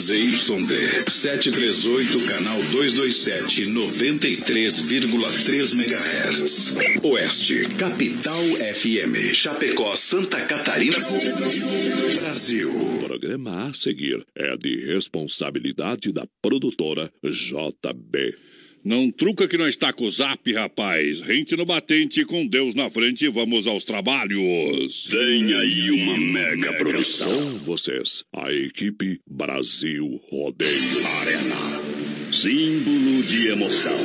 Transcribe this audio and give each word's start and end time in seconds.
ZYD 0.00 1.10
738, 1.10 2.26
canal 2.26 2.62
227, 2.62 3.66
93,3 3.66 5.74
MHz. 5.74 6.78
Oeste, 7.02 7.68
Capital 7.76 8.48
FM, 8.48 9.34
Chapecó, 9.34 9.94
Santa 9.94 10.40
Catarina, 10.46 10.96
Brasil. 12.18 12.70
O 12.70 13.04
programa 13.04 13.68
a 13.68 13.72
seguir 13.74 14.24
é 14.34 14.56
de 14.56 14.86
responsabilidade 14.86 16.12
da 16.12 16.26
produtora 16.40 17.12
JB. 17.22 18.49
Não 18.82 19.10
truca 19.10 19.46
que 19.46 19.58
não 19.58 19.68
está 19.68 19.92
com 19.92 20.04
o 20.04 20.10
zap, 20.10 20.50
rapaz. 20.54 21.20
Rente 21.20 21.54
no 21.54 21.66
batente, 21.66 22.24
com 22.24 22.46
Deus 22.46 22.74
na 22.74 22.88
frente, 22.88 23.28
vamos 23.28 23.66
aos 23.66 23.84
trabalhos. 23.84 25.06
Vem 25.10 25.52
aí 25.52 25.90
uma 25.90 26.16
mega 26.16 26.72
produção. 26.72 27.30
Com 27.30 27.58
vocês, 27.58 28.24
a 28.32 28.50
equipe 28.50 29.20
Brasil 29.26 30.18
Rodeio. 30.30 31.06
Arena. 31.20 31.80
Símbolo 32.32 33.22
de 33.22 33.48
emoção. 33.48 33.98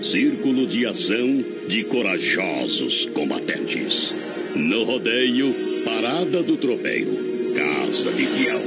Círculo 0.00 0.66
de 0.66 0.86
ação 0.86 1.44
de 1.66 1.82
corajosos 1.82 3.06
combatentes. 3.06 4.14
No 4.54 4.84
rodeio, 4.84 5.52
parada 5.84 6.40
do 6.40 6.56
tropeiro. 6.56 7.52
Casa 7.52 8.12
de 8.12 8.26
fiel. 8.26 8.62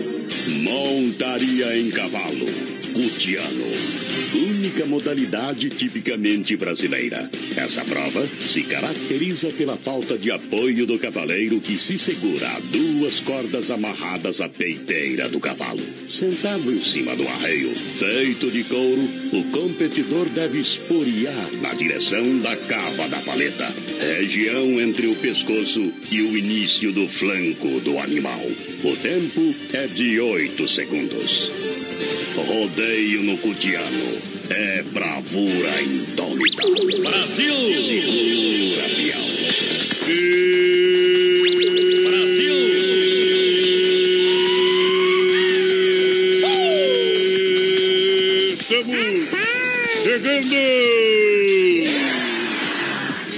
Montaria 0.62 1.78
em 1.78 1.90
cavalo. 1.90 2.46
Cutiano 2.94 3.97
única 4.38 4.86
modalidade 4.86 5.70
tipicamente 5.70 6.56
brasileira. 6.56 7.30
Essa 7.56 7.84
prova 7.84 8.28
se 8.40 8.64
caracteriza 8.64 9.50
pela 9.50 9.76
falta 9.76 10.18
de 10.18 10.32
apoio 10.32 10.86
do 10.86 11.00
cavaleiro 11.00 11.60
que 11.60 11.78
se 11.78 11.98
segura 11.98 12.50
a 12.50 12.60
duas 12.60 13.20
cordas 13.20 13.72
amarradas 13.72 14.40
à 14.42 14.48
peiteira 14.48 15.28
do 15.28 15.40
cavalo. 15.40 15.82
Sentado 16.08 16.72
em 16.72 16.82
cima 16.82 17.16
do 17.16 17.28
arreio, 17.28 17.74
feito 17.74 18.52
de 18.52 18.64
couro, 18.64 19.10
o 19.34 19.44
competidor 19.52 20.30
deve 20.30 20.60
esporear 20.60 21.52
na 21.62 21.74
direção 21.74 22.40
da 22.40 22.56
cava 22.56 23.08
da 23.10 23.18
paleta, 23.20 23.74
região 24.00 24.80
entre 24.80 25.08
o 25.08 25.16
pescoço 25.16 25.92
e 26.12 26.22
o 26.22 26.38
início 26.38 26.92
do 26.92 27.08
flanco 27.08 27.80
do 27.80 27.98
animal. 27.98 28.42
O 28.84 28.96
tempo 28.98 29.56
é 29.74 29.88
de 29.88 30.20
8 30.20 30.68
segundos. 30.68 31.52
Rodeio 32.36 33.24
no 33.24 33.38
Cutiano. 33.38 34.22
É 34.50 34.82
bravura 34.84 35.82
indômita. 35.82 36.64
Brasil! 37.02 37.54
Segura, 37.74 38.88
Bial. 38.96 39.20
Brasil! 42.10 42.54
Estamos 48.54 49.28
chegando 50.04 50.56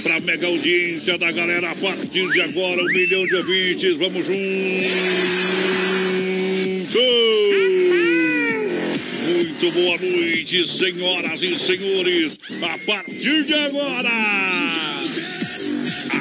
para 0.02 0.20
mega 0.20 0.46
audiência 0.46 1.18
da 1.18 1.32
galera 1.32 1.70
a 1.72 1.74
partir 1.74 2.30
de 2.30 2.40
agora, 2.40 2.82
um 2.82 2.86
milhão 2.86 3.26
de 3.26 3.34
ouvintes. 3.34 3.96
Vamos 3.96 4.26
juntos! 4.26 4.40
Muito 9.60 9.74
boa 9.74 9.98
noite, 9.98 10.66
senhoras 10.66 11.42
e 11.42 11.58
senhores. 11.58 12.40
A 12.62 12.78
partir 12.78 13.44
de 13.44 13.52
agora. 13.52 14.08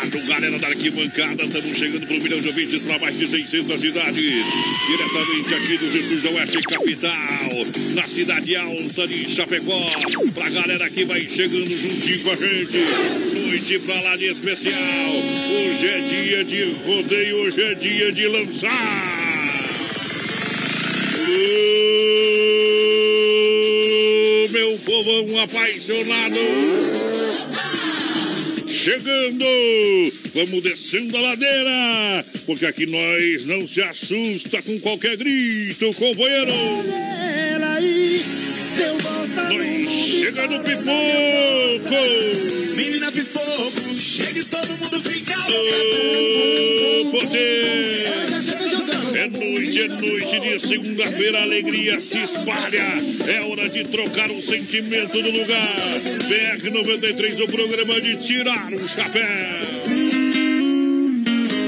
Alô, 0.02 0.28
galera 0.28 0.60
da 0.60 0.68
arquibancada, 0.68 1.46
estamos 1.46 1.78
chegando 1.78 2.06
para 2.06 2.18
um 2.18 2.20
milhão 2.20 2.42
de 2.42 2.50
ouvintes 2.50 2.82
para 2.84 3.00
mais 3.00 3.18
de 3.18 3.28
600 3.28 3.80
cidades. 3.80 4.46
Diretamente 4.88 5.54
aqui 5.56 5.78
dos 5.78 5.96
Estúdios 5.96 6.24
da 6.24 6.30
Oeste 6.32 6.58
Capital, 6.64 7.66
na 7.96 8.08
cidade 8.10 8.58
alta 8.58 9.08
de 9.08 9.30
Chapecó. 9.30 9.88
Pra 10.34 10.50
galera 10.50 10.90
que 10.90 11.06
vai 11.06 11.26
chegando 11.26 11.70
juntinho 11.70 12.20
com 12.20 12.32
a 12.32 12.36
gente. 12.36 12.78
Noite 13.48 13.80
pra 13.80 14.02
lá 14.02 14.18
de 14.18 14.26
especial. 14.26 14.76
Hoje 14.76 15.88
é 15.88 16.00
dia 16.10 16.44
de 16.44 16.64
rodeio, 16.86 17.38
hoje 17.38 17.62
é 17.62 17.74
dia 17.76 18.12
de 18.12 18.28
lançar. 18.28 19.40
Ô, 21.30 22.99
meu 24.70 24.78
povão 24.80 25.40
apaixonado. 25.40 26.36
Chegando, 28.68 29.46
vamos 30.34 30.62
descendo 30.62 31.18
a 31.18 31.22
ladeira, 31.22 32.26
porque 32.46 32.68
aqui 32.68 32.86
nós 32.86 33.46
não 33.46 33.66
se 33.66 33.82
assusta 33.82 34.62
com 34.62 34.80
qualquer 34.80 35.18
grito, 35.18 35.92
companheiro. 35.96 36.54
Nós 37.60 37.84
chega 39.92 40.48
no 40.48 40.64
pipoco. 40.64 41.96
Menina 42.76 43.12
pipoco, 43.12 44.00
chega 44.00 44.40
e 44.40 44.44
todo 44.46 44.68
mundo 44.78 45.02
fica 45.02 45.36
Ô, 45.40 47.12
poder. 47.12 48.29
É 48.40 49.28
noite, 49.28 49.82
é 49.82 49.88
noite 49.90 50.40
de 50.40 50.60
segunda-feira, 50.66 51.40
a 51.40 51.42
alegria 51.42 52.00
se 52.00 52.20
espalha. 52.20 52.86
É 53.28 53.42
hora 53.42 53.68
de 53.68 53.84
trocar 53.84 54.32
o 54.32 54.42
sentimento 54.42 55.22
do 55.22 55.30
lugar. 55.30 56.00
BR-93, 56.30 57.44
o 57.44 57.48
programa 57.52 58.00
de 58.00 58.16
tirar 58.16 58.72
o 58.72 58.88
chapéu. 58.88 59.24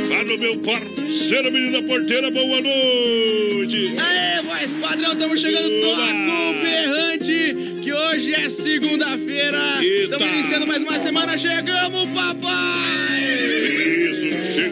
Tá 0.07 0.23
no 0.23 0.37
meu 0.37 0.57
parceiro, 0.59 1.51
menina 1.51 1.83
porteira, 1.83 2.31
boa 2.31 2.61
noite. 2.61 3.93
Aê, 3.97 4.41
voz 4.41 4.71
padrão, 4.79 5.11
estamos 5.11 5.41
chegando 5.41 5.69
toco 5.81 6.61
berrante, 6.63 7.81
que 7.81 7.91
hoje 7.91 8.33
é 8.33 8.47
segunda-feira. 8.47 9.83
Estamos 9.83 10.27
iniciando 10.27 10.67
mais 10.67 10.81
uma 10.81 10.97
semana, 10.99 11.37
chegamos, 11.37 12.07
papai! 12.11 13.60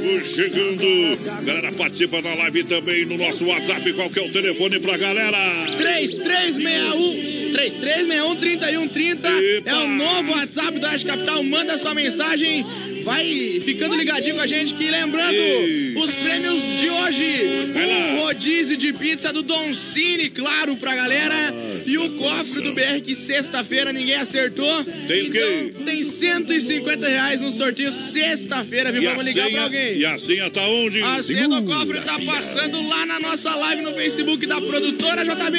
Chegou 0.10 0.22
chegando. 0.22 0.86
Galera, 1.46 1.72
participa 1.74 2.22
da 2.22 2.34
live 2.34 2.64
também 2.64 3.06
no 3.06 3.18
nosso 3.18 3.46
WhatsApp. 3.46 3.94
Qual 3.94 4.10
que 4.10 4.20
é 4.20 4.24
o 4.24 4.32
telefone 4.32 4.80
pra 4.80 4.98
galera? 4.98 5.38
3361 5.78 7.40
3361-3130 7.50 9.64
é 9.66 9.76
o 9.76 9.88
novo 9.88 10.32
WhatsApp 10.32 10.80
da 10.80 10.92
Capital. 10.92 11.44
Manda 11.44 11.78
sua 11.78 11.94
mensagem, 11.94 12.66
vai 13.04 13.62
ficando 13.64 13.96
ligadinho 13.96 14.36
com 14.36 14.42
a 14.42 14.48
gente. 14.48 14.74
Que 14.74 14.90
lembrando, 14.90 15.36
os 16.00 16.12
prêmios 16.16 16.62
de 16.80 16.90
hoje: 16.90 17.26
o 18.18 18.22
rodízio 18.22 18.78
de 18.78 18.94
pizza 18.94 19.32
do 19.34 19.42
Don 19.42 19.74
Cine, 19.74 20.30
claro, 20.30 20.76
pra 20.78 20.96
galera. 20.96 21.54
E 21.86 21.98
o 21.98 22.12
cofre 22.18 22.62
do 22.62 22.74
BR, 22.74 23.02
que 23.04 23.16
sexta-feira 23.16 23.92
ninguém 23.92 24.16
acertou. 24.16 24.84
Tem 25.08 25.28
o 25.28 25.32
quê? 25.32 25.72
Então, 25.74 25.86
tem 25.86 26.04
150 26.04 27.08
reais 27.08 27.42
no 27.42 27.50
sorteio 27.52 27.92
sexta-feira, 27.92 28.92
viu? 28.92 29.02
E 29.02 29.06
Vamos 29.08 29.26
ligar 29.26 29.50
pra 29.50 29.64
alguém. 29.64 29.98
e 29.98 30.06
a 30.06 30.18
senha 30.18 30.50
tá 30.52 30.62
onde? 30.68 31.02
A 31.02 31.24
senha 31.24 31.48
do 31.48 31.64
cofre 31.64 32.02
tá 32.02 32.20
passando 32.20 32.88
lá 32.88 33.06
na 33.06 33.20
nossa 33.20 33.56
live 33.56 33.82
no 33.82 33.94
Facebook 33.94 34.46
da 34.46 34.62
produtora 34.62 35.24
JB. 35.24 35.58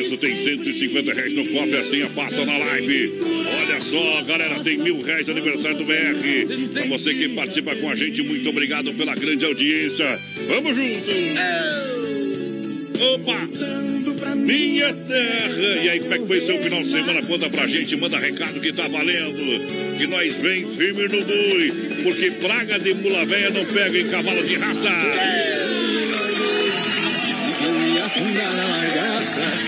Isso, 0.00 0.16
tem 0.16 0.36
150 0.36 1.12
reais 1.12 1.34
no 1.34 1.46
cofre, 1.48 1.76
a 1.76 1.82
senha 1.82 2.08
passa 2.10 2.44
na 2.44 2.56
live. 2.56 3.12
Olha 3.60 3.80
só, 3.80 4.22
galera, 4.22 4.62
tem 4.62 4.78
mil 4.78 5.02
reais 5.02 5.28
aniversário 5.28 5.76
do 5.76 5.84
BR. 5.84 6.35
Pra 6.72 6.86
você 6.86 7.14
que 7.14 7.28
participa 7.30 7.74
com 7.76 7.88
a 7.88 7.94
gente, 7.94 8.22
muito 8.22 8.48
obrigado 8.48 8.92
pela 8.94 9.14
grande 9.14 9.44
audiência. 9.44 10.20
Vamos 10.48 10.76
junto! 10.76 11.10
Opa! 13.14 13.48
Minha 14.36 14.92
terra! 14.92 15.82
E 15.82 15.88
aí, 15.88 16.00
como 16.00 16.14
é 16.14 16.18
que 16.18 16.26
foi 16.26 16.40
seu 16.40 16.58
final 16.58 16.82
de 16.82 16.88
semana? 16.88 17.22
Conta 17.22 17.48
pra 17.48 17.66
gente, 17.66 17.96
manda 17.96 18.18
recado 18.18 18.60
que 18.60 18.72
tá 18.72 18.86
valendo. 18.88 19.96
Que 19.98 20.06
nós 20.06 20.36
vem 20.36 20.66
firme 20.66 21.08
no 21.08 21.24
boi, 21.24 21.72
porque 22.02 22.30
praga 22.32 22.78
de 22.78 22.94
mula 22.94 23.24
véia 23.24 23.50
não 23.50 23.64
pega 23.64 23.98
em 23.98 24.08
cavalo 24.08 24.42
de 24.42 24.54
raça. 24.54 24.88
Eu 27.62 27.94
ia 27.94 28.04
afundar 28.04 28.54
na 28.54 28.66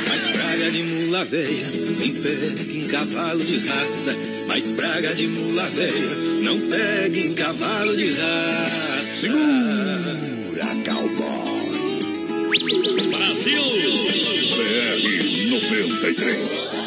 mas 0.09 0.21
praga 0.37 0.71
de 0.71 0.83
mula 0.83 1.25
veia, 1.25 1.67
nem 1.99 2.15
pega 2.15 2.73
em 2.73 2.89
cavalo 2.89 3.45
de 3.45 3.59
raça. 3.67 4.38
Mas 4.49 4.73
praga 4.73 5.15
de 5.15 5.29
mula 5.29 5.69
veia, 5.69 6.17
não 6.43 6.59
pega 6.69 7.19
em 7.19 7.35
cavalo 7.35 7.95
de 7.97 8.11
raça. 8.13 9.21
Segura, 9.21 10.67
cowboy. 10.85 12.59
Brasil! 13.11 13.63
BR 14.57 15.51
93. 15.51 16.79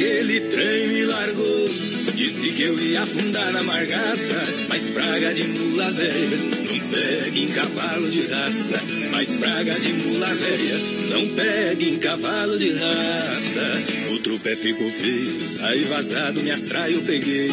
aquele 0.00 0.40
trem 0.48 0.88
me 0.88 1.04
largou. 1.04 1.49
Disse 2.40 2.54
que 2.54 2.62
eu 2.62 2.80
ia 2.80 3.02
afundar 3.02 3.52
na 3.52 3.62
margaça, 3.62 4.34
mas 4.66 4.88
praga 4.88 5.34
de 5.34 5.44
mula 5.44 5.90
velha 5.90 6.38
não 6.64 6.80
pega 6.88 7.38
em 7.38 7.48
cavalo 7.48 8.10
de 8.10 8.22
raça. 8.28 8.82
Mas 9.10 9.36
praga 9.36 9.78
de 9.78 9.92
mula 9.92 10.26
velha 10.26 10.78
não 11.10 11.28
pega 11.34 11.84
em 11.84 11.98
cavalo 11.98 12.58
de 12.58 12.70
raça. 12.70 13.82
O 14.14 14.18
trupé 14.20 14.56
ficou 14.56 14.90
feio, 14.90 15.42
saí 15.44 15.84
vazado, 15.84 16.40
me 16.40 16.50
astrai 16.50 16.94
eu 16.94 17.02
peguei. 17.02 17.50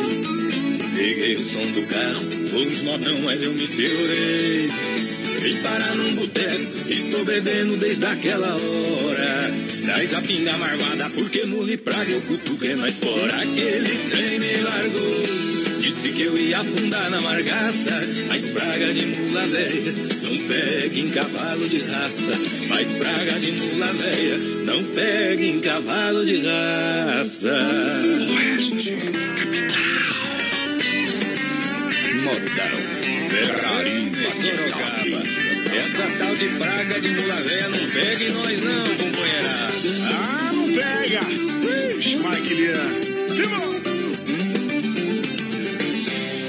Peguei 0.95 1.35
o 1.35 1.43
som 1.43 1.69
do 1.73 1.85
carro, 1.87 2.21
vou 2.49 2.65
os 2.65 2.81
modão, 2.83 3.19
mas 3.19 3.43
eu 3.43 3.51
me 3.51 3.67
segurei. 3.67 4.69
Vim 5.41 5.61
parar 5.63 5.95
num 5.95 6.15
boteco 6.15 6.89
e 6.89 7.11
tô 7.11 7.25
bebendo 7.25 7.75
desde 7.75 8.05
aquela 8.05 8.55
hora. 8.55 9.06
Traz 9.87 10.13
a 10.13 10.21
pinga 10.21 10.51
marvada, 10.57 11.09
porque 11.11 11.45
mula 11.45 11.71
e 11.71 11.77
praga 11.77 12.11
eu 12.11 12.19
cutuquei 12.19 12.75
mais 12.75 12.95
por 12.95 13.33
aquele 13.33 13.97
trem 14.09 14.37
me 14.37 14.57
largou. 14.57 15.23
Disse 15.79 16.09
que 16.09 16.23
eu 16.23 16.37
ia 16.37 16.59
afundar 16.59 17.09
na 17.09 17.21
margaça, 17.21 17.97
mas 18.27 18.49
praga 18.49 18.93
de 18.93 19.05
mula 19.05 19.47
velha 19.47 19.93
não 20.23 20.37
pega 20.45 20.99
em 20.99 21.09
cavalo 21.09 21.69
de 21.69 21.77
raça. 21.79 22.33
Mas 22.67 22.97
praga 22.97 23.39
de 23.39 23.51
mula 23.53 23.93
velha 23.93 24.37
não 24.65 24.83
pega 24.93 25.45
em 25.45 25.61
cavalo 25.61 26.25
de 26.25 26.35
raça. 26.45 27.57
Oeste, 28.35 28.91
capital. 29.37 30.17
Modão. 32.25 33.29
Ferrari, 33.29 34.11
Sorocaba. 34.41 35.23
Essa 35.77 36.17
tal 36.17 36.35
de 36.35 36.45
praga 36.59 36.99
de 36.99 37.07
mula 37.07 37.35
velha 37.35 37.69
não 37.69 37.89
pega 37.89 38.23
em 38.25 38.31
nós 38.31 38.61
não, 38.61 38.83
companheira. 38.83 39.66
Pega. 40.77 41.21
Mike. 41.25 42.57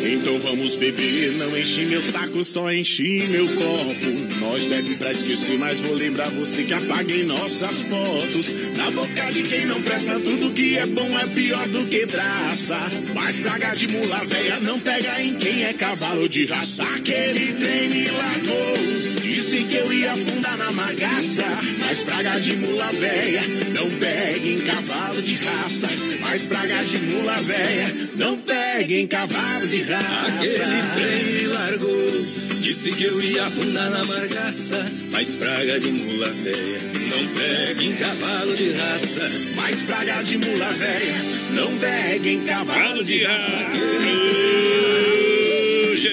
Então 0.05 0.39
vamos 0.41 0.75
beber, 0.75 1.33
não 1.39 1.57
enchi 1.57 1.87
meu 1.87 2.03
saco, 2.03 2.45
só 2.45 2.71
enchi 2.71 3.27
meu 3.31 3.49
copo. 3.49 4.39
Nós 4.41 4.67
bebe 4.67 4.97
pra 4.97 5.13
esquecer, 5.13 5.57
mas 5.59 5.81
vou 5.81 5.95
lembrar 5.95 6.29
você 6.29 6.65
que 6.65 6.75
apaguei 6.75 7.25
nossas 7.25 7.81
fotos. 7.83 8.55
Na 8.77 8.91
boca 8.91 9.33
de 9.33 9.43
quem 9.45 9.65
não 9.65 9.81
presta, 9.81 10.21
tudo 10.21 10.51
que 10.51 10.77
é 10.77 10.87
bom 10.87 11.19
é 11.19 11.27
pior 11.29 11.67
do 11.69 11.87
que 11.87 12.07
traça. 12.07 12.79
Mas 13.15 13.41
praga 13.41 13.75
de 13.75 13.89
mula 13.89 14.23
véia 14.27 14.61
não 14.61 14.79
pega 14.79 15.23
em 15.23 15.37
quem 15.37 15.65
é 15.65 15.73
cavalo 15.73 16.29
de 16.29 16.45
raça. 16.45 16.83
Aquele 16.83 17.55
trem 17.55 17.89
me 17.89 18.11
largou. 18.11 19.08
Disse 19.49 19.65
que 19.65 19.77
eu 19.77 19.91
ia 19.91 20.13
afundar 20.13 20.59
na 20.59 20.71
magaça. 20.73 21.43
Mas 21.81 22.03
praga 22.03 22.39
de 22.39 22.55
mula 22.57 22.91
véia 22.93 23.41
não 23.73 23.89
pega 23.99 24.47
em 24.47 24.61
cavalo 24.61 25.23
de 25.23 25.35
raça. 25.37 25.89
Mas 26.21 26.45
praga 26.45 26.85
de 26.85 26.99
mula 26.99 27.35
véia 27.41 27.95
não 28.17 28.37
pega 28.37 28.93
em 28.93 29.07
cavalo 29.07 29.67
de 29.67 29.81
raça. 29.85 30.05
Aquele 30.39 30.83
trem 30.95 31.33
me 31.33 31.47
largou. 31.47 32.27
Disse 32.61 32.93
que 32.93 33.05
eu 33.05 33.23
ia 33.23 33.47
afundar 33.47 33.91
na 33.91 34.05
margaça. 34.05 34.85
Mas 35.11 35.35
praga 35.35 35.81
de 35.81 35.93
mula 35.93 36.29
velha 36.29 36.81
não 37.09 37.27
pega 37.29 37.85
em 37.85 37.93
cavalo 37.95 38.55
de 38.55 38.73
raça. 38.73 39.31
Mas 39.57 39.83
praga 39.85 40.23
de 40.25 40.37
mula 40.37 40.73
velha 40.75 41.15
não 41.55 41.79
pega 41.79 42.29
em 42.29 42.45
cavalo 42.45 43.03
de 43.03 43.25
raça. 43.25 43.69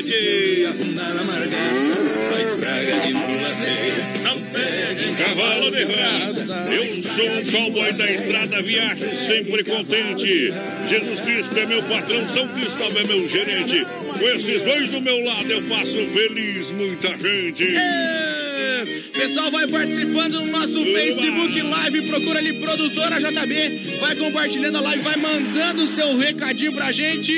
Ia 0.08 0.70
afundar 0.70 1.14
na 1.14 1.24
margaça. 1.24 1.45
Praga 2.86 3.08
de 3.08 3.14
não 4.22 4.42
pega 4.52 5.24
Cavalo 5.24 5.72
de 5.72 5.84
raça. 5.86 6.46
Eu 6.72 7.04
sou 7.04 7.30
um 7.30 7.52
cowboy 7.52 7.92
da 7.94 8.12
estrada, 8.12 8.62
viajo 8.62 9.16
sempre 9.16 9.64
contente. 9.64 10.54
Jesus 10.88 11.20
Cristo 11.22 11.58
é 11.58 11.66
meu 11.66 11.82
patrão, 11.84 12.28
São 12.30 12.48
Cristóvão 12.50 13.02
é 13.02 13.04
meu 13.06 13.30
gerente. 13.30 13.86
Com 14.20 14.30
esses 14.30 14.62
dois 14.62 14.90
do 14.90 15.02
meu 15.02 15.24
lado 15.24 15.52
eu 15.52 15.62
faço 15.64 15.98
feliz 16.08 16.72
muita 16.72 17.10
gente. 17.18 17.74
Pessoal, 19.14 19.50
vai 19.50 19.68
participando 19.68 20.34
no 20.34 20.52
nosso 20.52 20.84
Facebook 20.84 21.62
Live. 21.62 22.02
Procura 22.04 22.40
ali, 22.40 22.54
produtora 22.60 23.20
JB. 23.20 23.98
Vai 24.00 24.16
compartilhando 24.16 24.78
a 24.78 24.82
live, 24.82 25.04
vai 25.04 25.16
mandando 25.16 25.88
seu 25.88 26.18
recadinho 26.18 26.74
pra 26.74 26.92
gente. 26.92 27.34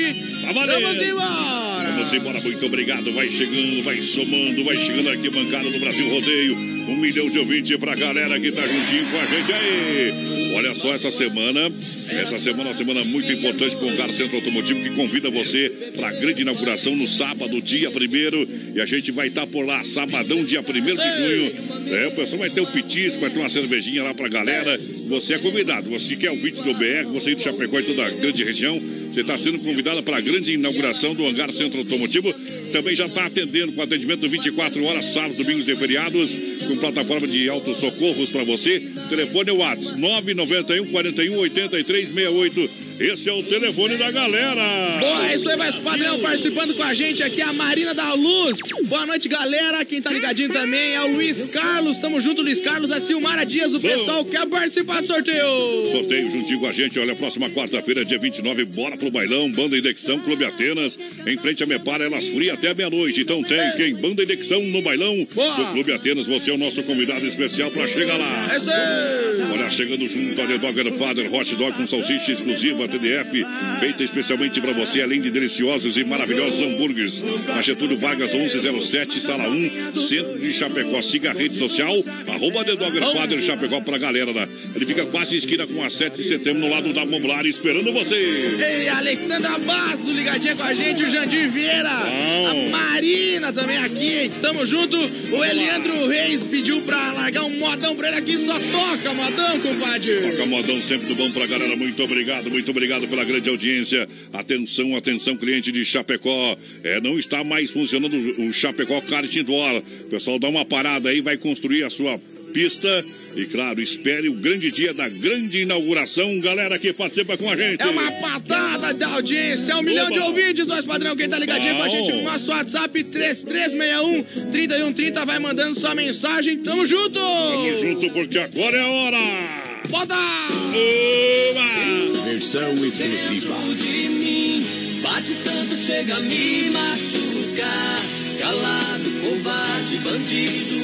Vamos 0.52 1.06
embora! 1.06 1.77
Vamos 1.98 2.12
embora, 2.12 2.40
muito 2.40 2.64
obrigado. 2.64 3.12
Vai 3.12 3.28
chegando, 3.28 3.82
vai 3.82 4.00
somando, 4.00 4.64
vai 4.64 4.76
chegando 4.76 5.08
aqui, 5.10 5.28
bancada 5.30 5.68
do 5.68 5.80
Brasil 5.80 6.08
Rodeio. 6.08 6.77
Um 6.88 6.96
milhão 6.96 7.28
de 7.28 7.38
ouvintes 7.38 7.76
pra 7.76 7.94
galera 7.94 8.40
que 8.40 8.50
tá 8.50 8.66
juntinho 8.66 9.04
com 9.10 9.18
a 9.18 9.26
gente 9.26 9.52
aí. 9.52 10.52
Olha 10.54 10.74
só, 10.74 10.94
essa 10.94 11.10
semana, 11.10 11.70
essa 12.08 12.38
semana 12.38 12.62
é 12.62 12.66
uma 12.68 12.74
semana 12.74 13.04
muito 13.04 13.30
importante 13.30 13.76
com 13.76 13.92
o 13.92 13.96
Car 13.96 14.10
Centro 14.10 14.36
Automotivo 14.36 14.80
que 14.80 14.90
convida 14.90 15.30
você 15.30 15.68
pra 15.94 16.10
grande 16.12 16.40
inauguração 16.40 16.96
no 16.96 17.06
sábado, 17.06 17.60
dia 17.60 17.90
1 17.90 18.74
E 18.74 18.80
a 18.80 18.86
gente 18.86 19.12
vai 19.12 19.28
estar 19.28 19.46
por 19.46 19.66
lá, 19.66 19.84
sabadão, 19.84 20.42
dia 20.42 20.60
1 20.60 20.64
de 20.64 20.80
junho. 20.80 21.52
É, 21.94 22.06
o 22.06 22.12
pessoal 22.12 22.40
vai 22.40 22.50
ter 22.50 22.62
o 22.62 22.66
petisco, 22.66 23.20
vai 23.20 23.30
ter 23.30 23.38
uma 23.38 23.50
cervejinha 23.50 24.02
lá 24.02 24.14
pra 24.14 24.26
galera. 24.26 24.80
Você 25.08 25.34
é 25.34 25.38
convidado. 25.38 25.90
Você 25.90 26.16
quer 26.16 26.30
o 26.30 26.36
vídeo 26.36 26.64
do 26.64 26.72
BR, 26.72 27.06
você 27.12 27.34
do 27.34 27.42
Chapecó 27.42 27.80
e 27.80 27.82
toda 27.82 28.06
a 28.06 28.10
grande 28.10 28.42
região. 28.42 28.80
Você 29.12 29.20
está 29.20 29.36
sendo 29.36 29.58
convidado 29.58 30.02
para 30.02 30.18
a 30.18 30.20
grande 30.20 30.52
inauguração 30.52 31.14
do 31.14 31.26
Hangar 31.26 31.52
Centro 31.52 31.80
Automotivo. 31.80 32.34
Também 32.72 32.94
já 32.94 33.06
está 33.06 33.26
atendendo 33.26 33.72
com 33.72 33.82
atendimento 33.82 34.28
24 34.28 34.84
horas, 34.84 35.06
sábados, 35.06 35.36
domingos 35.36 35.68
e 35.68 35.76
feriados, 35.76 36.36
com 36.66 36.76
plataforma 36.76 37.26
de 37.26 37.48
autossocorros 37.48 38.30
para 38.30 38.44
você. 38.44 38.88
Telefone 39.08 39.50
é 39.50 39.52
o 39.52 39.56
WhatsApp 39.58 39.98
991 39.98 40.90
41 40.90 41.38
83 41.38 42.08
68. 42.08 42.87
Esse 43.00 43.28
é 43.28 43.32
o 43.32 43.44
telefone 43.44 43.96
da 43.96 44.10
galera. 44.10 44.98
Boa, 44.98 45.30
é 45.30 45.36
isso 45.36 45.48
aí, 45.48 45.56
mais 45.56 45.76
padrão 45.76 46.18
participando 46.18 46.74
com 46.74 46.82
a 46.82 46.92
gente 46.92 47.22
aqui, 47.22 47.40
a 47.40 47.52
Marina 47.52 47.94
da 47.94 48.12
Luz. 48.14 48.58
Boa 48.86 49.06
noite, 49.06 49.28
galera. 49.28 49.84
Quem 49.84 50.02
tá 50.02 50.10
ligadinho 50.10 50.52
também 50.52 50.94
é 50.94 51.02
o 51.02 51.12
Luiz 51.12 51.44
Carlos. 51.50 51.98
Tamo 51.98 52.20
junto, 52.20 52.42
Luiz 52.42 52.60
Carlos, 52.60 52.90
a 52.90 52.98
Silmara 52.98 53.46
Dias. 53.46 53.72
O 53.72 53.78
pessoal 53.78 54.24
quer 54.24 54.44
participar 54.48 55.00
do 55.00 55.06
sorteio. 55.06 55.46
Sorteio 55.92 56.28
juntinho 56.28 56.58
com 56.58 56.66
a 56.66 56.72
gente. 56.72 56.98
Olha, 56.98 57.14
próxima 57.14 57.48
quarta-feira, 57.50 58.04
dia 58.04 58.18
29, 58.18 58.64
bora 58.64 58.96
pro 58.96 59.12
bailão. 59.12 59.48
Banda 59.48 59.78
Indexão, 59.78 60.18
Clube 60.18 60.44
Atenas. 60.44 60.98
Em 61.24 61.36
frente 61.36 61.62
a 61.62 61.66
Mepara, 61.66 62.04
elas 62.04 62.26
fria 62.26 62.54
até 62.54 62.74
meia-noite. 62.74 63.20
Então 63.20 63.44
tem 63.44 63.60
quem? 63.76 63.94
Banda 63.94 64.24
Indexão 64.24 64.60
no 64.60 64.82
bailão 64.82 65.24
Boa. 65.32 65.54
do 65.54 65.66
Clube 65.72 65.92
Atenas. 65.92 66.26
Você 66.26 66.50
é 66.50 66.54
o 66.54 66.58
nosso 66.58 66.82
convidado 66.82 67.24
especial 67.24 67.70
para 67.70 67.86
chegar 67.86 68.16
lá. 68.16 68.52
É 68.52 68.56
isso 68.56 68.70
aí. 68.70 69.52
Olha, 69.52 69.70
chegando 69.70 70.08
junto 70.08 70.42
a 70.42 70.46
The 70.46 70.58
Dogger 70.58 70.92
Father 70.94 71.32
Hot 71.32 71.54
Dog 71.54 71.76
com 71.76 71.86
salsicha 71.86 72.32
exclusiva 72.32 72.87
TDF, 72.88 73.44
feita 73.78 74.02
especialmente 74.02 74.60
para 74.60 74.72
você, 74.72 75.02
além 75.02 75.20
de 75.20 75.30
deliciosos 75.30 75.96
e 75.96 76.04
maravilhosos 76.04 76.60
hambúrgueres. 76.60 77.22
Na 77.46 77.60
Getúlio 77.60 77.98
Vargas 77.98 78.32
1107, 78.32 79.20
sala 79.20 79.48
1, 79.48 79.92
centro 79.92 80.38
de 80.38 80.52
Chapecó. 80.52 81.00
Siga 81.02 81.30
a 81.30 81.32
rede 81.32 81.54
social, 81.54 81.94
arroba 82.26 82.64
The 82.64 82.76
Dogger 82.76 83.12
Father 83.12 83.40
Chapecó 83.40 83.80
pra 83.80 83.98
galera. 83.98 84.32
Né? 84.32 84.48
Ele 84.74 84.86
fica 84.86 85.06
quase 85.06 85.34
em 85.34 85.38
esquina 85.38 85.66
com 85.66 85.82
a 85.84 85.90
7 85.90 86.16
de 86.16 86.24
setembro, 86.24 86.60
no 86.60 86.68
lado 86.68 86.92
da 86.92 87.04
Mobilar, 87.04 87.46
esperando 87.46 87.92
você. 87.92 88.16
Ei, 88.16 88.88
Alexandra 88.88 89.58
Basso 89.58 90.10
ligadinha 90.10 90.56
com 90.56 90.62
a 90.62 90.74
gente, 90.74 91.04
o 91.04 91.10
Jandir 91.10 91.50
Vieira, 91.50 91.90
a 91.90 92.54
Marina 92.70 93.52
também 93.52 93.76
aqui, 93.78 94.30
tamo 94.40 94.64
junto. 94.64 94.96
O 95.30 95.44
Eliandro 95.44 96.06
Reis 96.08 96.42
pediu 96.42 96.80
pra 96.80 97.12
largar 97.12 97.44
um 97.44 97.58
modão 97.58 97.94
pra 97.94 98.08
ele 98.08 98.16
aqui, 98.16 98.36
só 98.36 98.58
toca 98.58 99.12
modão, 99.12 99.60
compadre. 99.60 100.30
Toca 100.30 100.46
modão 100.46 100.80
sempre 100.80 101.08
do 101.08 101.14
bom 101.14 101.30
pra 101.30 101.46
galera. 101.46 101.76
Muito 101.76 102.02
obrigado, 102.02 102.50
muito 102.50 102.70
obrigado 102.70 102.77
pela 103.08 103.24
grande 103.24 103.48
audiência. 103.48 104.06
Atenção, 104.32 104.96
atenção, 104.96 105.36
cliente 105.36 105.72
de 105.72 105.84
Chapecó. 105.84 106.56
É, 106.82 107.00
não 107.00 107.18
está 107.18 107.42
mais 107.42 107.70
funcionando 107.70 108.16
o 108.40 108.52
Chapecó 108.52 109.00
Kart 109.00 109.34
Indoor. 109.34 109.82
Pessoal, 110.10 110.38
dá 110.38 110.48
uma 110.48 110.64
parada 110.64 111.08
aí, 111.08 111.20
vai 111.20 111.36
construir 111.36 111.84
a 111.84 111.90
sua 111.90 112.20
pista. 112.52 113.04
E 113.36 113.46
claro, 113.46 113.80
espere 113.80 114.28
o 114.28 114.32
grande 114.32 114.70
dia 114.70 114.92
da 114.92 115.08
grande 115.08 115.60
inauguração. 115.60 116.38
Galera 116.40 116.78
que 116.78 116.92
participa 116.92 117.36
com 117.36 117.50
a 117.50 117.56
gente. 117.56 117.82
É 117.82 117.86
uma 117.86 118.10
patada 118.12 118.94
da 118.94 119.08
audiência, 119.08 119.76
um 119.76 119.82
milhão 119.82 120.10
de 120.10 120.18
ouvintes, 120.18 120.66
voz 120.66 120.84
padrão. 120.84 121.16
Quem 121.16 121.28
tá 121.28 121.38
ligadinho 121.38 121.76
com 121.76 121.82
a 121.82 121.88
gente 121.88 122.12
no 122.12 122.22
nosso 122.22 122.50
WhatsApp 122.50 123.04
3361 123.04 124.50
3130 124.50 125.24
vai 125.24 125.38
mandando 125.38 125.78
sua 125.78 125.94
mensagem. 125.94 126.58
Tamo 126.58 126.86
junto! 126.86 127.18
Tamo 127.18 127.74
junto 127.78 128.10
porque 128.10 128.38
agora 128.38 128.76
é 128.76 128.82
a 128.82 128.88
hora. 128.88 129.67
Bota! 129.88 130.14
Oba! 130.14 132.24
Versão 132.24 132.84
exclusiva. 132.84 133.54
Dentro 133.54 133.74
de 133.76 134.08
mim 134.08 135.00
bate 135.02 135.36
tanto, 135.36 135.74
chega 135.74 136.16
a 136.16 136.20
me 136.20 136.70
machucar. 136.70 137.98
Calado, 138.38 139.10
covarde, 139.22 139.98
bandido. 139.98 140.78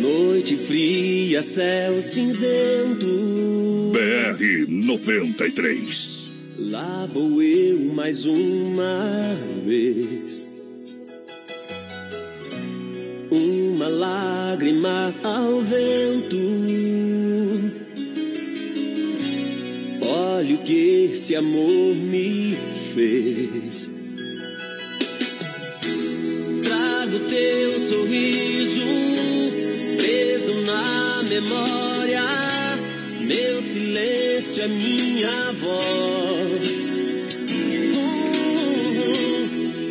Noite 0.00 0.56
fria, 0.56 1.42
céu 1.42 2.00
cinzento. 2.00 3.06
BR 3.92 4.66
93. 4.68 6.30
Lá 6.58 7.06
vou 7.12 7.42
eu 7.42 7.78
mais 7.94 8.24
uma 8.26 9.36
vez. 9.66 10.59
Uma 13.30 13.88
lágrima 13.88 15.14
ao 15.22 15.60
vento. 15.60 16.36
Olha 20.02 20.54
o 20.54 20.58
que 20.58 21.10
esse 21.12 21.36
amor 21.36 21.94
me 21.94 22.56
fez. 22.94 23.90
Trago 26.64 27.18
teu 27.28 27.78
sorriso 27.78 28.80
preso 29.96 30.54
na 30.62 31.22
memória. 31.22 32.22
Meu 33.20 33.60
silêncio 33.62 34.64
é 34.64 34.68
minha 34.68 35.52
voz. 35.52 36.88
Uh, 37.96 38.10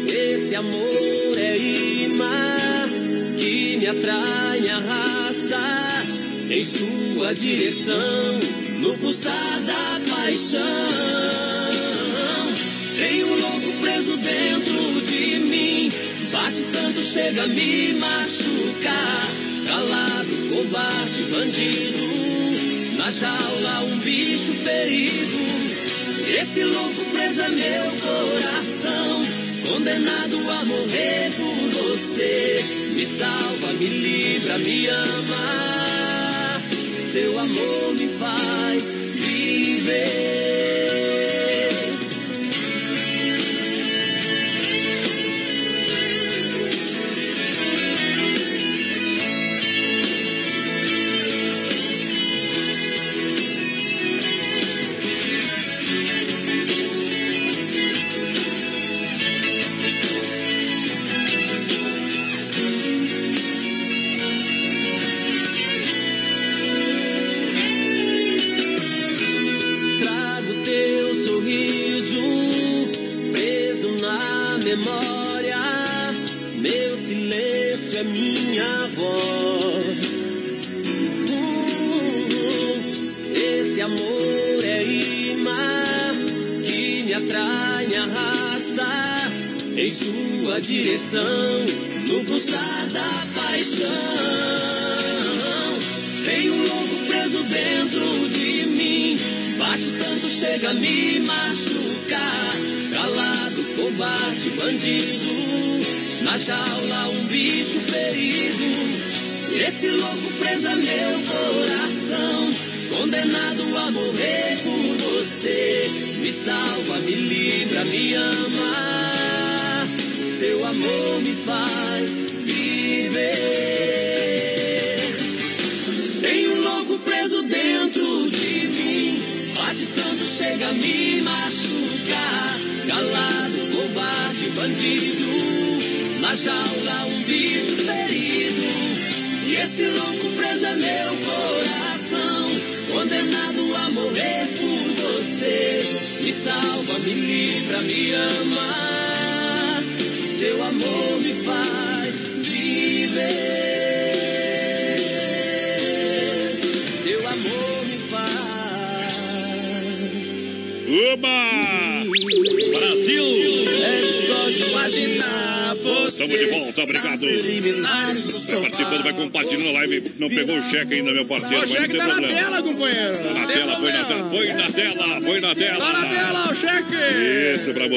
esse 0.09 0.55
amor 0.55 1.37
é 1.37 1.57
me 1.57 2.58
atrai, 3.89 4.61
me 4.61 4.69
arrasta 4.69 5.57
em 6.49 6.63
sua 6.63 7.33
direção, 7.33 8.39
no 8.79 8.97
pulsar 8.97 9.61
da 9.65 9.99
paixão. 10.09 10.59
Tem 12.97 13.23
um 13.23 13.35
louco 13.35 13.73
preso 13.81 14.17
dentro 14.17 15.01
de 15.01 15.39
mim, 15.39 15.91
bate 16.31 16.65
tanto, 16.71 17.01
chega 17.01 17.43
a 17.43 17.47
me 17.47 17.93
machucar. 17.93 19.27
Calado, 19.65 20.49
covarde, 20.49 21.23
bandido, 21.25 22.97
na 22.97 23.11
jaula 23.11 23.83
um 23.85 23.99
bicho 23.99 24.53
ferido. 24.53 25.39
Esse 26.39 26.63
louco 26.63 27.05
preso 27.11 27.41
é 27.41 27.49
meu 27.49 27.91
coração, 28.01 29.21
condenado 29.67 30.51
a 30.51 30.65
morrer 30.65 31.31
por 31.35 31.55
você. 31.55 32.78
Me 32.99 33.05
salva, 33.05 33.71
me 33.79 33.87
livra, 33.87 34.57
me 34.57 34.89
ama. 34.89 36.61
Seu 36.99 37.39
amor 37.39 37.93
me 37.93 38.09
faz 38.09 38.93
viver. 38.93 40.88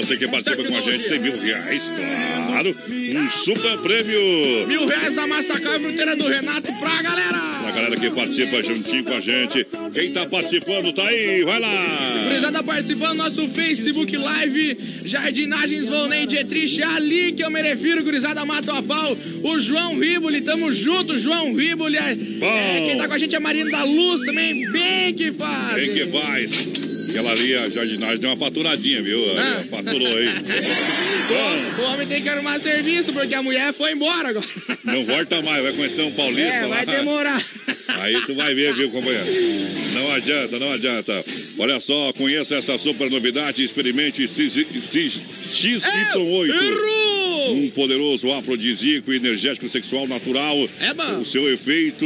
Você 0.03 0.17
que 0.17 0.29
participa 0.29 0.65
com 0.65 0.77
a 0.77 0.81
gente, 0.81 1.09
tem 1.09 1.19
mil 1.19 1.41
reais, 1.41 1.83
claro. 2.47 2.77
Um 2.91 3.31
super 3.31 3.79
prêmio. 3.79 4.67
Mil 4.67 4.87
reais 4.87 5.15
da 5.15 5.27
Massacal 5.27 5.77
e 5.77 5.81
Fruteira 5.81 6.17
do 6.17 6.27
Renato 6.27 6.73
pra 6.75 7.03
galera. 7.03 7.39
A 7.67 7.71
galera 7.71 7.97
que 7.97 8.11
participa 8.11 8.63
juntinho 8.63 9.05
com 9.05 9.15
a 9.15 9.21
gente. 9.21 9.67
Quem 9.95 10.13
tá 10.13 10.27
participando 10.27 10.93
tá 10.93 11.07
aí, 11.07 11.43
vai 11.45 11.61
lá. 11.61 12.25
Gurizada 12.29 12.63
participando 12.63 13.11
do 13.11 13.17
nosso 13.17 13.49
Facebook 13.49 14.17
Live, 14.17 14.79
Jardinagens 15.05 15.89
Volney 15.89 16.27
Dietrich, 16.27 16.83
ali 16.83 17.33
que 17.33 17.45
eu 17.45 17.51
me 17.51 17.63
refiro, 17.63 18.03
Gurizada 18.03 18.45
Mata 18.45 18.77
a 18.77 18.83
Pau, 18.83 19.17
o 19.43 19.59
João 19.59 19.99
Riboli, 19.99 20.41
tamo 20.41 20.73
junto, 20.73 21.19
João 21.19 21.55
Riboli, 21.55 21.97
é, 21.97 22.13
é, 22.13 22.87
quem 22.87 22.99
tá 22.99 23.07
com 23.07 23.15
a 23.15 23.19
gente 23.19 23.35
é 23.35 23.41
Marina 23.41 23.71
da 23.71 23.85
Luz 23.85 24.23
também, 24.23 24.71
bem 24.71 25.15
que 25.15 25.33
faz. 25.33 25.75
Quem 25.75 25.95
que 25.95 26.07
faz? 26.07 26.92
Aquela 27.12 27.31
ali, 27.33 27.54
a 27.54 27.69
jardinagem, 27.69 28.19
deu 28.19 28.31
uma 28.31 28.37
faturadinha, 28.37 29.02
viu? 29.02 29.23
Ah. 29.38 29.62
Faturou 29.71 30.16
aí. 30.16 30.28
Bom, 31.28 31.83
O 31.83 31.87
homem 31.92 32.07
tem 32.07 32.23
que 32.23 32.28
arrumar 32.28 32.59
serviço, 32.59 33.12
porque 33.12 33.35
a 33.35 33.42
mulher 33.42 33.73
foi 33.73 33.92
embora 33.92 34.31
agora. 34.31 34.47
não 34.85 35.04
volta 35.04 35.40
mais, 35.42 35.62
vai 35.62 35.73
conhecer 35.73 36.02
um 36.02 36.11
paulista 36.12 36.42
É, 36.54 36.66
vai 36.66 36.85
lá. 36.87 36.92
demorar. 36.97 37.47
Aí 38.00 38.21
tu 38.26 38.35
vai 38.35 38.54
ver, 38.54 38.75
viu, 38.75 38.90
companheiro? 38.90 39.26
Não 39.95 40.11
adianta, 40.12 40.59
não 40.59 40.73
adianta. 40.73 41.25
Olha 41.59 41.78
só, 41.81 42.12
conheça 42.14 42.57
essa 42.57 42.78
super 42.78 43.11
novidade, 43.11 43.62
experimente 43.62 44.26
X- 44.26 44.57
X- 44.57 45.21
XY8. 45.52 46.49
Errou! 46.50 47.02
Poderoso 47.75 48.33
afrodisíaco 48.33 49.12
energético 49.12 49.69
sexual 49.69 50.07
natural. 50.07 50.69
É 50.81 50.93
bom. 50.93 51.21
O 51.21 51.25
seu 51.25 51.52
efeito 51.52 52.05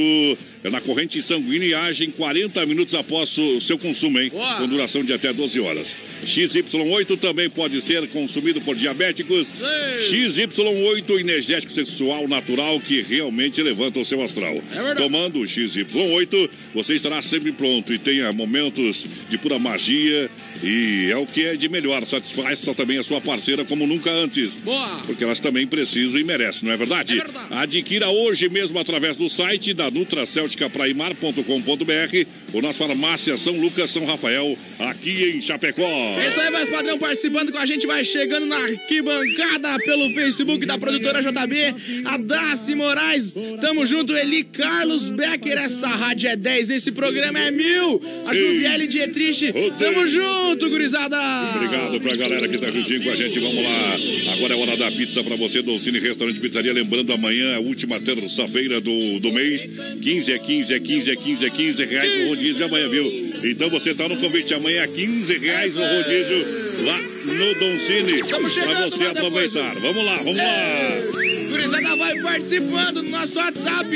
é 0.63 0.71
na 0.71 0.81
corrente 0.81 1.21
sanguínea 1.23 1.67
e 1.69 1.75
age 1.75 2.05
em 2.05 2.11
40 2.11 2.65
minutos 2.67 2.95
após 2.95 3.37
o 3.39 3.61
seu 3.61 3.79
consumo, 3.79 4.19
hein? 4.19 4.31
Com 4.31 4.69
duração 4.69 5.05
de 5.05 5.13
até 5.13 5.33
12 5.33 5.61
horas. 5.61 5.97
XY8 6.25 7.19
também 7.19 7.49
pode 7.49 7.81
ser 7.81 8.07
consumido 8.09 8.61
por 8.61 8.75
diabéticos. 8.75 9.47
Sei. 9.47 10.27
XY8 10.29 11.21
energético 11.21 11.73
sexual 11.73 12.27
natural 12.27 12.81
que 12.81 13.03
realmente 13.03 13.63
levanta 13.63 13.99
o 13.99 14.05
seu 14.05 14.23
astral. 14.23 14.55
É 14.73 14.75
verdade. 14.75 15.01
Tomando 15.01 15.41
o 15.41 15.45
XY8, 15.45 16.51
você 16.75 16.95
estará 16.95 17.23
sempre 17.23 17.53
pronto 17.53 17.93
e 17.93 17.99
tenha 17.99 18.33
momentos 18.33 19.05
de 19.29 19.39
pura 19.39 19.59
magia 19.59 20.29
E 20.63 21.11
é 21.11 21.17
o 21.17 21.27
que 21.27 21.47
é 21.47 21.57
de 21.57 21.69
melhor. 21.69 22.05
Satisfaça 22.05 22.75
também 22.75 22.99
a 22.99 23.03
sua 23.03 23.21
parceira 23.21 23.65
como 23.65 23.85
nunca 23.87 24.11
antes. 24.11 24.55
Boa! 24.57 25.01
Porque 25.07 25.25
elas 25.25 25.41
também 25.41 25.67
precisam 25.67 26.21
e 26.21 26.25
merecem, 26.25 26.67
não 26.67 26.73
é 26.73 26.77
verdade? 26.77 27.19
É 27.19 27.25
verdade. 27.25 27.47
Adquira 27.51 28.09
hoje 28.09 28.49
mesmo 28.49 28.79
através 28.79 29.17
do 29.17 29.29
site 29.29 29.75
da 29.75 29.91
nutracelticapraimar.com.br 29.91 32.27
ou 32.57 32.63
nas 32.63 32.75
farmácias 32.75 33.41
São 33.41 33.55
Lucas, 33.61 33.91
São 33.91 34.07
Rafael, 34.07 34.57
aqui 34.79 35.35
em 35.37 35.43
Chapecó. 35.43 35.87
É 36.19 36.29
isso 36.29 36.41
aí, 36.41 36.51
mais 36.51 36.71
padrão 36.71 36.99
participando 36.99 37.53
com 37.53 37.59
a 37.59 37.67
gente, 37.67 37.87
vai 37.87 38.03
chegando 38.03 38.47
na 38.47 38.57
arquibancada 38.57 39.79
pelo 39.81 40.09
Facebook 40.15 40.65
da 40.65 40.79
produtora 40.79 41.21
JB, 41.21 42.03
a 42.07 42.17
Daci 42.17 42.75
Moraes. 42.75 43.35
Tamo 43.61 43.85
junto, 43.85 44.17
Eli 44.17 44.43
Carlos 44.43 45.05
Becker. 45.05 45.59
Essa 45.59 45.89
rádio 45.89 46.31
é 46.31 46.37
10, 46.37 46.71
esse 46.71 46.93
programa 46.93 47.39
é 47.39 47.51
mil. 47.51 48.01
A 48.27 48.35
Juviele 48.35 48.87
Dietrich, 48.87 49.53
tamo 49.79 50.07
junto, 50.07 50.71
gurizada. 50.71 51.19
Obrigado 51.57 52.01
pra 52.01 52.17
galera 52.17 52.49
que 52.49 52.57
tá 52.57 52.71
juntinho 52.71 53.05
com 53.05 53.11
a 53.11 53.17
gente. 53.17 53.39
Vamos 53.39 53.63
lá. 53.63 54.33
Agora 54.33 54.55
é 54.55 54.57
hora 54.57 54.77
da 54.79 54.91
pizza 54.91 55.23
pra 55.23 55.37
você, 55.37 55.61
Dolcine 55.61 55.99
Restaurante 55.99 56.41
Pizzaria. 56.41 56.73
Lembrando, 56.73 57.13
amanhã 57.13 57.53
é 57.53 57.57
a 57.57 57.61
última 57.61 58.01
terça-feira 58.01 58.81
do, 58.81 59.21
do 59.21 59.31
mês. 59.31 59.69
15 60.03 60.33
é 60.33 60.39
15, 60.39 60.75
é 60.75 60.81
15, 60.81 61.11
é 61.11 61.17
15, 61.17 61.45
é 61.45 61.51
15 61.51 61.85
reais 61.85 62.27
o 62.27 62.31
rodízio 62.47 62.67
amanhã, 62.67 62.89
viu? 62.89 63.33
Então 63.45 63.69
você 63.69 63.95
tá 63.95 64.09
no 64.09 64.17
convite 64.17 64.55
amanhã 64.55 64.83
é 64.83 64.87
15 64.87 65.39
reais 65.39 65.77
o 65.77 65.81
rodízio 65.81 66.47
lá 66.85 66.99
no. 66.99 67.47
Estamos 68.15 68.55
Pra 68.55 68.65
você 68.81 69.05
lá 69.05 69.13
depois, 69.13 69.57
aproveitar. 69.57 69.75
Vamos 69.81 70.05
lá, 70.05 70.17
vamos 70.19 70.37
lá. 70.37 70.45
Gurizada 71.49 71.97
vai 71.97 72.21
participando 72.21 73.03
do 73.03 73.09
nosso 73.09 73.39
WhatsApp. 73.39 73.89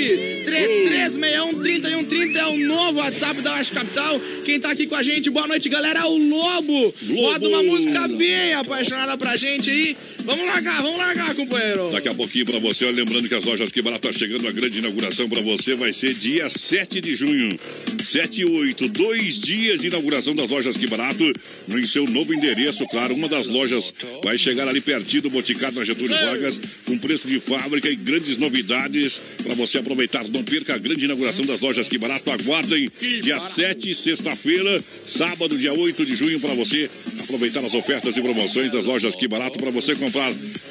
3361-3130 0.47 2.37
é 2.37 2.47
o 2.47 2.57
novo 2.57 2.99
WhatsApp 2.99 3.41
da 3.43 3.55
Oeste 3.55 3.73
Capital. 3.75 4.21
Quem 4.45 4.59
tá 4.59 4.71
aqui 4.71 4.87
com 4.87 4.97
a 4.97 5.03
gente, 5.03 5.31
boa 5.31 5.47
noite, 5.47 5.69
galera. 5.69 6.01
É 6.01 6.05
o 6.05 6.17
Lobo. 6.17 6.95
Lobo. 7.03 7.21
Roda 7.21 7.49
uma 7.49 7.63
música 7.63 8.09
bem 8.09 8.55
apaixonada 8.55 9.17
pra 9.17 9.37
gente 9.37 9.71
aí. 9.71 9.97
Vamos 10.25 10.47
largar, 10.47 10.83
vamos 10.83 10.99
largar, 10.99 11.35
companheiro. 11.35 11.91
Daqui 11.91 12.09
a 12.09 12.15
pouquinho 12.15 12.47
pra 12.47 12.59
você, 12.59 12.91
lembrando 12.91 13.29
que 13.29 13.35
as 13.35 13.45
lojas 13.45 13.73
Que 13.73 13.83
Barato 13.83 14.09
tá 14.09 14.13
chegando, 14.13 14.47
a 14.47 14.53
grande 14.53 14.79
inauguração 14.79 15.29
pra 15.29 15.41
você 15.41 15.75
vai 15.75 15.93
ser 15.93 16.15
dia 16.15 16.49
7 16.49 17.01
de 17.01 17.17
junho. 17.17 17.59
7 18.03 18.43
e 18.43 18.45
8, 18.45 18.89
dois 18.89 19.39
dias 19.39 19.81
de 19.81 19.89
inauguração 19.89 20.35
das 20.35 20.51
lojas 20.51 20.77
Que 20.77 20.87
Barato, 20.87 21.25
no 21.67 21.79
em 21.79 21.87
seu 21.87 22.07
novo 22.07 22.35
endereço, 22.35 22.87
claro. 22.89 23.15
Uma 23.15 23.29
das 23.29 23.47
lojas 23.47 23.93
vai 24.23 24.37
chegar 24.39 24.69
ali 24.69 24.81
pertinho 24.81 25.23
do 25.23 25.31
Boticário, 25.31 25.77
na 25.77 25.85
Getúlio 25.85 26.17
Vargas, 26.17 26.61
com 26.85 26.99
preço 26.99 27.27
de 27.27 27.41
fábrica 27.41 27.89
e 27.89 27.97
grandes 27.97 28.39
novidades 28.39 29.21
pra 29.43 29.55
você 29.55 29.79
aproveitar. 29.79 30.25
Não 30.29 30.45
perca 30.45 30.75
a 30.75 30.79
grande 30.79 31.05
inauguração 31.05 31.45
das 31.45 31.61
lojas 31.61 31.89
Que 31.89 31.99
Barato. 31.99 32.31
Aguardem 32.31 32.91
dia 33.23 33.41
7, 33.41 33.95
sexta-feira, 33.95 34.83
sábado, 35.05 35.57
dia 35.59 35.73
8 35.73 36.05
de 36.05 36.15
junho, 36.15 36.39
pra 36.39 36.55
você 36.55 36.89
aproveitar 37.19 37.65
as 37.65 37.75
ofertas 37.75 38.17
e 38.17 38.21
promoções 38.21 38.73
das 38.73 38.85
lojas 38.85 39.15
Que 39.15 39.27
Barato 39.27 39.59
pra 39.59 39.71
você 39.71 39.95
comprar 39.95 40.10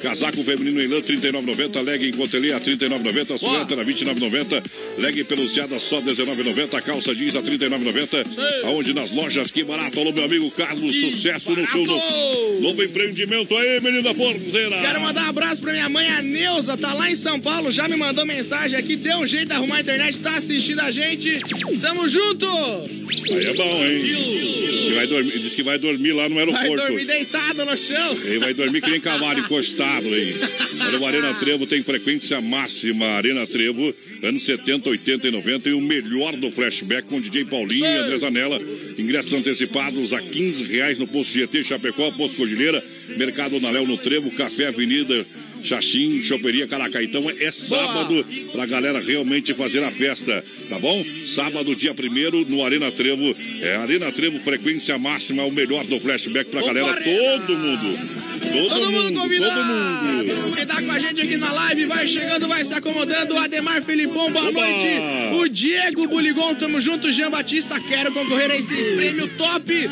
casaco 0.02 0.42
feminino 0.42 0.80
em 0.82 0.86
lã 0.86 1.00
39,90, 1.00 1.82
leg 1.82 2.08
em 2.08 2.12
cotelê 2.12 2.52
a 2.52 2.60
39,90, 2.60 3.38
suéter 3.38 3.78
a 3.78 3.84
29,90, 3.84 4.62
leg 4.98 5.24
peluciada 5.24 5.78
só 5.78 6.00
19,90, 6.00 6.80
calça 6.82 7.14
jeans 7.14 7.36
a 7.36 7.42
39,90. 7.42 8.26
Aonde 8.64 8.94
nas 8.94 9.10
lojas 9.10 9.50
Que 9.50 9.62
Barato. 9.64 9.98
Alô, 10.00 10.12
meu 10.12 10.24
amigo 10.24 10.50
Carlos, 10.50 10.94
sucesso 10.96 11.50
no 11.50 11.66
seu 11.66 11.84
novo, 11.84 12.60
novo 12.60 12.82
empreendimento 12.82 13.56
aí, 13.56 13.80
menina 13.80 14.14
porteira. 14.14 14.76
Quero 14.80 15.00
mandar 15.00 15.26
um 15.26 15.30
abraço 15.30 15.60
pra 15.60 15.72
minha 15.72 15.88
mãe, 15.88 16.08
a 16.08 16.22
Neuza, 16.22 16.76
tá 16.76 16.92
lá 16.94 17.10
em 17.10 17.16
São 17.16 17.40
Paulo, 17.40 17.70
já 17.72 17.88
me 17.88 17.96
mandou 17.96 18.24
mensagem 18.26 18.78
aqui, 18.78 18.96
deu 18.96 19.18
um 19.18 19.26
jeito 19.26 19.48
de 19.48 19.52
arrumar 19.54 19.76
a 19.76 19.80
internet, 19.80 20.18
tá 20.18 20.36
assistindo 20.36 20.80
a 20.80 20.90
gente. 20.90 21.40
Tamo 21.80 22.08
junto! 22.08 22.46
Aí 22.46 23.46
é 23.46 23.54
bom, 23.54 23.84
hein? 23.84 24.00
Diz 24.02 24.84
que 24.84 24.92
vai 24.94 25.06
dormir, 25.06 25.38
diz 25.38 25.54
que 25.54 25.62
vai 25.62 25.78
dormir 25.78 26.12
lá 26.12 26.28
no 26.28 26.34
Vai 26.34 26.44
aeroporto. 26.44 26.86
dormir 26.86 27.04
deitado 27.06 27.64
no 27.64 27.76
chão. 27.76 28.18
Ele 28.24 28.38
vai 28.38 28.54
dormir 28.54 28.80
que 28.80 28.90
nem 28.90 29.00
cavalo 29.00 29.29
encostado 29.38 30.06
aí. 30.08 30.34
Olha, 30.80 30.98
o 30.98 31.06
Arena 31.06 31.34
Trevo 31.34 31.66
tem 31.66 31.82
frequência 31.82 32.40
máxima. 32.40 33.06
Arena 33.06 33.46
Trevo, 33.46 33.94
anos 34.22 34.44
70, 34.44 34.88
80 34.88 35.28
e 35.28 35.30
90. 35.30 35.68
E 35.68 35.72
o 35.72 35.80
melhor 35.80 36.36
do 36.36 36.50
flashback 36.50 37.08
com 37.08 37.20
DJ 37.20 37.44
Paulinho 37.44 37.84
e 37.84 37.96
André 37.96 38.18
Zanella. 38.18 38.60
Ingressos 38.98 39.32
antecipados 39.32 40.12
a 40.12 40.20
15 40.20 40.64
reais 40.64 40.98
no 40.98 41.06
Posto 41.06 41.32
GT 41.32 41.64
Chapecó, 41.64 42.10
Posto 42.12 42.36
Cordilheira, 42.36 42.82
Mercado 43.16 43.60
Naléu 43.60 43.86
no 43.86 43.96
Trevo, 43.96 44.30
Café 44.32 44.68
Avenida. 44.68 45.24
Xaxim, 45.62 46.22
Choperia 46.22 46.66
Caracá. 46.66 47.02
Então 47.02 47.28
é 47.28 47.50
sábado 47.50 48.24
pra 48.52 48.66
galera 48.66 49.00
realmente 49.00 49.54
fazer 49.54 49.82
a 49.82 49.90
festa, 49.90 50.42
tá 50.68 50.78
bom? 50.78 51.04
Sábado, 51.26 51.74
dia 51.76 51.92
1 51.92 52.44
no 52.48 52.64
Arena 52.64 52.90
Trevo. 52.90 53.34
É 53.60 53.76
Arena 53.76 54.10
Trevo, 54.12 54.38
frequência 54.40 54.96
máxima, 54.98 55.44
o 55.44 55.52
melhor 55.52 55.84
do 55.84 55.98
flashback 56.00 56.50
pra 56.50 56.62
galera. 56.62 56.94
Todo 56.94 57.56
mundo. 57.56 58.29
Todo, 58.52 58.68
Todo 58.68 58.92
mundo 58.92 59.20
convidado. 59.20 59.54
todo 59.54 59.66
mundo. 59.66 60.56
Quem 60.56 60.66
tá 60.66 60.82
com 60.82 60.90
a 60.90 60.98
gente 60.98 61.20
aqui 61.22 61.36
na 61.36 61.52
live 61.52 61.86
vai 61.86 62.06
chegando, 62.06 62.48
vai 62.48 62.64
se 62.64 62.74
acomodando. 62.74 63.34
O 63.34 63.38
Ademar 63.38 63.82
Filipão, 63.82 64.30
boa 64.30 64.48
Oba. 64.48 64.60
noite. 64.60 64.86
O 65.34 65.48
Diego 65.48 66.06
Buligon, 66.08 66.54
tamo 66.54 66.80
junto. 66.80 67.10
Jean 67.12 67.30
Batista, 67.30 67.78
quero 67.80 68.12
concorrer 68.12 68.50
a 68.50 68.56
esses 68.56 68.94
prêmios 68.96 69.30
top. 69.36 69.88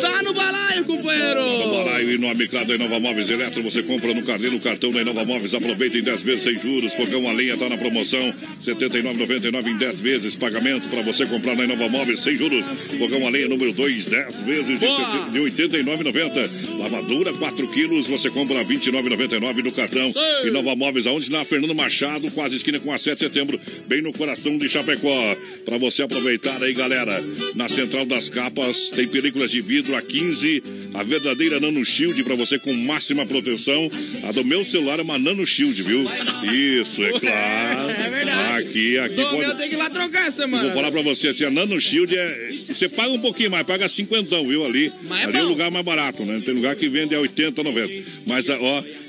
Tá 0.00 0.22
no 0.22 0.32
balaio, 0.34 0.84
companheiro. 0.84 1.40
Balaio 1.70 2.10
e 2.12 2.18
no 2.18 2.28
Amiclado 2.28 2.66
da 2.68 2.74
Inova 2.74 2.98
Móveis 2.98 3.30
Eletro, 3.30 3.62
você 3.62 3.82
compra 3.82 4.12
no 4.12 4.22
carnê, 4.24 4.50
no 4.50 4.58
cartão 4.60 4.90
da 4.90 5.00
Inova 5.00 5.24
Móveis, 5.24 5.54
aproveita 5.54 5.96
em 5.96 6.02
10 6.02 6.22
vezes 6.22 6.42
sem 6.42 6.58
juros, 6.58 6.92
fogão 6.94 7.28
a 7.28 7.32
lenha 7.32 7.56
tá 7.56 7.68
na 7.68 7.78
promoção, 7.78 8.20
R$ 8.20 8.34
79,99 8.64 9.66
em 9.68 9.76
10 9.78 10.00
vezes, 10.00 10.34
pagamento 10.34 10.88
para 10.88 11.02
você 11.02 11.24
comprar 11.26 11.54
na 11.54 11.64
Inova 11.64 11.88
Móveis 11.88 12.18
sem 12.20 12.36
juros, 12.36 12.64
fogão 12.98 13.26
a 13.26 13.30
lenha 13.30 13.48
número 13.48 13.72
2, 13.72 14.06
10 14.06 14.42
vezes 14.42 14.80
de, 14.80 14.86
Boa. 14.86 15.30
de 15.30 15.38
R$ 15.38 15.50
89,90, 15.52 16.78
lavadura 16.78 17.32
4 17.32 17.68
quilos, 17.68 18.01
você 18.10 18.30
compra 18.30 18.62
R$ 18.62 18.64
29,99 18.74 19.62
no 19.64 19.72
cartão, 19.72 20.12
Sei. 20.12 20.48
Inova 20.48 20.74
Móveis, 20.76 21.06
aonde 21.06 21.30
na 21.30 21.44
Fernando 21.44 21.74
Machado, 21.74 22.30
quase 22.30 22.56
esquina 22.56 22.78
com 22.80 22.92
a 22.92 22.98
7 22.98 23.14
de 23.18 23.20
setembro, 23.24 23.60
bem 23.86 24.00
no 24.02 24.12
coração 24.12 24.56
de 24.58 24.68
Chapecó, 24.68 25.36
para 25.64 25.78
você 25.78 26.02
aproveitar 26.02 26.62
aí, 26.62 26.72
galera, 26.72 27.22
na 27.54 27.68
Central 27.68 28.04
das 28.06 28.28
Capas, 28.30 28.90
tem 28.90 29.06
películas 29.08 29.50
de 29.50 29.60
vidro 29.60 29.94
a 29.96 30.02
15, 30.02 30.62
a 30.94 31.02
verdadeira 31.02 31.60
Nano 31.60 31.84
Shield 31.84 32.22
para 32.24 32.34
você 32.34 32.58
com 32.58 32.72
máxima 32.74 33.24
proteção. 33.26 33.88
A 34.24 34.32
do 34.32 34.44
meu 34.44 34.64
celular 34.64 34.98
é 34.98 35.02
uma 35.02 35.18
Nano 35.18 35.46
Shield, 35.46 35.82
viu? 35.82 36.04
Isso, 36.52 37.02
é 37.04 37.12
claro. 37.18 37.92
É 38.02 38.10
verdade. 38.10 38.62
Aqui, 38.68 38.98
aqui. 38.98 39.14
Do 39.14 39.22
quando- 39.24 39.38
meu 39.38 39.54
tem 39.56 39.68
que 39.68 39.74
ir 39.74 39.78
lá 39.78 39.88
trocar 39.90 40.26
essa 40.26 40.42
semana. 40.42 40.64
Vou 40.64 40.72
falar 40.72 40.90
pra 40.90 41.02
você, 41.02 41.28
assim, 41.28 41.44
a 41.44 41.50
Nano 41.50 41.80
Shield 41.80 42.16
é. 42.16 42.52
Você 42.68 42.88
paga 42.88 43.10
um 43.10 43.18
pouquinho 43.20 43.50
mais, 43.50 43.66
paga 43.66 43.88
cinquentão, 43.88 44.46
viu? 44.46 44.64
Ali. 44.64 44.92
Mas 45.08 45.20
é 45.20 45.24
ali 45.24 45.36
é 45.36 45.40
o 45.40 45.44
bom. 45.44 45.48
lugar 45.50 45.70
mais 45.70 45.84
barato, 45.84 46.24
né? 46.24 46.40
Tem 46.44 46.54
lugar 46.54 46.74
que 46.76 46.88
vende 46.88 47.14
a 47.14 47.20
80, 47.20 47.62
90. 47.62 47.91
Mas, 48.26 48.48
ó, 48.48 48.54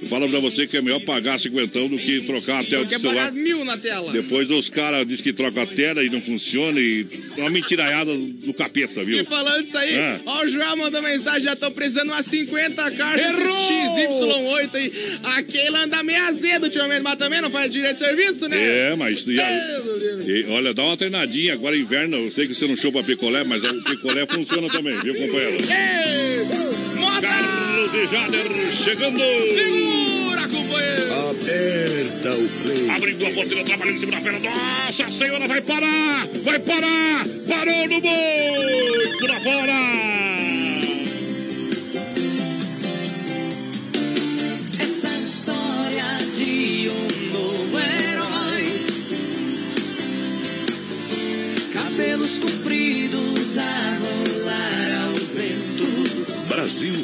eu 0.01 0.07
falo 0.07 0.27
pra 0.29 0.39
você 0.39 0.65
que 0.67 0.77
é 0.77 0.81
melhor 0.81 0.99
pagar 1.01 1.39
cinquentão 1.39 1.87
do 1.87 1.97
que 1.97 2.21
trocar 2.21 2.59
a 2.61 2.63
tela 2.63 2.85
do 2.85 2.99
celular. 2.99 3.25
pagar 3.25 3.31
mil 3.33 3.63
na 3.65 3.77
tela. 3.77 4.11
Depois 4.11 4.49
os 4.49 4.69
caras 4.69 5.07
dizem 5.07 5.23
que 5.23 5.33
trocam 5.33 5.63
a 5.63 5.65
tela 5.65 6.03
e 6.03 6.09
não 6.09 6.21
funciona 6.21 6.79
e 6.79 7.05
é 7.37 7.41
uma 7.41 7.49
mentiraiada 7.49 8.15
do 8.15 8.53
capeta, 8.53 9.01
E 9.01 9.05
viu? 9.05 9.25
falando 9.25 9.65
isso 9.65 9.77
aí, 9.77 9.93
É. 9.93 10.19
ó, 10.25 10.43
o 10.43 10.47
João 10.47 10.77
mandou 10.77 11.01
mensagem, 11.01 11.43
já 11.43 11.55
tô 11.55 11.69
precisando 11.71 12.07
umas 12.09 12.25
50 12.25 12.91
caixas 12.91 13.39
Errou! 13.39 13.69
XY8 13.69 14.75
aí. 14.75 14.93
A 15.23 15.43
Keila 15.43 15.83
anda 15.85 16.03
meio 16.03 16.23
azeda 16.25 16.65
ultimamente, 16.65 17.01
mas 17.03 17.17
também 17.17 17.41
não 17.41 17.49
faz 17.49 17.71
direito 17.71 17.93
de 17.99 17.99
serviço, 18.05 18.47
né? 18.47 18.89
É, 18.91 18.95
mas. 18.95 19.23
Deus. 19.25 19.39
e, 20.27 20.45
olha, 20.49 20.73
dá 20.73 20.83
uma 20.83 20.97
treinadinha. 20.97 21.53
Agora 21.53 21.75
inverno, 21.77 22.17
eu 22.17 22.31
sei 22.31 22.47
que 22.47 22.53
você 22.53 22.67
não 22.67 22.75
chupa 22.75 23.03
picolé, 23.03 23.43
mas 23.43 23.63
o 23.63 23.81
picolé 23.83 24.25
funciona 24.25 24.67
também, 24.69 24.99
viu, 25.01 25.13
companheiro? 25.15 25.57
Ei, 25.63 26.99
moda! 26.99 27.62
Carlos 27.83 27.93
e 27.93 28.07
Jader 28.07 28.71
chegando! 28.71 29.19
Segura, 29.19 30.47
companheiro! 30.47 31.31
Aperta 31.31 32.29
o 32.29 32.49
play. 32.61 32.89
Abrindo 32.89 33.25
a 33.25 33.31
porteira, 33.31 33.63
trabalhando 33.65 33.95
em 33.95 33.99
cima 33.99 34.11
da 34.13 34.21
fera. 34.21 34.39
Nossa 34.39 35.11
Senhora, 35.11 35.47
vai 35.47 35.61
parar! 35.61 36.27
Vai 36.43 36.59
parar! 36.59 37.25
Parou 37.47 37.87
no 37.89 37.99
boi! 37.99 39.07
Por 39.19 39.29
fora! 39.41 40.22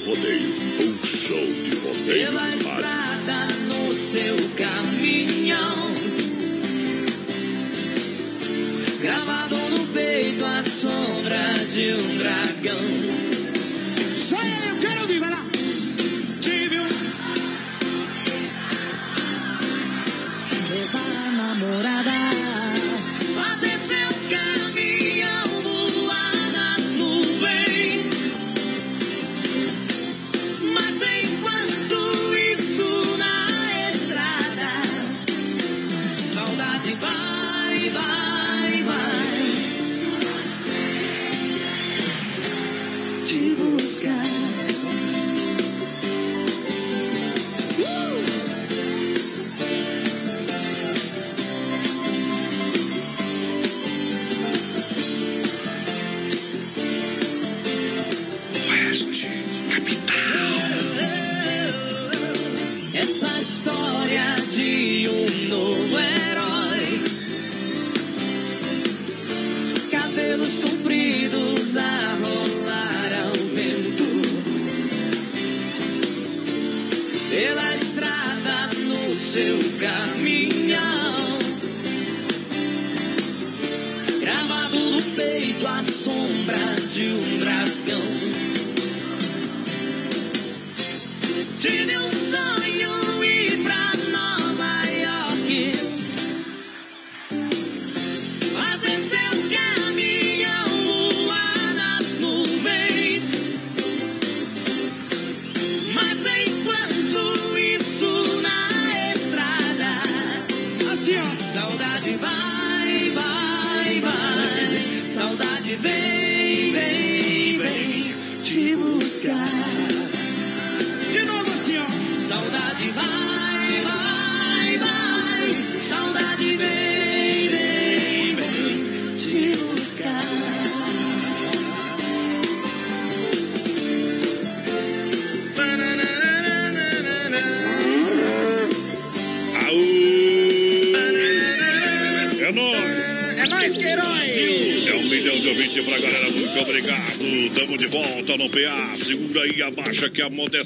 Rodeio, 0.10 0.56
um 0.80 1.06
show 1.06 1.54
de 1.64 1.76
rodeio 1.76 2.32
Pela 2.32 2.56
estrada 2.56 3.48
no 3.68 3.94
seu 3.94 4.36
caminhão. 4.58 5.94
Gravado 9.02 9.56
no 9.56 9.88
peito 9.90 10.44
a 10.44 10.64
sombra 10.64 11.54
de 11.72 11.94
um 11.94 12.18
dragão. 12.18 13.09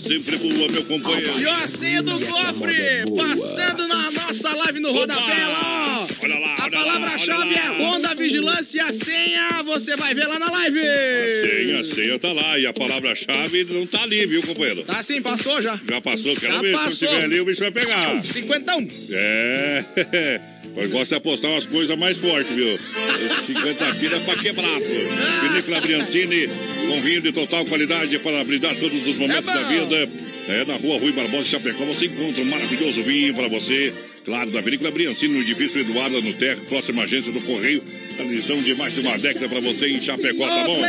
Sempre 0.03 0.37
boa, 0.37 0.67
meu 0.69 0.83
companheiro. 0.85 1.33
E 1.39 1.67
senha 1.67 2.03
do 2.03 2.19
cofre, 2.19 3.05
passando 3.15 3.87
na 3.87 4.11
nossa 4.11 4.55
live 4.55 4.79
no 4.79 4.91
Rodapé, 4.91 5.45
ó. 5.47 6.07
Olha 6.21 6.39
lá, 6.39 6.55
A 6.55 6.69
palavra-chave 6.69 7.53
lá, 7.55 7.61
é 7.61 7.69
lá. 7.69 7.77
Ronda 7.77 8.15
Vigilância 8.15 8.77
e 8.77 8.81
a 8.81 8.91
senha 8.91 9.63
você 9.63 9.95
vai 9.95 10.13
ver 10.13 10.27
lá 10.27 10.37
na 10.39 10.51
live. 10.51 10.79
A 10.79 11.27
senha, 11.49 11.79
a 11.79 11.83
senha 11.83 12.19
tá 12.19 12.33
lá 12.33 12.59
e 12.59 12.65
a 12.65 12.73
palavra-chave 12.73 13.63
não 13.69 13.87
tá 13.87 14.03
ali, 14.03 14.25
viu, 14.25 14.43
companheiro? 14.43 14.83
Tá 14.83 15.01
sim, 15.01 15.21
passou 15.21 15.61
já. 15.61 15.79
Já 15.87 16.01
passou, 16.01 16.35
quero 16.35 16.53
Já 16.53 16.61
ver. 16.61 16.77
Se 16.77 16.83
passou. 16.83 17.07
não 17.07 17.13
tiver 17.15 17.23
ali, 17.25 17.39
o 17.39 17.45
bicho 17.45 17.59
vai 17.61 17.71
pegar. 17.71 18.21
Cinquentão. 18.21 18.87
É. 19.09 19.83
Eu 20.75 20.89
gosto 20.89 21.09
de 21.09 21.15
apostar 21.15 21.51
umas 21.51 21.67
coisas 21.67 21.95
mais 21.97 22.17
fortes, 22.17 22.51
viu? 22.51 22.67
Esse 22.75 23.53
50 23.53 23.95
quilos 23.95 24.21
é 24.21 24.25
pra 24.25 24.35
quebrar, 24.41 24.79
pô. 24.79 25.47
Vinícola 25.47 25.81
Briancini, 25.81 26.49
com 26.93 27.01
vinho 27.01 27.21
de 27.21 27.32
total 27.32 27.65
qualidade 27.65 28.19
para 28.19 28.43
brindar 28.43 28.75
todos 28.75 29.08
os 29.08 29.17
momentos 29.17 29.47
É 29.47 29.53
da 29.53 29.67
vida. 29.67 30.10
É 30.47 30.65
na 30.65 30.75
rua 30.75 30.99
Rui 30.99 31.12
Barbosa, 31.12 31.47
Chapecó. 31.47 31.84
Você 31.86 32.06
encontra 32.06 32.41
um 32.41 32.45
maravilhoso 32.45 33.01
vinho 33.01 33.34
para 33.34 33.47
você. 33.47 33.93
Claro, 34.23 34.51
da 34.51 34.62
Vinícola 34.62 34.91
Briancini, 34.91 35.34
no 35.34 35.41
edifício 35.41 35.82
Eduardo 35.82 36.21
no 36.21 36.34
Terra, 36.34 36.62
próxima 36.69 37.03
agência 37.03 37.32
do 37.32 37.41
Correio. 37.41 37.84
Tradição 38.15 38.62
de 38.62 38.75
mais 38.75 38.93
de 38.93 39.01
uma 39.01 39.17
década 39.17 39.49
para 39.49 39.60
você 39.60 39.89
em 39.89 40.01
Chapecó, 40.01 40.47
tá 40.47 40.63
bom? 40.65 40.82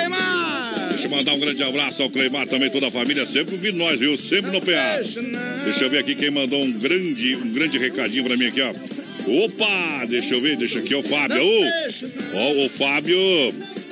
Deixa 0.90 1.07
eu 1.07 1.11
mandar 1.11 1.33
um 1.33 1.40
grande 1.40 1.62
abraço 1.62 2.03
ao 2.03 2.11
Cleimar, 2.11 2.47
também 2.47 2.71
toda 2.71 2.88
a 2.88 2.90
família, 2.90 3.27
sempre 3.27 3.55
ouvindo 3.55 3.77
nós, 3.79 3.99
viu? 3.99 4.17
Sempre 4.17 4.53
no 4.53 4.61
PA. 4.61 5.01
Deixa 5.64 5.85
eu 5.85 5.90
ver 5.90 5.99
aqui 5.99 6.14
quem 6.14 6.31
mandou 6.31 6.62
um 6.62 6.71
grande, 6.71 7.35
um 7.35 7.51
grande 7.51 7.77
recadinho 7.79 8.25
pra 8.25 8.37
mim 8.37 8.47
aqui, 8.47 8.61
ó. 8.61 8.73
Opa, 9.27 10.05
deixa 10.07 10.35
eu 10.35 10.40
ver, 10.40 10.57
deixa 10.57 10.79
aqui, 10.79 10.95
ó, 10.95 11.01
o 11.01 11.03
Fábio. 11.03 11.43
Ó, 12.35 12.67
o 12.67 12.69
Fábio, 12.69 13.19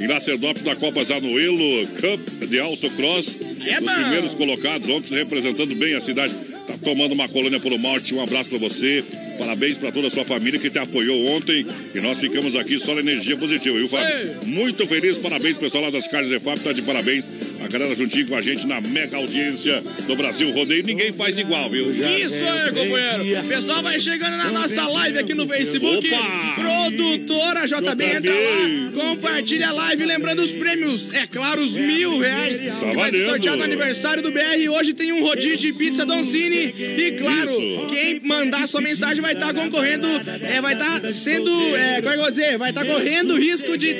em 0.03 0.07
Lacerdópolis 0.09 0.65
da 0.65 0.75
Copa 0.75 1.05
Zanuelo, 1.05 1.87
Cup 1.89 2.49
de 2.49 2.59
Autocross. 2.59 3.37
É 3.65 3.79
os 3.81 3.93
primeiros 3.93 4.35
colocados 4.35 4.89
ontem, 4.89 5.15
representando 5.15 5.75
bem 5.77 5.95
a 5.95 6.01
cidade. 6.01 6.35
Tá 6.67 6.75
tomando 6.83 7.13
uma 7.13 7.29
colônia 7.29 7.61
pelo 7.61 7.79
Norte. 7.79 8.13
Um 8.15 8.21
abraço 8.21 8.51
pra 8.51 8.59
você. 8.59 9.05
Parabéns 9.39 9.79
pra 9.79 9.93
toda 9.93 10.09
a 10.09 10.11
sua 10.11 10.25
família 10.25 10.59
que 10.59 10.69
te 10.69 10.79
apoiou 10.79 11.25
ontem. 11.27 11.65
E 11.95 12.01
nós 12.01 12.19
ficamos 12.19 12.57
aqui 12.57 12.79
só 12.79 12.95
na 12.95 13.01
energia 13.01 13.37
positiva, 13.37 13.79
viu, 13.79 13.89
Fábio? 13.89 14.39
Muito 14.45 14.87
feliz, 14.87 15.19
parabéns, 15.19 15.57
pessoal 15.57 15.85
lá 15.85 15.91
das 15.91 16.09
Carnes 16.09 16.31
de 16.31 16.41
Fábio, 16.41 16.65
tá 16.65 16.73
de 16.73 16.83
parabéns. 16.83 17.25
A 17.63 17.69
galera 17.69 17.95
juntinho 17.95 18.27
com 18.27 18.37
a 18.37 18.43
gente 18.43 18.67
na 18.67 18.81
mega 18.81 19.17
audiência 19.17 19.83
do 20.07 20.17
Brasil 20.17 20.51
Rodeio. 20.51 20.83
Ninguém 20.83 21.13
faz 21.13 21.39
igual, 21.39 21.71
viu? 21.71 21.91
Isso 21.93 22.05
aí, 22.05 22.67
companheiro. 22.67 23.49
Pessoal 23.49 23.83
vai 23.83 24.01
chegando 24.01 24.37
na 24.37 24.51
nossa 24.51 24.87
live 24.89 25.19
aqui 25.19 25.33
no 25.33 25.47
Facebook. 25.47 26.13
Opa! 26.13 26.55
Produtora 26.57 27.67
JB, 27.67 28.05
entra 28.05 28.33
lá. 28.33 28.93
Compartilha 28.93 29.69
a 29.69 29.73
live. 29.73 30.05
Lembrando 30.05 30.43
os 30.43 30.51
prêmios, 30.53 31.15
é 31.15 31.27
claro, 31.27 31.63
os 31.63 31.75
mil 31.75 32.19
reais. 32.19 32.61
que 32.61 32.97
vai 32.97 33.11
ser 33.11 33.27
sorteado 33.27 33.59
no 33.59 33.65
aniversário 33.65 34.23
do 34.23 34.33
BR. 34.33 34.69
Hoje 34.71 34.93
tem 34.93 35.13
um 35.13 35.23
rodízio 35.23 35.59
de 35.59 35.73
pizza 35.73 36.05
Doncini. 36.05 36.75
E 36.77 37.17
claro, 37.19 37.51
Isso. 37.51 37.87
quem 37.91 38.21
mandar 38.21 38.67
sua 38.67 38.81
mensagem 38.81 39.23
vai 39.23 39.35
estar 39.35 39.55
concorrendo, 39.55 40.09
é, 40.43 40.61
vai 40.61 40.75
estar 40.75 41.13
sendo, 41.13 41.51
é, 41.77 41.97
como 41.97 42.09
é 42.09 42.13
que 42.13 42.19
eu 42.19 42.23
vou 42.23 42.31
dizer? 42.31 42.59
Vai 42.59 42.71
estar 42.71 42.85
correndo 42.85 43.35
o 43.35 43.39
risco 43.39 43.79
de 43.79 43.93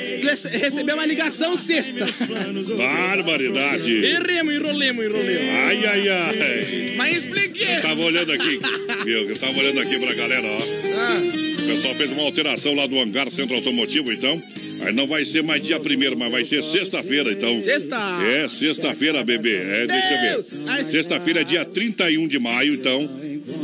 receber 0.51 0.93
uma 0.93 1.05
ligação 1.05 1.55
sexta. 1.55 2.05
Barbaridade. 3.53 4.05
Erremos, 4.05 4.53
enrolemos, 4.55 5.05
enrolemos. 5.05 5.49
Ai, 5.67 5.85
ai, 5.85 6.09
ai. 6.09 6.93
Mas 6.95 7.17
expliquei. 7.17 7.77
Eu 7.77 7.81
tava 7.81 8.01
olhando 8.01 8.31
aqui, 8.31 8.59
viu? 9.05 9.29
Eu 9.29 9.35
tava 9.37 9.57
olhando 9.59 9.79
aqui 9.79 9.99
pra 9.99 10.13
galera, 10.13 10.47
ó. 10.47 10.57
Ah, 10.57 11.21
O 11.63 11.65
pessoal 11.67 11.95
fez 11.95 12.11
uma 12.11 12.23
alteração 12.23 12.73
lá 12.75 12.85
do 12.87 12.99
hangar 12.99 13.29
centro 13.31 13.55
automotivo, 13.55 14.11
então. 14.11 14.41
Aí 14.81 14.91
não 14.91 15.07
vai 15.07 15.23
ser 15.23 15.41
mais 15.43 15.63
dia 15.65 15.79
primeiro, 15.79 16.17
mas 16.17 16.29
vai 16.31 16.43
ser 16.43 16.61
sexta-feira, 16.61 17.31
então. 17.31 17.61
Sexta. 17.61 17.97
É, 18.27 18.49
sexta-feira, 18.49 19.23
bebê. 19.23 19.55
É, 19.55 19.87
deixa 19.87 20.13
eu 20.13 20.43
ver. 20.75 20.85
Sexta-feira 20.85 21.41
é 21.41 21.43
dia 21.43 21.63
31 21.63 22.27
de 22.27 22.37
maio, 22.37 22.73
então. 22.73 23.09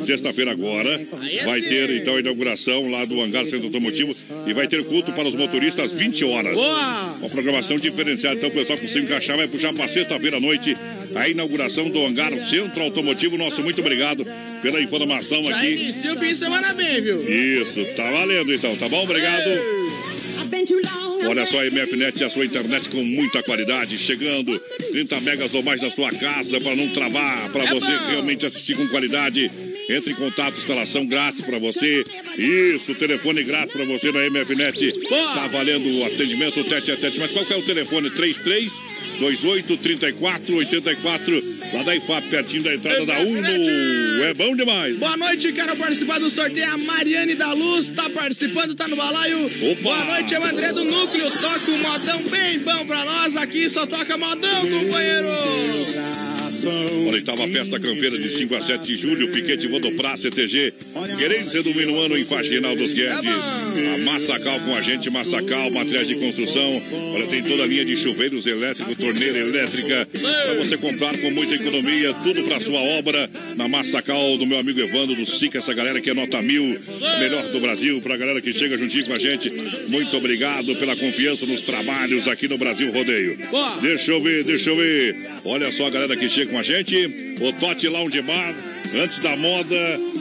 Sexta-feira 0.06 0.52
agora. 0.52 1.06
Vai 1.46 1.62
ter, 1.62 1.90
então, 1.92 2.16
a 2.16 2.20
inauguração 2.20 2.90
lá 2.90 3.06
do 3.06 3.22
hangar 3.22 3.46
centro 3.46 3.66
automotivo. 3.66 4.16
E 4.48 4.54
vai 4.54 4.68
ter 4.68 4.84
culto 4.86 5.12
para 5.12 5.28
os 5.28 5.36
motoristas 5.36 5.92
às 5.92 5.98
20 5.98 6.24
horas. 6.26 6.56
Boa. 6.56 7.16
Uma 7.20 7.30
programação 7.30 7.78
diferenciada. 7.78 8.38
Então, 8.38 8.50
o 8.50 8.54
pessoal 8.54 8.78
que 8.78 8.88
se 8.88 9.00
encaixar 9.00 9.38
vai 9.38 9.48
puxar 9.48 9.74
para 9.74 9.88
sexta-feira 9.88 10.38
à 10.38 10.40
noite 10.40 10.76
a 11.16 11.28
inauguração 11.28 11.90
do 11.90 12.06
hangar 12.06 12.38
centro 12.40 12.82
automotivo. 12.84 13.38
Nosso 13.38 13.62
muito 13.64 13.82
obrigado 13.82 14.26
pela 14.62 14.82
informação 14.82 15.44
Já 15.44 15.58
aqui. 15.58 15.72
inicia 15.74 16.14
o 16.14 16.18
fim 16.18 16.30
de 16.30 16.36
semana 16.36 16.74
bem, 16.74 17.02
viu? 17.02 17.30
Isso, 17.62 17.84
tá 17.96 18.10
valendo 18.10 18.54
então, 18.54 18.76
tá 18.76 18.88
bom? 18.88 19.04
Obrigado. 19.04 19.50
Olha 21.28 21.46
só, 21.46 21.62
a 21.62 21.66
MFNet, 21.66 22.24
a 22.24 22.30
sua 22.30 22.46
internet 22.46 22.90
com 22.90 23.04
muita 23.04 23.44
qualidade, 23.44 23.98
chegando 23.98 24.58
30 24.92 25.22
megas 25.22 25.54
ou 25.54 25.62
mais 25.62 25.82
na 25.82 25.90
sua 25.90 26.12
casa 26.12 26.60
para 26.62 26.76
não 26.76 26.88
travar, 26.90 27.52
para 27.52 27.66
É 27.66 27.74
você 27.74 27.92
realmente 28.10 28.46
assistir 28.46 28.76
com 28.76 28.88
qualidade. 28.88 29.52
Entre 29.90 30.12
em 30.12 30.16
contato, 30.16 30.60
instalação 30.60 31.04
grátis 31.04 31.42
para 31.42 31.58
você. 31.58 32.06
Isso, 32.38 32.94
telefone 32.94 33.44
grátis 33.44 33.74
para 33.74 33.86
você 33.86 34.12
na 34.12 34.30
MFNet. 34.30 34.94
Tá 35.10 35.48
valendo 35.48 35.90
o 35.98 36.06
atendimento 36.06 36.64
tete 36.64 36.92
a 36.92 36.96
tete. 36.98 37.20
Mas 37.20 37.32
qual 37.32 37.44
que 37.44 37.54
é 37.54 37.58
o 37.58 37.64
telefone? 37.64 38.12
33 38.12 38.72
28 39.20 39.78
34 39.78 40.56
84 40.56 41.44
lá 41.74 41.84
da 41.84 41.96
IFAP, 41.96 42.30
pertinho 42.30 42.64
da 42.64 42.76
entrada 42.76 43.06
da 43.06 43.20
UNO. 43.20 44.24
É 44.24 44.34
bom 44.34 44.56
demais. 44.56 44.96
Boa 44.98 45.18
noite, 45.18 45.52
quero 45.52 45.76
participar 45.76 46.20
do 46.20 46.30
sorteio. 46.30 46.72
A 46.72 46.78
Mariane 46.78 47.34
da 47.34 47.52
Luz 47.54 47.90
tá 47.90 48.10
participando, 48.10 48.76
tá 48.76 48.88
no 48.88 48.96
balaio. 48.96 49.48
Opa. 49.48 49.82
Boa 49.82 50.06
noite, 50.06 50.36
é 50.36 50.40
o 50.40 50.46
André 50.46 50.72
do 50.72 50.84
Núcleo. 50.84 51.32
Toca 51.32 51.72
um 51.72 51.78
modão 51.80 52.22
bem 52.30 52.60
bom 52.60 52.86
pra 52.86 53.04
nós. 53.04 53.36
Aqui 53.36 53.68
só 53.68 53.88
toca 53.88 54.18
modão, 54.18 54.70
companheiro. 54.70 56.29
Olha, 56.50 57.14
oitava 57.14 57.48
festa 57.48 57.80
campeira 57.80 58.18
de 58.18 58.28
5 58.28 58.56
a 58.56 58.62
7 58.62 58.84
de 58.84 58.98
julho, 58.98 59.32
Piquete 59.32 59.68
Vodoprá, 59.68 60.18
CTG, 60.18 60.74
querência 61.18 61.62
do 61.62 61.74
Minuano 61.76 62.18
em 62.18 62.26
Faxinal 62.26 62.76
dos 62.76 62.92
Guedes. 62.92 63.30
A 63.30 63.98
Massacal 64.04 64.60
com 64.62 64.76
a 64.76 64.82
gente, 64.82 65.12
Massacal, 65.12 65.70
materiais 65.70 66.08
de 66.08 66.16
construção. 66.16 66.82
Olha, 67.14 67.28
tem 67.28 67.44
toda 67.44 67.64
a 67.64 67.68
linha 67.68 67.86
de 67.86 67.96
chuveiros 67.96 68.48
elétricos, 68.48 68.98
torneira 68.98 69.38
elétrica, 69.38 70.08
para 70.12 70.56
você 70.56 70.76
comprar 70.76 71.16
com 71.20 71.30
muita 71.30 71.54
economia, 71.54 72.14
tudo 72.24 72.44
para 72.44 72.60
sua 72.60 72.80
obra. 72.80 73.30
Na 73.56 73.68
Massacal 73.68 74.38
do 74.38 74.46
meu 74.46 74.58
amigo 74.58 74.80
Evandro 74.80 75.16
do 75.16 75.26
Sica, 75.28 75.60
essa 75.60 75.74
galera 75.74 76.02
que 76.02 76.10
é 76.10 76.14
nota 76.16 76.42
mil, 76.42 76.80
melhor 77.20 77.52
do 77.52 77.60
Brasil, 77.60 78.02
pra 78.02 78.18
galera 78.18 78.42
que 78.42 78.52
chega 78.52 78.76
juntinho 78.76 79.06
com 79.06 79.14
a 79.14 79.20
gente. 79.20 79.52
Muito 79.90 80.18
obrigado 80.18 80.76
pela 80.78 80.96
confiança 80.96 81.46
nos 81.46 81.62
trabalhos 81.62 82.28
aqui 82.28 82.48
no 82.48 82.58
Brasil 82.58 82.92
Rodeio. 82.92 83.38
Deixa 83.82 84.12
eu 84.12 84.22
ver, 84.22 84.44
deixa 84.44 84.72
eu 84.72 84.78
ver. 84.78 85.16
Olha 85.46 85.72
só 85.72 85.88
a 85.88 85.90
galera 85.90 86.16
que 86.16 86.28
chega 86.28 86.49
com 86.50 86.58
a 86.58 86.64
gente. 86.64 87.36
O 87.42 87.54
Tote 87.54 87.88
Lounge 87.88 88.22
Bar, 88.22 88.54
antes 89.02 89.20
da 89.20 89.36
moda, 89.38 89.76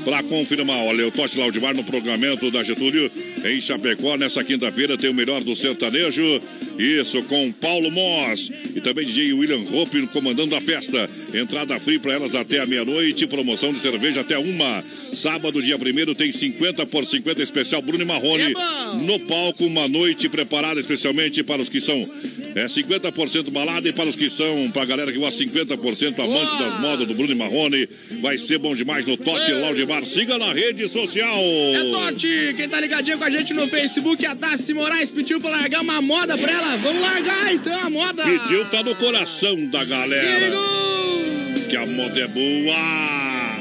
para 0.04 0.22
confirmar. 0.22 0.78
Olha, 0.84 1.06
o 1.06 1.10
Tote 1.10 1.38
Lounge 1.38 1.58
Bar 1.58 1.74
no 1.74 1.82
programamento 1.82 2.50
da 2.50 2.62
Getúlio 2.62 3.10
em 3.44 3.60
Chapecó. 3.60 4.16
Nessa 4.16 4.44
quinta-feira 4.44 4.96
tem 4.96 5.10
o 5.10 5.14
melhor 5.14 5.42
do 5.42 5.56
sertanejo. 5.56 6.40
Isso, 6.78 7.22
com 7.24 7.50
Paulo 7.50 7.90
Moss 7.90 8.52
e 8.74 8.80
também 8.80 9.04
DJ 9.04 9.32
William 9.32 9.64
Hope 9.72 10.06
comandando 10.08 10.54
a 10.54 10.60
festa. 10.60 11.10
Entrada 11.34 11.78
free 11.80 11.98
para 11.98 12.12
elas 12.12 12.34
até 12.34 12.60
a 12.60 12.66
meia-noite. 12.66 13.26
Promoção 13.26 13.72
de 13.72 13.80
cerveja 13.80 14.20
até 14.20 14.38
uma. 14.38 14.84
Sábado, 15.12 15.60
dia 15.60 15.76
1 15.76 16.14
tem 16.14 16.30
50 16.30 16.86
por 16.86 17.04
50 17.04 17.42
especial 17.42 17.82
Bruno 17.82 18.02
e 18.02 18.06
Marrone. 18.06 18.54
no 19.02 19.18
palco, 19.20 19.64
uma 19.64 19.88
noite 19.88 20.28
preparada 20.28 20.78
especialmente 20.78 21.42
para 21.42 21.60
os 21.60 21.68
que 21.68 21.80
são 21.80 22.08
é 22.54 22.66
50% 22.66 23.50
balada 23.50 23.88
e 23.88 23.92
para 23.92 24.08
os 24.08 24.16
que 24.16 24.28
são, 24.30 24.70
para 24.70 24.82
a 24.82 24.86
galera 24.86 25.12
que 25.12 25.18
gosta 25.18 25.44
50% 25.44 26.18
amante 26.18 26.58
das 26.58 26.80
modas 26.80 27.06
do 27.06 27.14
Bruno 27.14 27.32
e 27.32 27.34
Marrone, 27.34 27.88
vai 28.20 28.38
ser 28.38 28.58
bom 28.58 28.74
demais 28.74 29.06
no 29.06 29.16
Tote 29.16 29.52
Lounge 29.52 29.84
Bar. 29.84 30.04
Siga 30.04 30.38
na 30.38 30.52
rede 30.52 30.88
social. 30.88 31.38
É 31.40 31.84
Tote, 31.90 32.54
quem 32.56 32.68
tá 32.68 32.80
ligadinho 32.80 33.18
com 33.18 33.24
a 33.24 33.30
gente 33.30 33.52
no 33.52 33.66
Facebook, 33.68 34.24
a 34.26 34.34
Tassi 34.34 34.74
Moraes 34.74 35.10
pediu 35.10 35.40
pra 35.40 35.50
largar 35.50 35.82
uma 35.82 36.00
moda 36.00 36.36
pra 36.36 36.50
ela. 36.50 36.76
Vamos 36.78 37.00
largar 37.00 37.54
então 37.54 37.80
a 37.80 37.90
moda. 37.90 38.24
Pediu, 38.24 38.64
tá 38.66 38.82
no 38.82 38.94
coração 38.94 39.66
da 39.66 39.84
galera. 39.84 40.50
Sigo. 40.50 41.68
Que 41.68 41.76
a 41.76 41.86
moda 41.86 42.20
é 42.20 42.28
boa. 42.28 43.18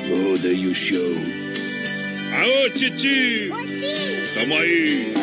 Rodeio 0.07 0.73
Show. 0.73 1.17
Aô, 2.31 2.69
Titi. 2.69 3.49
Ô, 3.51 3.57
tio. 3.65 4.33
Tamo 4.33 4.57
aí. 4.57 5.13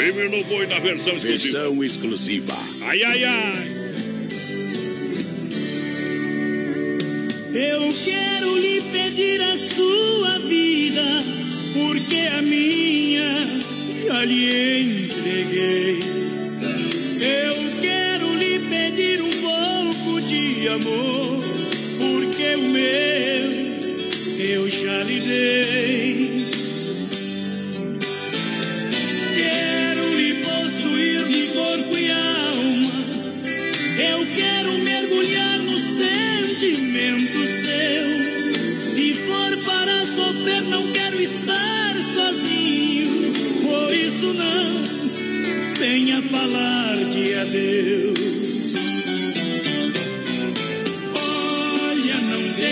Firme 0.00 0.28
no 0.28 0.42
boi 0.44 0.66
na 0.66 0.78
versão 0.78 1.12
exclusiva. 1.14 1.58
Versão 1.58 1.84
exclusiva. 1.84 2.56
Ai, 2.80 3.02
ai, 3.02 3.22
ai. 3.22 3.80
Eu 7.52 7.92
quero 8.02 8.56
lhe 8.56 8.80
pedir 8.80 9.42
a 9.42 9.58
sua 9.58 10.38
vida, 10.38 11.04
porque 11.74 12.16
a 12.34 12.40
minha 12.40 13.60
já 14.06 14.24
lhe 14.24 15.04
entreguei. 15.04 15.98
Eu 17.20 17.80
quero 17.82 18.34
lhe 18.36 18.58
pedir 18.58 19.20
um 19.20 19.30
pouco 19.42 20.22
de 20.22 20.66
amor, 20.68 21.44
porque 21.98 22.54
o 22.56 22.68
meu 22.70 23.50
eu 24.38 24.70
já 24.70 25.02
lhe 25.02 25.20
dei. 25.20 25.79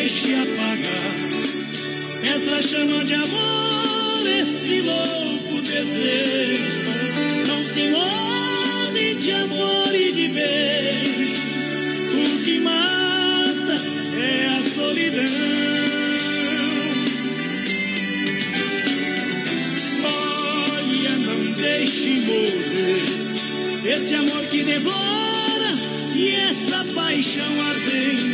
Deixe 0.09 0.33
apagar 0.33 1.17
essa 2.35 2.67
chama 2.67 3.05
de 3.05 3.13
amor, 3.13 4.27
esse 4.27 4.81
louco 4.81 5.61
desejo. 5.61 6.83
Não 7.47 7.63
se 7.63 7.91
morre 7.91 9.15
de 9.17 9.31
amor 9.33 9.95
e 9.95 10.13
de 10.13 10.29
beijos. 10.29 11.73
O 12.15 12.43
que 12.43 12.59
mata 12.61 13.83
é 14.17 14.47
a 14.47 14.63
solidão. 14.75 15.25
Olha, 20.71 21.17
não 21.19 21.53
deixe 21.53 22.11
morrer 22.21 23.95
esse 23.95 24.15
amor 24.15 24.43
que 24.47 24.63
devora 24.63 25.77
e 26.15 26.35
essa 26.35 26.83
paixão 26.95 27.61
ardente. 27.61 28.28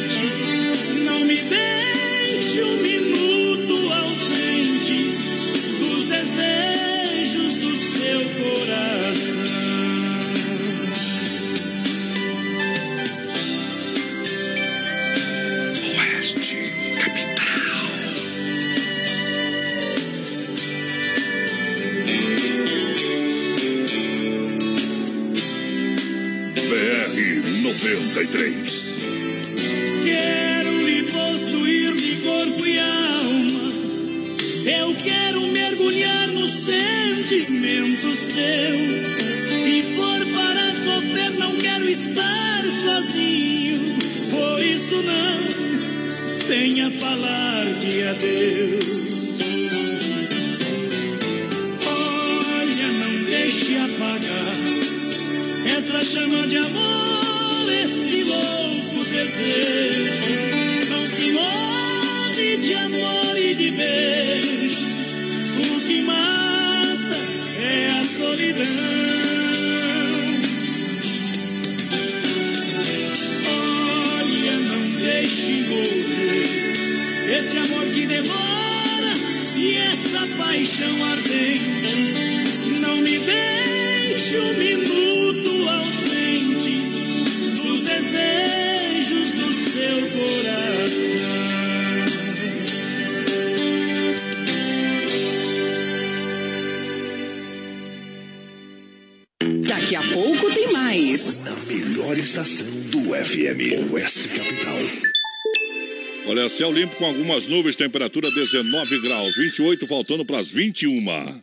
Céu 106.55 106.73
limpo 106.73 106.95
com 106.95 107.05
algumas 107.05 107.49
nuvens, 107.49 107.75
temperatura 107.75 108.31
19 108.31 109.01
graus, 109.01 109.35
28 109.37 109.89
faltando 109.89 110.25
para 110.25 110.39
as 110.39 110.49
21. 110.49 111.43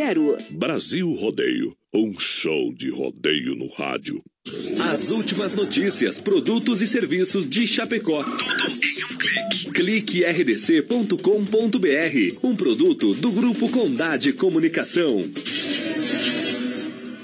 3328-3100. 0.00 0.50
Brasil 0.50 1.10
Rodeio. 1.12 1.76
Um 1.92 2.18
show 2.18 2.72
de 2.72 2.88
rodeio 2.88 3.56
no 3.56 3.66
rádio. 3.66 4.22
As 4.92 5.10
últimas 5.10 5.54
notícias, 5.54 6.18
produtos 6.20 6.80
e 6.80 6.86
serviços 6.86 7.48
de 7.48 7.66
Chapecó. 7.66 8.22
Tudo 8.22 8.64
em 8.84 9.04
um 9.04 9.18
clique. 9.18 9.70
Clique 9.72 10.24
rdc.com.br. 10.24 11.18
Um 12.44 12.54
produto 12.54 13.12
do 13.14 13.32
Grupo 13.32 13.68
Condade 13.70 14.32
Comunicação. 14.32 15.28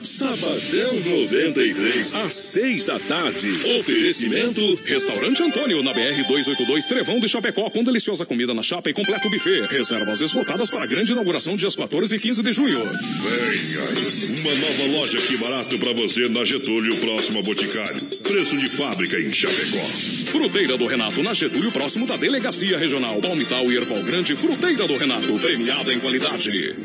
Sabadão 0.07 1.01
93, 1.05 2.14
às 2.14 2.33
seis 2.33 2.87
da 2.87 2.97
tarde. 2.97 3.51
Oferecimento 3.81 4.79
Restaurante 4.85 5.42
Antônio, 5.42 5.83
na 5.83 5.92
BR 5.92 6.23
282, 6.29 6.87
Trevão 6.87 7.19
de 7.19 7.29
Chapecó, 7.29 7.69
com 7.69 7.83
deliciosa 7.83 8.25
comida 8.25 8.55
na 8.55 8.62
chapa 8.62 8.88
e 8.88 8.95
completo 8.95 9.29
buffet. 9.29 9.66
Reservas 9.66 10.21
esgotadas 10.21 10.71
para 10.71 10.85
a 10.85 10.87
grande 10.87 11.11
inauguração 11.11 11.57
dias 11.57 11.75
14 11.75 12.14
e 12.14 12.21
15 12.21 12.40
de 12.40 12.53
junho. 12.53 12.79
Venha! 12.85 14.40
Uma 14.40 14.55
nova 14.55 14.85
loja 14.97 15.19
que 15.19 15.37
barato 15.38 15.77
pra 15.77 15.92
você 15.92 16.29
na 16.29 16.45
Getúlio, 16.45 16.95
próximo 16.99 17.40
a 17.40 17.42
Boticário. 17.42 18.01
Preço 18.23 18.57
de 18.57 18.69
fábrica 18.69 19.19
em 19.19 19.33
Chapecó. 19.33 19.85
Fruteira 20.31 20.79
do 20.79 20.87
Renato, 20.87 21.21
na 21.21 21.35
Getúlio, 21.35 21.73
próximo 21.73 22.07
da 22.07 22.16
Delegacia 22.16 22.79
Regional. 22.79 23.21
Palmital 23.21 23.73
e 23.73 23.77
Erval 23.77 24.05
Grande, 24.05 24.37
Fruteira 24.37 24.87
do 24.87 24.97
Renato, 24.97 25.37
premiada 25.40 25.92
em 25.92 25.99
qualidade. 25.99 26.77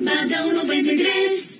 Badão 0.00 0.52
93. 0.54 1.59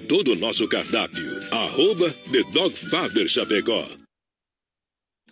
todo 0.00 0.32
o 0.32 0.36
nosso 0.36 0.68
cardápio. 0.68 1.24
Arroba 1.50 2.10
The 2.30 2.42
Dog 2.52 3.28
Chapecó. 3.28 3.88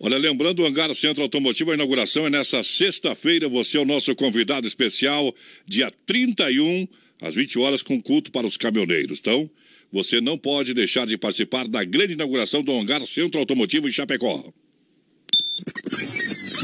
Olha, 0.01 0.17
lembrando, 0.17 0.63
o 0.63 0.67
Hangar 0.67 0.95
Centro 0.95 1.23
Automotivo, 1.23 1.73
a 1.73 1.75
inauguração 1.75 2.27
é 2.27 2.31
nessa 2.31 2.63
sexta-feira. 2.63 3.49
Você 3.49 3.77
é 3.77 3.81
o 3.81 3.85
nosso 3.85 4.15
convidado 4.15 4.67
especial, 4.67 5.35
dia 5.67 5.93
31, 6.07 6.89
às 7.21 7.35
20 7.35 7.59
horas, 7.59 7.83
com 7.83 8.01
culto 8.01 8.31
para 8.31 8.47
os 8.47 8.57
caminhoneiros. 8.57 9.19
Então, 9.19 9.51
você 9.93 10.21
não 10.21 10.39
pode 10.39 10.73
deixar 10.73 11.07
de 11.07 11.19
participar 11.19 11.67
da 11.69 11.85
grande 11.85 12.15
inauguração 12.15 12.63
do 12.63 12.73
Hangar 12.73 13.05
Centro 13.07 13.41
Automotivo 13.41 13.89
em 13.89 13.93
Chapecó. 13.93 14.53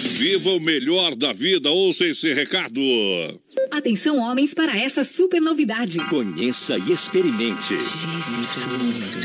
Viva 0.00 0.50
o 0.50 0.60
melhor 0.60 1.14
da 1.14 1.32
vida, 1.32 1.70
ouça 1.70 2.06
esse 2.06 2.32
recado. 2.32 2.80
Atenção, 3.70 4.18
homens, 4.18 4.54
para 4.54 4.78
essa 4.78 5.04
super 5.04 5.40
novidade. 5.40 5.98
Conheça 6.08 6.76
e 6.78 6.92
experimente. 6.92 7.74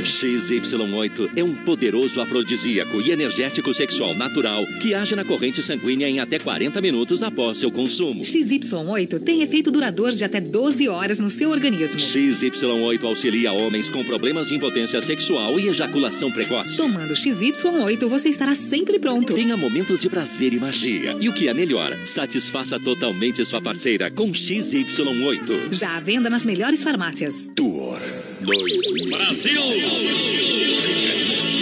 XY8 0.03 1.31
é 1.35 1.43
um 1.43 1.55
poderoso 1.55 2.21
afrodisíaco 2.21 3.01
e 3.01 3.11
energético 3.11 3.73
sexual 3.73 4.13
natural 4.13 4.65
que 4.81 4.93
age 4.93 5.15
na 5.15 5.23
corrente 5.23 5.63
sanguínea 5.63 6.07
em 6.07 6.19
até 6.19 6.37
40 6.37 6.81
minutos 6.81 7.23
após 7.23 7.57
seu 7.57 7.71
consumo. 7.71 8.21
XY8 8.21 9.19
tem 9.19 9.41
efeito 9.41 9.71
duradouro 9.71 10.15
de 10.15 10.23
até 10.23 10.39
12 10.41 10.87
horas 10.89 11.19
no 11.19 11.29
seu 11.29 11.49
organismo. 11.49 11.99
XY8 11.99 13.03
auxilia 13.03 13.51
homens 13.51 13.89
com 13.89 14.03
problemas 14.03 14.49
de 14.49 14.55
impotência 14.55 15.01
sexual 15.01 15.59
e 15.59 15.67
ejaculação 15.67 16.31
precoce. 16.31 16.77
Tomando 16.77 17.13
XY8, 17.13 18.07
você 18.07 18.29
estará 18.29 18.53
sempre 18.53 18.99
pronto. 18.99 19.33
Tenha 19.33 19.57
momentos 19.57 20.01
de 20.01 20.09
prazer 20.09 20.53
e 20.53 20.59
magia. 20.65 21.15
E 21.19 21.29
o 21.29 21.33
que 21.33 21.47
é 21.47 21.53
melhor, 21.53 21.95
satisfaça 22.05 22.79
totalmente 22.79 23.45
sua 23.45 23.61
parceira 23.61 24.09
com 24.09 24.31
XY8. 24.31 25.71
Já 25.71 25.95
à 25.95 25.99
venda 25.99 26.27
nas 26.29 26.43
melhores 26.45 26.83
farmácias. 26.83 27.51
Tour 27.55 27.99
2000. 28.41 29.09
Brasil! 29.15 29.61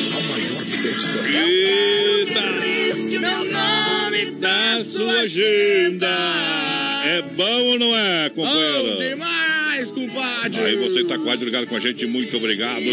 A 0.10 0.22
maior 0.32 0.66
festa. 0.66 1.20
Eita! 1.28 2.54
Meu 3.20 3.46
nome 3.52 4.32
Da 4.40 4.84
sua 4.84 5.22
agenda. 5.22 6.08
É 7.06 7.22
bom 7.22 7.64
ou 7.72 7.80
não 7.80 7.96
é, 7.96 8.30
companheiro? 8.30 8.96
Oh, 8.96 8.98
demais, 8.98 9.63
compadre. 10.08 10.60
Aí 10.62 10.76
você 10.76 11.04
tá 11.04 11.18
quase 11.18 11.44
ligado 11.46 11.68
com 11.68 11.76
a 11.76 11.80
gente, 11.80 12.06
muito 12.06 12.36
obrigado. 12.38 12.84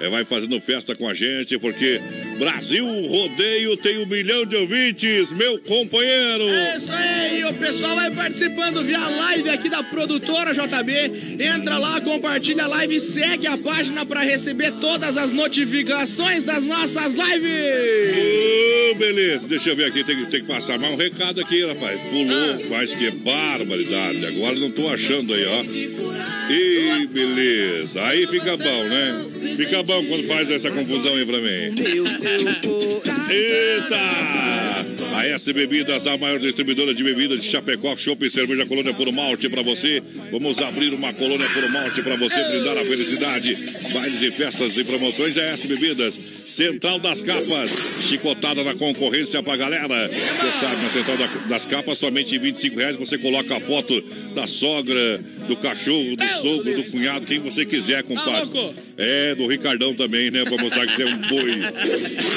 É, 0.00 0.08
vai 0.08 0.24
fazendo 0.24 0.60
festa 0.60 0.94
com 0.94 1.08
a 1.08 1.14
gente, 1.14 1.58
porque 1.58 2.00
Brasil 2.38 2.84
Rodeio 3.06 3.76
tem 3.76 3.98
um 3.98 4.06
milhão 4.06 4.44
de 4.44 4.56
ouvintes, 4.56 5.32
meu 5.32 5.58
companheiro. 5.58 6.48
É 6.48 6.76
isso 6.76 6.92
aí, 6.92 7.44
o 7.44 7.54
pessoal 7.54 7.96
vai 7.96 8.10
participando 8.10 8.82
via 8.82 8.98
live 9.08 9.48
aqui 9.50 9.68
da 9.68 9.82
produtora 9.82 10.52
JB. 10.52 11.42
Entra 11.42 11.78
lá, 11.78 12.00
compartilha 12.00 12.64
a 12.64 12.66
live, 12.68 12.98
segue 13.00 13.46
a 13.46 13.56
página 13.56 14.04
para 14.04 14.20
receber 14.20 14.72
todas 14.80 15.16
as 15.16 15.32
notificações 15.32 16.44
das 16.44 16.66
nossas 16.66 17.14
lives. 17.14 18.14
Ô, 18.90 18.94
beleza, 18.96 19.48
deixa 19.48 19.70
eu 19.70 19.76
ver 19.76 19.86
aqui, 19.86 20.04
tem, 20.04 20.16
que- 20.16 20.30
tem 20.30 20.40
que 20.40 20.46
passar 20.46 20.78
mais 20.78 20.92
um 20.92 20.96
recado 20.96 21.40
aqui, 21.40 21.64
rapaz. 21.66 22.00
Pulou, 22.10 22.60
mas 22.70 22.94
que 22.94 23.10
barbaridade. 23.10 24.24
Agora 24.26 24.54
não 24.56 24.70
tô 24.70 24.88
achando 24.88 25.32
aí, 25.34 25.44
ó. 25.46 25.64
Ih, 26.50 27.06
beleza. 27.06 28.02
Aí 28.02 28.26
fica 28.26 28.56
bom, 28.56 28.84
né? 28.88 29.26
Fica 29.56 29.82
bom 29.82 30.04
quando 30.06 30.26
faz 30.26 30.50
essa 30.50 30.70
confusão 30.70 31.14
aí 31.14 31.24
pra 31.24 31.38
mim. 31.38 31.74
Eita! 33.30 33.96
A 35.16 35.26
S 35.26 35.52
Bebidas, 35.52 36.06
a 36.06 36.16
maior 36.18 36.38
distribuidora 36.40 36.92
de 36.92 37.02
bebidas 37.02 37.40
de 37.40 37.48
Chapecó, 37.48 37.94
Chopp 37.96 38.26
e 38.26 38.30
Cerveja 38.30 38.66
Colônia 38.66 38.92
Puro 38.92 39.12
Malte 39.12 39.48
pra 39.48 39.62
você. 39.62 40.02
Vamos 40.30 40.58
abrir 40.58 40.92
uma 40.92 41.12
colônia 41.14 41.48
Puro 41.48 41.70
Malte 41.70 42.02
pra 42.02 42.16
você 42.16 42.42
brindar 42.44 42.76
a 42.76 42.84
felicidade. 42.84 43.56
Bailes 43.92 44.22
e 44.22 44.30
festas 44.32 44.76
e 44.76 44.84
promoções 44.84 45.36
é 45.36 45.52
S 45.52 45.68
Bebidas. 45.68 46.14
Central 46.46 46.98
das 46.98 47.22
Capas, 47.22 47.70
chicotada 48.02 48.62
na 48.62 48.74
concorrência 48.74 49.42
pra 49.42 49.56
galera. 49.56 50.08
Você 50.08 50.60
sabe, 50.60 50.82
na 50.82 50.90
Central 50.90 51.16
da- 51.16 51.26
das 51.48 51.64
Capas, 51.66 51.98
somente 51.98 52.34
em 52.36 52.38
25 52.38 52.78
reais 52.78 52.96
você 52.96 53.16
coloca 53.18 53.56
a 53.56 53.60
foto 53.60 54.00
da 54.34 54.46
sogra, 54.46 55.18
do 55.48 55.56
cachorro, 55.56 56.16
do 56.16 56.24
sogro, 56.42 56.74
do 56.74 56.84
cunhado, 56.84 57.26
quem 57.26 57.38
você 57.40 57.64
quiser, 57.64 58.02
compadre. 58.02 58.50
É, 58.96 59.34
do 59.34 59.46
Ricardão 59.46 59.94
também, 59.94 60.30
né? 60.30 60.44
Pra 60.44 60.56
mostrar 60.56 60.86
que 60.86 60.94
você 60.94 61.02
é 61.02 61.06
um 61.06 61.16
boi. 61.18 61.60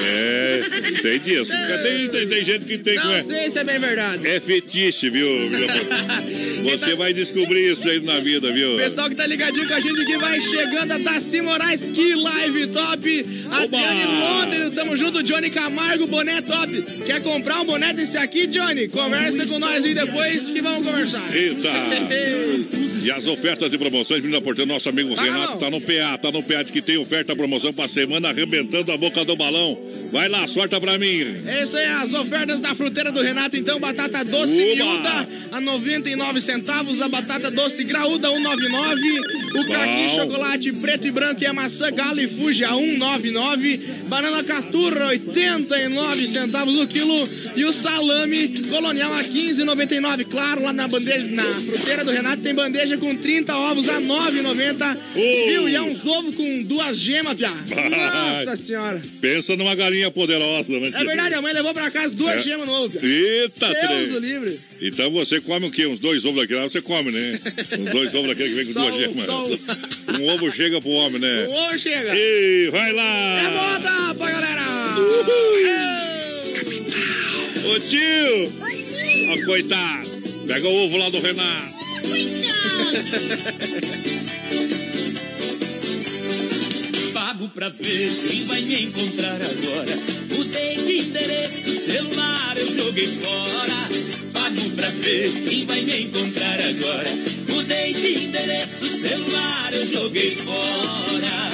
É, 0.06 0.60
tem 1.02 1.20
disso. 1.20 1.52
Tem, 1.84 2.10
tem, 2.10 2.28
tem 2.28 2.43
gente 2.46 2.65
que 2.65 2.78
tem. 2.80 2.96
Não 2.96 3.13
é, 3.13 3.22
sei 3.22 3.50
se 3.50 3.60
é 3.60 3.63
bem 3.63 3.80
verdade. 3.80 4.28
é 4.28 4.39
fetiche, 4.39 5.10
viu? 5.10 5.28
Você 6.63 6.96
vai 6.96 7.13
descobrir 7.13 7.72
isso 7.72 7.88
aí 7.88 8.00
na 8.02 8.20
vida, 8.20 8.52
viu? 8.52 8.76
O 8.76 8.78
pessoal 8.78 9.10
que 9.10 9.15
tá 9.15 9.26
ligadinho 9.26 9.67
com 9.67 9.74
a 9.74 9.80
gente 9.80 10.06
que 10.06 10.17
vai 10.17 10.41
chegando, 10.41 10.91
a 10.91 10.98
Daci 10.98 11.41
Moraes, 11.41 11.82
que 11.82 12.15
live 12.15 12.67
top! 12.67 13.26
Adriane 13.52 14.04
Londres, 14.20 14.74
tamo 14.74 14.98
junto, 14.98 15.24
Johnny 15.24 15.50
Camargo, 15.50 16.08
boné 16.08 16.41
top! 16.41 16.82
Quer 17.06 17.22
comprar 17.22 17.62
um 17.62 17.65
boné 17.65 17.93
desse 17.93 18.17
aqui, 18.17 18.48
Johnny? 18.48 18.88
Conversa 18.88 19.46
com 19.46 19.60
nós 19.60 19.84
aí 19.84 19.93
depois 19.93 20.50
que 20.50 20.62
vamos 20.62 20.86
conversar. 20.86 21.36
Eita! 21.36 21.70
E 23.08 23.12
as 23.12 23.26
ofertas 23.26 23.72
e 23.72 23.78
promoções, 23.78 24.22
menina 24.22 24.41
Porteiro, 24.41 24.70
nosso 24.70 24.89
amigo 24.89 25.15
Vai, 25.15 25.30
Renato 25.30 25.54
não. 25.54 25.60
tá 25.60 25.70
no 25.70 25.80
PA, 25.80 26.17
tá 26.17 26.30
no 26.30 26.43
PA, 26.43 26.62
diz 26.62 26.72
que 26.72 26.82
tem 26.82 26.98
oferta 26.98 27.34
promoção 27.34 27.72
pra 27.72 27.88
semana 27.88 28.28
arrebentando 28.28 28.91
a 28.91 28.98
boca 28.98 29.24
do 29.24 29.34
balão. 29.34 29.78
Vai 30.12 30.30
lá, 30.30 30.48
sorta 30.48 30.80
pra 30.80 30.98
mim. 30.98 31.38
É 31.46 31.62
isso 31.62 31.78
aí, 31.78 31.86
as 31.86 32.13
ofertas 32.13 32.60
da 32.60 32.74
fruteira 32.74 33.12
do 33.12 33.22
Renato, 33.22 33.58
então, 33.58 33.80
batata 33.80 34.24
doce 34.24 34.54
miúda 34.54 35.27
a 35.52 35.62
99 35.62 36.42
centavos, 36.42 37.02
a 37.02 37.08
batata 37.08 37.52
doce 37.52 37.84
graúda 37.84 38.29
1,99, 38.29 39.60
o 39.60 39.67
caqui 39.67 40.15
chocolate 40.15 40.71
preto 40.73 41.08
e 41.08 41.12
branco 41.12 41.44
e 41.44 41.46
a 41.46 41.54
maçã 41.54 41.92
galo 41.92 42.19
e 42.19 42.27
fuji 42.27 42.63
a 42.63 42.71
1,99, 42.71 43.79
banana 44.08 44.44
caturra 44.44 45.08
89 45.08 46.27
centavos 46.27 46.75
o 46.75 46.88
quilo 46.88 47.27
e 47.56 47.65
o 47.65 47.71
salame 47.71 48.50
colonial 48.69 49.13
a 49.13 49.23
15,99. 49.23 50.25
Claro, 50.25 50.63
lá 50.63 50.73
na 50.73 50.88
bandeja, 50.88 51.27
na 51.27 51.44
fruteira 51.62 52.04
do 52.04 52.12
Renato 52.12 52.42
tem 52.42 52.54
bandeja 52.54 52.98
com 52.98 53.15
30 53.15 53.56
ovos 53.56 53.90
a 53.90 54.00
9,90, 54.00 54.98
viu? 55.13 55.69
E 55.69 55.75
é 55.75 55.82
uns 55.82 56.06
ovos 56.06 56.36
com 56.36 56.63
duas 56.63 56.98
gemas, 56.98 57.36
piá. 57.38 57.52
Nossa 57.52 58.56
senhora. 58.56 59.02
Pensa 59.19 59.56
numa 59.56 59.75
galinha 59.75 59.96
Maninha 59.98 60.12
poderosa, 60.12 60.71
né? 60.79 60.91
É 60.93 61.04
verdade, 61.04 61.33
a 61.33 61.41
mãe 61.41 61.52
levou 61.54 61.73
pra 61.73 61.89
casa 61.89 62.13
duas 62.13 62.35
É. 62.35 62.43
gemas 62.43 62.67
no 62.67 62.73
ovo. 62.73 62.93
cara. 63.00 63.08
Eita, 63.08 63.73
Deus 63.73 64.12
o 64.15 64.19
livre. 64.19 64.60
Então 64.79 65.10
você 65.12 65.41
come 65.41 65.65
o 65.67 65.71
quê? 65.71 65.87
Uns 65.87 65.98
dois 66.00 66.23
ovos 66.23 66.41
daquele 66.41 66.60
lá, 66.60 66.69
você 66.69 66.81
come, 66.81 67.10
né? 67.12 67.39
Uns 67.79 67.89
dois 67.91 68.13
ovos 68.13 68.27
daquele 68.29 68.50
que 68.50 68.56
vem 68.56 68.65
com 68.65 68.73
Só 68.73 68.81
duas 68.81 68.95
um- 68.95 69.00
gemas. 69.00 69.23
só 69.25 69.48
Um 70.19 70.27
ovo 70.29 70.52
chega 70.52 70.79
pro 70.79 70.91
homem, 70.91 71.19
né? 71.19 71.48
O 71.48 71.52
ovo 71.52 71.79
chega. 71.79 72.15
Ei, 72.15 72.69
vai 72.69 72.93
lá! 72.93 73.41
É 73.41 73.48
moda 73.50 74.13
pra 74.15 74.31
galera! 74.31 74.63
Ô 77.65 77.79
tio! 77.79 78.54
Ó, 79.31 79.45
coitado! 79.45 80.08
Pega 80.48 80.67
o 80.67 80.85
ovo 80.85 80.98
lá 80.98 81.10
do 81.10 81.19
Renato! 81.19 81.75
Pago 87.38 87.50
pra 87.50 87.69
ver 87.69 88.12
quem 88.27 88.46
vai 88.46 88.62
me 88.63 88.85
encontrar 88.85 89.35
agora. 89.40 89.96
Mudei 90.35 90.75
de 90.77 90.98
endereço, 91.02 91.71
celular 91.85 92.58
eu 92.58 92.67
joguei 92.67 93.08
fora. 93.10 93.90
Pago 94.33 94.69
pra 94.71 94.90
ver 94.90 95.31
quem 95.48 95.63
vai 95.67 95.81
me 95.81 96.02
encontrar 96.02 96.60
agora. 96.60 97.12
Mudei 97.48 97.94
de 97.94 98.25
endereço, 98.25 98.88
celular 98.90 99.71
eu 99.71 99.85
joguei 99.85 100.33
fora. 100.33 101.52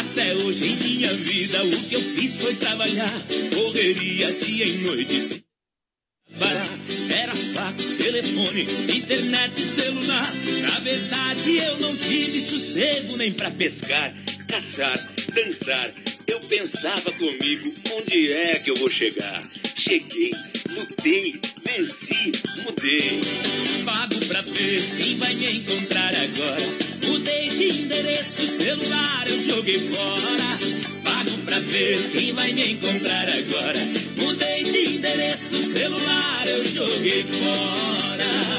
Até 0.00 0.34
hoje 0.36 0.68
em 0.68 0.76
minha 0.76 1.12
vida 1.12 1.62
o 1.64 1.82
que 1.90 1.94
eu 1.94 2.00
fiz 2.00 2.38
foi 2.38 2.54
trabalhar. 2.54 3.12
Correria 3.54 4.32
dia 4.32 4.64
e 4.64 4.78
noite 4.78 5.20
sem 5.20 5.44
parar. 6.38 6.77
Era 7.20 7.34
fax, 7.34 7.82
telefone, 7.98 8.62
internet, 8.88 9.60
celular. 9.60 10.32
Na 10.62 10.78
verdade 10.78 11.56
eu 11.56 11.76
não 11.80 11.96
tive 11.96 12.40
sossego 12.40 13.16
nem 13.16 13.32
pra 13.32 13.50
pescar, 13.50 14.14
caçar, 14.46 14.96
dançar. 15.34 15.90
Eu 16.28 16.38
pensava 16.40 17.10
comigo, 17.10 17.74
onde 17.92 18.32
é 18.32 18.60
que 18.60 18.70
eu 18.70 18.76
vou 18.76 18.88
chegar? 18.88 19.42
Cheguei, 19.76 20.30
lutei, 20.70 21.40
venci, 21.64 22.32
mudei. 22.62 23.20
Pago 23.84 24.24
pra 24.26 24.42
ver 24.42 24.84
quem 24.96 25.16
vai 25.16 25.34
me 25.34 25.56
encontrar 25.56 26.14
agora. 26.14 26.66
Mudei 27.04 27.48
de 27.50 27.80
endereço, 27.80 28.46
celular 28.46 29.26
eu 29.26 29.40
joguei 29.40 29.80
fora. 29.88 31.17
Pra 31.48 31.60
ver 31.60 32.10
quem 32.12 32.34
vai 32.34 32.52
me 32.52 32.72
encontrar 32.72 33.26
agora. 33.26 33.78
Mudei 34.18 34.64
de 34.64 34.96
endereço, 34.96 35.72
celular 35.72 36.46
eu 36.46 36.62
joguei 36.62 37.24
fora. 37.24 38.57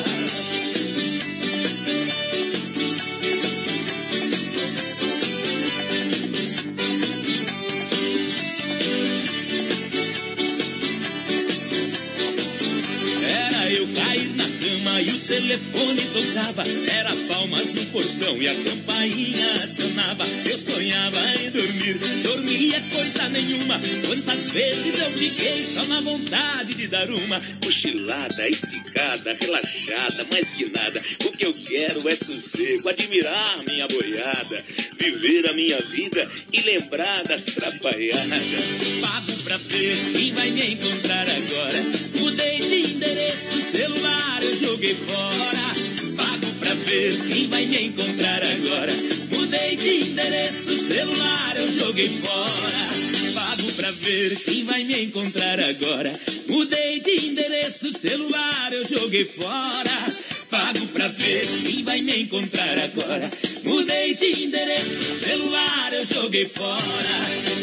Cama 14.79 15.01
e 15.01 15.09
o 15.09 15.19
telefone 15.19 16.01
tocava. 16.13 16.63
Era 16.91 17.15
palmas 17.27 17.73
no 17.73 17.85
portão 17.87 18.41
e 18.41 18.47
a 18.47 18.55
campainha 18.55 19.63
acionava. 19.63 20.25
Eu 20.45 20.57
sonhava 20.57 21.19
em 21.41 21.51
dormir, 21.51 21.97
dormia 22.23 22.81
coisa 22.91 23.29
nenhuma. 23.29 23.79
Quantas 24.05 24.51
vezes 24.51 24.99
eu 24.99 25.11
fiquei 25.11 25.63
só 25.65 25.83
na 25.85 26.01
vontade 26.01 26.73
de 26.73 26.87
dar 26.87 27.09
uma 27.09 27.39
cochilada, 27.63 28.47
esticada, 28.47 29.37
relaxada, 29.39 30.25
mais 30.31 30.49
que 30.49 30.69
nada. 30.71 31.03
O 31.25 31.31
que 31.31 31.45
eu 31.45 31.53
quero 31.53 32.07
é 32.07 32.15
sossego, 32.15 32.89
admirar 32.89 33.63
minha 33.65 33.87
boiada, 33.87 34.63
viver 34.97 35.47
a 35.49 35.53
minha 35.53 35.79
vida 35.81 36.29
e 36.51 36.61
lembrar 36.61 37.23
das 37.23 37.45
trapalhadas. 37.45 38.43
Pago 39.01 39.38
pra 39.49 39.57
ver 39.57 39.97
quem 40.13 40.31
vai 40.35 40.51
me 40.51 40.73
encontrar 40.73 41.27
agora. 41.27 41.83
Mudei 42.19 42.59
de 42.59 42.93
endereço, 42.93 43.59
celular 43.71 44.43
eu 44.43 44.55
joguei 44.55 44.93
fora. 44.93 46.15
Pago 46.15 46.53
pra 46.59 46.73
ver 46.75 47.17
quem 47.27 47.47
vai 47.47 47.65
me 47.65 47.85
encontrar 47.87 48.43
agora. 48.43 48.93
Mudei 49.31 49.75
de 49.75 50.09
endereço, 50.09 50.77
celular 50.77 51.57
eu 51.57 51.71
joguei 51.71 52.09
fora. 52.21 53.33
Pago 53.33 53.71
pra 53.73 53.89
ver 53.89 54.35
quem 54.35 54.65
vai 54.65 54.83
me 54.83 55.05
encontrar 55.05 55.59
agora. 55.59 56.13
Mudei 56.47 56.99
de 56.99 57.25
endereço, 57.29 57.91
celular 57.91 58.71
eu 58.71 58.87
joguei 58.87 59.25
fora. 59.25 60.28
Pago 60.49 60.87
pra 60.87 61.07
ver 61.07 61.47
quem 61.63 61.83
vai 61.83 62.01
me 62.01 62.23
encontrar 62.23 62.77
agora. 62.77 63.29
Mudei 63.63 64.15
de 64.15 64.43
endereço, 64.43 65.19
celular 65.23 65.93
eu 65.93 66.05
joguei 66.05 66.45
fora. 66.45 66.79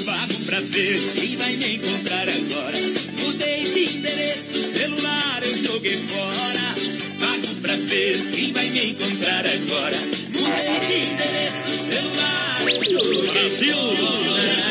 Pago 0.05 0.34
pra 0.47 0.61
ver 0.61 1.01
quem 1.14 1.37
vai 1.37 1.57
me 1.57 1.74
encontrar 1.76 2.28
agora. 2.28 2.78
Mudei 3.18 3.70
de 3.70 3.97
endereço, 3.97 4.72
celular 4.72 5.43
eu 5.45 5.57
joguei 5.57 5.99
fora. 5.99 6.74
Pago 7.18 7.55
pra 7.61 7.76
ver 7.76 8.30
quem 8.32 8.53
vai 8.53 8.70
me 8.70 8.91
encontrar 8.91 9.47
agora. 9.47 9.99
Mudei 10.30 10.80
de 10.87 11.12
endereço, 11.12 11.91
celular 11.91 12.62
eu 12.68 12.84
joguei 12.84 13.32
Brasil! 13.32 13.74
fora. 13.74 14.66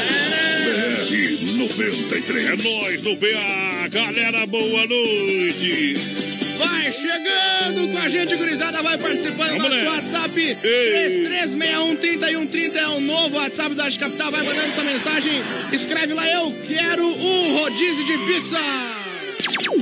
93. 1.66 2.46
É 2.46 2.56
nóis 2.56 3.02
no 3.02 3.18
PA. 3.18 3.88
Galera, 3.90 4.46
boa 4.46 4.86
noite. 4.88 6.25
Vai 6.58 6.92
chegando 6.92 7.88
com 7.92 7.98
a 7.98 8.10
gente, 8.10 8.36
gurizada, 8.36 8.82
vai 8.82 8.98
participando 8.98 9.58
do 9.58 9.70
nosso. 9.70 9.86
WhatsApp. 9.86 10.58
3361-3130 10.62 12.76
é 12.76 12.88
o 12.88 13.00
novo 13.00 13.38
WhatsApp 13.38 13.76
da 13.76 13.92
Capital. 13.92 14.32
Vai 14.32 14.44
mandando 14.44 14.68
essa 14.68 14.84
mensagem. 14.84 15.44
Escreve 15.72 16.14
lá, 16.14 16.28
eu 16.28 16.54
quero 16.68 17.06
um 17.06 17.58
rodízio 17.58 18.04
de 18.06 18.18
pizza. 18.20 18.60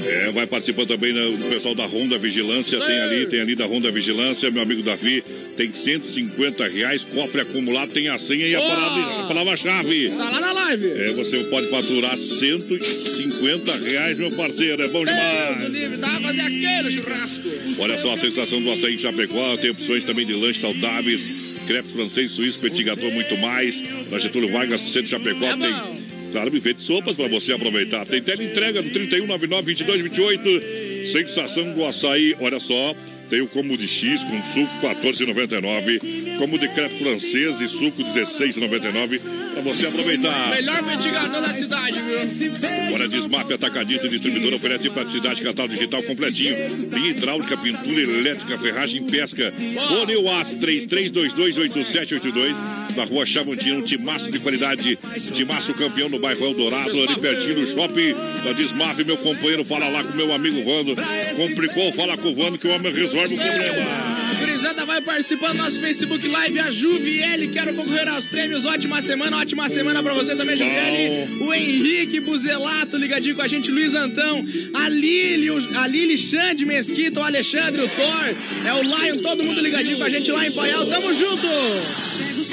É, 0.06 0.32
vai 0.32 0.46
participando 0.46 0.88
também 0.90 1.14
né, 1.14 1.26
o 1.26 1.38
pessoal 1.50 1.76
da 1.76 1.86
Ronda 1.86 2.18
Vigilância. 2.18 2.80
Sim. 2.80 2.86
Tem 2.86 3.00
ali, 3.00 3.26
tem 3.26 3.42
ali 3.42 3.56
da 3.56 3.66
Ronda 3.66 3.92
Vigilância, 3.92 4.50
meu 4.52 4.62
amigo 4.62 4.82
Davi. 4.82 5.24
Tem 5.56 5.72
150 5.72 6.68
reais, 6.68 7.06
cofre 7.06 7.42
acumulado, 7.42 7.92
tem 7.92 8.10
a 8.10 8.18
senha 8.18 8.48
e 8.48 8.56
a 8.56 8.62
palavra-chave. 9.28 10.10
Tá 10.10 10.30
lá 10.30 10.40
na 10.40 10.52
live. 10.52 10.90
É, 10.90 11.12
você 11.14 11.44
pode 11.46 11.70
faturar 11.70 12.18
150 12.18 13.72
reais, 13.78 14.20
meu 14.20 14.32
parceiro. 14.32 14.82
É 14.82 14.88
bom 14.88 15.04
Deus 15.04 15.16
demais. 15.16 15.72
livre, 15.72 15.98
dá 15.98 16.10
pra 16.10 16.20
fazer 16.22 16.42
aquele 16.42 16.92
churrasco. 16.92 17.50
Olha 17.80 17.98
só 17.98 18.14
a 18.14 18.18
sensação 18.18 18.62
do 18.62 18.72
açaí 18.72 18.96
em 18.96 18.98
Chapecó. 18.98 19.58
Tem 19.58 19.70
opções 19.70 20.04
também 20.04 20.26
de 20.26 20.34
lanches 20.34 20.62
saudáveis. 20.62 21.30
Crepes 21.68 21.92
francês, 21.92 22.32
suíço, 22.32 22.60
petit 22.60 22.84
gâteau, 22.84 23.10
muito 23.12 23.38
mais. 23.38 23.82
Na 24.12 24.20
Getúlio 24.20 24.52
Vargas, 24.52 24.82
centro 24.82 25.04
de 25.04 25.10
Chapecó. 25.10 25.46
É 25.46 25.58
tem. 25.58 26.04
Claro, 26.34 26.52
buffet 26.52 26.74
de 26.74 26.82
sopas 26.82 27.16
para 27.16 27.30
você 27.30 27.54
aproveitar. 27.54 28.06
Tem 28.06 28.22
tele 28.22 28.46
entrega 28.46 28.82
no 28.82 28.90
3199-2228. 28.90 31.12
Sensação 31.12 31.74
do 31.74 31.86
açaí, 31.86 32.36
olha 32.42 32.60
só. 32.60 32.94
Tem 33.30 33.42
o 33.42 33.48
combo 33.48 33.78
de 33.78 33.88
X 33.88 34.22
com 34.24 34.44
suco, 34.44 34.72
14,99. 34.82 36.38
Combo 36.38 36.60
de 36.60 36.68
crepe 36.68 37.00
francês 37.00 37.62
e 37.62 37.68
suco, 37.68 38.04
16,99. 38.04 39.20
Para 39.54 39.62
você 39.62 39.88
aproveitar. 39.88 40.50
Melhor 40.50 40.84
mitigador 40.84 41.42
da 41.42 41.54
cidade, 41.54 42.00
viu? 42.02 42.20
Olha, 42.94 43.08
Desmap 43.08 43.50
Atacadista 43.52 44.08
e 44.08 44.10
Distribuidora 44.10 44.56
oferece 44.56 44.90
praticidade, 44.90 45.42
catálogo 45.42 45.74
digital 45.74 46.04
completinho. 46.04 46.56
Linha 46.92 47.12
hidráulica, 47.12 47.56
pintura 47.58 48.02
elétrica, 48.02 48.58
ferragem, 48.58 49.04
pesca. 49.06 49.54
Fone 49.88 50.16
UAS 50.18 50.56
33228782. 50.56 52.56
Na 52.96 53.06
rua 53.06 53.26
Chavantina, 53.26 53.78
um 53.78 53.82
timaço 53.82 54.32
de 54.32 54.40
qualidade. 54.40 54.98
Timaço 55.34 55.74
campeão 55.74 56.10
no 56.10 56.20
bairro 56.20 56.46
Eldorado, 56.46 57.02
ali 57.02 57.20
pertinho 57.20 57.60
no 57.60 57.68
shopping 57.68 58.14
da 58.44 58.54
Desmap. 58.54 59.00
Meu 59.04 59.18
companheiro, 59.18 59.66
fala 59.66 59.90
lá 59.90 60.04
com 60.04 60.16
meu 60.16 60.34
amigo 60.34 60.64
Vando. 60.64 60.96
Complicou, 61.36 61.92
fala 61.94 62.18
com 62.18 62.30
o 62.30 62.36
Vando 62.36 62.58
que 62.58 62.68
o 62.68 62.72
homem 62.72 62.92
resolve 62.92 63.36
o 63.36 63.38
problema. 63.38 64.14
Gurizada 64.40 64.86
vai 64.86 65.02
participando 65.02 65.54
do 65.54 65.64
nosso 65.64 65.80
Facebook 65.80 66.28
Live, 66.28 66.60
a 66.60 66.72
Juviele, 66.72 67.48
quero 67.48 67.74
concorrer 67.74 68.08
aos 68.08 68.26
prêmios. 68.26 68.66
Ótima 68.66 69.02
semana, 69.02 69.38
ótima 69.38 69.70
semana 69.70 70.04
pra 70.04 70.14
você 70.14 70.36
também, 70.36 70.56
Juviele. 70.56 71.44
O 71.44 71.54
Henrique 71.54 72.20
Buzelato 72.20 72.98
ligadinho 72.98 73.36
com 73.36 73.42
a 73.42 73.48
gente, 73.48 73.72
Luiz 73.72 73.94
Antão, 73.94 74.46
a 74.74 74.90
Lili, 74.90 75.50
a 75.76 75.88
Lili 75.88 76.18
Xande 76.18 76.66
Mesquita, 76.66 77.20
o 77.20 77.24
Alexandre, 77.24 77.82
o 77.82 77.90
Thor, 77.90 78.36
é 78.66 78.74
o 78.74 78.82
Lion, 78.82 79.22
todo 79.22 79.44
mundo 79.44 79.62
ligadinho 79.62 79.98
com 79.98 80.04
a 80.04 80.10
gente 80.10 80.32
lá 80.32 80.46
em 80.46 80.52
Paial. 80.52 80.86
Tamo 80.86 81.14
junto! 81.14 81.48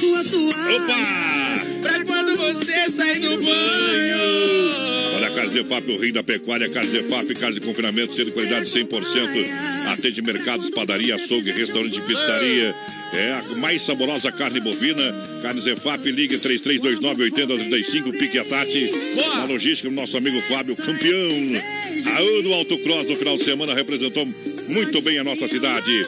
Opa! 0.02 1.66
Pra 1.82 2.04
quando 2.04 2.36
você 2.36 2.90
sair 2.90 3.20
do 3.20 3.36
banho! 3.36 5.16
Olha, 5.16 5.30
Carzefap, 5.30 5.90
o 5.90 5.98
rei 5.98 6.12
da 6.12 6.22
pecuária, 6.22 6.70
Carzefap, 6.70 7.34
casa 7.34 7.60
de 7.60 7.66
confinamento, 7.66 8.14
sendo 8.14 8.32
qualidade 8.32 8.66
100%. 8.66 9.46
Atende 9.92 10.22
mercados, 10.22 10.70
padaria, 10.70 11.16
açougue, 11.16 11.50
restaurante 11.50 11.98
e 11.98 12.02
pizzaria. 12.02 12.74
É 13.12 13.32
a 13.32 13.42
mais 13.56 13.82
saborosa 13.82 14.30
carne 14.30 14.60
bovina. 14.60 15.12
Carne 15.42 15.60
Zefap, 15.60 16.10
ligue 16.10 16.38
3329-8035, 16.38 18.18
pique 18.18 18.38
a 18.38 18.44
Tati. 18.44 18.90
Na 19.34 19.44
logística, 19.44 19.88
o 19.88 19.92
nosso 19.92 20.16
amigo 20.16 20.40
Fábio, 20.42 20.76
campeão. 20.76 21.60
A 22.06 22.18
ano 22.20 22.54
Autocross 22.54 23.08
no 23.08 23.16
final 23.16 23.36
de 23.36 23.44
semana 23.44 23.74
representou 23.74 24.26
muito 24.70 25.02
bem 25.02 25.18
a 25.18 25.24
nossa 25.24 25.46
cidade. 25.48 26.06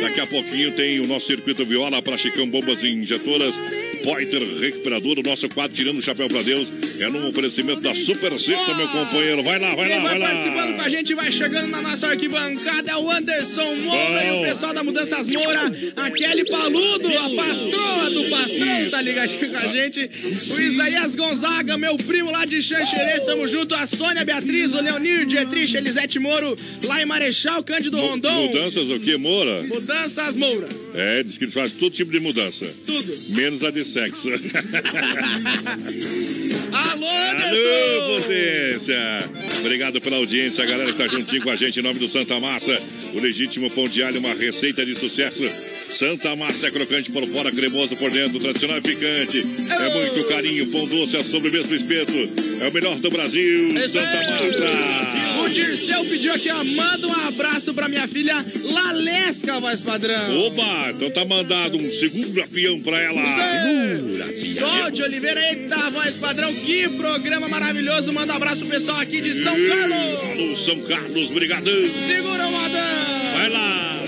Daqui 0.00 0.20
a 0.20 0.26
pouquinho 0.26 0.72
tem 0.72 1.00
o 1.00 1.06
nosso 1.06 1.26
circuito 1.26 1.64
viola 1.64 2.02
para 2.02 2.16
Chicão 2.16 2.48
Bombas 2.48 2.82
e 2.82 2.88
Injetoras. 2.88 3.54
Poiter 4.02 4.42
Recuperador, 4.42 5.18
o 5.18 5.22
nosso 5.22 5.48
quadro 5.48 5.76
Tirando 5.76 5.98
o 5.98 6.02
Chapéu 6.02 6.28
pra 6.28 6.42
Deus. 6.42 6.72
É 6.98 7.08
num 7.08 7.28
oferecimento 7.28 7.80
da 7.80 7.94
Super 7.94 8.38
Sexta, 8.38 8.74
meu 8.74 8.88
companheiro. 8.88 9.42
Vai 9.42 9.58
lá, 9.58 9.74
vai 9.74 9.88
Quem 9.88 9.96
lá, 9.96 10.02
vai, 10.02 10.10
vai 10.10 10.18
lá. 10.18 10.26
participando 10.26 10.76
com 10.76 10.82
a 10.82 10.88
gente, 10.88 11.14
vai 11.14 11.32
chegando 11.32 11.68
na 11.68 11.80
nossa 11.80 12.08
arquibancada, 12.08 12.92
é 12.92 12.96
o 12.96 13.10
Anderson 13.10 13.76
Moura 13.76 14.24
e 14.24 14.30
o 14.30 14.42
pessoal 14.42 14.74
da 14.74 14.82
Mudanças 14.84 15.26
Moura, 15.26 15.72
a 15.96 16.10
Kelly 16.10 16.48
Paludo, 16.48 17.08
a 17.08 17.30
patroa 17.30 18.10
do 18.10 18.30
patrão, 18.30 18.90
tá 18.90 19.00
ligadinho 19.00 19.50
com 19.50 19.56
a 19.56 19.66
gente, 19.68 20.10
o 20.50 20.60
Isaías 20.60 21.14
Gonzaga, 21.14 21.78
meu 21.78 21.96
primo 21.96 22.30
lá 22.30 22.44
de 22.44 22.60
Xanxerê, 22.60 23.20
tamo 23.20 23.46
junto, 23.46 23.74
a 23.74 23.86
Sônia 23.86 24.24
Beatriz, 24.24 24.72
o 24.72 24.80
Leonir, 24.80 25.26
Dietrich, 25.26 25.76
Elisete 25.76 26.18
Moro, 26.18 26.56
lá 26.84 27.00
em 27.02 27.06
Marechal, 27.06 27.62
Cândido 27.62 27.98
Rondon. 27.98 28.48
Mudanças 28.48 28.90
o 28.90 28.98
quê, 29.00 29.16
Moura? 29.16 29.62
Mudanças 29.62 30.36
Moura. 30.36 30.68
É, 30.94 31.22
diz 31.22 31.38
que 31.38 31.44
eles 31.44 31.54
fazem 31.54 31.76
todo 31.78 31.92
tipo 31.92 32.10
de 32.12 32.20
mudança. 32.20 32.66
Tudo. 32.86 33.16
Menos 33.30 33.64
a 33.64 33.70
de 33.70 33.84
sexo. 33.84 34.28
Alô, 36.72 37.06
Alô, 37.06 38.20
potência! 38.20 39.20
Obrigado 39.60 40.00
pela 40.00 40.16
audiência, 40.16 40.64
a 40.64 40.66
galera 40.66 40.92
que 40.92 40.98
tá 40.98 41.08
juntinho 41.08 41.42
com 41.42 41.50
a 41.50 41.56
gente 41.56 41.80
em 41.80 41.82
nome 41.82 41.98
do 41.98 42.08
Santa 42.08 42.38
Massa. 42.38 42.78
O 43.14 43.20
legítimo 43.20 43.70
pão 43.70 43.88
de 43.88 44.02
alho, 44.02 44.18
uma 44.20 44.34
receita 44.34 44.84
de 44.84 44.94
sucesso. 44.94 45.44
Santa 45.88 46.34
Massa 46.36 46.68
é 46.68 46.70
crocante 46.70 47.10
por 47.10 47.26
fora, 47.26 47.50
cremoso 47.52 47.96
por 47.96 48.10
dentro, 48.10 48.40
tradicional 48.40 48.78
e 48.78 48.82
picante. 48.82 49.46
É 49.70 49.94
muito 49.94 50.24
carinho, 50.28 50.66
pão 50.68 50.86
doce, 50.86 51.16
a 51.16 51.24
sobremesa 51.24 51.68
do 51.68 51.76
espeto. 51.76 52.12
É 52.60 52.68
o 52.68 52.72
melhor 52.72 52.98
do 52.98 53.10
Brasil, 53.10 53.72
Santa 53.88 54.30
Massa. 54.30 55.21
O 55.52 55.54
Dirceu 55.54 56.02
pediu 56.06 56.32
aqui, 56.32 56.50
ó, 56.50 56.64
manda 56.64 57.06
um 57.06 57.12
abraço 57.12 57.74
pra 57.74 57.86
minha 57.86 58.08
filha 58.08 58.42
Lalesca, 58.62 59.60
voz 59.60 59.82
padrão. 59.82 60.46
Opa, 60.46 60.92
então 60.92 61.10
tá 61.10 61.26
mandado 61.26 61.76
um 61.76 61.90
segundo 61.90 62.42
avião 62.42 62.80
pra 62.80 62.98
ela. 62.98 63.20
Sol 64.58 64.90
de 64.90 65.02
Oliveira, 65.02 65.38
eita, 65.50 65.90
voz 65.90 66.16
padrão, 66.16 66.54
que 66.54 66.88
programa 66.88 67.50
maravilhoso. 67.50 68.14
Manda 68.14 68.32
um 68.32 68.36
abraço 68.36 68.60
pro 68.60 68.70
pessoal 68.70 68.98
aqui 68.98 69.20
de 69.20 69.34
São 69.34 69.52
Carlos. 69.52 70.22
Alô, 70.30 70.56
São 70.56 70.80
Carlos, 70.84 71.30
obrigado. 71.30 71.68
Segura 72.06 72.46
o 72.46 72.50
modão. 72.50 73.36
Vai 73.36 73.50
lá. 73.50 74.00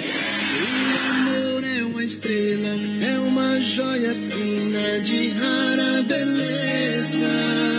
amor 1.11 1.63
é 1.63 1.83
uma 1.83 2.03
estrela, 2.03 2.75
é 3.03 3.19
uma 3.19 3.61
joia 3.61 4.15
fina 4.15 5.01
de 5.01 5.29
rara 5.29 6.03
beleza. 6.05 7.74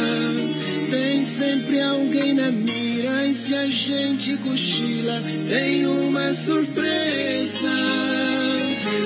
Se 3.35 3.53
a 3.53 3.67
gente 3.67 4.37
cochila, 4.37 5.21
tem 5.49 5.85
uma 5.85 6.33
surpresa. 6.33 7.69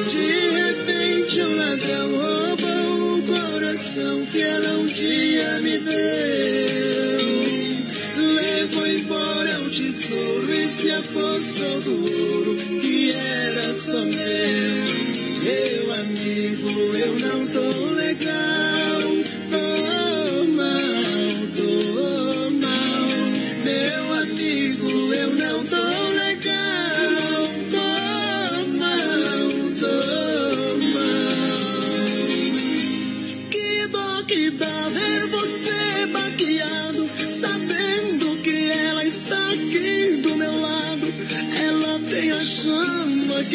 De 0.08 0.50
repente 0.52 1.42
um 1.42 1.58
ladrão 1.58 2.12
rouba 2.12 2.72
o 2.92 3.24
coração 3.24 4.24
que 4.28 4.42
ela 4.42 4.78
um 4.78 4.86
dia 4.86 5.60
me 5.62 5.80
deu. 5.80 7.20
Levou 8.36 8.88
embora 8.88 9.62
o 9.62 9.70
tesouro 9.72 10.54
e 10.54 10.68
se 10.68 10.92
apossou 10.92 11.82
do 11.82 11.96
ouro 11.96 12.56
que 12.56 13.12
era 13.12 13.74
só 13.74 14.00
meu. 14.00 15.10
Meu 15.42 15.94
amigo, 15.96 16.70
eu 16.96 17.20
não 17.20 17.48
tô 17.48 17.90
legal. 17.96 18.68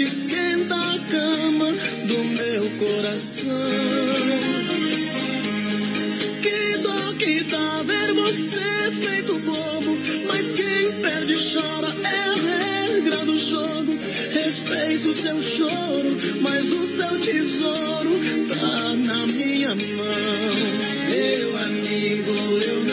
Esquenta 0.03 0.75
a 0.75 0.99
cama 1.11 1.73
do 2.07 2.25
meu 2.37 2.71
coração. 2.79 3.51
Que 6.43 6.79
dó 6.79 7.13
que 7.19 7.45
dá 7.45 7.83
ver 7.83 8.13
você 8.15 8.91
feito 9.03 9.39
bobo, 9.39 9.99
mas 10.27 10.53
quem 10.53 10.93
perde 11.01 11.35
chora 11.35 11.95
é 12.03 12.19
a 12.29 12.95
regra 12.95 13.25
do 13.25 13.37
jogo. 13.37 13.99
Respeito 14.33 15.09
o 15.09 15.15
seu 15.15 15.41
choro, 15.43 16.17
mas 16.41 16.71
o 16.71 16.87
seu 16.87 17.21
tesouro 17.21 18.21
tá 18.49 18.97
na 18.97 19.27
minha 19.27 19.75
mão. 19.75 20.55
Meu 21.09 21.57
amigo, 21.57 22.33
eu 22.67 22.84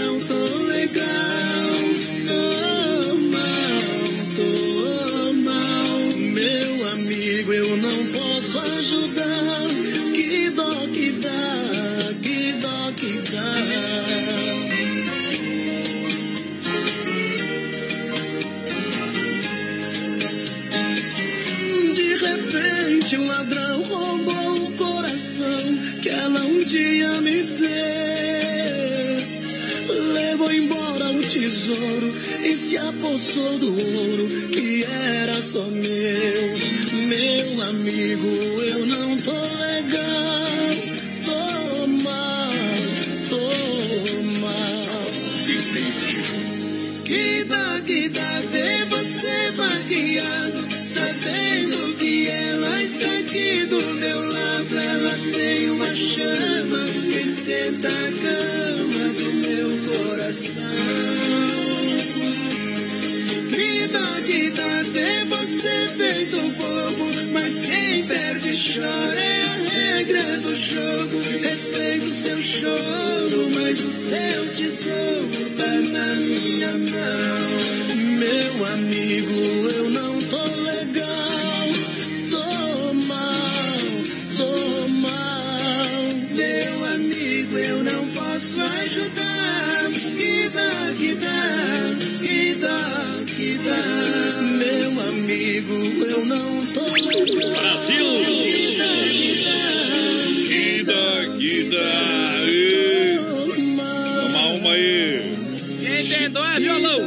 tesouro 31.61 32.11
e 32.43 32.55
se 32.55 32.75
apossou 32.77 33.59
do 33.59 33.67
ouro 33.67 34.27
que 34.51 34.83
era 34.83 35.39
só 35.41 35.63
meu. 35.65 36.57
Meu 37.07 37.61
amigo, 37.61 38.27
eu 38.63 38.85
não 38.87 39.00
mas 67.51 67.59
quem 67.65 68.05
perde 68.05 68.53
chora 68.55 69.19
é 69.19 69.43
a 69.43 69.55
regra 69.69 70.39
do 70.39 70.55
jogo. 70.55 71.19
Respeito 71.41 72.09
seu 72.11 72.41
choro, 72.41 73.49
mas 73.53 73.83
o 73.83 73.91
seu 73.91 74.53
tesouro 74.55 75.49
tá 75.57 75.73
na 75.91 76.15
minha 76.15 76.71
mão. 76.77 77.49
Meu 78.19 78.65
amigo, 78.67 79.33
eu 79.75 79.89
não 79.89 80.10
Brasil! 97.11 98.05
Dá. 101.69 102.43
Ê. 102.47 103.17
Toma 104.15 104.45
uma 104.47 104.71
aí. 104.71 105.35
Quem 105.79 106.07
tem 106.07 106.29
dó 106.29 106.45
é 106.45 106.59
violão. 106.59 106.99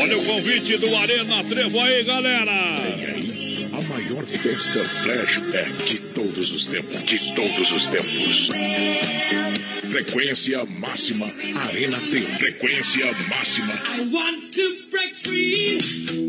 Olha 0.00 0.18
o 0.18 0.24
convite 0.24 0.76
do 0.78 0.96
Arena 0.96 1.44
Trevo 1.44 1.80
aí, 1.80 2.04
galera. 2.04 2.52
A 3.72 3.80
maior 3.82 4.24
festa 4.26 4.84
flashback 4.84 5.84
de 5.84 5.98
todos 5.98 6.52
os 6.52 6.66
tempos. 6.66 7.04
De 7.04 7.34
todos 7.34 7.72
os 7.72 7.86
tempos. 7.86 8.50
Frequência 9.88 10.64
máxima. 10.64 11.32
Arena 11.68 11.98
T. 12.10 12.20
Frequência 12.20 13.12
máxima. 13.28 13.74
I 13.74 14.08
want 14.12 14.52
to 14.54 14.76
break 14.90 15.14
free. 15.14 16.23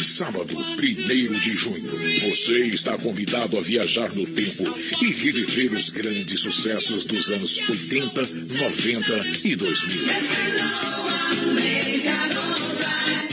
Sábado, 0.00 0.56
1 0.56 1.38
de 1.40 1.54
junho. 1.54 1.90
Você 2.28 2.66
está 2.68 2.96
convidado 2.96 3.58
a 3.58 3.60
viajar 3.60 4.10
no 4.14 4.24
tempo 4.24 4.64
e 5.02 5.12
reviver 5.12 5.72
os 5.74 5.90
grandes 5.90 6.40
sucessos 6.40 7.04
dos 7.04 7.30
anos 7.30 7.60
80, 7.68 8.22
90 8.22 9.46
e 9.46 9.56
2000. 9.56 10.02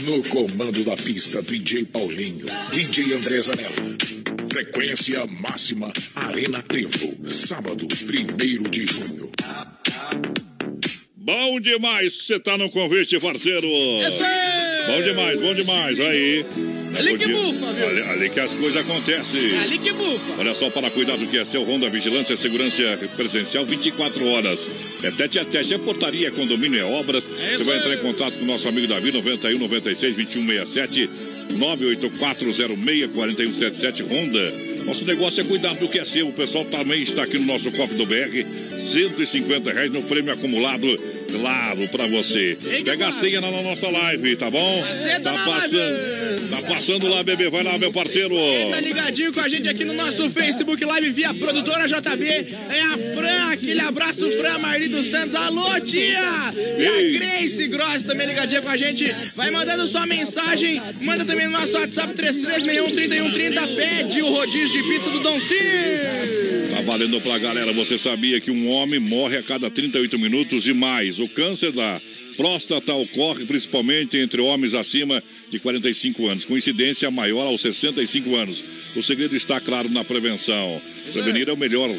No 0.04 0.22
comando 0.24 0.84
da 0.84 0.94
pista, 0.94 1.40
DJ 1.42 1.86
Paulinho, 1.86 2.46
DJ 2.70 3.14
André 3.14 3.40
Zanella. 3.40 3.96
Frequência 4.52 5.26
máxima 5.26 5.90
Arena 6.14 6.62
Trevo. 6.62 7.28
Sábado, 7.30 7.86
1 7.86 8.70
de 8.70 8.86
junho. 8.86 9.32
Bom 11.16 11.60
demais, 11.60 12.26
você 12.26 12.38
tá 12.38 12.58
no 12.58 12.70
convite, 12.70 13.18
parceiro. 13.20 13.66
Bom 14.88 15.02
demais, 15.02 15.40
bom 15.40 15.54
demais. 15.54 16.00
Aí. 16.00 16.44
Ali 16.96 17.12
que 17.18 17.18
Podia- 17.18 17.36
bufa, 17.36 17.72
viu? 17.72 17.86
Ali, 17.88 18.02
ali 18.02 18.30
que 18.30 18.40
as 18.40 18.54
coisas 18.54 18.76
acontecem. 18.80 19.54
É 19.54 19.58
ali 19.58 19.78
que 19.78 19.92
bufa. 19.92 20.32
Olha 20.38 20.54
só, 20.54 20.70
para 20.70 20.90
cuidar 20.90 21.16
do 21.16 21.26
que 21.26 21.38
é 21.38 21.44
seu 21.44 21.62
Honda 21.62 21.88
Vigilância 21.90 22.32
e 22.32 22.36
Segurança 22.36 22.98
Presencial 23.16 23.64
24 23.66 24.26
horas. 24.26 24.66
É 25.02 25.10
tete 25.10 25.38
a 25.38 25.44
tete, 25.44 25.74
é 25.74 25.78
portaria, 25.78 26.30
condomínio, 26.30 26.80
é 26.80 26.84
obras. 26.84 27.24
É 27.38 27.56
Você 27.56 27.64
vai 27.64 27.78
entrar 27.78 27.94
em 27.94 27.98
contato 27.98 28.38
com 28.38 28.44
o 28.44 28.46
nosso 28.46 28.66
amigo 28.66 28.86
Davi, 28.86 29.12
91 29.12 29.58
96 29.58 30.16
21 30.16 30.46
67 30.46 31.10
98406 31.50 33.10
4177 33.14 34.02
Honda. 34.04 34.52
Nosso 34.84 35.04
negócio 35.04 35.42
é 35.42 35.44
cuidar 35.44 35.74
do 35.74 35.86
que 35.88 35.98
é 35.98 36.04
seu. 36.04 36.28
O 36.28 36.32
pessoal 36.32 36.64
também 36.64 37.02
está 37.02 37.24
aqui 37.24 37.38
no 37.38 37.44
nosso 37.44 37.70
cofre 37.72 37.96
do 37.96 38.06
BR. 38.06 38.46
150 38.78 39.70
reais 39.70 39.92
no 39.92 40.02
prêmio 40.02 40.32
acumulado. 40.32 40.86
Claro, 41.30 41.88
pra 41.88 42.06
você. 42.06 42.56
Pega 42.84 43.08
a 43.08 43.12
senha 43.12 43.40
na 43.40 43.50
nossa 43.50 43.88
live, 43.88 44.36
tá 44.36 44.50
bom? 44.50 44.84
Tá 45.22 45.32
na 45.32 45.44
passando, 45.44 46.50
tá 46.50 46.62
passando 46.62 47.08
lá, 47.08 47.22
bebê. 47.22 47.50
Vai 47.50 47.62
lá, 47.62 47.78
meu 47.78 47.92
parceiro. 47.92 48.34
Quem 48.34 48.70
tá 48.70 48.80
ligadinho 48.80 49.32
com 49.32 49.40
a 49.40 49.48
gente 49.48 49.68
aqui 49.68 49.84
no 49.84 49.92
nosso 49.92 50.28
Facebook 50.30 50.84
Live 50.84 51.10
via 51.10 51.34
produtora 51.34 51.86
JB 51.86 52.26
é 52.70 52.80
a 52.80 52.98
Fran, 53.14 53.52
aquele 53.52 53.80
abraço, 53.80 54.30
Fran 54.38 54.58
Marli 54.58 54.88
dos 54.88 55.06
Santos. 55.06 55.34
Alô, 55.34 55.78
tia! 55.80 56.18
E 56.78 56.86
a 56.86 57.18
Grace 57.18 57.66
Gross 57.68 58.04
também 58.04 58.26
ligadinha 58.26 58.62
com 58.62 58.68
a 58.68 58.76
gente. 58.76 59.14
Vai 59.34 59.50
mandando 59.50 59.86
sua 59.86 60.06
mensagem, 60.06 60.80
manda 61.02 61.24
também 61.24 61.46
no 61.46 61.52
nosso 61.52 61.72
WhatsApp 61.72 62.14
3361-3130. 62.14 63.76
Pede 63.76 64.22
o 64.22 64.30
rodízio 64.30 64.82
de 64.82 64.88
pizza 64.88 65.10
do 65.10 65.20
Dom 65.20 65.38
Cine. 65.40 66.47
Valendo 66.88 67.20
pra 67.20 67.36
galera. 67.36 67.70
Você 67.74 67.98
sabia 67.98 68.40
que 68.40 68.50
um 68.50 68.70
homem 68.70 68.98
morre 68.98 69.36
a 69.36 69.42
cada 69.42 69.70
38 69.70 70.18
minutos 70.18 70.66
e 70.66 70.72
mais? 70.72 71.18
O 71.18 71.28
câncer 71.28 71.70
da 71.70 72.00
próstata 72.34 72.94
ocorre 72.94 73.44
principalmente 73.44 74.16
entre 74.16 74.40
homens 74.40 74.72
acima 74.72 75.22
de 75.50 75.58
45 75.58 76.26
anos, 76.26 76.46
com 76.46 76.56
incidência 76.56 77.10
maior 77.10 77.46
aos 77.46 77.60
65 77.60 78.34
anos. 78.34 78.64
O 78.96 79.02
segredo 79.02 79.36
está 79.36 79.60
claro 79.60 79.90
na 79.90 80.02
prevenção. 80.02 80.80
Prevenir 81.12 81.50
é 81.50 81.52
o 81.52 81.58
melhor 81.58 81.90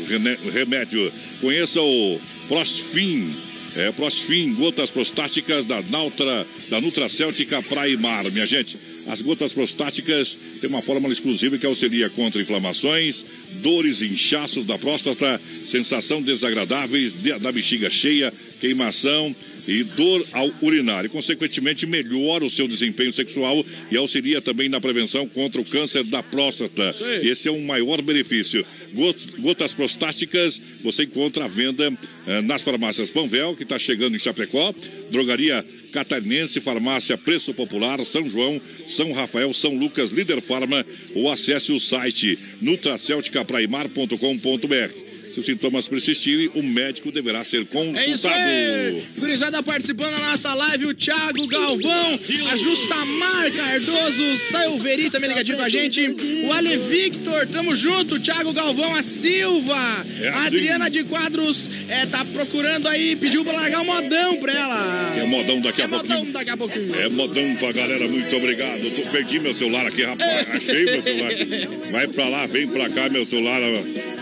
remédio. 0.52 1.14
Conheça 1.40 1.80
o 1.80 2.20
Prostfin. 2.48 3.36
É, 3.76 3.92
Prostfin, 3.92 4.56
gotas 4.56 4.90
prostáticas 4.90 5.66
da 5.66 5.84
Nautra, 5.84 6.48
da 6.68 6.82
Nutracêutica 6.82 7.62
Praimar, 7.62 8.24
minha 8.32 8.48
gente. 8.48 8.76
As 9.10 9.22
gotas 9.22 9.52
prostáticas 9.52 10.38
têm 10.62 10.70
uma 10.70 10.84
fórmula 10.84 11.12
exclusiva 11.12 11.58
que 11.58 11.66
auxilia 11.66 12.10
contra 12.12 12.42
inflamações, 12.42 13.26
dores 13.62 14.04
inchaços 14.04 14.66
da 14.68 14.78
próstata, 14.78 15.42
sensação 15.66 16.22
desagradáveis 16.22 17.14
de- 17.14 17.38
da 17.40 17.52
bexiga 17.52 17.90
cheia, 17.90 18.32
queimação 18.62 19.36
e 19.70 19.84
dor 19.84 20.26
ao 20.34 20.52
urinar. 20.62 21.06
E, 21.06 21.10
consequentemente, 21.10 21.86
melhora 21.86 22.44
o 22.44 22.50
seu 22.50 22.68
desempenho 22.68 23.14
sexual 23.14 23.64
e 23.92 23.98
auxilia 23.98 24.42
também 24.42 24.68
na 24.68 24.82
prevenção 24.82 25.28
contra 25.28 25.62
o 25.62 25.66
câncer 25.66 26.04
da 26.04 26.24
próstata. 26.24 26.96
Esse 27.24 27.48
é 27.48 27.52
um 27.52 27.64
maior 27.64 28.02
benefício. 28.02 28.66
Got- 28.94 29.30
Gotas 29.40 29.74
prostáticas 29.74 30.62
você 30.84 31.04
encontra 31.04 31.46
à 31.46 31.48
venda 31.48 31.92
eh, 32.26 32.42
nas 32.42 32.62
farmácias 32.62 33.10
Panvel, 33.10 33.56
que 33.56 33.64
está 33.64 33.78
chegando 33.78 34.16
em 34.16 34.20
Chapecó, 34.20 34.74
Drogaria 35.12 35.66
Catarinense, 35.92 36.62
Farmácia 36.62 37.18
Preço 37.18 37.54
Popular, 37.54 38.04
São 38.06 38.28
João, 38.30 38.62
São 38.88 39.12
Rafael, 39.12 39.52
São 39.54 39.76
Lucas, 39.78 40.12
Líder 40.12 40.42
Farma, 40.42 40.86
ou 41.14 41.30
acesse 41.32 41.72
o 41.72 41.80
site 41.80 42.38
nutracelticapraimar.com.br. 42.62 45.09
Se 45.40 45.42
os 45.42 45.46
sintomas 45.46 45.88
persistirem, 45.88 46.52
o 46.54 46.62
médico 46.62 47.12
deverá 47.12 47.44
ser 47.46 47.66
consultado. 47.66 48.06
É 48.06 48.12
isso 48.14 48.28
aí! 48.28 49.04
Gurizada 49.18 49.64
participando 49.64 50.12
da 50.12 50.32
nossa 50.32 50.54
live, 50.54 50.88
o 50.88 50.94
Thiago 50.94 51.48
Galvão, 51.48 52.16
a 52.52 52.56
Jussamar 52.58 53.52
Cardoso, 53.54 54.22
o 54.22 54.38
Silveri 54.38 55.10
também 55.10 55.30
ligadinho 55.30 55.58
com 55.58 55.64
a 55.64 55.70
gente, 55.70 56.02
o 56.46 56.52
Ale 56.52 56.76
Victor, 56.78 57.48
tamo 57.48 57.74
junto, 57.74 58.16
o 58.16 58.20
Thiago 58.20 58.52
Galvão, 58.52 58.94
a 58.96 59.02
Silva, 59.02 60.06
É 60.22 60.28
a 60.28 60.36
assim. 60.36 60.48
Adriana 60.48 60.90
de 60.90 61.04
Quadros, 61.06 61.70
é, 61.88 62.06
tá 62.06 62.26
procurando 62.26 62.88
aí, 62.88 63.16
pediu 63.16 63.44
pra 63.46 63.54
largar 63.54 63.80
um 63.82 63.86
modão 63.86 64.38
pra 64.38 64.54
ela. 64.54 65.16
É 65.18 65.26
modão 65.26 65.62
daqui 65.62 65.82
a 65.84 65.88
pouquinho. 65.88 66.18
Modão 66.20 66.32
daqui 66.34 66.50
a 66.50 66.58
pouquinho. 66.58 66.96
É 67.00 67.10
modão 67.10 67.56
pra 67.56 67.72
galera, 67.72 68.08
muito 68.08 68.36
obrigado. 68.36 68.84
Eu 68.84 68.92
tô- 68.92 69.10
perdi 69.10 69.40
meu 69.40 69.54
celular 69.54 69.88
aqui, 69.88 70.04
rapaz. 70.04 70.48
Achei 70.50 70.84
meu 70.86 71.02
celular. 71.02 71.32
Vai 71.92 72.08
pra 72.08 72.28
lá, 72.28 72.46
vem 72.46 72.68
pra 72.68 72.90
cá, 72.90 73.08
meu 73.10 73.26
celular. 73.26 73.60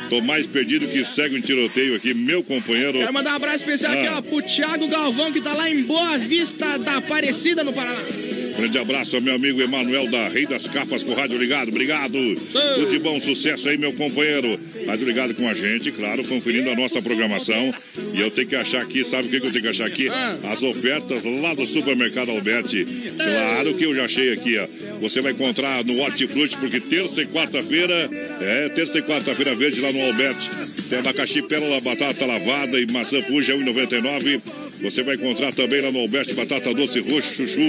Tô 0.09 0.21
mais 0.21 0.45
perdido 0.47 0.87
que 0.87 1.03
cego 1.03 1.35
em 1.37 1.41
tiroteio 1.41 1.95
aqui, 1.95 2.13
meu 2.13 2.41
companheiro. 2.43 2.97
Quero 2.99 3.13
mandar 3.13 3.33
um 3.33 3.35
abraço 3.35 3.57
especial 3.57 3.91
aqui, 3.93 4.07
Ah. 4.07 4.17
ó, 4.17 4.21
pro 4.21 4.41
Thiago 4.41 4.87
Galvão, 4.87 5.31
que 5.33 5.41
tá 5.41 5.53
lá 5.53 5.69
em 5.69 5.83
Boa 5.83 6.17
Vista 6.17 6.77
da 6.79 6.97
Aparecida, 6.97 7.63
no 7.63 7.73
Paraná. 7.73 7.99
Grande 8.57 8.79
abraço 8.79 9.15
ao 9.15 9.21
meu 9.21 9.35
amigo 9.35 9.61
Emanuel 9.61 10.09
da 10.09 10.27
Rei 10.27 10.47
das 10.47 10.65
Capas 10.65 11.03
com 11.03 11.11
o 11.11 11.15
Rádio 11.15 11.37
Ligado. 11.37 11.69
Obrigado. 11.69 12.17
Tudo 12.75 12.89
de 12.89 12.97
bom 12.97 13.19
sucesso 13.21 13.69
aí, 13.69 13.77
meu 13.77 13.93
companheiro. 13.93 14.59
Rádio 14.87 15.05
Ligado 15.05 15.35
com 15.35 15.47
a 15.47 15.53
gente, 15.53 15.91
claro, 15.91 16.23
conferindo 16.23 16.69
a 16.71 16.75
nossa 16.75 16.99
programação. 16.99 17.71
E 18.13 18.19
eu 18.19 18.31
tenho 18.31 18.47
que 18.47 18.55
achar 18.55 18.81
aqui, 18.81 19.03
sabe 19.03 19.27
o 19.27 19.29
que 19.29 19.37
eu 19.37 19.51
tenho 19.51 19.61
que 19.61 19.67
achar 19.67 19.85
aqui? 19.85 20.07
As 20.49 20.63
ofertas 20.63 21.23
lá 21.23 21.53
do 21.53 21.67
Supermercado 21.67 22.31
Alberti. 22.31 22.85
Claro 23.15 23.75
que 23.75 23.83
eu 23.83 23.93
já 23.93 24.05
achei 24.05 24.33
aqui, 24.33 24.57
ó. 24.57 24.67
Você 25.01 25.21
vai 25.21 25.33
encontrar 25.33 25.85
no 25.85 25.99
Hortifruti, 25.99 26.57
porque 26.57 26.79
terça 26.79 27.21
e 27.21 27.27
quarta-feira, 27.27 28.09
é, 28.41 28.69
terça 28.69 28.97
e 28.97 29.03
quarta-feira 29.03 29.53
verde 29.53 29.79
lá 29.81 29.91
no 29.91 30.01
Alberti. 30.03 30.49
Tem 30.89 30.97
abacaxi, 30.97 31.43
pérola, 31.43 31.79
batata 31.79 32.25
lavada 32.25 32.79
e 32.79 32.91
maçã 32.91 33.21
fuja 33.21 33.53
1,99. 33.55 34.41
Você 34.81 35.03
vai 35.03 35.15
encontrar 35.15 35.51
também 35.53 35.81
lá 35.81 35.91
no 35.91 35.99
Alberti 35.99 36.33
batata 36.33 36.73
doce 36.73 36.99
roxo, 36.99 37.33
chuchu 37.33 37.59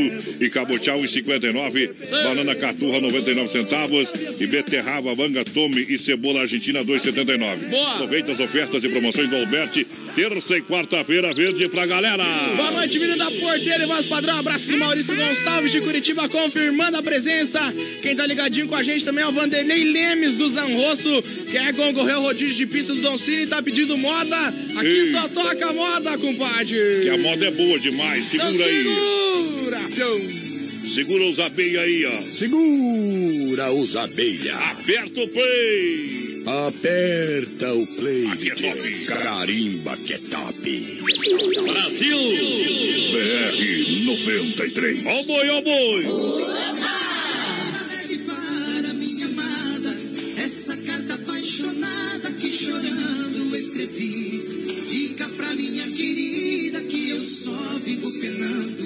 e 0.40 0.48
cabotiá 0.50 0.94
1,59. 0.94 1.90
Banana 2.10 2.54
caturra 2.54 3.00
99 3.00 3.50
centavos 3.50 4.12
e 4.40 4.46
beterraba, 4.46 5.14
manga, 5.14 5.44
tome 5.44 5.86
e 5.88 5.98
cebola 5.98 6.40
argentina 6.42 6.84
2,79. 6.84 7.68
Boa. 7.68 7.94
Aproveita 7.94 8.32
as 8.32 8.40
ofertas 8.40 8.84
e 8.84 8.88
promoções 8.88 9.28
do 9.28 9.36
Alberti. 9.36 9.86
Terça 10.14 10.56
e 10.56 10.62
quarta-feira 10.62 11.32
verde 11.32 11.68
pra 11.68 11.86
galera. 11.86 12.24
Boa 12.56 12.70
noite, 12.72 12.98
menino 12.98 13.16
da 13.16 13.30
porteira 13.30 13.84
e 13.84 13.86
voz 13.86 14.06
padrão. 14.06 14.38
Abraço 14.38 14.70
do 14.70 14.76
Maurício 14.76 15.14
Gonçalves 15.14 15.72
de 15.72 15.80
Curitiba, 15.80 16.28
confirmando 16.28 16.96
a 16.96 17.02
presença. 17.02 17.60
Quem 18.02 18.14
tá 18.16 18.26
ligadinho 18.26 18.68
com 18.68 18.74
a 18.74 18.82
gente 18.82 19.04
também 19.04 19.24
é 19.24 19.26
o 19.26 19.32
Vanderlei 19.32 19.84
Lemes 19.84 20.36
do 20.36 20.48
Zanrosso. 20.48 21.22
Quer 21.50 21.74
concorrer 21.74 22.16
ao 22.16 22.22
rodízio 22.22 22.54
de 22.54 22.66
pista 22.66 22.94
do 22.94 23.00
Don 23.00 23.16
Cine 23.16 23.44
e 23.44 23.46
tá 23.46 23.62
pedindo 23.62 23.96
moda? 23.96 24.36
Aqui 24.76 24.86
Ei. 24.86 25.12
só 25.12 25.28
toca 25.28 25.72
moda, 25.72 26.18
compadre. 26.18 26.97
Que 27.02 27.08
a 27.10 27.16
moda 27.18 27.46
é 27.46 27.50
boa 27.50 27.78
demais. 27.78 28.32
Então 28.34 28.50
Segura 28.50 28.66
aí. 28.66 28.84
segura. 28.84 29.78
Segura 30.88 31.24
os 31.24 31.38
abelha 31.38 31.80
aí, 31.82 32.04
ó. 32.06 32.22
Segura 32.30 33.72
os 33.72 33.96
abelha. 33.96 34.54
Aperta 34.56 35.20
o 35.20 35.28
play. 35.28 36.42
Aperta 36.66 37.74
o 37.74 37.86
play. 37.86 38.26
Aqui 38.26 38.50
é 38.50 38.54
top. 38.54 39.04
Carimba 39.06 39.96
que 39.98 40.14
é 40.14 40.18
top. 40.18 41.02
Brasil. 41.72 42.18
BR 43.12 44.04
93. 44.06 45.04
Ó 45.06 45.22
boi, 45.24 45.48
ó 45.50 45.60
boi. 45.60 46.04
Leve 47.88 48.18
para 48.24 48.92
minha 48.94 49.26
amada 49.26 49.94
essa 50.38 50.76
carta 50.78 51.14
apaixonada 51.14 52.32
que 52.32 52.50
chorando 52.50 53.54
escrevi. 53.56 54.57
Só 57.48 57.78
vivo 57.78 58.12
penando. 58.20 58.84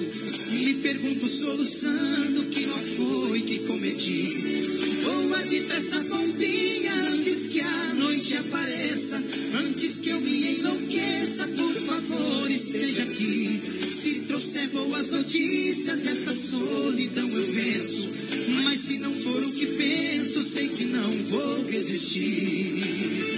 Me 0.50 0.74
pergunto 0.74 1.26
soluçando 1.26 2.44
que 2.46 2.66
mal 2.66 2.82
foi 2.82 3.40
que 3.42 3.58
cometi. 3.60 4.62
Voa 5.02 5.42
depressa, 5.42 6.00
bombinha, 6.04 6.94
antes 7.12 7.48
que 7.48 7.60
a 7.60 7.94
noite 7.94 8.36
apareça. 8.36 9.22
Antes 9.64 9.98
que 9.98 10.10
eu 10.10 10.20
me 10.20 10.58
enlouqueça, 10.58 11.48
por 11.48 11.74
favor, 11.74 12.50
esteja 12.50 13.02
aqui. 13.02 13.60
Se 13.90 14.20
trouxer 14.20 14.68
boas 14.68 15.10
notícias, 15.10 16.06
essa 16.06 16.32
solidão 16.32 17.28
eu 17.28 17.52
venço. 17.52 18.10
Mas 18.62 18.80
se 18.80 18.98
não 18.98 19.14
for 19.14 19.42
o 19.42 19.52
que 19.52 19.66
penso, 19.66 20.42
sei 20.44 20.68
que 20.68 20.84
não 20.84 21.10
vou 21.10 21.64
resistir. 21.66 23.31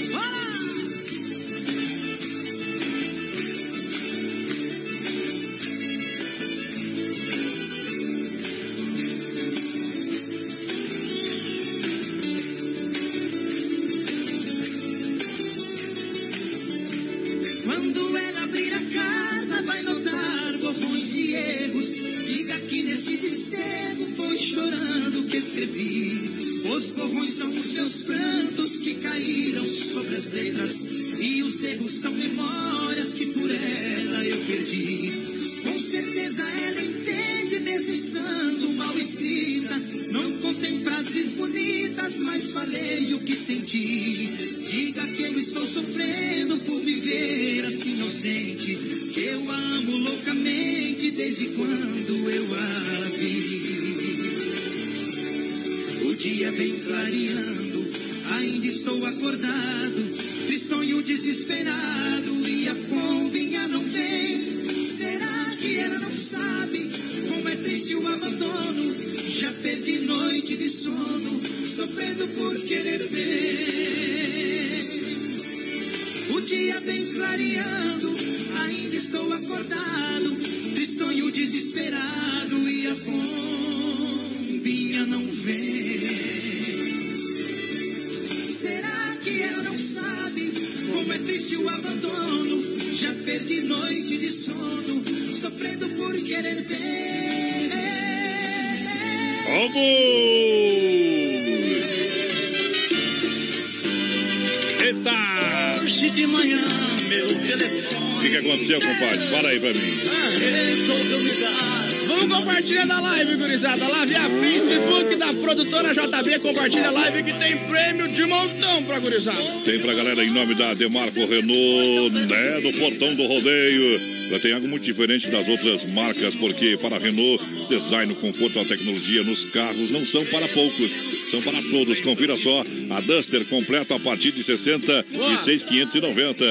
Vamos 112.64 112.76
compartilhar 112.76 112.86
da 112.86 113.00
live, 113.00 113.36
gurizada. 113.36 113.88
Lá 113.88 114.04
via 114.06 114.20
Facebook 114.40 115.16
da 115.16 115.34
produtora 115.34 115.92
JB. 115.92 116.38
Compartilha 116.38 116.88
a 116.88 116.92
live 116.92 117.22
que 117.22 117.32
tem 117.34 117.58
prêmio 117.58 118.08
de 118.08 118.24
montão 118.24 118.82
pra 118.84 118.98
gurizada. 119.00 119.42
Tem 119.66 119.78
pra 119.80 119.92
galera 119.92 120.24
em 120.24 120.30
nome 120.30 120.54
da 120.54 120.72
Demarco 120.72 121.26
Renault, 121.26 122.10
né? 122.26 122.60
Do 122.62 122.72
portão 122.78 123.14
do 123.14 123.26
rodeio. 123.26 124.00
Tem 124.40 124.54
algo 124.54 124.66
muito 124.66 124.82
diferente 124.82 125.28
das 125.28 125.46
outras 125.46 125.84
marcas, 125.92 126.34
porque 126.34 126.78
para 126.78 126.96
a 126.96 126.98
Renault, 126.98 127.43
design, 127.78 128.14
conforto 128.14 128.58
e 128.58 128.64
tecnologia 128.64 129.22
nos 129.22 129.44
carros 129.46 129.90
não 129.90 130.04
são 130.04 130.24
para 130.26 130.46
poucos, 130.48 130.90
são 131.30 131.40
para 131.42 131.60
todos. 131.62 132.00
Confira 132.00 132.36
só 132.36 132.64
a 132.90 133.00
Duster 133.00 133.44
completa 133.46 133.96
a 133.96 134.00
partir 134.00 134.32
de 134.32 134.42
66,590. 134.42 136.44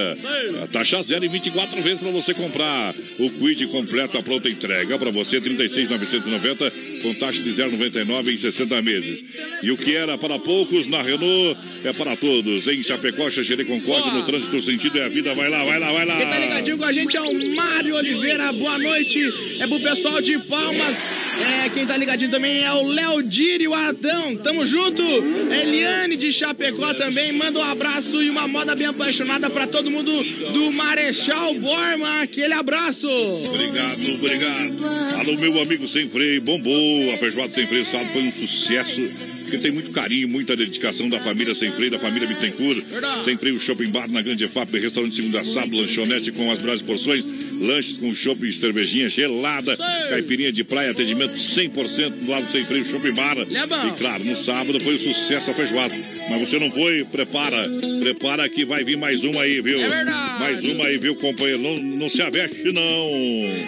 A 0.64 0.68
taxa 0.68 1.02
zero 1.02 1.26
em 1.26 1.30
24 1.30 1.82
vezes 1.82 2.00
para 2.00 2.12
você 2.12 2.34
comprar. 2.34 2.94
O 3.20 3.30
Quid 3.30 3.68
completa 3.68 4.20
a 4.20 4.24
pronta 4.24 4.50
entrega 4.50 4.98
para 5.00 5.12
você 5.12 5.40
36,990 5.40 6.93
com 7.04 7.14
taxa 7.14 7.44
de 7.44 7.52
0,99 7.52 8.34
em 8.34 8.38
60 8.38 8.82
meses. 8.82 9.24
E 9.62 9.70
o 9.70 9.78
que 9.78 9.96
era 9.96 10.18
para 10.18 10.40
poucos 10.40 10.88
na 10.88 11.02
Renault 11.02 11.60
é 11.84 11.92
para 11.92 12.16
todos. 12.16 12.68
Em 12.68 12.82
Chapecó, 12.82 13.30
Xaxerê 13.30 13.66
Concorde, 13.66 14.10
no 14.10 14.26
trânsito 14.26 14.62
sentido 14.62 14.98
é 14.98 15.06
a 15.06 15.10
vida. 15.10 15.34
Vai 15.34 15.50
lá, 15.50 15.64
vai 15.64 15.78
lá, 15.78 15.92
vai 15.92 16.06
lá. 16.06 16.18
Quem 16.18 16.28
tá 16.28 16.40
ligadinho 16.40 16.78
com 16.78 16.86
a 16.86 16.94
gente 16.94 17.18
é 17.18 17.22
o 17.22 17.56
Mário 17.56 17.96
Oliveira. 17.96 18.52
Boa 18.54 18.80
noite. 18.80 19.20
É 19.60 19.68
pro 19.68 19.80
pessoal 19.80 20.22
de 20.22 20.40
Palmas. 20.40 20.98
É, 21.42 21.70
quem 21.70 21.86
tá 21.86 21.98
ligadinho 21.98 22.30
também 22.30 22.64
é 22.64 22.72
o 22.72 22.84
Léo 22.84 23.24
Diri, 23.24 23.68
o 23.68 23.74
Adão. 23.74 24.36
Tamo 24.38 24.66
junto. 24.66 25.02
Eliane 25.02 26.16
de 26.16 26.32
Chapecó 26.32 26.94
também. 26.94 27.32
Manda 27.32 27.60
um 27.60 27.64
abraço 27.64 28.22
e 28.22 28.30
uma 28.30 28.48
moda 28.48 28.76
bem 28.76 28.88
apaixonada 28.88 29.50
pra 29.50 29.66
todo 29.66 29.90
mundo 29.90 30.24
do 30.52 30.72
Marechal 30.72 31.54
Borma. 31.56 32.22
Aquele 32.22 32.54
abraço. 32.54 33.10
Obrigado, 33.10 34.14
obrigado. 34.16 35.20
Alô, 35.20 35.38
meu 35.38 35.62
amigo 35.62 35.88
sem 35.88 36.08
freio, 36.10 36.42
bombou. 36.42 37.14
A 37.14 37.18
feijoada 37.18 37.54
sem 37.54 37.66
freio 37.66 37.86
sábado 37.86 38.10
foi 38.12 38.22
um 38.24 38.32
sucesso. 38.32 39.02
Porque 39.44 39.58
tem 39.58 39.72
muito 39.72 39.92
carinho, 39.92 40.28
muita 40.28 40.56
dedicação 40.56 41.08
da 41.08 41.20
família 41.20 41.54
Sem 41.54 41.72
Freio, 41.72 41.92
da 41.92 42.00
família 42.00 42.28
Bittencourt. 42.28 42.84
Sem 43.24 43.38
Freio 43.38 43.60
Shopping 43.60 43.90
Bar 43.92 44.10
na 44.10 44.22
Grande 44.22 44.48
FAP, 44.48 44.74
restaurante 44.80 45.16
segunda 45.16 45.44
sábado, 45.44 45.78
lanchonete 45.78 46.32
com 46.32 46.52
as 46.52 46.60
melhores 46.60 46.82
porções, 46.82 47.24
lanches 47.60 47.98
com 47.98 48.14
shopping 48.14 48.48
e 48.48 48.52
cervejinha 48.52 49.10
gelada, 49.10 49.76
caipirinha 50.10 50.52
de 50.52 50.64
praia, 50.64 50.92
atendimento 50.92 51.36
100% 51.36 52.10
do 52.10 52.30
lado 52.30 52.46
do 52.46 52.52
Sem 52.52 52.64
Freio 52.64 52.86
Shopping 52.86 53.14
Bar. 53.14 53.38
E 53.40 53.98
claro, 53.98 54.24
no 54.24 54.36
sábado 54.36 54.80
foi 54.80 54.96
o 54.96 55.00
sucesso 55.00 55.52
a 55.52 55.54
feijoada. 55.54 55.94
Mas 56.30 56.40
você 56.40 56.60
não 56.60 56.72
foi? 56.72 57.04
Prepara, 57.06 57.70
prepara 58.02 58.48
que 58.50 58.66
vai 58.66 58.84
vir 58.84 58.98
mais 58.98 59.24
uma 59.24 59.44
aí, 59.44 59.62
viu? 59.62 59.82
É 59.82 59.88
verdade. 59.88 60.40
Mais 60.40 60.64
uma 60.64 60.86
aí, 60.86 60.98
viu, 60.98 61.16
companheiro? 61.16 61.62
Não, 61.62 61.78
não 61.78 62.10
se 62.10 62.22
aveste, 62.22 62.72
não. 62.72 63.12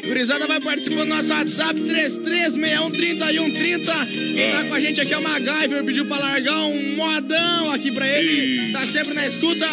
Gurizada 0.06 0.48
vai 0.48 0.60
participando 0.60 1.10
do 1.10 1.16
nosso 1.16 1.30
WhatsApp 1.30 1.80
33613130. 1.80 4.08
Quem 4.34 4.52
tá 4.52 4.64
com 4.64 4.74
a 4.74 4.80
gente 4.80 5.02
aqui 5.02 5.14
é 5.14 5.18
o 5.18 5.22
MacGyver, 5.22 5.84
pediu 5.84 6.06
pra 6.06 6.18
largar 6.18 6.66
um 6.66 6.96
modão 6.96 7.72
aqui 7.72 7.92
pra 7.92 8.08
ele. 8.08 8.72
Tá 8.72 8.82
sempre 8.82 9.14
na 9.14 9.26
escuta. 9.26 9.66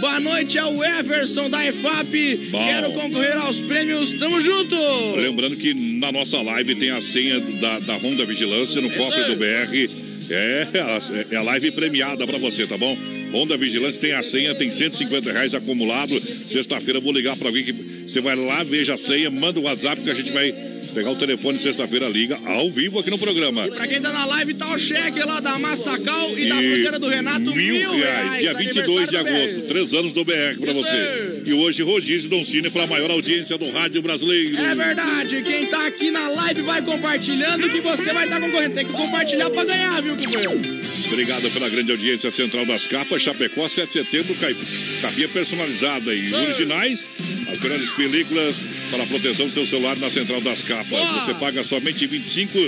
Boa 0.00 0.20
noite, 0.20 0.58
é 0.58 0.64
o 0.64 0.82
Everson 0.82 1.50
da 1.50 1.64
EFAP. 1.66 2.48
Bom. 2.50 2.66
Quero 2.66 2.92
concorrer 2.92 3.36
aos 3.36 3.59
prêmios. 3.62 4.14
Tamo 4.14 4.40
junto! 4.40 4.76
Lembrando 5.16 5.56
que 5.56 5.72
na 5.98 6.10
nossa 6.12 6.40
live 6.42 6.74
tem 6.76 6.90
a 6.90 7.00
senha 7.00 7.40
da, 7.40 7.78
da 7.80 7.96
Honda 7.96 8.24
Vigilância 8.24 8.80
no 8.80 8.90
cofre 8.90 9.24
do 9.24 9.36
BR. 9.36 10.10
É, 10.30 10.66
a- 10.80 11.34
é 11.34 11.36
a 11.36 11.42
live 11.42 11.70
premiada 11.72 12.26
pra 12.26 12.38
você, 12.38 12.66
tá 12.66 12.76
bom? 12.78 12.96
Honda 13.32 13.56
Vigilância 13.56 14.00
tem 14.00 14.12
a 14.12 14.22
senha, 14.22 14.54
tem 14.54 14.70
150 14.70 15.32
reais 15.32 15.54
acumulado. 15.54 16.18
Sexta-feira 16.20 16.98
eu 16.98 17.02
vou 17.02 17.12
ligar 17.12 17.36
pra 17.36 17.50
vir 17.50 17.64
que 17.64 17.72
você 18.10 18.20
vai 18.20 18.34
lá, 18.34 18.62
veja 18.62 18.94
a 18.94 18.96
senha, 18.96 19.30
manda 19.30 19.60
o 19.60 19.62
WhatsApp 19.62 20.00
que 20.02 20.10
a 20.10 20.14
gente 20.14 20.32
vai 20.32 20.52
pegar 20.90 21.10
o 21.10 21.16
telefone 21.16 21.58
sexta-feira, 21.58 22.08
liga 22.08 22.38
ao 22.44 22.70
vivo 22.70 22.98
aqui 22.98 23.10
no 23.10 23.18
programa. 23.18 23.68
Pra 23.68 23.86
quem 23.86 24.00
tá 24.00 24.12
na 24.12 24.24
live, 24.24 24.54
tá 24.54 24.74
o 24.74 24.78
cheque 24.78 25.20
lá 25.20 25.40
da 25.40 25.58
Massacal 25.58 26.36
e, 26.36 26.48
da 26.48 26.60
E 26.60 26.72
fruteira 26.72 26.98
do 26.98 27.08
Renato, 27.08 27.54
mil, 27.54 27.92
reais, 27.92 28.40
dia 28.40 28.54
22 28.54 29.08
de 29.08 29.16
agosto, 29.16 29.62
três 29.68 29.94
anos 29.94 30.12
do 30.12 30.24
BR 30.24 30.58
pra 30.58 30.72
Isso 30.72 30.82
você. 30.82 31.42
E 31.46 31.52
hoje, 31.52 31.82
Rodízio 31.82 32.28
Don 32.28 32.44
Cine 32.44 32.70
pra 32.70 32.86
maior 32.86 33.10
audiência 33.10 33.56
do 33.56 33.70
rádio 33.70 34.02
brasileiro. 34.02 34.56
É 34.58 34.74
verdade, 34.74 35.42
quem 35.42 35.66
tá 35.66 35.86
aqui 35.86 36.10
na 36.10 36.28
live 36.28 36.62
vai 36.62 36.82
compartilhando 36.82 37.70
que 37.70 37.80
você 37.80 38.12
vai 38.12 38.24
estar 38.24 38.40
concorrendo. 38.40 38.74
Tem 38.74 38.86
que 38.86 38.92
compartilhar 38.92 39.50
pra 39.50 39.64
ganhar, 39.64 40.02
viu, 40.02 40.16
companheiro? 40.16 40.60
Obrigado 41.06 41.50
pela 41.50 41.68
grande 41.68 41.90
audiência 41.90 42.30
central 42.30 42.64
das 42.66 42.86
capas. 42.86 43.19
Chapecó, 43.20 43.68
7 43.68 43.86
de 43.86 43.92
setembro, 43.92 44.34
capinha 45.02 45.28
personalizada 45.28 46.14
e 46.14 46.32
originais. 46.32 47.08
As 47.48 47.58
melhores 47.58 47.90
películas 47.90 48.56
para 48.90 49.02
a 49.02 49.06
proteção 49.06 49.46
do 49.46 49.52
seu 49.52 49.66
celular 49.66 49.96
na 49.96 50.08
central 50.08 50.40
das 50.40 50.62
capas. 50.62 51.08
Você 51.10 51.34
paga 51.34 51.62
somente 51.62 52.06
25 52.06 52.58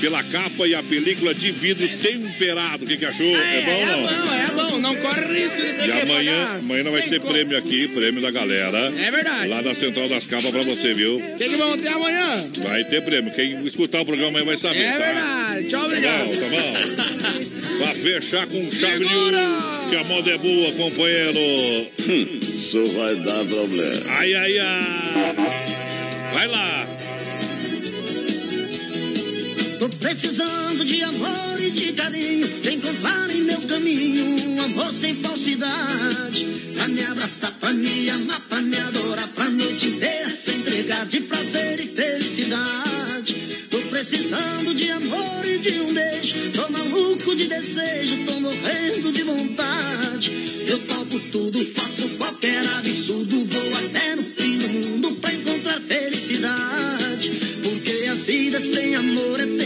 pela 0.00 0.22
capa 0.24 0.66
e 0.66 0.74
a 0.74 0.82
película 0.82 1.34
de 1.34 1.50
vidro 1.50 1.86
temperado. 2.00 2.84
O 2.84 2.86
que, 2.86 2.96
que 2.96 3.04
achou? 3.06 3.26
É, 3.36 3.60
bom 3.62 3.72
ou 3.72 3.82
É 3.82 3.86
não? 3.86 4.02
bom, 4.02 4.32
é 4.34 4.46
bom. 4.54 4.78
Não 4.80 4.96
corre 4.96 5.20
risco 5.40 5.56
de 5.58 5.62
ter 5.74 5.88
E 5.88 5.92
que 5.92 6.00
amanhã, 6.00 6.46
pagar 6.46 6.58
amanhã 6.58 6.82
nós 6.84 6.92
vai 6.92 7.02
ter 7.02 7.20
conto. 7.20 7.32
prêmio 7.32 7.58
aqui, 7.58 7.88
prêmio 7.88 8.22
da 8.22 8.30
galera. 8.30 8.92
É 8.98 9.10
verdade. 9.10 9.48
Lá 9.48 9.60
da 9.60 9.74
Central 9.74 10.08
das 10.08 10.26
Capas 10.26 10.50
pra 10.50 10.62
você, 10.62 10.94
viu? 10.94 11.16
O 11.18 11.36
que, 11.36 11.48
que 11.50 11.56
vamos 11.56 11.82
ter 11.82 11.88
amanhã? 11.88 12.44
Vai 12.58 12.84
ter 12.84 13.02
prêmio. 13.02 13.30
Quem 13.34 13.62
escutar 13.66 14.00
o 14.00 14.06
programa 14.06 14.30
amanhã 14.30 14.44
vai 14.46 14.56
saber, 14.56 14.80
É 14.80 14.92
tá? 14.92 14.98
verdade. 14.98 15.68
Tchau, 15.68 15.80
Tá 15.80 15.86
obrigado. 15.86 16.24
bom, 16.26 16.36
tá 16.36 16.46
bom. 16.48 17.50
Pra 17.80 17.94
fechar 17.94 18.46
com 18.46 18.70
chave 18.72 19.06
de 19.06 19.14
ouro, 19.14 19.36
que 19.88 19.96
a 19.96 20.04
moda 20.04 20.30
é 20.30 20.38
boa, 20.38 20.72
companheiro. 20.72 21.38
Isso 21.98 22.86
vai 22.88 23.14
dar 23.16 23.44
problema. 23.44 24.02
Ai, 24.08 24.34
ai, 24.34 24.58
ai. 24.58 25.34
Vai 26.34 26.46
lá. 26.46 26.86
Tô 29.80 29.88
precisando 29.88 30.84
de 30.84 31.02
amor 31.02 31.58
e 31.58 31.70
de 31.70 31.94
carinho. 31.94 32.46
De 32.46 32.74
encontrar 32.74 33.30
em 33.30 33.40
meu 33.40 33.62
caminho 33.62 34.26
um 34.26 34.60
amor 34.60 34.92
sem 34.92 35.14
falsidade. 35.14 36.44
Pra 36.74 36.86
me 36.86 37.02
abraçar, 37.06 37.50
pra 37.58 37.72
me 37.72 38.10
amar, 38.10 38.42
pra 38.46 38.60
me 38.60 38.76
adorar. 38.76 39.26
Pra 39.28 39.48
noite 39.48 39.86
inteira 39.86 40.28
se 40.28 40.50
entregar 40.50 41.06
de 41.06 41.20
prazer 41.20 41.80
e 41.80 41.88
felicidade. 41.88 43.34
Tô 43.70 43.78
precisando 43.88 44.74
de 44.74 44.90
amor 44.90 45.46
e 45.46 45.56
de 45.56 45.80
um 45.80 45.94
beijo. 45.94 46.50
Tô 46.52 46.68
maluco 46.68 47.34
de 47.34 47.46
desejo, 47.46 48.18
tô 48.26 48.38
morrendo 48.38 49.10
de 49.10 49.22
vontade. 49.22 50.64
Eu 50.68 50.78
topo 50.80 51.18
tudo, 51.32 51.64
faço 51.74 52.06
qualquer 52.18 52.66
absurdo. 52.76 53.46
Vou 53.46 53.78
até 53.78 54.14
no 54.14 54.24
fim 54.24 54.58
do 54.58 54.68
mundo 54.68 55.12
pra 55.22 55.32
encontrar 55.32 55.80
felicidade. 55.80 57.30
Porque 57.62 58.06
a 58.10 58.14
vida 58.14 58.60
sem 58.60 58.94
amor 58.94 59.40
é 59.40 59.59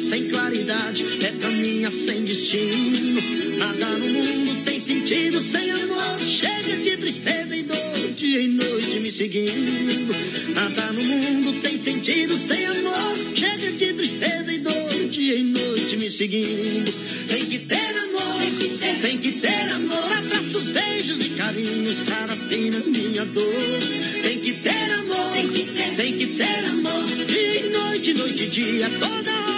sem 0.00 0.28
claridade, 0.28 1.04
é 1.24 1.32
caminha 1.40 1.90
sem 1.90 2.24
destino. 2.24 3.20
Nada 3.58 3.98
no 3.98 4.08
mundo 4.08 4.64
tem 4.64 4.80
sentido 4.80 5.40
sem 5.40 5.70
amor. 5.70 6.18
Chega 6.18 6.76
de 6.76 6.96
tristeza 6.96 7.54
e 7.54 7.62
dor, 7.62 8.12
dia 8.16 8.40
e 8.40 8.48
noite 8.48 9.00
me 9.00 9.12
seguindo. 9.12 10.14
Nada 10.54 10.92
no 10.92 11.04
mundo 11.04 11.60
tem 11.60 11.76
sentido 11.76 12.36
sem 12.38 12.64
amor. 12.64 13.16
Chega 13.34 13.70
de 13.72 13.92
tristeza 13.92 14.52
e 14.52 14.58
dor, 14.58 15.08
dia 15.10 15.34
e 15.34 15.42
noite 15.42 15.96
me 15.96 16.10
seguindo. 16.10 16.92
Tem 17.28 17.44
que 17.44 17.58
ter 17.58 17.76
amor, 17.76 18.38
tem 18.38 18.54
que 18.56 18.78
ter, 18.78 19.00
tem 19.02 19.18
que 19.18 19.32
ter 19.32 19.68
amor. 19.70 20.12
Abraços, 20.12 20.68
beijos 20.68 21.26
e 21.26 21.28
carinhos 21.30 21.96
para 22.06 22.36
fim 22.48 22.70
minha 22.86 23.24
dor. 23.26 23.80
Tem 24.22 24.38
que 24.38 24.52
ter 24.52 24.92
amor, 24.92 25.32
tem 25.32 25.48
que 25.48 25.64
ter, 25.64 25.94
tem 25.96 26.16
que 26.16 26.26
ter 26.26 26.64
amor. 26.64 27.04
Dia 27.26 27.66
e 27.66 27.70
noite, 27.70 28.14
noite 28.14 28.42
e 28.44 28.46
dia, 28.46 28.90
toda 28.98 29.30
hora 29.30 29.49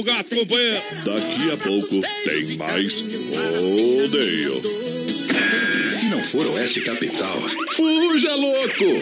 no 0.00 0.02
gato, 0.02 0.34
companheiro. 0.34 0.82
Daqui 1.04 1.50
a 1.52 1.56
pouco 1.58 2.00
tem 2.24 2.56
mais 2.56 3.00
rodeio. 3.00 4.62
Se 5.90 6.06
não 6.06 6.22
for 6.22 6.46
Oeste 6.46 6.80
Capital, 6.80 7.36
fuja 7.72 8.34
louco! 8.34 9.00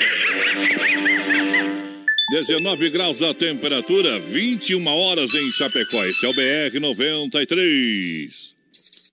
19 2.30 2.90
graus 2.90 3.22
a 3.22 3.32
temperatura, 3.32 4.18
21 4.18 4.86
horas 4.86 5.32
em 5.34 5.50
Chapecó. 5.50 6.04
Esse 6.04 6.26
é 6.26 6.28
o 6.28 6.34
BR 6.34 6.80
93. 6.80 8.54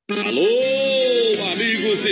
Alô, 0.09 0.47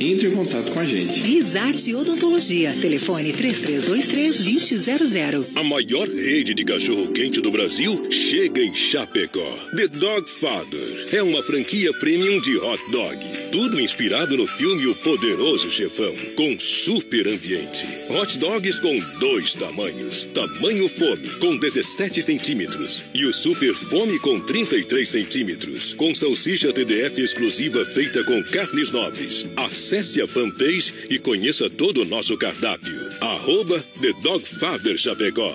entre 0.00 0.28
em 0.28 0.32
contato 0.32 0.72
com 0.72 0.80
a 0.80 0.84
gente. 0.84 1.20
Risate 1.20 1.94
Odontologia. 1.94 2.74
Telefone 2.80 3.34
3323-2000. 3.34 5.46
A 5.54 5.62
maior 5.62 6.08
rede 6.08 6.54
de 6.54 6.64
cachorro-quente 6.64 7.40
do 7.40 7.50
Brasil 7.50 8.06
chega 8.10 8.62
em 8.62 8.74
Chapecó. 8.74 9.56
The 9.76 9.88
Dog 9.88 10.30
Father 10.30 11.08
é 11.12 11.22
uma 11.22 11.42
franquia 11.42 11.92
premium 11.94 12.40
de 12.40 12.56
hot 12.56 12.80
dog. 12.90 13.18
Tudo 13.52 13.80
inspirado 13.80 14.36
no 14.36 14.46
filme 14.46 14.86
O 14.86 14.94
Poderoso 14.94 15.70
Chefão, 15.70 16.14
com 16.36 16.58
super 16.58 17.28
ambiente. 17.28 17.86
Hot 18.08 18.38
dogs 18.38 18.80
com 18.80 18.98
dois 19.18 19.54
tamanhos. 19.54 20.24
Tamanho 20.32 20.88
fome, 20.88 21.28
com 21.40 21.58
17 21.58 22.22
centímetros. 22.22 23.04
E 23.12 23.26
o 23.26 23.32
super 23.32 23.74
fome 23.74 24.18
com 24.20 24.40
33 24.40 25.08
centímetros. 25.08 25.94
Com 25.94 26.14
salsicha 26.14 26.72
TDF 26.72 27.20
exclusiva 27.20 27.84
feita 27.84 28.24
com 28.24 28.42
carnes 28.44 28.90
nobres. 28.90 29.46
Acesse 29.90 30.22
a 30.22 30.28
fanpage 30.28 30.94
e 31.10 31.18
conheça 31.18 31.68
todo 31.68 32.02
o 32.02 32.04
nosso 32.04 32.38
cardápio. 32.38 32.94
Arroba 33.20 33.76
The 34.00 34.12
Dog 34.22 34.46
Father 34.46 34.96
Chapecó. 34.96 35.52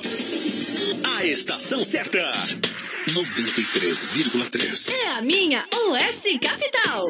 A 1.05 1.25
estação 1.25 1.85
certa. 1.85 2.33
93,3. 3.07 4.91
É 4.91 5.07
a 5.11 5.21
minha 5.21 5.65
Oeste 5.87 6.37
Capital. 6.37 7.09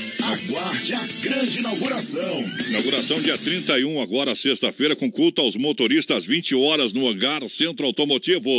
Aguarde 0.19 0.93
a 0.93 1.07
grande 1.21 1.59
inauguração. 1.59 2.43
Inauguração 2.69 3.19
dia 3.21 3.37
31, 3.37 4.01
agora 4.01 4.35
sexta-feira, 4.35 4.95
com 4.95 5.11
culto 5.11 5.41
aos 5.41 5.55
motoristas, 5.55 6.25
20 6.25 6.55
horas 6.55 6.93
no 6.93 7.07
hangar 7.07 7.47
Centro 7.47 7.85
Automotivo. 7.85 8.49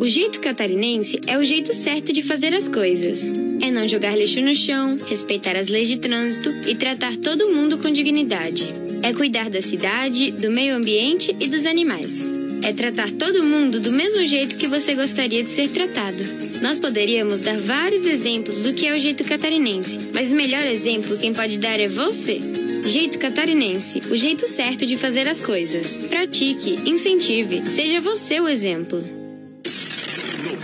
O 0.00 0.08
jeito 0.08 0.40
catarinense 0.40 1.20
é 1.26 1.38
o 1.38 1.44
jeito 1.44 1.72
certo 1.72 2.12
de 2.12 2.22
fazer 2.22 2.54
as 2.54 2.68
coisas. 2.68 3.32
É 3.60 3.70
não 3.70 3.88
jogar 3.88 4.16
lixo 4.16 4.40
no 4.40 4.54
chão, 4.54 4.98
respeitar 5.06 5.56
as 5.56 5.68
leis 5.68 5.88
de 5.88 5.98
trânsito 5.98 6.50
e 6.68 6.74
tratar 6.74 7.16
todo 7.16 7.50
mundo 7.50 7.78
com 7.78 7.90
dignidade. 7.90 8.68
É 9.02 9.12
cuidar 9.12 9.48
da 9.50 9.62
cidade, 9.62 10.30
do 10.30 10.50
meio 10.50 10.74
ambiente 10.74 11.34
e 11.40 11.48
dos 11.48 11.66
animais. 11.66 12.32
É 12.62 12.72
tratar 12.72 13.10
todo 13.12 13.44
mundo 13.44 13.80
do 13.80 13.90
mesmo 13.90 14.24
jeito 14.26 14.56
que 14.56 14.68
você 14.68 14.94
gostaria 14.94 15.42
de 15.42 15.50
ser 15.50 15.68
tratado. 15.68 16.41
Nós 16.62 16.78
poderíamos 16.78 17.40
dar 17.40 17.58
vários 17.58 18.06
exemplos 18.06 18.62
do 18.62 18.72
que 18.72 18.86
é 18.86 18.96
o 18.96 19.00
jeito 19.00 19.24
catarinense, 19.24 19.98
mas 20.14 20.30
o 20.30 20.36
melhor 20.36 20.64
exemplo 20.64 21.18
quem 21.18 21.34
pode 21.34 21.58
dar 21.58 21.80
é 21.80 21.88
você. 21.88 22.40
Jeito 22.84 23.18
catarinense, 23.18 24.00
o 24.10 24.16
jeito 24.16 24.46
certo 24.46 24.86
de 24.86 24.96
fazer 24.96 25.26
as 25.26 25.40
coisas. 25.40 25.98
Pratique, 25.98 26.88
incentive, 26.88 27.68
seja 27.68 28.00
você 28.00 28.40
o 28.40 28.48
exemplo. 28.48 29.02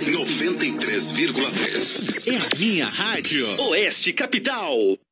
93,3. 0.08 2.32
É 2.32 2.36
a 2.36 2.48
minha 2.56 2.86
rádio. 2.86 3.60
Oeste 3.60 4.12
Capital. 4.12 4.76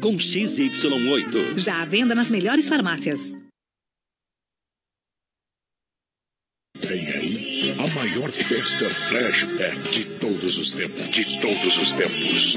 com 0.00 0.16
XY8. 0.16 1.58
Já 1.58 1.82
à 1.82 1.84
venda 1.84 2.14
nas 2.14 2.30
melhores 2.30 2.68
farmácias. 2.68 3.34
Vem 6.78 7.08
aí 7.08 7.74
a 7.78 7.94
maior 7.94 8.30
festa 8.30 8.88
flashback 8.90 9.88
de 9.90 10.04
todos 10.18 10.58
os 10.58 10.72
tempos. 10.72 11.08
De 11.10 11.40
todos 11.40 11.78
os 11.78 11.92
tempos. 11.92 12.56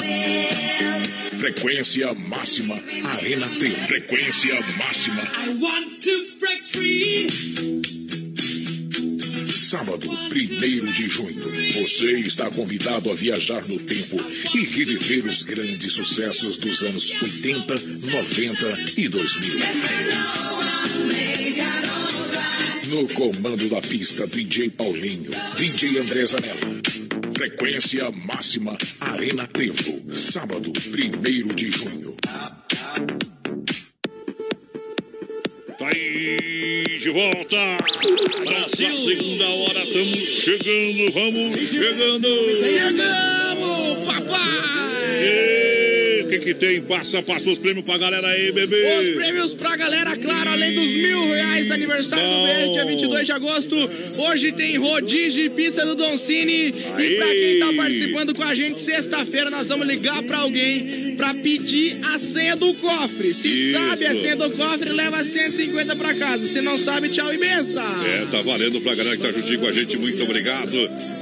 Frequência 1.40 2.14
máxima, 2.14 2.76
Arena 3.06 3.48
T. 3.48 3.70
Frequência 3.70 4.56
máxima. 4.78 5.22
I 5.24 5.58
want 5.60 6.04
to 6.04 6.38
break 6.40 6.64
free. 6.64 8.18
Sábado, 9.70 10.09
1 10.09 10.91
de 10.93 11.07
junho. 11.07 11.43
Você 11.80 12.13
está 12.22 12.49
convidado 12.49 13.11
a 13.11 13.13
viajar 13.13 13.63
no 13.67 13.78
tempo 13.78 14.17
e 14.55 14.65
reviver 14.65 15.24
os 15.28 15.43
grandes 15.43 15.93
sucessos 15.93 16.57
dos 16.57 16.84
anos 16.84 17.13
80, 17.22 17.76
90 17.76 18.99
e 18.99 19.07
2000. 19.07 19.59
No 22.86 23.07
comando 23.09 23.70
da 23.70 23.80
pista, 23.80 24.26
DJ 24.26 24.72
Paulinho, 24.72 25.30
DJ 25.55 25.99
André 25.99 26.26
Zanella. 26.26 26.82
Frequência 27.36 28.09
máxima, 28.09 28.76
Arena 28.99 29.45
Tempo. 29.45 30.11
Sábado, 30.11 30.74
1 30.74 31.53
de 31.53 31.70
junho. 31.70 32.17
Tá 35.80 35.88
aí 35.88 36.97
de 36.99 37.09
volta. 37.09 37.77
Nossa 38.43 38.75
segunda 38.75 39.47
hora, 39.47 39.82
estamos 39.86 40.19
chegando, 40.41 41.11
vamos 41.13 41.69
chegando. 41.69 42.27
Chegamos, 42.61 44.03
papai! 44.05 45.39
O 46.21 46.30
que, 46.30 46.39
que 46.39 46.53
tem? 46.53 46.82
Passa, 46.82 47.23
passa 47.23 47.49
os 47.49 47.57
prêmios 47.57 47.86
pra 47.86 47.97
galera 47.97 48.27
aí, 48.27 48.51
bebê. 48.51 48.99
Os 48.99 49.15
prêmios 49.15 49.53
pra 49.53 49.77
galera, 49.77 50.17
claro, 50.17 50.49
além 50.49 50.75
dos 50.75 50.91
mil 50.91 51.32
reais 51.32 51.71
aniversário 51.71 52.25
do. 52.25 52.43
BR, 52.43 52.73
dia 52.73 52.84
22 52.86 53.25
de 53.25 53.32
agosto. 53.32 53.75
Hoje 54.17 54.51
tem 54.51 54.75
rodízio 54.77 55.45
e 55.45 55.49
pizza 55.49 55.86
do 55.86 55.95
Don 55.95 56.17
Cine. 56.17 56.73
E 56.73 57.15
pra 57.15 57.27
quem 57.27 57.59
tá 57.59 57.73
participando 57.73 58.36
com 58.36 58.43
a 58.43 58.53
gente, 58.53 58.82
sexta-feira 58.82 59.49
nós 59.49 59.69
vamos 59.69 59.88
ligar 59.88 60.21
pra 60.23 60.39
alguém 60.39 61.09
pra 61.20 61.34
pedir 61.34 61.99
a 62.01 62.17
senha 62.17 62.55
do 62.55 62.74
cofre. 62.76 63.34
Se 63.34 63.49
Isso. 63.49 63.74
sabe 63.74 64.05
a 64.05 64.15
senha 64.15 64.38
do 64.38 64.49
cofre, 64.51 64.89
leva 64.89 65.22
150 65.22 65.93
pra 65.97 66.15
casa. 66.15 66.47
Se 66.47 66.61
não 66.61 66.78
sabe, 66.78 67.09
tchau 67.09 67.34
e 67.34 67.38
benção. 67.38 68.05
É, 68.05 68.26
tá 68.32 68.41
valendo 68.41 68.80
pra 68.80 68.95
galera 68.95 69.17
que 69.17 69.24
tá 69.24 69.30
juntinho 69.30 69.59
com 69.59 69.67
a 69.67 69.72
gente, 69.74 69.97
muito 69.97 70.24
obrigado. 70.24 70.72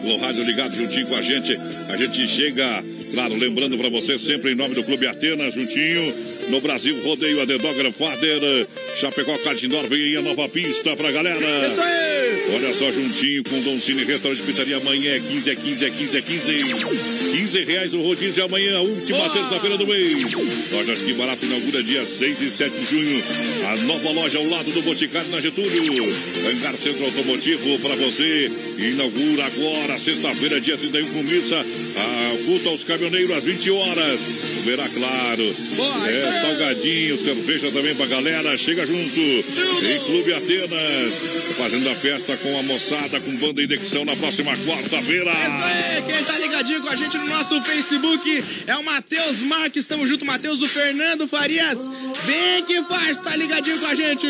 No 0.03 0.17
rádio 0.17 0.43
ligado 0.43 0.75
juntinho 0.75 1.07
com 1.07 1.15
a 1.15 1.21
gente. 1.23 1.57
A 1.89 1.97
gente 1.97 2.27
chega, 2.27 2.83
claro, 3.11 3.35
lembrando 3.35 3.75
pra 3.75 3.89
você 3.89 4.19
sempre 4.19 4.51
em 4.51 4.55
nome 4.55 4.75
do 4.75 4.83
Clube 4.83 5.07
Atenas, 5.07 5.55
juntinho. 5.55 6.13
No 6.49 6.61
Brasil, 6.61 6.95
rodeio 7.03 7.41
a 7.41 7.47
The 7.47 7.57
Dogger 7.57 7.91
Father. 7.91 8.67
Chapecó 8.99 9.35
Cardinor, 9.39 9.87
vem 9.87 10.03
aí 10.03 10.17
a 10.17 10.21
nova 10.21 10.47
pista 10.47 10.95
pra 10.95 11.11
galera. 11.11 11.39
Isso 11.39 11.81
aí! 11.81 12.16
Olha 12.53 12.73
só, 12.73 12.91
juntinho 12.91 13.43
com 13.43 13.59
Dom 13.61 13.77
Cine 13.79 14.03
Restaurante 14.03 14.41
Pizzaria. 14.41 14.77
Amanhã 14.77 15.15
é 15.15 15.19
15, 15.19 15.49
é 15.49 15.55
15, 15.55 15.85
é 15.85 15.89
15, 15.89 16.17
é 16.17 16.21
15. 16.21 16.63
15 17.31 17.63
reais 17.63 17.93
o 17.93 18.01
rodízio 18.01 18.45
amanhã, 18.45 18.79
última 18.79 19.19
Boa! 19.19 19.29
terça-feira 19.29 19.77
do 19.77 19.85
mês. 19.87 20.31
Lojas 20.71 20.99
Que 20.99 21.13
Barato 21.13 21.45
inaugura 21.45 21.83
dia 21.83 22.05
6 22.05 22.41
e 22.41 22.51
7 22.51 22.75
de 22.77 22.85
junho. 22.85 23.23
A 23.67 23.77
nova 23.83 24.11
loja 24.11 24.37
ao 24.37 24.47
lado 24.47 24.71
do 24.71 24.81
Boticário 24.81 25.29
na 25.29 25.41
Getúlio. 25.41 26.15
Hangar 26.49 26.77
Centro 26.77 27.05
Automotivo 27.05 27.79
para 27.79 27.95
você. 27.95 28.51
Inaugura 28.77 29.45
agora, 29.45 29.97
sexta-feira, 29.97 30.61
dia 30.61 30.77
31, 30.77 31.07
com 31.09 31.23
missa. 31.23 31.59
A 31.59 32.45
culto 32.45 32.69
aos 32.69 32.83
caminhoneiros 32.83 33.35
às 33.35 33.43
20 33.43 33.71
horas. 33.71 34.19
Verá 34.65 34.87
claro. 34.89 35.55
Boa, 35.75 36.09
é, 36.09 36.41
salgadinho, 36.41 37.17
cerveja 37.17 37.71
também 37.71 37.95
pra 37.95 38.05
galera. 38.05 38.57
Chega 38.57 38.85
junto. 38.85 39.19
Em 39.19 39.99
Clube 40.05 40.33
Atenas. 40.33 41.13
Fazendo 41.57 41.89
a 41.89 41.95
festa 41.95 42.26
com 42.35 42.59
a 42.59 42.63
moçada, 42.63 43.19
com 43.19 43.31
banda 43.37 43.63
indexão 43.63 44.03
na 44.03 44.15
próxima 44.15 44.51
quarta-feira. 44.57 45.31
Isso 45.31 45.63
aí, 45.63 46.01
quem 46.01 46.23
tá 46.25 46.37
ligadinho 46.37 46.81
com 46.81 46.89
a 46.89 46.95
gente 46.95 47.17
no 47.17 47.27
nosso 47.27 47.61
Facebook 47.61 48.43
é 48.65 48.75
o 48.75 48.83
Matheus 48.83 49.39
Marques, 49.39 49.83
estamos 49.83 50.09
junto, 50.09 50.25
Matheus, 50.25 50.61
o 50.61 50.67
Fernando 50.67 51.27
Farias. 51.27 51.79
Bem 52.25 52.63
que 52.65 52.81
faz, 52.83 53.17
tá 53.17 53.35
ligadinho 53.35 53.79
com 53.79 53.85
a 53.85 53.95
gente. 53.95 54.27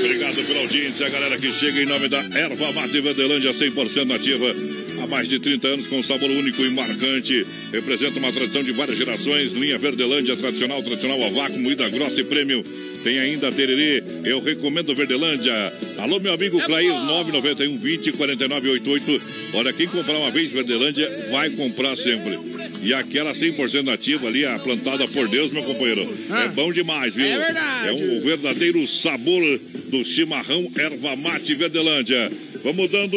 Obrigado 0.00 0.44
pela 0.46 0.60
audiência, 0.60 1.08
galera 1.08 1.38
que 1.38 1.52
chega 1.52 1.82
em 1.82 1.86
nome 1.86 2.08
da 2.08 2.18
Erva 2.18 2.72
Mate 2.72 3.00
Verdelândia 3.00 3.52
100% 3.52 4.04
nativa. 4.04 4.54
Há 5.02 5.06
mais 5.06 5.28
de 5.28 5.38
30 5.38 5.68
anos 5.68 5.86
com 5.86 6.02
sabor 6.02 6.30
único 6.30 6.62
e 6.62 6.70
marcante. 6.70 7.46
Representa 7.72 8.18
uma 8.18 8.32
tradição 8.32 8.62
de 8.62 8.72
várias 8.72 8.96
gerações. 8.96 9.52
Linha 9.52 9.78
Verdelândia 9.78 10.36
tradicional, 10.36 10.82
tradicional 10.82 11.22
a 11.22 11.28
vácuo, 11.28 11.58
moída 11.58 11.88
grossa 11.88 12.20
e 12.20 12.24
prêmio. 12.24 12.64
Tem 13.06 13.20
ainda 13.20 13.46
a 13.46 13.52
Tererê, 13.52 14.02
eu 14.24 14.40
recomendo 14.40 14.92
Verdelândia. 14.92 15.72
Alô, 15.96 16.18
meu 16.18 16.32
amigo 16.32 16.60
Clair, 16.60 16.90
991 16.90 17.78
20 17.78 18.10
49 18.10 18.68
88. 18.68 19.22
Olha, 19.54 19.72
quem 19.72 19.86
comprar 19.86 20.18
uma 20.18 20.32
vez 20.32 20.50
Verdelândia 20.50 21.08
vai 21.30 21.50
comprar 21.50 21.94
sempre. 21.94 22.36
E 22.82 22.92
aquela 22.92 23.32
100% 23.32 23.84
nativa 23.84 24.26
ali, 24.26 24.44
a 24.44 24.58
plantada 24.58 25.06
por 25.06 25.28
Deus, 25.28 25.52
meu 25.52 25.62
companheiro. 25.62 26.02
É 26.02 26.48
bom 26.48 26.72
demais, 26.72 27.14
viu? 27.14 27.26
É 27.26 27.38
verdade. 27.38 27.88
É 27.88 27.92
um 27.92 28.20
verdadeiro 28.20 28.84
sabor 28.88 29.60
do 29.84 30.04
chimarrão 30.04 30.68
erva 30.76 31.14
mate 31.14 31.54
Verdelândia. 31.54 32.32
Vamos 32.64 32.90
dando 32.90 33.16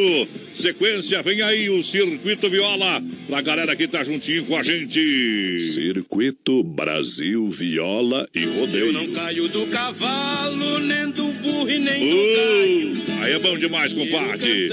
sequência, 0.54 1.24
vem 1.24 1.42
aí 1.42 1.70
o 1.70 1.82
Circuito 1.82 2.50
Viola, 2.50 3.02
pra 3.28 3.42
galera 3.42 3.76
que 3.76 3.88
tá 3.88 4.04
juntinho 4.04 4.46
com 4.46 4.56
a 4.56 4.62
gente. 4.62 5.60
Circuito 5.60 6.64
Brasil 6.64 7.50
Viola 7.50 8.28
e 8.36 8.46
Rodeio. 8.46 8.92
Não 8.92 9.08
caio 9.12 9.48
do 9.48 9.66
cavalo, 9.80 10.80
nem 10.80 11.10
do 11.12 11.32
burro 11.34 11.70
e 11.70 11.80
nem 11.80 12.10
do 12.10 12.16
gaio. 12.36 12.94
Uh, 12.94 13.24
aí 13.24 13.34
é 13.34 13.40
bom 13.40 13.58
demais, 13.58 13.94
compadre. 13.94 14.70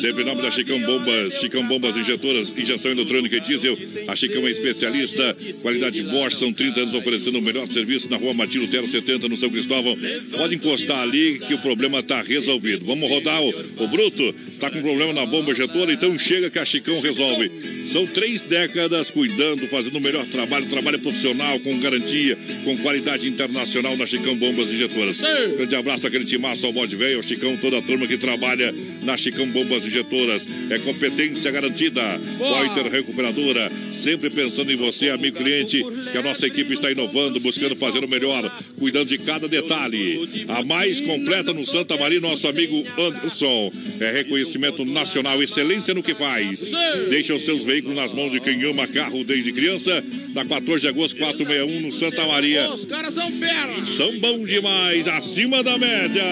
Sempre 0.00 0.22
em 0.22 0.26
nome 0.26 0.40
da 0.40 0.50
Chicão 0.50 0.80
Bombas, 0.80 1.34
Chicão 1.34 1.66
Bombas 1.66 1.96
Injetoras, 1.96 2.56
injeção 2.56 2.90
eletrônica 2.90 3.36
e 3.36 3.40
diesel. 3.40 3.76
A 4.08 4.16
Chicão 4.16 4.46
é 4.46 4.50
especialista, 4.50 5.36
qualidade 5.60 6.02
Bosch, 6.04 6.38
são 6.38 6.52
30 6.52 6.80
anos 6.80 6.94
oferecendo 6.94 7.38
o 7.38 7.42
melhor 7.42 7.66
serviço 7.66 8.08
na 8.08 8.16
rua 8.16 8.32
Martino 8.32 8.66
Tero 8.68 8.86
70, 8.86 9.28
no 9.28 9.36
São 9.36 9.50
Cristóvão. 9.50 9.96
Pode 10.30 10.54
encostar 10.54 11.00
ali 11.00 11.38
que 11.40 11.52
o 11.52 11.58
problema 11.58 12.02
tá 12.02 12.22
resolvido. 12.22 12.86
Vamos 12.86 13.10
rodar 13.10 13.42
o, 13.42 13.48
o 13.48 13.88
Bruto, 13.88 14.32
tá 14.58 14.70
com 14.70 14.80
problema 14.80 15.12
na 15.12 15.26
bomba 15.26 15.52
injetora, 15.52 15.92
então 15.92 16.18
chega 16.18 16.50
que 16.50 16.58
a 16.58 16.64
Chicão 16.64 16.98
resolve. 17.00 17.50
São 17.86 18.06
três 18.06 18.40
décadas 18.40 19.10
cuidando, 19.10 19.66
fazendo 19.66 19.98
o 19.98 20.00
melhor 20.00 20.24
trabalho, 20.26 20.66
trabalho 20.66 20.98
profissional, 20.98 21.58
com 21.60 21.78
garantia, 21.78 22.38
com 22.64 22.76
qualidade 22.78 23.28
internacional 23.28 23.96
na 23.96 24.06
Chicão 24.06 24.36
Bombas 24.36 24.49
Injetoras. 24.58 25.18
Grande 25.56 25.76
abraço 25.76 26.06
àquele 26.06 26.24
timaço 26.24 26.66
ao 26.66 26.72
bode 26.72 26.96
velho, 26.96 27.16
ao 27.16 27.22
Chicão, 27.22 27.56
toda 27.56 27.78
a 27.78 27.82
turma 27.82 28.06
que 28.06 28.16
trabalha 28.16 28.74
na 29.02 29.16
Chicão 29.16 29.46
Bombas 29.46 29.84
Injetoras. 29.84 30.46
É 30.70 30.78
competência 30.78 31.50
garantida. 31.50 32.20
Poiter 32.38 32.90
Recuperadora, 32.90 33.70
sempre 34.02 34.30
pensando 34.30 34.72
em 34.72 34.76
você, 34.76 35.10
amigo 35.10 35.36
cliente, 35.36 35.82
que 36.10 36.18
a 36.18 36.22
nossa 36.22 36.46
equipe 36.46 36.72
está 36.72 36.90
inovando, 36.90 37.38
buscando 37.38 37.76
fazer 37.76 38.04
o 38.04 38.08
melhor, 38.08 38.50
cuidando 38.78 39.08
de 39.08 39.18
cada 39.18 39.46
detalhe. 39.46 40.46
A 40.48 40.64
mais 40.64 41.00
completa 41.00 41.52
no 41.52 41.66
Santa 41.66 41.96
Maria, 41.96 42.20
nosso 42.20 42.48
amigo 42.48 42.82
Anderson. 42.98 43.72
É 44.00 44.10
reconhecimento 44.10 44.84
nacional, 44.84 45.42
excelência 45.42 45.94
no 45.94 46.02
que 46.02 46.14
faz. 46.14 46.66
Deixa 47.08 47.34
os 47.34 47.44
seus 47.44 47.62
veículos 47.62 47.96
nas 47.96 48.12
mãos 48.12 48.32
de 48.32 48.40
quem 48.40 48.62
ama 48.64 48.86
carro 48.86 49.24
desde 49.24 49.52
criança. 49.52 50.02
Na 50.34 50.44
14 50.44 50.82
de 50.82 50.88
agosto, 50.88 51.16
461, 51.18 51.80
no 51.80 51.92
Santa 51.92 52.26
Maria. 52.26 52.70
Os 52.72 52.84
caras 52.84 53.14
são 53.14 53.30
fera. 53.32 53.84
São 53.84 54.18
bons 54.18 54.48
demais, 54.48 55.06
acima 55.06 55.62
da 55.62 55.76
média. 55.76 56.24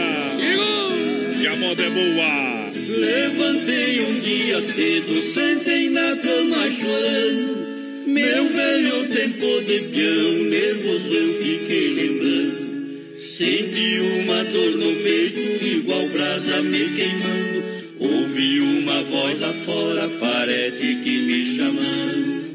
E 1.41 1.47
a 1.47 1.55
moda 1.55 1.85
é 1.85 1.91
boa. 1.91 2.73
Levantei 2.75 4.01
um 4.01 4.19
dia 4.19 4.61
cedo, 4.61 5.23
sentei 5.23 5.89
na 5.89 6.17
cama 6.17 6.69
chorando. 6.69 7.69
Meu 8.09 8.49
velho 8.49 9.09
tempo 9.09 9.63
de 9.65 9.83
peão, 9.83 10.33
nervoso 10.51 11.15
eu 11.15 11.35
fiquei 11.41 11.95
lembrando. 11.95 13.21
Senti 13.21 14.01
uma 14.21 14.43
dor 14.45 14.77
no 14.79 14.97
peito, 14.97 15.65
igual 15.65 16.09
brasa 16.09 16.61
me 16.63 16.89
queimando. 16.89 17.63
Ouvi 18.01 18.59
uma 18.61 19.05
voz 19.05 19.41
lá 19.41 19.53
fora, 19.65 20.09
parece 20.19 20.97
que 21.05 21.19
me 21.19 21.57
chamando. 21.57 22.49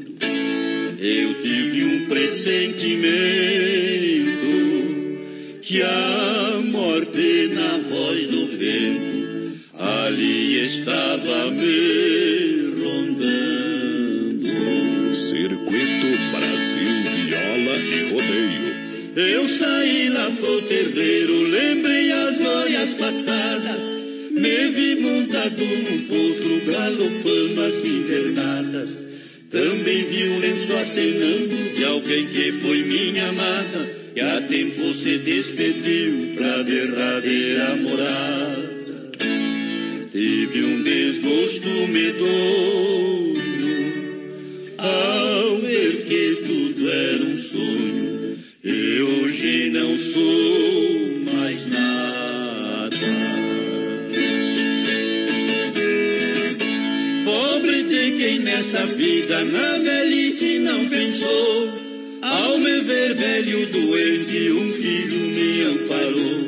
Eu 1.00 1.34
tive 1.42 1.84
um 1.84 2.04
pressentimento 2.06 4.43
que 5.66 5.80
a 5.80 6.60
morte 6.62 7.48
na 7.54 7.78
voz 7.88 8.26
do 8.26 8.46
vento 8.48 9.58
ali 9.78 10.60
estava 10.60 11.50
me 11.52 12.74
rondando. 12.82 14.44
Circuito 15.14 16.18
Brasil 16.32 17.02
Viola 17.14 17.76
e 17.78 18.10
Rodeio. 18.10 18.74
Eu 19.16 19.46
saí 19.46 20.10
lá 20.10 20.30
pro 20.32 20.60
terreiro, 20.62 21.48
lembrei 21.48 22.12
as 22.12 22.36
glórias 22.36 22.90
passadas. 22.90 23.86
Me 24.32 24.68
vi 24.68 24.96
montado 24.96 25.64
num 25.64 25.98
potro, 26.02 26.60
galopando 26.70 27.62
as 27.62 27.82
invernadas. 27.82 29.02
Também 29.50 30.04
vi 30.04 30.28
um 30.28 30.40
lenço 30.40 30.74
acenando 30.74 31.74
de 31.74 31.84
alguém 31.86 32.26
que 32.26 32.52
foi 32.52 32.82
minha 32.82 33.30
amada. 33.30 34.03
E 34.16 34.20
a 34.20 34.40
tempo 34.42 34.94
se 34.94 35.18
despediu 35.18 36.34
pra 36.36 36.62
derradeira 36.62 37.74
morada. 37.74 39.10
Tive 40.12 40.62
um 40.62 40.84
desgosto 40.84 41.68
medonho 41.88 43.34
ao 44.78 45.58
ver 45.58 46.04
que 46.04 46.36
tudo 46.46 46.88
era 46.88 47.24
um 47.24 47.38
sonho. 47.40 48.38
E 48.62 49.00
hoje 49.00 49.70
não 49.70 49.98
sou 49.98 51.34
mais 51.34 51.66
nada. 51.66 52.96
Pobre 57.24 57.82
de 57.82 58.12
quem 58.16 58.38
nessa 58.38 58.86
vida 58.86 59.44
na 59.44 59.78
velhice 59.78 60.60
não 60.60 60.88
pensou. 60.88 61.83
Ao 62.84 62.86
me 62.86 62.96
ver 62.96 63.14
velho 63.14 63.66
doente, 63.68 64.50
um 64.50 64.72
filho 64.74 65.16
me 65.16 65.62
amparou. 65.62 66.44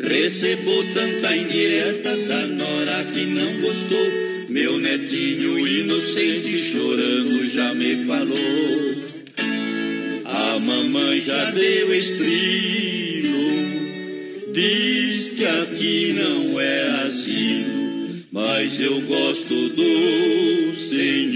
Recebo 0.00 0.82
tanta 0.92 1.36
indireta 1.36 2.16
da 2.16 2.46
nora 2.48 3.04
que 3.04 3.24
não 3.26 3.60
gostou. 3.60 4.10
Meu 4.48 4.76
netinho 4.78 5.64
inocente 5.64 6.58
chorando 6.58 7.46
já 7.48 7.72
me 7.74 7.94
falou. 8.04 8.96
A 10.24 10.58
mamãe 10.58 11.20
já 11.20 11.50
deu 11.52 11.94
estrilo, 11.94 13.30
diz 14.52 15.30
que 15.36 15.44
aqui 15.44 16.12
não 16.14 16.60
é 16.60 16.88
asilo, 17.04 18.24
mas 18.32 18.80
eu 18.80 19.00
gosto 19.02 19.68
do 19.68 20.74
Senhor. 20.74 21.31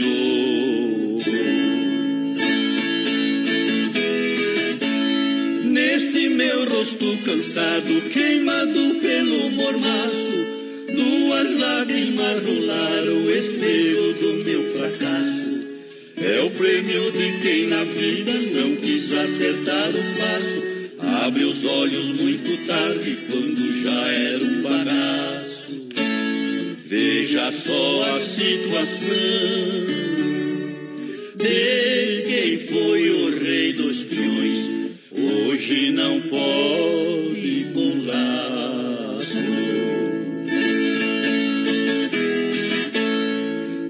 Rosto 6.77 7.19
cansado, 7.25 8.03
queimado 8.13 8.97
pelo 9.01 9.51
mormaço, 9.53 10.31
duas 10.95 11.59
lágrimas 11.59 12.43
rolaram 12.43 13.17
o 13.25 13.31
espelho 13.31 14.13
do 14.13 14.45
meu 14.45 14.63
fracasso. 14.75 15.69
É 16.19 16.41
o 16.43 16.51
prêmio 16.51 17.11
de 17.13 17.41
quem 17.41 17.69
na 17.69 17.83
vida 17.85 18.33
não 18.33 18.77
quis 18.77 19.11
acertar 19.11 19.89
o 19.89 20.19
passo. 20.19 20.63
Abre 21.25 21.45
os 21.45 21.65
olhos 21.65 22.11
muito 22.11 22.67
tarde, 22.67 23.17
quando 23.31 23.83
já 23.83 24.09
era 24.13 24.45
um 24.45 24.63
bagaço. 24.63 25.73
Veja 26.85 27.53
só 27.53 28.03
a 28.17 28.21
situação 28.21 29.17
de 31.37 32.25
quem 32.29 32.59
foi 32.59 33.11
o. 33.11 33.16
Hoje 35.77 35.91
não 35.91 36.19
pode 36.23 37.67
laço. 38.07 39.37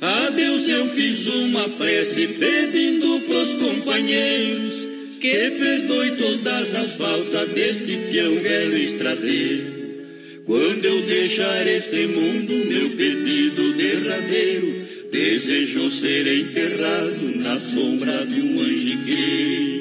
A 0.01 0.31
Deus 0.31 0.69
eu 0.69 0.89
fiz 0.89 1.27
uma 1.29 1.69
prece 1.69 2.27
pedindo 2.27 3.21
pros 3.21 3.53
companheiros 3.55 4.73
que 5.21 5.51
perdoe 5.51 6.11
todas 6.17 6.75
as 6.75 6.97
faltas 6.97 7.51
deste 7.51 7.97
peão 8.11 8.35
velho 8.35 8.77
estradeiro. 8.79 9.65
Quando 10.45 10.85
eu 10.85 11.03
deixar 11.03 11.69
este 11.69 12.09
mundo, 12.09 12.67
meu 12.67 12.91
pedido 12.97 13.75
derradeiro, 13.75 14.89
desejo 15.13 15.89
ser 15.89 16.27
enterrado 16.27 17.37
na 17.37 17.57
sombra 17.57 18.27
de 18.27 18.41
um 18.41 18.61
angiqueiro. 18.61 19.76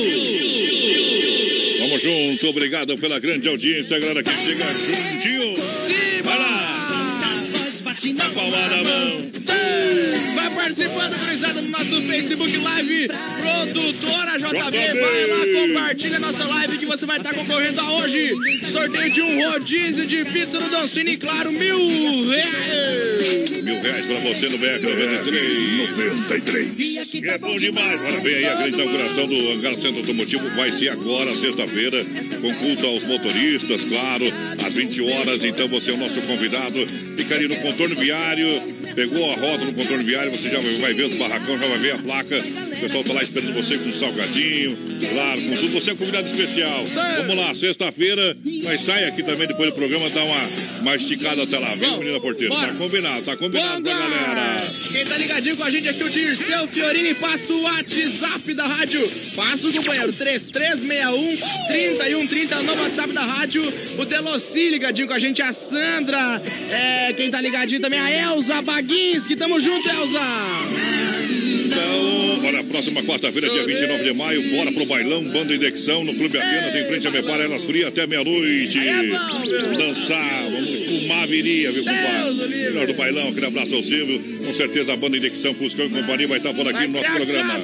Vamos 1.78 2.02
junto, 2.02 2.48
obrigado 2.48 2.98
pela 2.98 3.20
grande 3.20 3.48
audiência, 3.48 3.96
galera 4.00 4.24
que 4.24 4.30
chega 4.44 4.64
juntinho. 4.74 5.54
Vai 6.24 6.36
lá! 6.36 6.49
A 8.01 8.30
palma 8.30 8.57
na 8.57 8.82
mão. 8.82 9.30
Vai 10.34 10.51
participando, 10.55 11.18
gurizada, 11.18 11.61
no 11.61 11.68
nosso 11.68 12.01
Facebook 12.01 12.57
Live, 12.57 13.09
produtora 13.09 14.38
JB. 14.38 15.01
Vai 15.01 15.26
lá, 15.26 15.66
compartilha 15.68 16.16
a 16.16 16.20
nossa 16.20 16.44
live 16.46 16.78
que 16.78 16.86
você 16.86 17.05
vai 17.05 17.18
estar 17.18 17.34
concorrendo 17.34 17.78
a 17.78 17.92
hoje. 17.98 18.32
Sorteio 18.72 19.11
de 19.11 19.20
um 19.20 19.51
rodízio 19.51 20.07
de 20.07 20.24
pizza 20.24 20.59
no 20.59 20.70
Dancini, 20.70 21.18
claro, 21.18 21.53
mil 21.53 21.76
reais. 22.30 23.62
Mil 23.64 23.82
reais 23.82 24.07
pra 24.07 24.16
você 24.20 24.48
no 24.48 24.57
BR 24.57 24.80
93. 24.82 25.90
93. 25.90 27.24
É 27.24 27.36
bom 27.36 27.57
demais. 27.59 28.01
Agora 28.01 28.20
vem 28.20 28.34
aí 28.34 28.46
a 28.46 28.55
grande 28.55 28.80
inauguração 28.80 29.26
do 29.26 29.53
Hangar 29.53 29.74
Centro 29.74 29.98
Automotivo. 29.98 30.48
Vai 30.57 30.70
ser 30.70 30.88
agora, 30.88 31.34
sexta-feira, 31.34 32.03
com 32.40 32.55
culto 32.55 32.86
aos 32.86 33.05
motoristas, 33.05 33.84
claro, 33.84 34.24
às 34.64 34.72
20 34.72 35.03
horas. 35.03 35.44
Então 35.44 35.68
você 35.68 35.91
é 35.91 35.95
o 35.95 35.99
nosso 35.99 36.22
convidado. 36.22 36.88
Fica 37.16 37.34
ali 37.34 37.46
no 37.46 37.57
contorno 37.57 37.89
viário. 37.95 38.49
Pegou 38.95 39.30
a 39.30 39.34
rota 39.34 39.64
no 39.64 39.72
contorno 39.72 40.04
viário, 40.04 40.30
você 40.30 40.49
já 40.49 40.58
vai 40.80 40.92
ver 40.92 41.04
os 41.04 41.14
barracão, 41.14 41.58
já 41.58 41.67
vai 41.67 41.79
ver 41.79 41.92
a 41.92 41.99
placa. 41.99 42.38
O 42.38 42.80
pessoal 42.80 43.04
tá 43.04 43.12
lá 43.12 43.22
esperando 43.22 43.54
você 43.54 43.79
com 43.79 43.88
um 43.88 43.95
salgadinho, 43.95 44.76
claro, 45.12 45.41
com 45.42 45.57
tudo. 45.57 45.68
Você 45.72 45.91
é 45.91 45.95
um 45.95 45.96
convidado 45.96 46.26
especial. 46.26 46.84
Vamos 47.18 47.37
lá, 47.37 47.54
sexta-feira, 47.54 48.37
mas 48.64 48.80
sai 48.80 49.04
aqui 49.04 49.22
também 49.22 49.46
depois 49.46 49.71
do 49.71 49.75
programa, 49.75 50.11
dá 50.11 50.22
uma, 50.25 50.96
esticada 50.96 51.42
até 51.42 51.58
lá, 51.58 51.75
viu, 51.75 51.99
menina 51.99 52.21
porteira? 52.21 52.54
Tá 52.54 52.68
combinado, 52.75 53.22
tá 53.22 53.37
combinado 53.37 53.83
com 53.83 53.88
a 53.88 53.92
galera. 53.92 54.57
Quem 54.92 55.04
tá 55.04 55.17
ligadinho 55.17 55.57
com 55.57 55.64
a 55.64 55.71
gente 55.71 55.88
aqui, 55.88 56.03
o 56.03 56.11
Dirceu 56.11 56.67
Fiorini, 56.68 57.14
passa 57.14 57.53
o 57.53 57.62
WhatsApp 57.62 58.54
da 58.54 58.67
rádio. 58.67 59.08
Passa 59.37 59.68
o 59.68 59.72
companheiro, 59.72 60.12
3361 60.12 61.37
3130, 61.68 62.58
o 62.58 62.62
novo 62.62 62.83
WhatsApp 62.83 63.12
da 63.12 63.22
rádio. 63.22 63.62
O 63.99 64.04
Delossi 64.04 64.71
ligadinho 64.71 65.07
com 65.07 65.14
a 65.14 65.18
gente, 65.18 65.42
a 65.42 65.53
Sandra. 65.53 66.42
É, 66.71 67.12
quem 67.12 67.30
tá 67.30 67.41
ligadinho 67.41 67.80
também, 67.80 67.99
a 67.99 68.11
Elza 68.11 68.61
Baguinski. 68.80 69.36
Tamo 69.36 69.58
junto, 69.61 69.90
Elza. 69.90 70.99
Então, 71.71 72.45
olha, 72.45 72.64
próxima 72.64 73.03
quarta-feira, 73.05 73.49
dia 73.49 73.64
29 73.64 74.03
de 74.03 74.13
maio, 74.13 74.42
bora 74.51 74.72
pro 74.72 74.84
bailão, 74.87 75.22
banda 75.25 75.55
Indexão, 75.55 76.03
no 76.05 76.13
Clube 76.14 76.37
Atenas, 76.37 76.75
em 76.75 76.84
frente 76.84 77.07
a 77.07 77.11
Mepara, 77.13 77.45
elas 77.45 77.63
frias 77.63 77.88
até 77.88 78.07
meia-noite. 78.07 78.79
Dançar, 79.79 80.51
vamos 80.51 80.80
espumar 80.80 81.22
a 81.22 81.26
viria, 81.26 81.71
viu, 81.71 81.84
compadre? 81.84 82.49
Melhor 82.71 82.87
do 82.87 82.95
bailão, 82.95 83.29
aquele 83.29 83.47
abraço 83.47 83.75
ao 83.75 83.83
Silvio. 83.83 84.21
Com 84.45 84.53
certeza 84.53 84.92
a 84.92 84.97
banda 84.97 85.17
Indexão, 85.17 85.55
Fuscão 85.55 85.87
e 85.87 85.91
companhia 85.91 86.26
vai 86.26 86.38
estar 86.38 86.53
por 86.53 86.67
aqui 86.67 86.87
no 86.88 86.95
nosso 86.95 87.11
programa. 87.13 87.55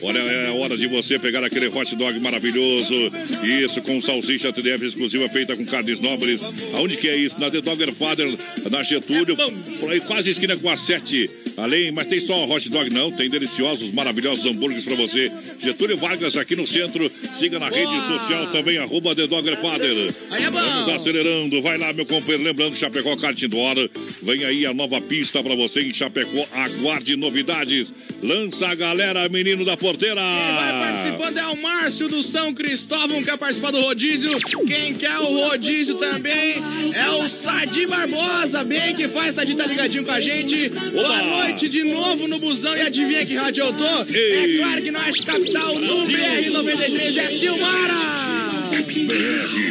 Olha, 0.00 0.18
é 0.18 0.50
hora 0.50 0.76
de 0.76 0.86
você 0.86 1.18
pegar 1.18 1.44
aquele 1.44 1.66
hot 1.68 1.94
dog 1.96 2.18
maravilhoso. 2.20 3.12
Isso, 3.42 3.82
com 3.82 4.00
salsicha 4.00 4.52
TDF 4.52 4.86
exclusiva 4.86 5.28
feita 5.28 5.54
com 5.54 5.66
carnes 5.66 6.00
nobres. 6.00 6.40
Aonde 6.72 6.96
que 6.96 7.08
é 7.08 7.16
isso? 7.16 7.38
Na 7.38 7.50
The 7.50 7.60
Dogger 7.60 7.92
Father, 7.92 8.26
na 8.70 8.82
Getúlio, 8.82 9.36
por 9.80 9.90
aí 9.90 10.00
quase 10.00 10.30
esquina 10.30 10.56
com 10.56 10.70
a 10.70 10.76
7. 10.76 11.28
Além, 11.58 11.90
mas 11.90 12.06
tem 12.06 12.20
só 12.20 12.44
hot 12.44 12.68
dog, 12.70 12.88
não. 12.90 13.10
Tem 13.10 13.28
deliciosos, 13.28 13.90
maravilhosos 13.92 14.46
hambúrgueres 14.46 14.84
pra 14.84 14.94
você. 14.94 15.30
Getúlio 15.60 15.96
Vargas 15.96 16.36
aqui 16.36 16.54
no 16.54 16.66
centro. 16.66 17.10
Siga 17.34 17.58
na 17.58 17.68
rede 17.68 18.00
social 18.06 18.46
também, 18.52 18.78
arroba 18.78 19.14
The 19.14 19.26
Dogger 19.26 19.60
Father. 19.60 20.14
Vamos 20.52 20.88
acelerando. 20.88 21.60
Vai 21.60 21.76
lá, 21.76 21.92
meu 21.92 22.06
companheiro. 22.06 22.42
Lembrando, 22.44 22.76
Chapecó 22.76 23.16
Kart 23.16 23.40
Indoor. 23.42 23.90
Vem 24.22 24.44
aí 24.44 24.66
a 24.66 24.72
nova 24.72 25.00
pista 25.00 25.42
pra 25.42 25.54
você 25.54 25.82
em 25.82 25.92
Chapecó. 25.92 26.46
Aguarde 26.52 27.16
novidades. 27.16 27.92
Lança 28.22 28.68
a 28.68 28.74
galera, 28.74 29.28
menino 29.28 29.64
da 29.64 29.76
porteira. 29.76 30.20
Vai 30.20 30.72
participando 30.72 31.38
é 31.38 31.46
o 31.46 31.56
Márcio 31.56 32.08
do 32.08 32.22
São 32.22 32.52
Cristóvão, 32.52 33.22
quer 33.22 33.36
participar 33.36 33.70
do 33.70 33.80
rodízio. 33.80 34.30
Quem 34.66 34.94
quer 34.94 35.18
o 35.18 35.48
rodízio 35.48 35.96
também 35.96 36.56
é 36.94 37.10
o 37.10 37.28
Sadi 37.28 37.86
Barbosa, 37.86 38.64
bem 38.64 38.94
que 38.94 39.08
faz. 39.08 39.36
Sadi 39.36 39.54
tá 39.54 39.66
ligadinho 39.66 40.04
com 40.04 40.10
a 40.10 40.20
gente. 40.20 40.68
Boa 40.68 41.22
noite, 41.22 41.47
noite 41.48 41.68
de 41.68 41.82
novo 41.82 42.28
no 42.28 42.38
busão 42.38 42.76
e 42.76 42.82
adivinha 42.82 43.24
que 43.24 43.34
rádio 43.34 43.64
eu 43.64 43.72
tô? 43.72 43.84
É 43.84 44.56
claro 44.58 44.82
que 44.82 44.90
nós, 44.90 45.20
capital 45.20 45.74
no 45.74 46.06
BR-93 46.06 47.16
é 47.16 47.30
Silmara! 47.30 47.94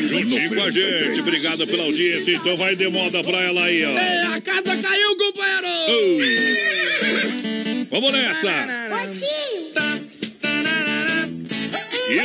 Juntinho 0.10 0.56
com 0.56 0.64
a 0.64 0.72
gente, 0.72 1.20
obrigado 1.20 1.68
pela 1.68 1.84
audiência. 1.84 2.34
Então 2.34 2.58
vai 2.58 2.76
de 2.76 2.88
moda 2.90 3.24
pra 3.24 3.44
ela 3.44 3.66
aí, 3.66 3.86
ó. 3.86 3.90
É, 3.92 4.24
a 4.24 4.42
casa 4.42 4.76
caiu, 4.76 5.16
companheiro! 5.18 5.68
Vamos 7.92 8.12
nessa! 8.12 8.50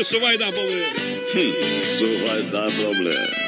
Isso 0.01 0.21
vai 0.21 0.39
dar 0.39 0.51
problema. 0.53 0.93
Isso 1.35 2.07
vai 2.27 2.43
dar 2.45 2.71
problema. 2.71 3.43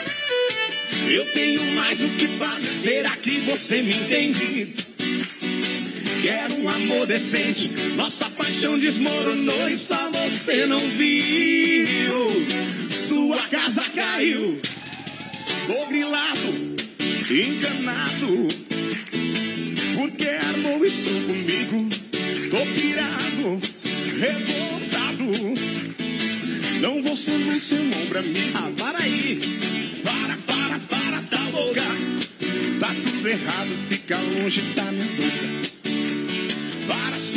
Eu 1.09 1.24
tenho 1.32 1.64
mais 1.74 2.02
o 2.02 2.09
que 2.10 2.26
fazer, 2.26 2.66
será 2.66 3.16
que 3.16 3.39
você 3.40 3.81
me 3.81 3.94
entende? 3.94 4.93
Quero 6.24 6.59
um 6.59 6.68
amor 6.70 7.06
decente, 7.06 7.70
nossa 7.96 8.30
paixão 8.30 8.78
desmoronou 8.78 9.68
e 9.68 9.76
só 9.76 10.10
você 10.10 10.64
não 10.64 10.78
viu. 10.78 12.46
Sua 12.90 13.46
casa 13.48 13.84
caiu, 13.94 14.59
tô 15.66 15.86
grilado, 15.86 16.76
encanado. 17.30 18.48
Porque 19.98 20.28
armou 20.30 20.82
isso 20.82 21.10
comigo? 21.26 21.90
Tô 22.51 22.64
pirado, 22.72 23.60
revoltado. 24.18 25.24
Não 26.80 27.02
vou 27.02 27.16
ser 27.18 27.36
mais 27.40 27.60
seu 27.60 27.76
ombro 27.76 28.18
amigo. 28.18 28.51
Ah, 28.55 28.72
para 28.78 28.98
aí. 29.01 29.38
Para, 30.02 30.38
para, 30.38 30.78
para, 30.88 31.22
tá 31.28 31.48
louca. 31.51 31.82
Tá 32.80 32.94
tudo 33.05 33.28
errado, 33.28 33.68
fica 33.90 34.16
longe 34.16 34.62
da 34.74 34.84
minha 34.84 35.05
boca. 35.05 35.63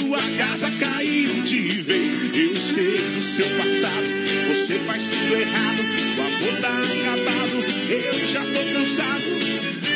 Sua 0.08 0.22
casa 0.38 0.72
caiu 0.80 1.42
de 1.42 1.82
vez. 1.82 2.14
Eu 2.34 2.56
sei 2.56 2.98
do 3.14 3.20
seu 3.20 3.46
passado. 3.58 4.08
Você 4.48 4.76
faz 4.80 5.04
tudo 5.04 5.36
errado. 5.36 5.82
O 6.18 6.22
amor 6.22 6.62
tá 6.62 6.70
acabado. 6.70 7.66
Eu 7.90 8.26
já 8.26 8.40
tô 8.40 8.74
cansado 8.74 9.26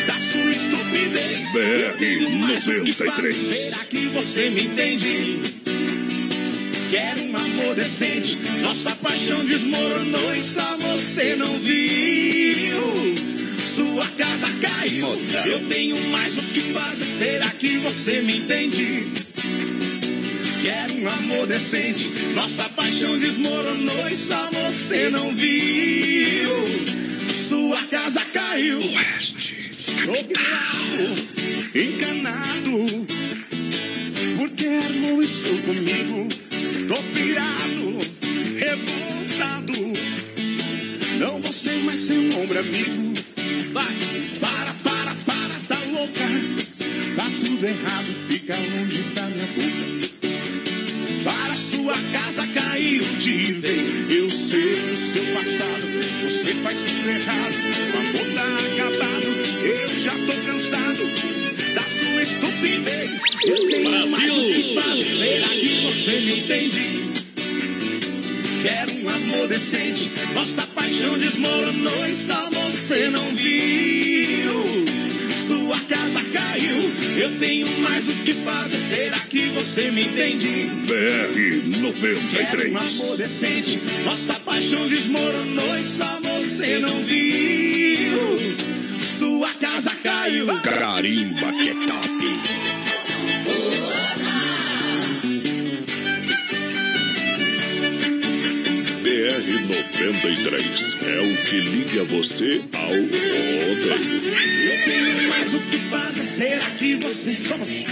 da 0.06 0.20
sua 0.20 0.52
estupidez. 0.52 1.48
Fazer. 1.48 2.28
93. 2.30 3.38
Será 3.38 3.86
que 3.86 4.08
você 4.08 4.50
me 4.50 4.66
entende? 4.66 5.40
Quero 6.90 7.24
um 7.24 7.38
amor 7.38 7.76
decente. 7.76 8.38
Nossa 8.62 8.94
paixão 8.94 9.46
desmoronou 9.46 10.36
e 10.36 10.42
só 10.42 10.76
você 10.76 11.38
não 11.38 11.58
viu. 11.58 13.16
Sua 13.64 14.06
casa 14.18 14.50
caiu. 14.60 15.08
Eu 15.46 15.66
tenho 15.70 15.96
mais 16.10 16.38
o 16.38 16.42
que 16.42 16.60
fazer. 16.60 17.06
Será 17.06 17.50
que 17.52 17.78
você 17.78 18.20
me 18.20 18.40
entende? 18.40 19.31
Quero 20.62 20.94
um 20.94 21.10
amor 21.10 21.48
decente. 21.48 22.12
Nossa 22.36 22.70
paixão 22.70 23.18
desmoronou 23.18 24.08
e 24.10 24.16
só 24.16 24.48
você 24.52 25.10
não 25.10 25.34
viu. 25.34 26.50
Sua 27.34 27.82
casa 27.88 28.22
caiu. 28.26 28.78
Oeste. 28.78 29.72
encanado. 31.74 33.08
Porque 34.38 34.68
armou 34.68 35.24
isso 35.24 35.50
comigo. 35.66 36.28
Tô 36.88 37.02
pirado, 37.14 37.98
revoltado. 38.60 39.74
Não 41.20 41.42
vou 41.42 41.54
ser 41.54 41.78
mais 41.84 42.00
seu 42.00 42.22
ombro 42.40 42.60
amigo. 42.60 43.14
Vai, 43.74 43.96
para, 44.40 44.74
para, 44.84 45.16
para, 45.26 45.56
tá 45.68 45.84
louca. 45.92 46.26
Tá 47.16 47.26
tudo 47.40 47.66
errado, 47.66 48.28
fica 48.28 48.56
longe 48.56 49.02
da 49.16 49.24
minha 49.24 49.48
boca. 49.48 50.01
Sua 51.82 51.98
casa 52.12 52.46
caiu 52.46 53.02
de 53.18 53.54
vez. 53.54 54.12
Eu 54.12 54.30
sei 54.30 54.76
do 54.76 54.96
seu 54.96 55.24
passado. 55.34 55.82
Você 56.26 56.54
faz 56.54 56.80
tudo 56.80 57.10
errado. 57.10 57.56
O 57.92 57.98
amor 57.98 58.36
tá 58.36 58.46
acabado. 58.68 59.26
Eu 59.66 59.90
já 59.98 60.12
tô 60.12 60.34
cansado 60.46 61.04
da 61.74 61.82
sua 61.82 62.22
estupidez. 62.22 63.20
Eu 63.44 63.68
tenho 63.68 64.12
mais 64.12 64.32
o 64.32 64.42
que 64.42 64.76
fazer. 64.76 65.42
Que 65.50 65.86
você 65.88 66.20
me 66.20 66.40
entende? 66.42 67.12
Quero 68.62 69.04
um 69.04 69.10
amor 69.10 69.48
decente. 69.48 70.12
Nossa 70.36 70.62
paixão 70.68 71.18
desmoronou 71.18 72.08
e 72.08 72.14
só 72.14 72.48
você 72.52 73.10
não 73.10 73.36
viu. 73.36 74.71
Sua 75.92 75.98
casa 75.98 76.24
caiu. 76.24 76.90
Eu 77.18 77.38
tenho 77.38 77.68
mais 77.82 78.08
o 78.08 78.14
que 78.14 78.34
fazer. 78.34 78.78
Será 78.78 79.20
que 79.20 79.48
você 79.48 79.92
me 79.92 80.04
entende? 80.04 80.72
BR 80.88 81.34
Quero 81.34 81.78
um 81.78 81.82
93. 81.82 82.76
amor 82.76 83.18
decente. 83.18 83.78
Nossa 84.06 84.36
paixão 84.36 84.88
desmoronou 84.88 85.78
e 85.78 85.84
só 85.84 86.18
você 86.22 86.80
não 86.80 87.04
viu. 87.04 88.56
Sua 89.20 89.54
casa 89.56 89.92
caiu. 90.02 90.48
Carimba 90.62 91.52
que 91.52 91.70
é 91.70 91.74
top. 91.74 92.91
BR-93 99.52 100.98
é 101.04 101.20
o 101.20 101.38
que 101.44 101.60
liga 101.60 102.04
você 102.06 102.62
ao 102.74 102.94
rodeio. 102.94 104.22
Mais 105.30 105.54
o 105.54 105.60
que 105.60 105.78
fazer. 105.78 106.24
Será 106.24 106.72
que 106.72 106.96
você. 106.96 107.34
Você. 107.34 107.84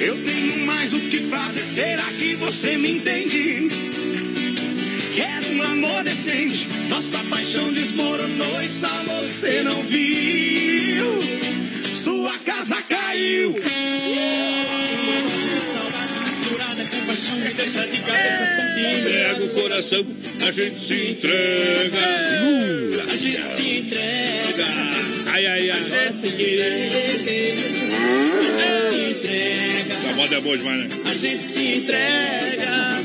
Eu 0.00 0.24
tenho 0.24 0.64
mais 0.64 0.94
o 0.94 1.00
que 1.00 1.18
fazer. 1.28 1.60
Será 1.60 2.04
que 2.04 2.34
você 2.36 2.78
me 2.78 2.92
entende? 2.92 3.68
Quero 5.14 5.52
um 5.54 5.62
amor 5.62 6.04
decente. 6.04 6.68
Nossa 6.88 7.18
paixão 7.30 7.72
desmoronou 7.72 8.62
e 8.62 8.68
só 8.68 8.88
você 9.06 9.62
não 9.62 9.82
viu. 9.82 11.20
Sua 11.92 12.38
casa 12.38 12.80
caiu. 12.82 13.54
Misturada 16.24 16.84
com 16.84 17.06
paixão 17.06 17.36
me 17.36 17.48
deixa 17.52 17.86
de 17.86 17.98
cabeça. 17.98 18.60
Entrega 18.80 19.44
o 19.44 19.48
coração, 19.50 20.06
a 20.46 20.50
gente 20.50 20.78
se 20.78 21.10
entrega. 21.10 21.98
A 23.10 23.16
gente 23.16 23.42
se 23.42 23.78
entrega. 23.78 24.64
Ai, 25.26 25.46
ai, 25.46 25.70
ai. 25.70 25.78
A 25.78 25.80
gente 25.80 26.20
se 26.20 26.28
querer. 26.30 26.70
A 26.72 28.50
gente 28.56 28.90
se 28.90 29.10
entrega. 29.10 29.94
Essa 29.94 30.12
moda 30.14 30.36
é 30.36 30.40
boa 30.40 30.56
demais, 30.56 30.80
né? 30.80 30.88
A 31.04 31.14
gente 31.14 31.42
se 31.42 31.74
entrega. 31.76 32.99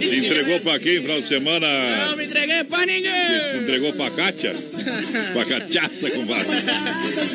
Se 0.00 0.16
entregou 0.16 0.60
pra 0.60 0.78
quem 0.78 1.00
final 1.00 1.20
de 1.20 1.26
semana? 1.26 1.66
Não 2.06 2.16
me 2.16 2.24
entreguei 2.24 2.64
pra 2.64 2.86
ninguém! 2.86 3.40
Se 3.50 3.56
entregou 3.58 3.92
pra 3.92 4.10
Kátia? 4.10 4.54
pra 5.32 5.44
cachaça, 5.44 6.10
compadre. 6.10 6.46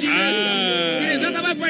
Ah, 0.09 0.62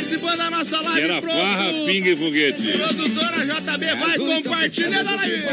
participando 0.03 0.37
da 0.37 0.49
nossa 0.49 0.81
live. 0.81 1.01
era 1.01 1.21
produ- 1.21 1.37
farra, 1.37 1.73
pinga 1.85 2.09
e 2.09 2.15
foguete. 2.15 2.63
Produtora 2.77 3.45
JB 3.45 3.85
vai 3.95 4.17
compartilhando 4.17 5.09
a 5.09 5.15
live. 5.15 5.43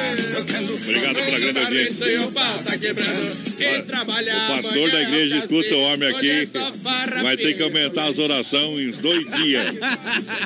Obrigado 0.83 1.15
pela 1.15 1.39
grande 1.39 1.59
audiência. 1.59 2.07
Tá. 2.35 2.61
Quem 3.59 3.83
trabalha 3.83 4.35
O 4.35 4.63
pastor 4.63 4.91
da 4.91 5.03
igreja 5.03 5.37
escuta 5.37 5.75
o 5.75 5.81
homem 5.83 6.09
é 6.09 6.13
aqui. 6.13 6.49
Vai 7.23 7.37
ter 7.37 7.55
que 7.55 7.63
aumentar 7.63 8.05
as 8.09 8.19
orações 8.19 8.99
em 8.99 9.01
dois 9.01 9.27
dias. 9.43 9.67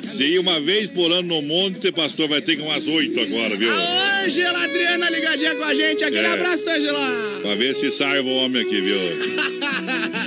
Se 0.05 0.39
uma 0.39 0.61
vez 0.61 0.91
por 0.91 1.11
ano 1.11 1.29
no 1.37 1.43
monte, 1.43 1.91
pastor, 1.93 2.29
vai 2.29 2.43
ter 2.43 2.57
que 2.57 2.63
umas 2.63 2.87
oito 2.87 3.19
agora, 3.21 3.57
viu? 3.57 3.71
A 3.73 4.25
Ângela 4.25 4.65
Adriana 4.65 5.11
ligadinha 5.11 5.55
com 5.55 5.65
a 5.65 5.75
gente. 5.75 6.05
Aquele 6.05 6.27
É. 6.27 6.33
abraço, 6.33 6.69
Ângela. 6.69 7.41
Pra 7.43 7.55
ver 7.55 7.75
se 7.75 7.91
salva 7.91 8.29
o 8.29 8.37
homem 8.37 8.63
aqui, 8.63 8.81
viu? 8.81 8.99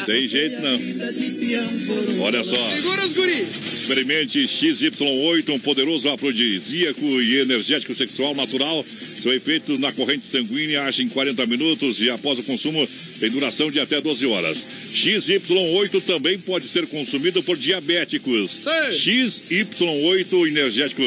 Tem 0.06 0.28
jeito 0.28 0.62
não. 0.62 2.24
Olha 2.24 2.44
só. 2.44 2.56
Segura 2.72 3.06
os 3.06 3.14
guri. 3.14 3.46
Experimente 3.74 4.40
XY8, 4.44 5.50
um 5.50 5.60
poderoso 5.60 6.10
afrodisíaco 6.10 7.06
e 7.22 7.40
energético 7.40 7.94
sexual 7.96 8.36
natural. 8.36 8.86
Seu 9.22 9.34
efeito 9.34 9.78
na 9.80 9.92
corrente 9.92 10.26
sanguínea 10.26 10.84
age 10.84 11.04
em 11.04 11.10
40 11.10 11.46
minutos 11.46 12.02
e 12.02 12.10
após 12.10 12.38
o 12.40 12.44
consumo 12.44 12.88
tem 13.20 13.30
duração 13.30 13.72
de 13.72 13.80
até 13.80 14.00
12 14.00 14.26
horas. 14.26 14.68
XY8 14.94 16.04
também 16.04 16.38
pode 16.38 16.68
ser 16.68 16.86
consumido 16.88 17.42
por 17.42 17.58
diabéticos. 17.58 18.62
XY8 18.92 20.48
energético 20.48 21.04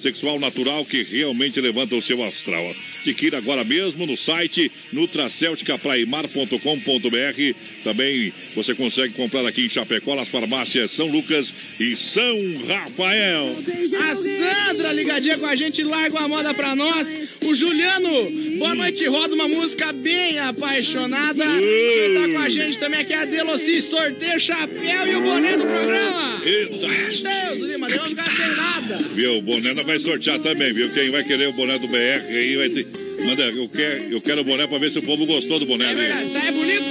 sexual 0.00 0.38
natural 0.40 0.84
que 0.84 1.02
realmente 1.02 1.60
levanta 1.60 1.94
o 1.94 2.02
seu 2.02 2.24
astral. 2.24 2.74
Adquira 3.00 3.38
agora 3.38 3.64
mesmo 3.64 4.06
no 4.06 4.16
site 4.16 4.70
nutracelticapraimar.com.br. 4.92 7.54
Também 7.82 8.32
você 8.54 8.74
consegue 8.74 9.14
comprar 9.14 9.46
aqui 9.46 9.64
em 9.64 9.68
Chapecó, 9.68 10.14
nas 10.14 10.28
farmácias 10.28 10.90
São 10.90 11.06
Lucas 11.06 11.52
e 11.78 11.96
São 11.96 12.36
Rafael. 12.68 13.56
A 14.00 14.14
Sandra 14.14 14.92
ligadinha 14.92 15.38
com 15.38 15.46
a 15.46 15.56
gente, 15.56 15.82
larga 15.82 16.18
uma 16.18 16.28
moda 16.28 16.52
pra 16.52 16.76
nós. 16.76 17.40
O 17.42 17.54
Juliano, 17.54 18.30
boa 18.58 18.74
noite, 18.74 19.06
roda 19.06 19.34
uma 19.34 19.48
música 19.48 19.92
bem 19.92 20.38
apaixonada. 20.38 21.44
Quem 21.44 22.14
tá 22.14 22.28
com 22.28 22.38
a 22.38 22.48
gente 22.48 22.78
também 22.78 23.00
aqui 23.00 23.12
é 23.12 23.22
a 23.22 23.24
Deloci, 23.24 23.82
sorteio, 23.82 24.38
chapéu 24.38 25.06
e 25.06 25.16
o 25.16 25.22
boné 25.22 25.56
do 25.56 25.62
programa. 25.62 26.40
Eita. 26.44 27.30
Deus, 27.30 27.70
Lima, 27.70 27.88
Deus 27.88 28.00
não 28.00 28.08
ficar 28.08 28.30
sem 28.30 28.56
nada. 28.56 28.98
Viu? 29.14 29.38
O 29.38 29.42
boné 29.42 29.74
não 29.74 29.84
vai 29.84 29.98
sortear 29.98 30.38
também, 30.40 30.72
viu? 30.72 30.92
Quem 30.92 31.10
vai 31.10 31.24
querer 31.24 31.48
o 31.48 31.52
boné 31.52 31.78
do 31.78 31.88
BR 31.88 32.26
aí 32.28 32.56
vai 32.56 32.68
ter. 32.68 32.99
Manda, 33.24 33.42
eu 33.44 33.68
quero, 33.68 34.02
eu 34.04 34.20
quero 34.20 34.40
o 34.40 34.44
boné 34.44 34.66
pra 34.66 34.78
ver 34.78 34.90
se 34.90 34.98
o 34.98 35.02
povo 35.02 35.26
gostou 35.26 35.58
do 35.58 35.66
boné 35.66 35.92
É 35.92 35.94
verdade, 35.94 36.30
tá 36.30 36.44
é 36.46 36.52
bonito? 36.52 36.90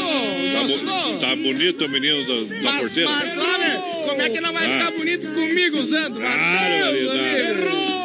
Tá, 0.53 0.63
Gostou? 0.63 1.13
bo- 1.13 1.19
tá 1.19 1.35
bonito 1.35 1.85
o 1.85 1.89
menino 1.89 2.25
da, 2.25 2.55
da 2.55 2.61
Mas, 2.61 2.79
porteira? 2.81 3.09
mas 3.09 3.37
olha, 3.37 3.75
como 4.07 4.21
é 4.21 4.29
que 4.29 4.41
não 4.41 4.53
vai 4.53 4.65
Ah. 4.65 4.79
ficar 4.79 4.91
bonito 4.97 5.31
comigo 5.33 5.77
usando? 5.79 6.19
Ah, 6.21 6.91
errou! 6.91 7.99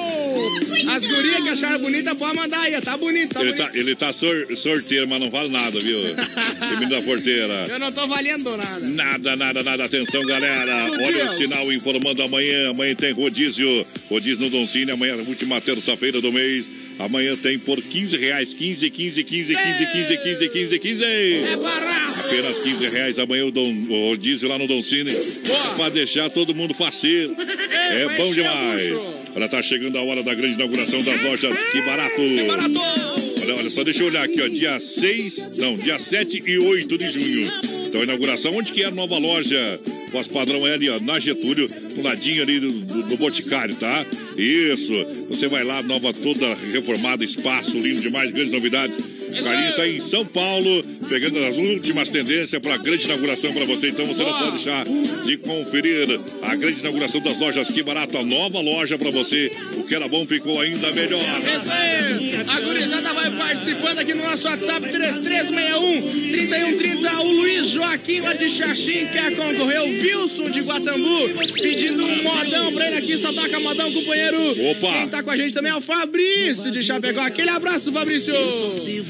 As 0.90 1.06
gurias 1.06 1.42
que 1.42 1.48
acharam 1.48 1.78
bonita, 1.80 2.14
pode 2.14 2.36
mandar 2.36 2.60
aí. 2.60 2.80
Tá 2.80 2.96
bonito, 2.96 3.32
tá 3.34 3.40
Ele 3.40 3.52
bonito. 3.52 3.66
tá, 3.72 3.78
ele 3.78 3.94
tá 3.94 4.12
sor- 4.12 4.46
sorteiro, 4.56 5.09
mas 5.09 5.18
não 5.20 5.30
vale 5.30 5.51
nada, 5.51 5.78
viu? 5.80 5.98
Menino 6.70 6.90
da 6.90 7.02
porteira. 7.02 7.66
Eu 7.68 7.78
não 7.78 7.90
tô 7.90 8.06
valendo 8.06 8.56
nada. 8.56 8.80
Nada, 8.80 9.36
nada, 9.36 9.62
nada. 9.62 9.84
Atenção, 9.84 10.22
galera. 10.26 10.84
Meu 10.90 11.06
Olha 11.06 11.24
Deus. 11.24 11.34
o 11.34 11.36
sinal 11.38 11.72
informando 11.72 12.22
amanhã. 12.22 12.70
Amanhã 12.70 12.94
tem 12.94 13.12
rodízio. 13.12 13.86
Rodízio 14.10 14.40
no 14.44 14.51
Doncini. 14.51 14.90
Amanhã, 14.90 15.16
última 15.26 15.60
terça-feira 15.60 16.20
do 16.20 16.30
mês. 16.32 16.68
Amanhã 16.98 17.36
tem 17.36 17.58
por 17.58 17.80
15 17.82 18.16
reais. 18.16 18.54
15, 18.54 18.90
15, 18.90 19.24
15, 19.24 19.54
15, 19.54 19.86
15, 19.86 20.16
15, 20.18 20.48
15, 20.48 20.78
15. 20.78 21.04
É 21.04 21.56
barato. 21.56 22.20
Apenas 22.20 22.58
15 22.58 22.88
reais. 22.88 23.18
Amanhã 23.18 23.46
o, 23.46 23.50
Dom, 23.50 23.72
o 23.88 24.08
rodízio 24.08 24.48
lá 24.48 24.58
no 24.58 24.66
Doncini. 24.66 25.10
É 25.10 25.76
pra 25.76 25.88
deixar 25.88 26.30
todo 26.30 26.54
mundo 26.54 26.74
faceiro. 26.74 27.34
É 27.84 28.06
vai 28.06 28.16
bom 28.16 28.30
o 28.30 28.34
demais. 28.34 28.92
Olha, 29.36 29.48
tá 29.48 29.60
chegando 29.60 29.98
a 29.98 30.02
hora 30.02 30.22
da 30.22 30.34
grande 30.34 30.54
inauguração 30.54 31.02
das 31.02 31.22
lojas. 31.22 31.56
Que 31.70 31.82
barato. 31.82 32.20
Olha, 33.42 33.56
olha 33.56 33.70
só, 33.70 33.84
deixa 33.84 34.02
eu 34.02 34.06
olhar 34.06 34.24
aqui, 34.24 34.40
ó. 34.40 34.48
Dia 34.48 34.80
6, 34.80 35.58
não, 35.58 35.76
dia 35.76 35.98
7 35.98 36.42
e 36.44 36.58
8 36.58 36.96
de 36.98 37.10
junho. 37.10 37.52
Então, 37.86 38.00
a 38.00 38.04
inauguração, 38.04 38.56
onde 38.56 38.72
que 38.72 38.82
é 38.82 38.86
a 38.86 38.90
nova 38.90 39.18
loja? 39.18 39.78
Pós 40.14 40.28
padrão 40.28 40.64
é 40.64 40.74
ali, 40.74 40.88
ó, 40.88 41.00
na 41.00 41.18
Getúlio, 41.18 41.68
no 41.96 42.02
ladinho 42.04 42.40
ali 42.40 42.60
do, 42.60 42.70
do, 42.70 43.02
do 43.02 43.16
Boticário, 43.16 43.74
tá? 43.74 44.06
Isso. 44.36 44.92
Você 45.28 45.48
vai 45.48 45.64
lá, 45.64 45.82
nova 45.82 46.14
toda 46.14 46.54
reformada, 46.54 47.24
espaço 47.24 47.76
lindo 47.76 48.00
demais, 48.00 48.30
grandes 48.30 48.52
novidades. 48.52 48.96
O 49.40 49.44
Carinho 49.44 49.77
tá 49.77 49.89
em 49.89 50.01
São 50.01 50.24
Paulo, 50.24 50.85
pegando 51.09 51.43
as 51.44 51.56
últimas 51.56 52.09
tendências 52.09 52.61
para 52.61 52.74
a 52.74 52.78
grande 52.78 53.05
inauguração 53.05 53.52
para 53.52 53.65
você. 53.65 53.89
Então 53.89 54.06
você 54.06 54.23
não 54.23 54.32
pode 54.32 54.52
deixar 54.52 54.85
de 55.24 55.36
conferir 55.39 56.20
a 56.43 56.55
grande 56.55 56.81
inauguração 56.81 57.20
das 57.20 57.39
lojas 57.39 57.69
Que 57.69 57.82
Barato, 57.82 58.16
a 58.16 58.23
nova 58.23 58.61
loja 58.61 58.97
para 58.97 59.11
você. 59.11 59.51
O 59.77 59.86
que 59.86 59.94
era 59.94 60.09
bom 60.09 60.27
ficou 60.27 60.61
ainda 60.61 60.90
melhor. 60.93 61.20
Isso 61.20 61.70
aí! 61.70 62.35
A 62.47 62.61
gurizada 62.61 63.12
vai 63.12 63.31
participando 63.31 63.98
aqui 63.98 64.15
no 64.15 64.23
nosso 64.23 64.47
WhatsApp 64.47 64.89
3361-3130. 64.89 67.20
O 67.20 67.32
Luiz 67.32 67.69
Joaquim 67.69 68.20
lá 68.20 68.35
de 68.35 68.48
Xaxim 68.48 69.06
quer 69.06 69.35
concorrer. 69.35 69.82
O 69.82 69.89
Wilson 69.89 70.51
de 70.51 70.61
Guatambu 70.61 71.28
pedindo 71.61 72.05
um 72.05 72.23
modão 72.23 72.73
pra 72.73 72.86
ele 72.86 72.97
aqui. 72.97 73.16
Só 73.16 73.32
toca 73.32 73.59
modão, 73.61 73.93
companheiro. 73.93 74.52
Opa! 74.70 74.93
Quem 74.93 75.09
tá 75.09 75.23
com 75.23 75.31
a 75.31 75.36
gente 75.36 75.52
também 75.52 75.73
é 75.73 75.77
o 75.77 75.81
Fabrício 75.81 76.70
de 76.70 76.82
Chapecó. 76.82 77.20
Aquele 77.20 77.51
abraço, 77.51 77.93
Fabrício! 77.93 78.35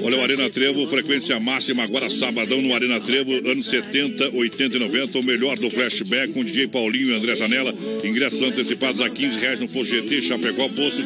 Olha 0.03 0.14
o 0.16 0.23
Arena 0.23 0.49
Trevo, 0.51 0.86
frequência 0.86 1.39
máxima 1.41 1.82
agora 1.82 2.09
sabadão 2.09 2.61
no 2.61 2.74
Arena 2.74 3.01
Trevo, 3.01 3.32
anos 3.49 3.66
70, 3.66 4.31
80 4.31 4.77
e 4.77 4.78
90, 4.78 5.19
o 5.19 5.23
melhor 5.23 5.57
do 5.57 5.70
flashback 5.70 6.32
com 6.32 6.45
DJ 6.45 6.69
Paulinho 6.69 7.11
e 7.11 7.15
André 7.16 7.35
Zanella. 7.36 7.74
Ingressos 8.05 8.43
antecipados 8.43 9.01
a 9.01 9.09
15 9.09 9.39
reais 9.39 9.61
no 9.61 9.69
Posto 9.69 9.95
GT, 9.95 10.23
Chapecó, 10.23 10.69
Posto 10.69 11.03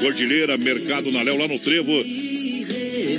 Cordilheira, 0.00 0.56
Mercado 0.56 1.10
na 1.10 1.22
Léo, 1.22 1.38
lá 1.38 1.48
no 1.48 1.58
Trevo. 1.58 1.92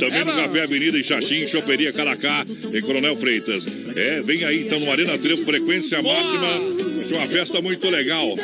Também 0.02 0.26
no 0.26 0.34
Café 0.34 0.64
Avenida 0.64 0.98
em 0.98 1.04
Xaxim, 1.04 1.46
Choperia 1.48 1.94
Caracá, 1.94 2.44
em 2.74 2.82
Coronel 2.82 3.16
Freitas. 3.16 3.66
É, 3.96 4.22
vem 4.22 4.44
aí 4.44 4.62
então 4.66 4.80
no 4.80 4.92
Arena 4.92 5.18
Trevo, 5.18 5.44
frequência 5.44 6.02
máxima. 6.02 6.82
Ser 7.08 7.14
uma 7.16 7.28
festa 7.28 7.62
muito 7.62 7.90
legal. 7.90 8.36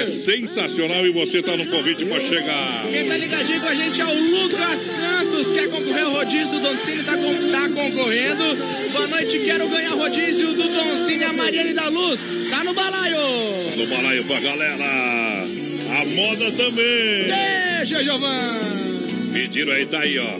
É 0.00 0.06
sensacional 0.06 1.06
e 1.06 1.10
você 1.10 1.42
tá 1.42 1.56
no 1.56 1.66
convite 1.66 2.04
para 2.06 2.20
chegar. 2.20 2.86
Quem 2.90 3.06
tá 3.08 3.16
ligadinho 3.16 3.60
com 3.60 3.66
a 3.68 3.74
gente 3.74 4.00
é 4.00 4.04
o 4.06 4.14
Lucas 4.42 4.78
Santos, 4.80 5.46
quer 5.52 5.68
concorrer 5.68 6.04
ao 6.04 6.12
rodízio 6.12 6.48
do 6.52 6.60
Don 6.60 6.76
Cine, 6.78 7.02
tá, 7.02 7.16
com- 7.16 7.50
tá 7.50 7.68
concorrendo. 7.68 8.56
Boa 8.92 9.06
noite, 9.08 9.38
quero 9.40 9.68
ganhar 9.68 9.90
rodízio 9.90 10.48
do 10.52 10.62
Don 10.62 11.06
Cine, 11.06 11.24
a 11.24 11.32
Mariane 11.32 11.72
da 11.74 11.88
Luz, 11.88 12.20
tá 12.50 12.62
no 12.64 12.72
balaio. 12.74 13.16
No 13.76 13.86
balaio 13.88 14.24
pra 14.24 14.40
galera. 14.40 14.84
A 16.00 16.04
moda 16.06 16.50
também. 16.52 17.26
Beijo, 17.28 18.02
Giovanni. 18.04 18.83
Pediram 19.34 19.72
aí, 19.72 19.84
tá 19.84 19.98
aí, 19.98 20.16
ó. 20.16 20.38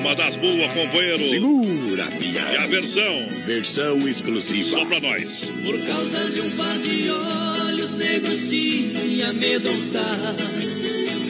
Uma 0.00 0.14
das 0.14 0.36
boas, 0.36 0.70
companheiro. 0.70 1.26
Segura, 1.26 2.06
Pia. 2.08 2.42
E 2.52 2.56
a 2.58 2.66
versão? 2.66 3.26
Versão 3.46 4.06
exclusiva. 4.06 4.68
Só 4.68 4.84
pra 4.84 5.00
nós. 5.00 5.50
Por 5.64 5.78
causa 5.86 6.30
de 6.30 6.42
um 6.42 6.50
par 6.50 6.78
de 6.80 7.08
olhos 7.08 7.92
negros 7.92 8.50
te 8.50 9.22
amedrontar. 9.22 10.34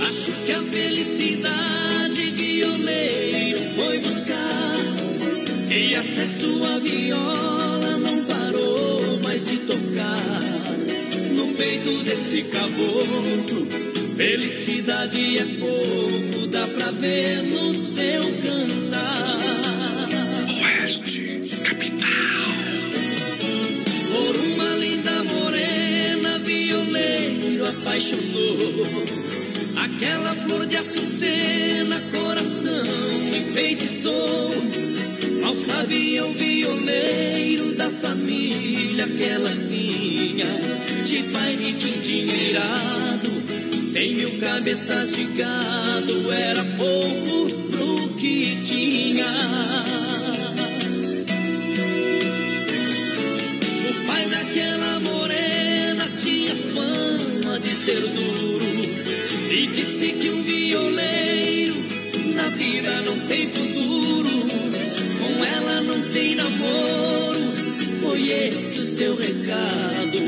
Acho 0.08 0.32
que 0.44 0.50
a 0.50 0.62
felicidade 0.64 2.30
violeiro 2.32 3.60
foi 3.76 3.98
buscar. 4.00 4.74
E 5.70 5.94
até 5.94 6.26
sua 6.26 6.80
viola 6.80 7.96
não 7.98 8.24
parou 8.24 9.20
mais 9.22 9.48
de 9.48 9.58
tocar. 9.58 10.20
No 11.32 11.54
peito 11.54 12.02
desse 12.02 12.42
caboclo, 12.42 13.83
felicidade 14.16 15.38
é 15.38 15.44
pouco, 15.58 16.46
dá 16.46 16.66
pra 16.68 16.90
ver 16.92 17.42
no 17.42 17.74
seu 17.74 18.22
cantar. 18.42 19.38
Oeste, 20.62 21.40
capital. 21.64 22.08
Por 24.12 24.36
uma 24.36 24.76
linda 24.76 25.24
morena, 25.24 26.38
violeiro 26.38 27.66
apaixonou. 27.66 28.86
Aquela 29.76 30.34
flor 30.36 30.66
de 30.66 30.76
açucena, 30.76 32.00
coração 32.12 32.86
enfeitiçou. 33.36 34.54
Mal 35.40 35.54
sabia 35.56 36.24
o 36.24 36.32
violeiro 36.32 37.72
da 37.74 37.90
família 37.90 39.06
que 39.06 39.24
ela 39.24 39.50
vinha. 39.50 40.46
De 41.04 41.22
pai 41.24 41.54
rico 41.56 41.86
endinheirado, 41.86 43.33
cem 43.94 44.12
mil 44.16 44.40
cabeças 44.40 45.14
de 45.14 45.22
gado, 45.38 46.32
era 46.32 46.64
pouco 46.76 47.48
pro 47.70 48.08
que 48.16 48.58
tinha. 48.60 49.24
O 53.88 54.06
pai 54.08 54.26
daquela 54.30 54.98
morena 54.98 56.08
tinha 56.16 56.56
fama 56.74 57.60
de 57.60 57.72
ser 57.72 58.00
duro 58.00 58.66
e 59.52 59.68
disse 59.68 60.12
que 60.14 60.28
um 60.28 60.42
violeiro 60.42 61.76
na 62.34 62.48
vida 62.48 63.00
não 63.02 63.16
tem 63.28 63.48
futuro, 63.48 64.40
com 65.20 65.44
ela 65.44 65.80
não 65.82 66.02
tem 66.10 66.34
namoro. 66.34 67.52
Foi 68.02 68.28
esse 68.28 68.80
o 68.80 68.86
seu 68.86 69.14
recado, 69.14 70.18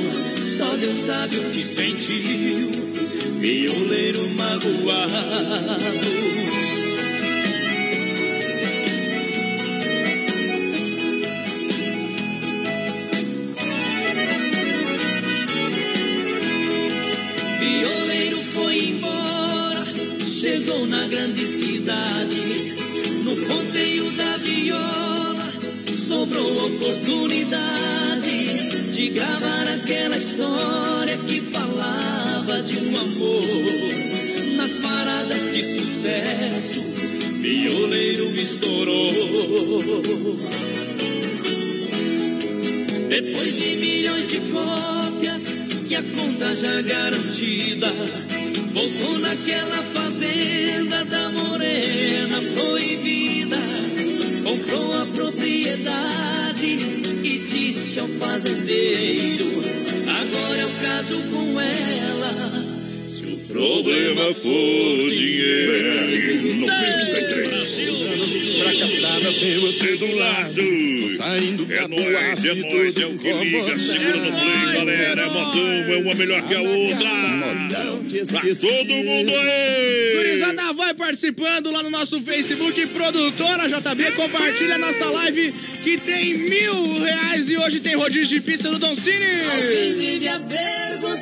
só 0.56 0.76
Deus 0.76 0.98
sabe 0.98 1.38
o 1.38 1.50
que 1.50 1.64
sentiu, 1.64 3.05
violeiro 3.40 4.28
magoado. 4.30 5.86
Chegou 20.40 20.86
na 20.86 21.06
grande 21.08 21.44
cidade. 21.44 22.74
No 23.24 23.34
ponteio 23.36 24.10
da 24.12 24.36
viola, 24.38 25.52
sobrou 26.06 26.66
oportunidade 26.66 28.90
de 28.92 29.08
gravar 29.10 29.66
aquela 29.74 29.95
sucesso, 35.86 36.82
violeiro 37.40 38.34
estourou. 38.34 39.12
Depois 43.08 43.56
de 43.56 43.76
milhões 43.76 44.28
de 44.28 44.40
cópias 44.52 45.54
e 45.88 45.94
a 45.94 46.02
conta 46.02 46.56
já 46.56 46.82
garantida, 46.82 47.92
Voltou 48.74 49.18
naquela 49.20 49.82
fazenda 49.94 51.02
da 51.06 51.30
morena 51.30 52.42
proibida. 52.54 53.56
Comprou 54.44 54.92
a 55.00 55.06
propriedade 55.06 56.66
e 57.24 57.38
disse 57.38 57.98
ao 57.98 58.06
fazendeiro: 58.06 59.62
Agora 60.06 60.60
eu 60.60 60.70
caso 60.82 61.22
com 61.30 61.58
ela. 61.58 62.55
Problema 63.56 64.34
for 64.34 65.08
dinheiro. 65.08 66.60
93. 66.60 67.80
Fracassada 68.60 69.32
sem 69.32 69.58
você 69.60 69.96
do 69.96 70.14
lado. 70.14 71.16
Saindo 71.16 71.66
É 71.72 71.88
nóis, 71.88 72.44
é 72.44 72.54
nóis, 72.54 72.96
é 72.98 73.06
o 73.06 73.16
que 73.16 73.32
liga. 73.32 73.78
Segura 73.78 74.16
no 74.18 74.30
play, 74.38 74.74
galera. 74.74 75.22
É 75.22 75.26
modão, 75.26 75.94
é 75.94 75.96
uma 75.96 76.14
melhor 76.14 76.42
que 76.46 76.54
a 76.54 76.60
outra. 76.60 77.08
Pra 78.30 78.40
todo 78.42 78.92
mundo 78.92 79.32
aí. 79.34 80.12
Gurizada 80.16 80.72
vai 80.74 80.92
participando 80.92 81.70
lá 81.70 81.82
no 81.82 81.88
nosso 81.88 82.20
Facebook, 82.20 82.86
produtora 82.88 83.68
JB, 83.68 84.12
compartilha 84.16 84.74
a 84.74 84.78
nossa 84.78 85.06
live 85.06 85.54
que 85.82 85.96
tem 85.96 86.34
mil 86.34 86.98
reais 87.00 87.48
e 87.48 87.56
hoje 87.56 87.80
tem 87.80 87.96
rodízio 87.96 88.38
de 88.38 88.40
pizza 88.40 88.70
no 88.70 88.78
Don 88.78 88.94
Cine. 88.96 89.46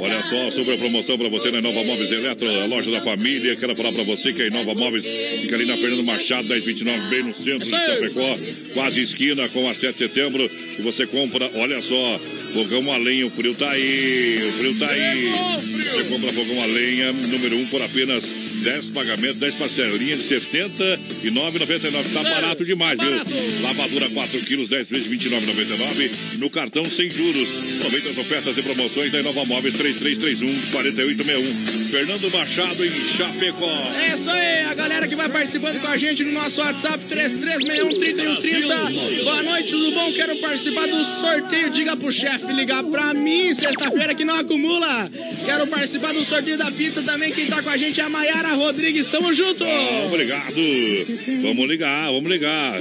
Olha 0.00 0.22
só, 0.22 0.50
sobre 0.50 0.74
a 0.74 0.78
promoção 0.78 1.16
pra 1.16 1.28
você 1.28 1.50
na 1.50 1.62
Nova 1.62 1.84
Móveis 1.84 2.10
Eletro, 2.10 2.48
a 2.48 2.66
loja 2.66 2.90
da 2.90 3.00
família. 3.00 3.56
Quero 3.56 3.74
falar 3.74 3.92
pra 3.92 4.02
você 4.02 4.32
que 4.32 4.42
a 4.42 4.50
Nova 4.50 4.74
Móveis 4.74 5.04
fica 5.40 5.54
ali 5.54 5.66
na 5.66 5.76
Fernando 5.76 6.04
Machado, 6.04 6.48
1029, 6.48 7.10
bem 7.10 7.22
no 7.22 7.34
centro 7.34 7.64
de 7.64 7.70
Chapecó, 7.70 8.38
quase 8.74 9.00
esquina 9.00 9.48
com 9.48 9.68
a 9.68 9.74
7 9.74 9.92
de 9.92 9.98
setembro. 9.98 10.50
E 10.78 10.82
você 10.82 11.06
compra, 11.06 11.50
olha 11.54 11.80
só, 11.80 12.20
fogão 12.52 12.92
a 12.92 12.96
lenha, 12.96 13.26
o 13.26 13.30
frio 13.30 13.54
tá 13.54 13.70
aí, 13.70 14.42
o 14.48 14.52
frio 14.52 14.78
tá 14.78 14.90
aí. 14.90 15.32
Você 15.92 16.04
compra 16.04 16.32
fogão 16.32 16.62
a 16.62 16.66
lenha, 16.66 17.12
número 17.12 17.56
1, 17.56 17.60
um, 17.60 17.66
por 17.66 17.82
apenas 17.82 18.24
10 18.64 18.88
pagamentos, 18.88 19.36
10 19.36 19.54
parcelinhas 19.56 20.26
de 20.26 20.34
R$ 20.34 20.40
79,99. 20.40 22.12
Tá 22.14 22.22
barato 22.22 22.64
demais, 22.64 22.98
viu? 22.98 23.10
Lavadura 23.60 24.08
4 24.08 24.40
quilos, 24.40 24.70
10 24.70 24.88
vezes 24.88 25.06
R$ 25.06 25.18
29,99. 25.18 26.38
No 26.38 26.48
cartão 26.48 26.82
sem 26.86 27.10
juros. 27.10 27.50
Aproveita 27.76 28.08
as 28.08 28.18
ofertas 28.18 28.56
e 28.56 28.62
promoções 28.62 29.12
da 29.12 29.20
Inova 29.20 29.44
Móveis 29.44 29.74
3331-4861. 29.74 31.90
Fernando 31.90 32.32
Machado 32.32 32.82
em 32.84 33.04
Chapecó. 33.04 33.70
É 34.00 34.14
isso 34.14 34.30
aí, 34.30 34.64
a 34.64 34.74
galera 34.74 35.06
que 35.06 35.14
vai 35.14 35.28
participando 35.28 35.78
com 35.80 35.88
a 35.88 35.98
gente 35.98 36.24
no 36.24 36.32
nosso 36.32 36.62
WhatsApp 36.62 36.98
3361-3130. 37.10 39.24
Boa 39.24 39.42
noite, 39.42 39.72
tudo 39.72 39.92
bom? 39.92 40.10
Quero 40.12 40.36
participar 40.36 40.88
do 40.88 41.04
sorteio. 41.04 41.68
Diga 41.70 41.94
pro 41.96 42.10
chefe 42.10 42.50
ligar 42.52 42.82
pra 42.84 43.12
mim, 43.12 43.52
sexta-feira 43.52 44.14
que 44.14 44.24
não 44.24 44.36
acumula. 44.36 45.10
Quero 45.44 45.66
participar 45.66 46.14
do 46.14 46.24
sorteio 46.24 46.56
da 46.56 46.70
pizza 46.70 47.02
também. 47.02 47.30
Quem 47.30 47.46
tá 47.46 47.62
com 47.62 47.68
a 47.68 47.76
gente 47.76 48.00
é 48.00 48.04
a 48.04 48.08
Maiara 48.08 48.53
Rodrigues. 48.54 49.08
Tamo 49.08 49.32
junto. 49.32 49.64
Ah, 49.64 50.04
obrigado. 50.06 50.54
Vamos 51.42 51.68
ligar, 51.68 52.12
vamos 52.12 52.30
ligar. 52.30 52.80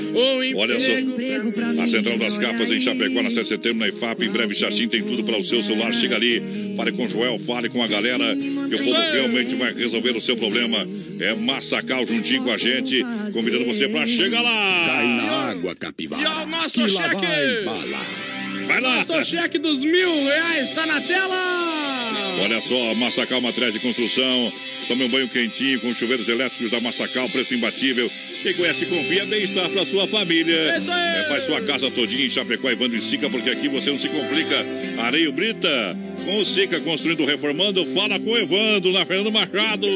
Olha 0.56 0.80
só. 0.80 1.82
A 1.82 1.88
Central 1.88 2.18
das 2.18 2.38
Capas 2.38 2.72
em 2.72 2.80
Chapecó, 2.82 3.22
na 3.22 3.30
7 3.30 3.42
de 3.42 3.48
setembro, 3.48 3.80
na 3.80 3.88
IFAP. 3.90 4.24
Em 4.24 4.30
breve, 4.30 4.54
Xaxim 4.54 4.88
tem 4.88 5.04
tudo 5.04 5.24
para 5.24 5.38
o 5.38 5.44
seu 5.44 5.62
celular. 5.64 5.94
Chega 5.94 6.16
ali, 6.16 6.74
fale 6.76 6.92
com 6.92 7.06
o 7.06 7.10
Joel, 7.10 7.40
fale 7.40 7.70
com 7.70 7.84
a 7.84 7.88
galera. 7.88 8.36
Que 8.36 8.76
o 8.76 8.84
povo 8.84 9.02
realmente 9.12 9.56
vai 9.56 9.74
resolver 9.74 10.12
o 10.12 10.22
seu 10.22 10.38
problema. 10.38 10.88
É 11.20 11.34
Massacal 11.34 12.06
juntinho 12.06 12.44
com 12.44 12.52
a 12.52 12.58
gente, 12.58 13.04
convidando 13.34 13.66
você 13.66 13.88
para 13.88 14.06
chegar 14.08 14.42
lá. 14.42 14.86
Cai 14.88 15.08
na 15.08 15.24
água, 15.52 15.76
capivara. 15.76 16.22
E 16.22 16.26
o 16.26 16.46
nosso 16.48 16.88
cheque. 16.88 17.66
vai. 17.66 18.24
Vai 18.68 18.82
lá. 18.82 19.06
Nosso 19.06 19.30
cheque 19.30 19.60
dos 19.60 19.82
mil 19.82 20.24
reais 20.26 20.74
tá 20.74 20.86
na 20.86 21.02
tela. 21.02 21.93
Olha 22.42 22.62
só, 22.62 22.96
Massacal 22.96 23.42
Materiais 23.42 23.74
de 23.74 23.80
Construção. 23.80 24.52
Tome 24.88 25.04
um 25.06 25.10
banho 25.10 25.30
quentinho 25.30 25.80
com 25.80 25.94
chuveiros 25.94 26.28
elétricos 26.28 26.70
da 26.70 26.82
Massacal, 26.82 27.30
preço 27.30 27.54
imbatível. 27.54 28.10
Quem 28.42 28.54
conhece, 28.54 28.86
confia, 28.86 29.26
bem-estar 29.26 29.70
para 29.70 29.86
sua 29.86 30.08
família. 30.08 30.78
Isso 30.78 30.92
aí. 30.92 31.22
É, 31.22 31.28
faz 31.30 31.46
sua 31.46 31.62
casa 31.62 31.90
todinha 31.90 32.26
em 32.26 32.30
Chapecó, 32.30 32.70
Evandro 32.70 32.98
e 32.98 33.02
Sica, 33.02 33.30
porque 33.30 33.50
aqui 33.50 33.70
você 33.70 33.90
não 33.90 33.98
se 33.98 34.10
complica. 34.10 34.66
Areio 34.98 35.32
Brita, 35.32 35.98
com 36.24 36.40
o 36.40 36.46
Sica 36.46 36.80
construindo, 36.80 37.26
reformando, 37.26 37.86
fala 37.88 38.20
com 38.20 38.32
o 38.32 38.38
Evandro, 38.38 38.92
na 38.92 39.06
Fernando 39.06 39.32
Machado. 39.32 39.88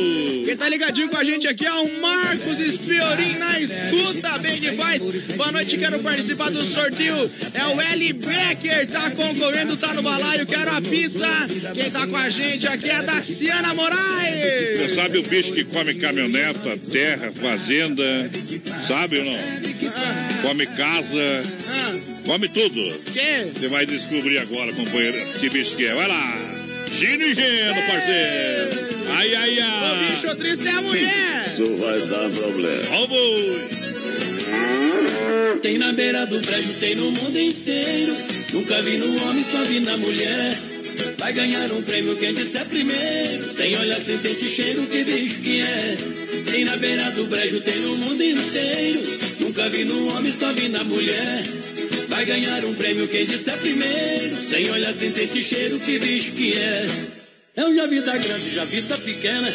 Quem 0.45 0.56
tá 0.56 0.68
ligadinho 0.70 1.10
com 1.10 1.18
a 1.18 1.24
gente 1.24 1.48
aqui 1.48 1.66
é 1.66 1.74
o 1.74 2.02
Marcos 2.02 2.60
Espiorim 2.60 3.38
na 3.38 3.60
escuta, 3.60 4.38
bem 4.38 4.60
que 4.60 4.72
faz. 4.74 5.04
Boa 5.36 5.52
noite, 5.52 5.78
quero 5.78 5.99
participar 5.99 6.52
do 6.52 6.64
sorteio. 6.66 7.30
É 7.54 7.66
o 7.66 7.80
L. 7.80 8.14
Becker, 8.14 8.88
tá 8.90 9.12
concorrendo, 9.12 9.78
tá 9.78 9.94
no 9.94 10.02
balaio, 10.02 10.45
quero 10.45 10.72
a 10.72 10.82
pizza. 10.82 11.28
Quem 11.74 11.90
tá 11.90 12.06
com 12.06 12.18
a 12.18 12.30
gente 12.30 12.68
aqui 12.68 12.90
é 12.90 13.02
da 13.02 13.22
Ciana 13.22 13.74
Moraes. 13.74 14.78
Você 14.78 14.88
sabe 14.90 15.18
o 15.18 15.24
bicho 15.24 15.54
que 15.54 15.64
come 15.64 15.95
caminhoneta, 15.95 16.78
terra, 16.91 17.32
fazenda? 17.32 18.30
Sabe 18.88 19.20
ou 19.20 19.26
não? 19.26 19.38
Come 20.41 20.66
casa, 20.66 21.44
come 22.28 22.48
tudo. 22.49 22.99
Que? 23.12 23.52
Você 23.54 23.68
vai 23.68 23.86
descobrir 23.86 24.38
agora, 24.38 24.72
companheiro, 24.74 25.18
que 25.40 25.49
bicho 25.49 25.76
que 25.76 25.86
é. 25.86 25.94
Vai 25.95 26.08
lá! 26.08 26.38
Gino 26.99 27.24
e 27.24 27.34
Geno, 27.34 27.82
parceiro! 27.88 28.88
Ai, 29.10 29.36
ai, 29.36 29.60
O 29.60 29.64
ai! 29.64 30.12
bicho 30.12 30.36
triste 30.36 30.68
é 30.68 30.72
a 30.72 30.82
mulher. 30.82 31.45
Isso 31.48 31.76
vai 31.78 31.99
dar 32.02 32.30
problema. 32.30 32.84
Ó, 32.91 33.08
boi! 33.08 33.68
Tem 35.62 35.78
na 35.78 35.91
beira 35.94 36.26
do 36.28 36.40
prédio, 36.41 36.74
tem 36.80 36.95
no 36.95 37.12
mundo 37.12 37.40
inteiro. 37.40 38.16
Nunca 38.54 38.82
vi 38.82 38.98
no 38.98 39.24
homem, 39.24 39.44
só 39.44 39.64
vi 39.66 39.80
na 39.80 39.98
mulher. 39.98 40.58
Vai 41.18 41.34
ganhar 41.34 41.72
um 41.72 41.82
prêmio 41.82 42.16
quem 42.18 42.34
disser 42.34 42.66
primeiro. 42.66 43.52
Sem 43.52 43.76
olhar, 43.78 43.99
sem 43.99 44.18
sentir 44.18 44.48
cheiro, 44.48 44.86
que 44.88 45.04
bicho 45.04 45.41
que 45.41 45.62
é. 45.62 45.98
Tem 46.52 46.64
na 46.66 46.76
beira 46.78 47.10
do 47.12 47.26
brejo, 47.26 47.62
tem 47.62 47.76
no 47.80 47.95
mundo 47.98 48.22
inteiro. 48.24 49.20
Nunca 49.40 49.70
vi 49.70 49.84
no 49.84 50.16
homem, 50.16 50.32
só 50.32 50.52
vi 50.54 50.70
na 50.70 50.84
mulher. 50.84 51.44
Vai 52.18 52.26
ganhar 52.26 52.65
um 52.65 52.73
prêmio 52.73 53.07
quem 53.07 53.27
disser 53.27 53.56
primeiro. 53.60 54.41
Sem 54.41 54.72
olhar, 54.72 54.91
sem 54.91 55.14
sentir 55.14 55.44
cheiro, 55.44 55.80
que 55.80 55.99
bicho 55.99 56.31
que 56.31 56.52
é. 56.53 56.89
Eu 57.56 57.76
já 57.76 57.85
vi 57.85 58.02
da 58.02 58.18
grande, 58.18 58.56
já 58.56 58.65
vi 58.65 58.81
da 58.81 58.98
pequena. 58.98 59.48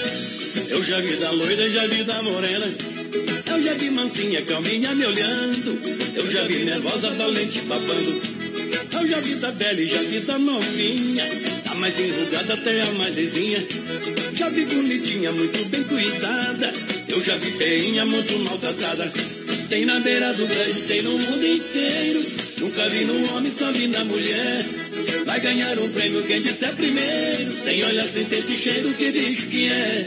Eu 0.68 0.84
já 0.84 1.00
vi 1.00 1.16
da 1.16 1.32
loira, 1.32 1.68
já 1.68 1.84
vi 1.88 2.04
da 2.04 2.22
morena. 2.22 2.72
Eu 3.50 3.62
já 3.64 3.74
vi 3.74 3.90
mansinha, 3.90 4.42
calminha 4.42 4.94
me 4.94 5.04
olhando. 5.04 5.82
Eu 6.14 6.30
já 6.30 6.44
vi 6.44 6.58
nervosa, 6.58 7.10
dolente 7.10 7.62
babando. 7.62 8.22
Eu 8.92 9.08
já 9.08 9.20
vi 9.20 9.34
da 9.34 9.50
velha 9.50 9.80
e 9.80 9.88
já 9.88 10.02
vi 10.02 10.20
da 10.20 10.38
novinha. 10.38 11.26
A 11.68 11.74
mais 11.74 11.98
enrugada 11.98 12.54
até 12.54 12.80
a 12.80 12.92
mais 12.92 13.16
lisinha. 13.16 13.58
Já 14.34 14.48
vi 14.50 14.66
bonitinha, 14.66 15.32
muito 15.32 15.64
bem 15.64 15.82
cuidada. 15.82 16.72
Eu 17.08 17.20
já 17.20 17.36
vi 17.38 17.50
feinha, 17.50 18.04
muito 18.04 18.38
maltratada. 18.38 19.12
Tem 19.68 19.84
na 19.84 19.98
beira 19.98 20.32
do 20.34 20.46
brejo, 20.46 20.80
tem 20.86 21.02
no 21.02 21.18
mundo 21.18 21.44
inteiro. 21.44 22.51
Nunca 22.62 22.88
vi 22.90 23.04
no 23.04 23.34
homem, 23.34 23.50
só 23.50 23.72
vi 23.72 23.88
na 23.88 24.04
mulher. 24.04 24.64
Vai 25.26 25.40
ganhar 25.40 25.76
um 25.80 25.88
prêmio 25.88 26.22
quem 26.22 26.40
disser 26.40 26.72
primeiro. 26.76 27.58
Sem 27.60 27.82
olhar, 27.84 28.08
sem 28.08 28.24
sentir 28.24 28.54
cheiro, 28.54 28.94
que 28.94 29.10
bicho 29.10 29.48
que 29.48 29.68
é. 29.68 30.04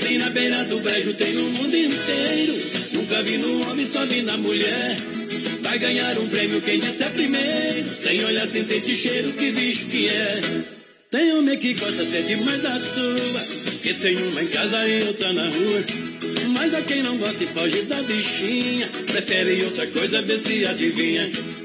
Tem 0.00 0.16
na 0.16 0.30
beira 0.30 0.64
do 0.64 0.80
brejo, 0.80 1.12
tem 1.12 1.34
no 1.34 1.50
mundo 1.50 1.76
inteiro. 1.76 2.54
Nunca 2.94 3.22
vi 3.24 3.36
no 3.36 3.70
homem, 3.70 3.86
só 3.86 4.06
vi 4.06 4.22
na 4.22 4.38
mulher. 4.38 4.96
Vai 5.60 5.78
ganhar 5.78 6.18
um 6.18 6.26
prêmio 6.28 6.62
quem 6.62 6.80
disser 6.80 7.10
primeiro. 7.10 7.94
Sem 7.94 8.24
olhar, 8.24 8.48
sem 8.48 8.64
sentir 8.64 8.96
cheiro, 8.96 9.30
que 9.34 9.52
bicho 9.52 9.84
que 9.86 10.08
é. 10.08 10.40
Tem 11.10 11.32
homem 11.34 11.58
que 11.58 11.74
gosta 11.74 12.02
até 12.02 12.22
demais 12.22 12.62
da 12.62 12.78
sua. 12.78 13.40
Que 13.82 13.92
tem 13.92 14.16
uma 14.16 14.42
em 14.42 14.46
casa 14.46 14.88
e 14.88 15.08
outra 15.08 15.30
na 15.34 15.44
rua. 15.44 15.84
Mas 16.54 16.74
a 16.74 16.80
quem 16.80 17.02
não 17.02 17.18
gosta 17.18 17.44
e 17.44 17.46
foge 17.46 17.82
da 17.82 18.02
bichinha. 18.02 18.88
Prefere 19.06 19.62
outra 19.64 19.86
coisa, 19.88 20.22
vê 20.22 20.38
se 20.38 20.64
adivinha. 20.64 21.57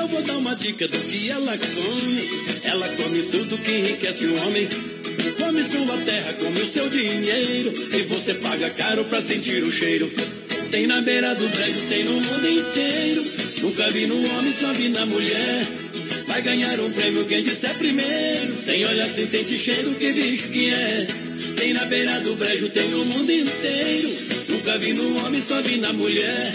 Eu 0.00 0.08
vou 0.08 0.22
dar 0.22 0.38
uma 0.38 0.56
dica 0.56 0.88
do 0.88 0.98
que 0.98 1.28
ela 1.28 1.58
come. 1.58 2.30
Ela 2.64 2.88
come 2.88 3.22
tudo 3.24 3.58
que 3.58 3.70
enriquece 3.70 4.24
o 4.24 4.46
homem. 4.46 4.66
Come 5.38 5.62
sua 5.62 5.98
terra, 5.98 6.32
come 6.40 6.58
o 6.58 6.72
seu 6.72 6.88
dinheiro. 6.88 7.70
E 7.92 8.02
você 8.04 8.32
paga 8.32 8.70
caro 8.70 9.04
pra 9.04 9.20
sentir 9.20 9.62
o 9.62 9.70
cheiro. 9.70 10.10
Tem 10.70 10.86
na 10.86 11.02
beira 11.02 11.34
do 11.34 11.46
brejo, 11.50 11.80
tem 11.90 12.04
no 12.04 12.18
mundo 12.18 12.48
inteiro. 12.48 13.24
Nunca 13.60 13.90
vi 13.90 14.06
no 14.06 14.38
homem, 14.38 14.52
só 14.58 14.72
vi 14.72 14.88
na 14.88 15.04
mulher. 15.04 15.66
Vai 16.26 16.40
ganhar 16.40 16.80
um 16.80 16.90
prêmio 16.92 17.26
quem 17.26 17.42
disser 17.42 17.74
primeiro. 17.74 18.58
Sem 18.64 18.82
olhar, 18.86 19.08
sem 19.10 19.26
sentir 19.26 19.58
cheiro, 19.58 19.94
que 19.96 20.12
bicho 20.14 20.48
que 20.48 20.70
é. 20.70 21.06
Tem 21.56 21.74
na 21.74 21.84
beira 21.84 22.20
do 22.20 22.34
brejo, 22.36 22.70
tem 22.70 22.88
no 22.88 23.04
mundo 23.04 23.30
inteiro. 23.30 24.16
Nunca 24.48 24.78
vi 24.78 24.94
no 24.94 25.26
homem, 25.26 25.42
só 25.46 25.60
vi 25.60 25.76
na 25.76 25.92
mulher. 25.92 26.54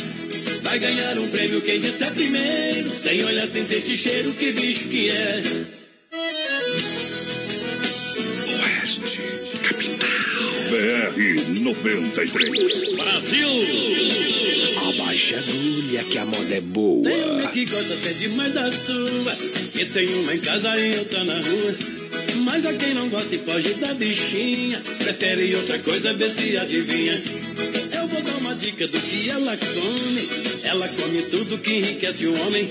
Vai 0.65 0.79
ganhar 0.79 1.15
um 1.19 1.29
prêmio 1.29 1.61
quem 1.61 1.79
disser 1.79 2.11
primeiro. 2.11 2.89
Sem 2.89 3.23
olhar, 3.23 3.47
sem 3.47 3.65
sentir 3.67 3.97
cheiro, 3.97 4.33
que 4.33 4.51
bicho 4.51 4.87
que 4.87 5.11
é. 5.11 5.43
Oeste, 8.81 9.21
capital. 9.61 10.09
BR 10.71 11.61
93. 11.61 12.95
Brasil! 12.95 13.47
Abaixa 14.89 15.35
a 15.35 15.39
agulha 15.39 16.03
que 16.03 16.17
a 16.17 16.25
moda 16.25 16.55
é 16.55 16.61
boa. 16.61 17.03
Tem 17.03 17.23
homem 17.29 17.47
que 17.49 17.65
gosta 17.65 17.93
até 17.93 18.13
demais 18.13 18.53
da 18.53 18.71
sua. 18.71 19.35
Que 19.71 19.85
tem 19.85 20.07
uma 20.15 20.33
em 20.33 20.39
casa 20.39 20.75
e 20.79 20.97
outra 20.97 21.23
na 21.25 21.35
rua. 21.35 21.75
Mas 22.43 22.65
a 22.65 22.73
quem 22.73 22.95
não 22.95 23.07
gosta 23.09 23.35
e 23.35 23.37
foge 23.37 23.75
da 23.75 23.93
bichinha, 23.93 24.81
prefere 24.97 25.55
outra 25.55 25.77
coisa, 25.77 26.11
vê 26.15 26.29
se 26.31 26.57
adivinha. 26.57 27.21
Vou 28.15 28.23
dar 28.23 28.37
uma 28.37 28.55
dica 28.55 28.87
do 28.87 28.97
que 28.97 29.29
ela 29.29 29.57
come. 29.57 30.29
Ela 30.63 30.87
come 30.87 31.21
tudo 31.23 31.57
que 31.57 31.73
enriquece 31.73 32.25
o 32.25 32.41
homem. 32.43 32.65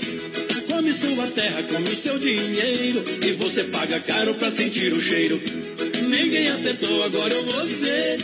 Come 0.67 0.91
sua 0.91 1.27
terra, 1.27 1.61
come 1.71 1.95
seu 1.95 2.17
dinheiro. 2.17 3.05
E 3.23 3.31
você 3.33 3.63
paga 3.65 3.99
caro 3.99 4.33
pra 4.33 4.49
sentir 4.49 4.91
o 4.91 4.99
cheiro. 4.99 5.39
Ninguém 6.09 6.47
acertou, 6.47 7.03
agora 7.03 7.31
eu 7.31 7.43
vou 7.45 7.67
ser. 7.67 8.17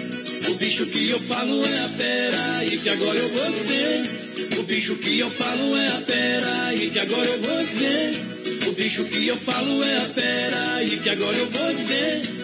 O 0.50 0.56
bicho 0.56 0.88
que 0.88 1.12
eu 1.12 1.20
falo 1.20 1.64
é 1.64 1.80
a 1.86 1.90
pera. 1.90 2.66
E 2.66 2.78
que 2.78 2.90
agora 2.90 3.20
eu 3.20 3.30
vou 3.30 3.52
ser. 3.52 4.58
O 4.60 4.64
bicho 4.64 4.96
que 4.96 5.20
eu 5.20 5.30
falo 5.30 5.78
é 5.78 5.88
a 5.90 6.02
pera. 6.02 6.74
E 6.74 6.90
que 6.90 7.00
agora 7.00 7.30
eu 7.30 7.40
vou 7.40 7.68
ser. 7.68 8.68
O 8.68 8.72
bicho 8.72 9.06
que 9.06 9.28
eu 9.28 9.38
falo 9.38 9.84
é 9.84 9.98
a 9.98 10.10
pera. 10.10 10.84
E 10.86 10.98
que 10.98 11.10
agora 11.10 11.38
eu 11.38 11.50
vou 11.52 11.78
ser. 11.78 12.41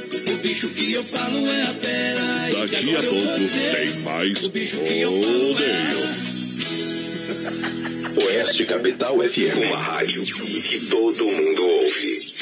O 0.47 0.49
bicho 0.49 0.69
que 0.69 0.93
eu 0.93 1.03
falo 1.03 1.45
é 1.45 1.63
a 1.63 1.73
pera. 1.73 2.21
Daqui 2.61 2.95
a 2.95 3.03
pouco 3.03 3.37
tem 3.73 3.99
mais 3.99 4.45
O 4.45 4.49
bicho 4.49 4.77
que 4.77 5.01
eu 5.01 5.11
falo 5.11 5.59
é 5.61 5.81
a 8.21 8.25
Oeste 8.25 8.65
Capital 8.65 9.19
FM. 9.19 9.57
Uma 9.67 9.77
rádio 9.77 10.23
que 10.23 10.79
todo 10.89 11.25
mundo 11.25 11.65
ouve. 11.65 12.36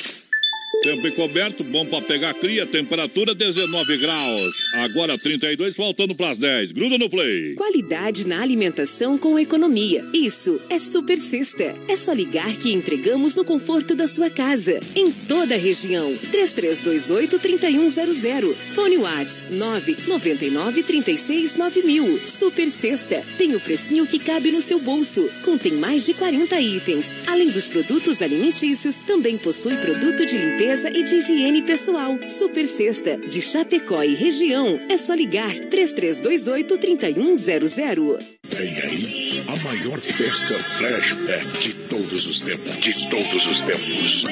Tempo 0.86 1.06
encoberto, 1.07 1.64
bom 1.64 1.84
pra 1.84 1.99
pegar 1.99 2.36
cria, 2.36 2.64
temperatura 2.64 3.34
19 3.34 3.98
graus. 3.98 4.56
Agora 4.76 5.18
32, 5.18 5.76
faltando 5.76 6.14
pras 6.14 6.38
10. 6.38 6.74
Gruda 6.74 6.99
no 6.99 7.10
play. 7.10 7.56
Qualidade 7.56 8.28
na 8.28 8.40
alimentação 8.40 9.18
com 9.18 9.40
economia. 9.40 10.06
Isso 10.14 10.62
é 10.70 10.78
Super 10.78 11.18
Sexta. 11.18 11.76
É 11.88 11.98
só 11.98 12.14
ligar 12.14 12.56
que 12.57 12.72
entregamos 12.72 13.34
no 13.34 13.44
conforto 13.44 13.95
da 13.95 14.07
sua 14.07 14.30
casa. 14.30 14.80
Em 14.95 15.12
toda 15.12 15.56
a 15.56 15.57
região. 15.57 16.14
3328-3100. 16.32 18.53
Fone 18.76 18.98
Whats 18.98 19.48
999-369000. 19.52 22.30
Super 22.30 22.70
Sexta. 22.70 23.24
Tem 23.40 23.56
o 23.56 23.60
precinho 23.60 24.06
que 24.06 24.20
cabe 24.20 24.52
no 24.52 24.62
seu 24.62 24.80
bolso. 24.80 25.28
Contém 25.44 25.72
mais 25.72 26.06
de 26.06 26.14
40 26.14 26.62
itens. 26.62 27.12
Além 27.26 27.49
dos 27.49 27.68
produtos 27.68 28.22
alimentícios, 28.22 28.98
também 28.98 29.36
possui 29.36 29.76
produto 29.78 30.24
de 30.24 30.38
limpeza 30.38 30.75
e 30.84 31.04
de 31.04 31.16
higiene 31.16 31.62
pessoal. 31.62 32.18
Super 32.28 32.68
Sexta. 32.68 33.16
De 33.18 33.42
Chapecó 33.42 34.04
e 34.04 34.14
região. 34.16 34.78
É 34.90 34.98
só 34.98 35.14
ligar 35.14 35.54
3328-3100. 35.54 38.20
Vem 38.48 38.78
aí 38.80 39.44
a 39.48 39.56
maior 39.64 40.00
festa 40.00 40.60
flashback 40.60 41.58
de 41.60 41.74
todos 41.88 42.28
os 42.28 42.42
tempos. 42.42 42.78
De 42.80 43.10
todos 43.10 43.48
os 43.48 43.62
tempos. 43.62 44.26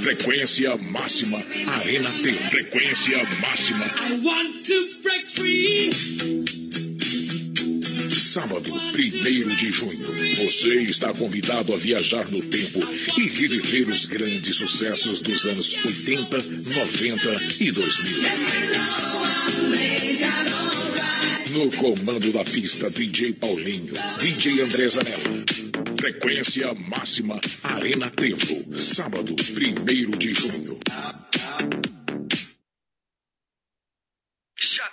Frequência 0.00 0.74
máxima, 0.76 1.44
Arena 1.66 2.10
T. 2.22 2.32
Frequência 2.32 3.18
máxima. 3.40 3.84
I 3.84 4.20
want 4.24 4.64
to 4.66 4.88
break 5.02 5.26
free. 5.26 5.90
Sábado, 8.32 8.72
1 8.72 9.56
de 9.56 9.70
junho. 9.70 10.06
Você 10.42 10.80
está 10.84 11.12
convidado 11.12 11.74
a 11.74 11.76
viajar 11.76 12.26
no 12.30 12.40
tempo 12.40 12.80
e 13.18 13.28
reviver 13.28 13.86
os 13.90 14.06
grandes 14.06 14.56
sucessos 14.56 15.20
dos 15.20 15.44
anos 15.44 15.76
80, 15.84 16.38
90 16.38 17.62
e 17.62 17.70
2000. 17.70 18.22
No 21.50 21.70
comando 21.72 22.32
da 22.32 22.42
pista, 22.42 22.88
DJ 22.88 23.34
Paulinho, 23.34 23.92
DJ 24.18 24.62
André 24.62 24.88
Zanella. 24.88 25.44
Frequência 26.00 26.72
máxima, 26.72 27.38
Arena 27.62 28.08
Tempo. 28.08 28.64
Sábado, 28.78 29.36
1 29.36 30.16
de 30.16 30.32
junho. 30.32 30.80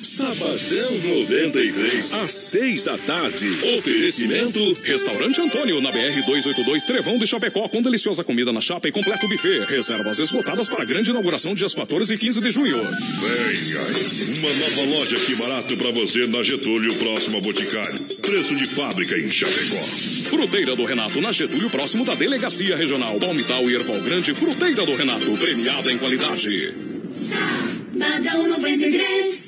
Sabadão 0.00 0.92
93, 1.24 2.14
às 2.14 2.30
6 2.30 2.84
da 2.84 2.96
tarde. 2.98 3.48
Oferecimento 3.76 4.78
Restaurante 4.84 5.40
Antônio, 5.40 5.80
na 5.80 5.90
BR 5.90 6.22
282 6.24 6.84
Trevão 6.84 7.18
de 7.18 7.26
Chapecó, 7.26 7.68
com 7.68 7.82
deliciosa 7.82 8.22
comida 8.22 8.52
na 8.52 8.60
chapa 8.60 8.86
e 8.86 8.92
completo 8.92 9.26
buffet. 9.26 9.64
Reservas 9.64 10.20
esgotadas 10.20 10.68
para 10.68 10.82
a 10.82 10.84
grande 10.84 11.10
inauguração 11.10 11.52
dias 11.52 11.74
14 11.74 12.14
e 12.14 12.16
15 12.16 12.40
de 12.40 12.50
junho. 12.52 12.76
Venha. 12.76 14.38
Uma 14.38 14.54
nova 14.54 14.96
loja 14.96 15.18
que 15.18 15.34
barato 15.34 15.76
pra 15.76 15.90
você 15.90 16.28
na 16.28 16.44
Getúlio, 16.44 16.94
próximo 16.94 17.38
a 17.38 17.40
Boticário. 17.40 18.00
Preço 18.22 18.54
de 18.54 18.66
fábrica 18.66 19.18
em 19.18 19.28
Chapecó. 19.28 19.82
Fruteira 20.30 20.76
do 20.76 20.84
Renato, 20.84 21.20
na 21.20 21.32
Getúlio, 21.32 21.70
próximo 21.70 22.04
da 22.04 22.14
Delegacia 22.14 22.76
Regional. 22.76 23.18
Palmital 23.18 23.68
e 23.68 23.74
Erval 23.74 24.00
Grande, 24.02 24.32
Fruteira 24.32 24.86
do 24.86 24.94
Renato, 24.94 25.36
premiada 25.38 25.90
em 25.90 25.98
qualidade. 25.98 26.72
Badão 27.94 28.46
93. 28.46 29.47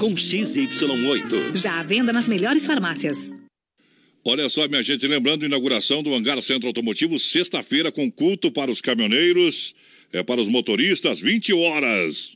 com 0.01 0.15
XY8. 0.15 1.55
Já 1.55 1.79
à 1.79 1.83
venda 1.83 2.11
nas 2.11 2.27
melhores 2.27 2.65
farmácias. 2.65 3.31
Olha 4.25 4.49
só, 4.49 4.67
minha 4.67 4.81
gente, 4.81 5.05
lembrando 5.05 5.43
a 5.43 5.45
inauguração 5.45 6.01
do 6.01 6.11
Hangar 6.15 6.41
Centro 6.41 6.67
Automotivo, 6.67 7.19
sexta-feira, 7.19 7.91
com 7.91 8.11
culto 8.11 8.51
para 8.51 8.71
os 8.71 8.81
caminhoneiros, 8.81 9.75
é 10.11 10.23
para 10.23 10.41
os 10.41 10.47
motoristas, 10.47 11.19
20 11.19 11.53
horas. 11.53 12.35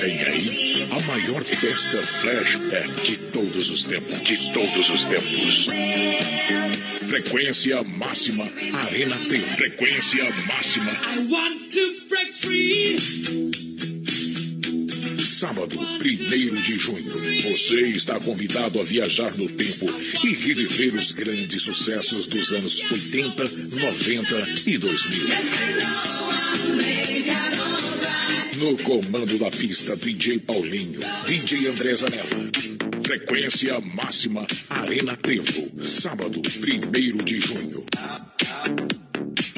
Vem 0.00 0.22
aí 0.22 0.86
a 0.90 1.00
maior 1.06 1.42
festa 1.42 2.02
flashback 2.02 3.02
de 3.02 3.16
todos 3.16 3.70
os 3.70 3.84
tempos. 3.84 4.22
De 4.22 4.52
todos 4.52 4.90
os 4.90 5.04
tempos. 5.04 5.68
Frequência 7.08 7.82
máxima, 7.82 8.50
Arena 8.72 9.16
T. 9.28 9.38
Frequência 9.38 10.24
máxima. 10.46 10.92
I 10.92 11.18
want 11.30 11.70
to 11.70 12.08
break 12.08 12.32
free. 12.32 12.96
Sábado, 15.24 15.78
1 15.78 16.62
de 16.62 16.78
junho, 16.78 17.12
você 17.50 17.82
está 17.88 18.18
convidado 18.18 18.80
a 18.80 18.82
viajar 18.82 19.36
no 19.36 19.48
tempo 19.48 19.86
e 20.24 20.34
reviver 20.34 20.94
os 20.94 21.12
grandes 21.12 21.62
sucessos 21.62 22.26
dos 22.26 22.52
anos 22.52 22.82
80, 22.90 23.44
90 23.44 24.48
e 24.66 24.78
2000. 24.78 26.83
No 28.64 28.78
comando 28.78 29.36
da 29.38 29.50
pista, 29.50 29.94
DJ 29.94 30.38
Paulinho, 30.38 30.98
DJ 31.26 31.68
André 31.68 31.94
Zanella. 31.94 32.24
Frequência 33.04 33.78
máxima, 33.78 34.46
Arena 34.70 35.14
Trevo. 35.18 35.70
Sábado, 35.82 36.40
1 36.40 37.24
de 37.24 37.40
junho. 37.40 37.84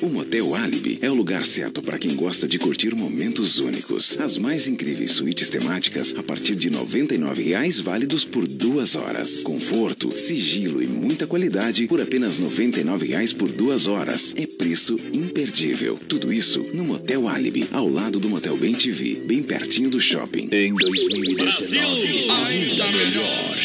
O 0.06 0.08
Motel 0.08 0.54
Alibi 0.54 1.00
é 1.02 1.10
o 1.10 1.14
lugar 1.14 1.44
certo 1.44 1.82
para 1.82 1.98
quem 1.98 2.14
gosta 2.14 2.46
de 2.46 2.60
curtir 2.60 2.94
momentos 2.94 3.58
únicos. 3.58 4.16
As 4.20 4.38
mais 4.38 4.68
incríveis 4.68 5.10
suítes 5.10 5.50
temáticas 5.50 6.14
a 6.14 6.22
partir 6.22 6.54
de 6.54 6.70
99 6.70 7.42
reais 7.42 7.80
válidos 7.80 8.24
por 8.24 8.46
duas 8.46 8.94
horas. 8.94 9.42
Conforto, 9.42 10.16
sigilo 10.16 10.80
e 10.80 10.86
muita 10.86 11.26
qualidade 11.26 11.88
por 11.88 12.00
apenas 12.00 12.38
99 12.38 13.04
reais 13.04 13.32
por 13.32 13.50
duas 13.50 13.88
horas. 13.88 14.32
É 14.36 14.46
preço 14.46 14.96
imperdível. 15.12 15.98
Tudo 16.08 16.32
isso 16.32 16.64
no 16.72 16.84
Motel 16.84 17.28
Alibi, 17.28 17.66
ao 17.72 17.88
lado 17.88 18.20
do 18.20 18.28
Motel 18.28 18.56
Bem 18.56 18.74
TV, 18.74 19.16
bem 19.26 19.42
pertinho 19.42 19.90
do 19.90 19.98
shopping. 19.98 20.48
Em 20.52 20.72
2019, 20.72 22.30
ainda 22.30 22.92
melhor. 22.92 23.56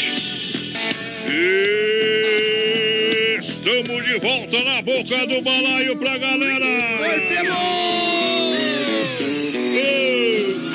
Estamos 3.42 4.06
de 4.06 4.20
volta 4.20 4.64
na 4.64 4.82
boca 4.84 5.26
do 5.26 5.42
balaio 5.42 5.98
pra 5.98 6.16
galera. 6.16 6.66
Oi, 7.02 7.22
Pelo! 7.28 7.56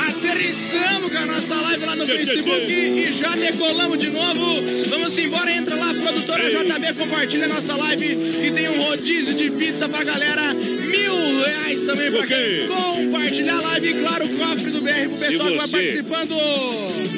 Aterrissamos 0.09 1.12
com 1.12 1.18
a 1.18 1.26
nossa 1.26 1.55
live 1.55 1.84
lá 1.84 1.94
no 1.94 2.05
Facebook 2.06 2.66
tchê. 2.66 2.88
e 2.88 3.12
já 3.12 3.36
decolamos 3.36 3.98
de 4.01 4.10
novo. 4.10 4.62
Vamos 4.88 5.16
embora, 5.16 5.52
entra 5.52 5.76
lá, 5.76 5.94
produtora 5.94 6.43
JB, 6.51 6.94
compartilha 6.98 7.44
a 7.44 7.48
nossa 7.48 7.76
live 7.76 8.05
e 8.05 8.51
tem 8.52 8.68
um 8.68 8.82
rodízio 8.82 9.34
de 9.34 9.48
pizza 9.51 9.88
pra 9.88 10.02
galera. 10.02 10.52
Mil 10.52 11.44
reais 11.44 11.84
também 11.84 12.10
pra 12.10 12.26
quem 12.26 12.66
compartilhar 12.66 13.59
a 13.59 13.60
live 13.60 13.88
e, 13.90 13.94
claro, 13.94 14.24
o 14.26 14.36
cofre 14.38 14.70
do 14.72 14.80
BR 14.80 15.09
pro 15.09 15.18
pessoal 15.18 15.51
que 15.52 15.56
vai 15.56 15.68
participando. 15.68 16.36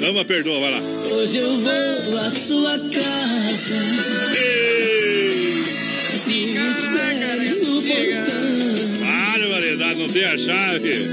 Ama, 0.07 0.25
perdoa, 0.27 0.61
vai 0.61 0.71
lá. 0.73 0.81
Hoje 1.11 1.39
eu 1.39 1.57
vou 1.59 2.19
à 2.19 2.29
sua 2.31 2.79
casa. 2.79 3.79
E 4.37 5.28
Para, 9.01 9.49
variedade, 9.49 9.99
não 9.99 10.09
tem 10.09 10.25
a 10.25 10.39
chave. 10.39 11.09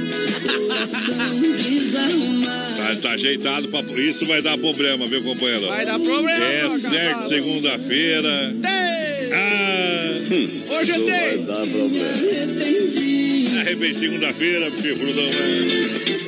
Tá, 2.76 2.96
tá 3.02 3.12
ajeitado 3.12 3.68
pra. 3.68 3.82
Isso 4.02 4.26
vai 4.26 4.42
dar 4.42 4.58
problema, 4.58 5.08
viu, 5.08 5.24
companheiro? 5.24 5.68
Vai 5.68 5.86
dar 5.86 6.00
problema, 6.00 6.46
É 6.46 6.70
certo, 6.70 7.28
segunda-feira. 7.30 8.54
Ah, 9.34 10.76
Hoje 10.80 10.92
eu 10.92 11.06
tenho. 11.06 11.44
Dá 11.44 11.56
problema. 11.56 12.10
Arrepende 13.62 13.96
segunda-feira, 13.96 14.72
porque 14.72 14.96
frudão. 14.96 16.25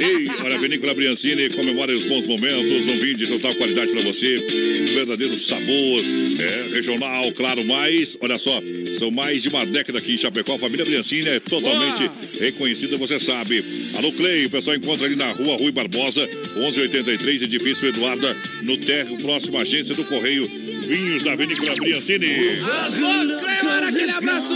Ei, 0.00 0.28
olha, 0.42 0.56
a 0.56 0.58
Vinícola 0.58 0.94
Briancini 0.94 1.48
comemora 1.50 1.96
os 1.96 2.04
bons 2.04 2.26
momentos, 2.26 2.86
um 2.86 2.98
vinho 2.98 3.16
de 3.16 3.26
total 3.26 3.54
qualidade 3.54 3.92
para 3.92 4.02
você, 4.02 4.38
um 4.38 4.94
verdadeiro 4.94 5.38
sabor, 5.38 6.04
é, 6.38 6.74
regional, 6.74 7.30
claro, 7.32 7.64
mas, 7.64 8.18
olha 8.20 8.38
só, 8.38 8.60
são 8.98 9.10
mais 9.10 9.42
de 9.42 9.48
uma 9.48 9.64
década 9.64 9.98
aqui 9.98 10.14
em 10.14 10.16
Chapecó, 10.16 10.54
a 10.54 10.58
família 10.58 10.84
Briancini 10.84 11.28
é 11.28 11.40
totalmente 11.40 12.10
reconhecida, 12.38 12.96
você 12.96 13.20
sabe. 13.20 13.64
Alô, 13.96 14.12
Clay, 14.12 14.46
o 14.46 14.50
pessoal 14.50 14.76
encontra 14.76 15.06
ali 15.06 15.16
na 15.16 15.30
rua 15.32 15.56
Rui 15.56 15.72
Barbosa, 15.72 16.26
1183, 16.56 17.42
edifício 17.42 17.88
Eduarda, 17.88 18.36
no 18.62 18.76
térreo, 18.78 19.18
próxima 19.18 19.60
agência 19.60 19.94
do 19.94 20.04
Correio, 20.04 20.50
vinhos 20.86 21.22
da 21.22 21.34
Vinícola 21.34 21.74
Briancini. 21.74 22.60
Cleomar, 23.40 23.82
aquele 23.84 24.10
abraço. 24.10 24.54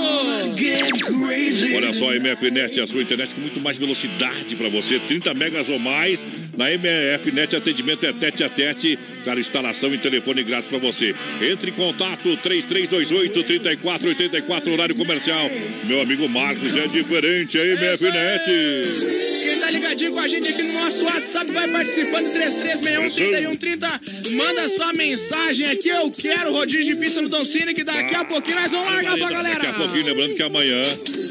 Olha 1.75 1.93
só, 1.93 2.13
MFNet, 2.13 2.81
a 2.81 2.87
sua 2.87 3.03
internet 3.03 3.35
com 3.35 3.41
muito 3.41 3.61
mais 3.61 3.77
velocidade 3.77 4.55
para 4.57 4.69
você, 4.69 4.99
30 4.99 5.35
megas 5.35 5.69
ou 5.69 5.79
mais. 5.79 6.25
Na 6.57 6.67
MFNet, 6.71 7.55
atendimento 7.57 8.05
é 8.05 8.13
tete 8.13 8.43
a 8.45 8.49
tete, 8.49 8.99
cara, 9.25 9.39
instalação 9.39 9.93
e 9.95 9.99
telefone 9.99 10.43
grátis 10.43 10.69
para 10.69 10.79
você. 10.79 11.15
Entre 11.41 11.71
em 11.71 11.75
contato, 11.75 12.37
3328-3484, 12.39 14.73
horário 14.73 14.95
comercial. 14.95 15.51
Meu 15.85 16.01
amigo 16.01 16.29
Marcos, 16.29 16.77
é 16.77 16.87
diferente, 16.89 17.59
a 17.59 17.65
MFNet. 17.65 19.38
Tá 19.69 19.73
ligadinho 19.73 20.13
com 20.13 20.21
a 20.21 20.27
gente 20.27 20.49
aqui 20.49 20.63
no 20.63 20.73
nosso 20.73 21.05
WhatsApp 21.05 21.53
vai 21.53 21.69
participando 21.69 22.33
3361-3130. 22.33 24.31
Manda 24.31 24.67
sua 24.71 24.95
mensagem 24.95 25.67
aqui. 25.69 25.91
Eu 25.91 26.11
quero 26.11 26.55
rodízio 26.55 26.95
de 26.95 26.97
pizza 26.97 27.21
no 27.21 27.29
Don 27.29 27.45
Cine, 27.45 27.75
que 27.75 27.85
daqui 27.85 28.15
a 28.15 28.25
pouquinho 28.25 28.57
nós 28.57 28.73
vamos 28.73 28.87
largar 28.87 29.19
pra 29.19 29.29
galera. 29.29 29.59
Daqui 29.59 29.67
a 29.67 29.73
pouquinho, 29.75 30.07
lembrando 30.07 30.37
que 30.37 30.43
amanhã, 30.43 30.83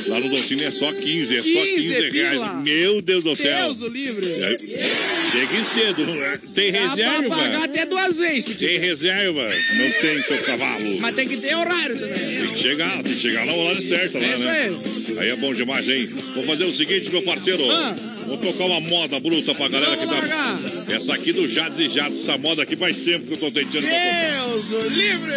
lá 0.05 0.19
no 0.19 0.29
Doncini 0.29 0.65
é 0.65 0.69
só 0.69 0.93
15, 0.93 1.35
é 1.35 1.41
só 1.41 1.63
15 1.63 1.75
15 1.75 2.11
pila. 2.11 2.29
reais. 2.29 2.63
Meu 2.63 3.01
Deus 3.01 3.23
do 3.23 3.35
céu. 3.35 3.57
Deus 3.57 3.81
o 3.81 3.87
livre. 3.87 4.27
É, 4.27 4.55
Chegue 4.59 5.63
cedo, 5.63 6.05
tem 6.53 6.71
Dá 6.73 6.79
pra 6.79 6.89
pagar 6.89 7.21
reserva. 7.21 7.65
até 7.65 7.85
duas 7.87 8.17
vezes. 8.19 8.55
Tem 8.55 8.77
reserva, 8.77 9.49
não 9.49 9.91
tem 9.99 10.21
seu 10.21 10.37
cavalo. 10.43 10.99
Mas 10.99 11.15
tem 11.15 11.27
que 11.27 11.37
ter 11.37 11.55
horário 11.55 11.97
também. 11.97 12.37
Tem 12.37 12.53
que 12.53 12.59
chegar, 12.59 13.01
tem 13.01 13.13
que 13.13 13.19
chegar 13.19 13.47
na 13.47 13.53
hora 13.53 13.81
certa 13.81 14.19
lá, 14.19 14.25
É 14.25 14.33
isso 14.35 14.43
né? 14.43 15.21
Aí 15.21 15.29
é 15.29 15.35
bom 15.35 15.55
demais, 15.55 15.89
hein? 15.89 16.07
Vou 16.35 16.45
fazer 16.45 16.65
o 16.65 16.71
seguinte, 16.71 17.09
meu 17.09 17.23
parceiro. 17.23 17.63
Ah. 17.71 18.16
Vou 18.27 18.37
tocar 18.37 18.65
uma 18.65 18.81
moda 18.81 19.19
bruta 19.21 19.55
pra 19.55 19.69
galera 19.69 19.95
Vamos 19.95 20.05
que 20.05 20.13
tá. 20.13 20.19
largar. 20.19 20.59
Essa 20.93 21.13
aqui 21.13 21.31
do 21.31 21.47
Jades 21.47 21.79
e 21.79 21.87
Jades, 21.87 22.19
essa 22.21 22.37
moda 22.37 22.63
aqui 22.63 22.75
faz 22.75 22.97
tempo 22.97 23.25
que 23.25 23.33
eu 23.33 23.37
tô 23.37 23.49
tentando 23.51 23.87
pra 23.87 23.95
tocar. 23.95 24.47
Deus 24.47 24.71
o 24.71 24.89
livre. 24.89 25.33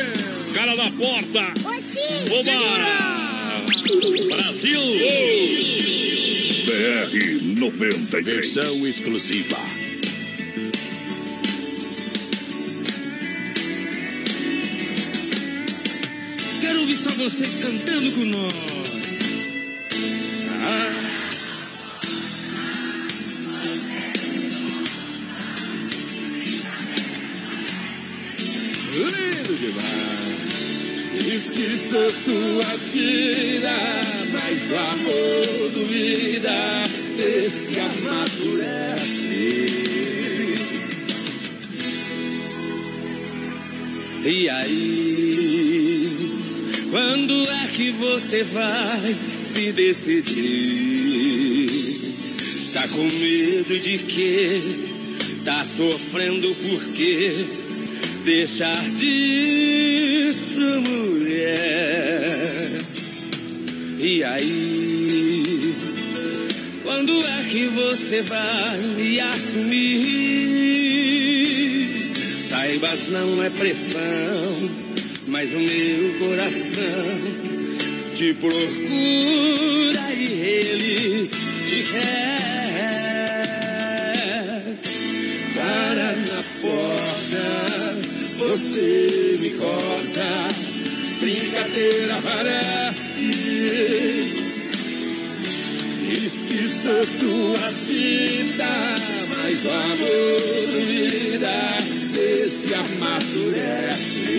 Cara 0.54 0.74
da 0.74 0.90
porta! 0.90 1.54
Oba! 2.32 2.50
Brasil! 4.36 4.80
BR 6.66 7.42
93. 7.60 8.24
Versão 8.26 8.86
exclusiva. 8.88 9.56
Quero 16.60 16.80
ouvir 16.80 16.96
só 16.96 17.10
vocês 17.10 17.50
cantando 17.62 18.12
com 18.12 18.24
nós. 18.26 18.79
Demais. 29.60 30.20
Sou 31.90 32.10
sua 32.12 32.76
vida, 32.92 33.74
mas 34.30 34.66
do 34.66 34.76
amor 34.76 35.70
duvida, 35.74 36.84
esse 37.18 37.80
amadurece. 37.80 39.66
E 44.24 44.48
aí, 44.48 46.16
quando 46.92 47.50
é 47.50 47.66
que 47.74 47.90
você 47.90 48.44
vai 48.44 49.16
se 49.52 49.72
decidir? 49.72 50.30
Tá 52.72 52.86
com 52.86 53.02
medo 53.02 53.76
de 53.80 53.98
quê? 53.98 54.62
Tá 55.44 55.64
sofrendo 55.64 56.54
por 56.54 56.84
quê? 56.92 57.59
Deixar 58.24 58.82
disso, 58.96 60.58
mulher. 60.58 62.70
E 63.98 64.24
aí, 64.24 65.74
quando 66.82 67.12
é 67.26 67.44
que 67.50 67.66
você 67.68 68.22
vai 68.22 68.78
me 68.96 69.20
assumir? 69.20 70.00
Saibas, 72.48 73.08
não 73.10 73.42
é 73.42 73.50
pressão, 73.50 74.70
mas 75.26 75.52
o 75.54 75.58
meu 75.58 76.14
coração 76.18 77.20
te 78.14 78.32
procura 78.34 80.12
e 80.14 80.24
ele 80.24 81.28
te 81.68 81.82
quer. 81.90 82.40
Para 85.54 86.16
na 86.16 86.42
porta, 86.60 87.69
você 88.40 89.38
me 89.38 89.50
corta, 89.50 90.48
brincadeira 91.20 92.18
parece. 92.22 93.30
Diz 96.00 96.32
que 96.48 96.68
sou 96.82 97.06
sua 97.06 97.70
vida, 97.86 98.72
mas 99.28 99.64
o 99.64 99.70
amor 99.70 100.40
vida 100.86 101.80
esse 102.18 102.74
amadurece. 102.74 104.30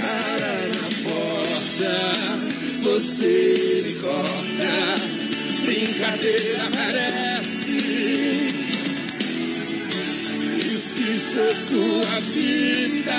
Cara 0.00 0.54
na 0.74 0.88
porta, 1.08 1.94
você 2.82 3.82
me 3.86 3.94
corta, 3.94 4.72
brincadeira 5.64 6.64
parece. 6.74 7.17
Sou 11.38 11.54
sua 11.54 12.20
vida, 12.32 13.12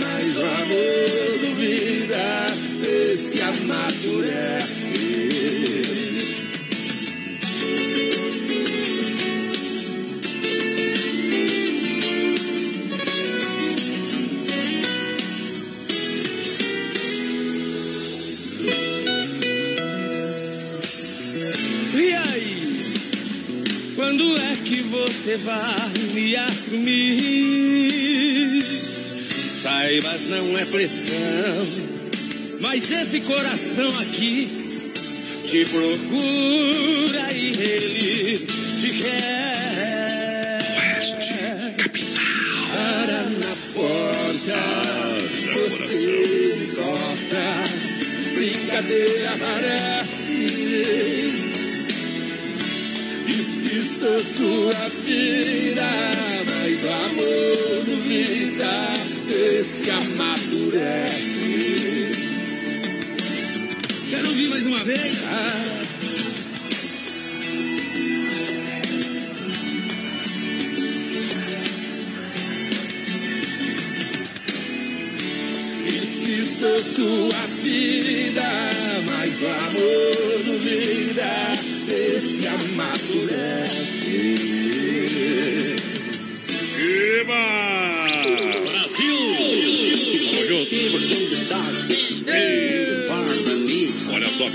mas 0.00 0.36
o 0.36 0.40
amor 0.40 1.38
duvida, 1.40 2.46
esse 2.88 3.40
amadurece. 3.42 4.80
E 21.94 22.14
aí? 22.14 22.94
Quando 23.96 24.36
é 24.38 24.56
que 24.64 24.80
você 24.80 25.36
vai 25.36 25.89
me 26.12 26.36
assumir? 26.36 28.00
Saibas, 29.62 30.28
não 30.28 30.58
é 30.58 30.64
pressão, 30.64 31.66
mas 32.60 32.90
esse 32.90 33.20
coração 33.20 33.98
aqui 34.00 34.48
te 35.46 35.64
procura 35.66 37.32
e 37.32 37.50
ele 37.50 38.46
te 38.46 38.90
quer. 39.02 40.58
Oeste, 40.78 41.34
capital. 41.76 42.24
Para 42.72 43.22
na 43.24 43.54
porta, 43.74 44.60
você 45.52 46.56
me 46.58 46.66
corta, 46.74 47.44
brincadeira 48.34 49.32
parece. 49.38 51.09
Sou 54.00 54.24
sua 54.24 54.88
vida, 55.04 55.90
mas 56.46 56.82
o 56.82 56.88
amor 56.88 57.84
duvida, 57.84 58.74
esse 59.28 59.90
amadurece. 59.90 61.50
Quero 64.08 64.28
ouvir 64.28 64.48
mais 64.48 64.66
uma 64.66 64.82
vez. 64.84 65.18
Que 76.24 76.36
sou 76.58 76.82
sua 76.82 77.46
vida, 77.62 78.48
mas 79.06 79.42
o 79.42 79.46
amor 79.46 80.42
duvida, 80.46 81.32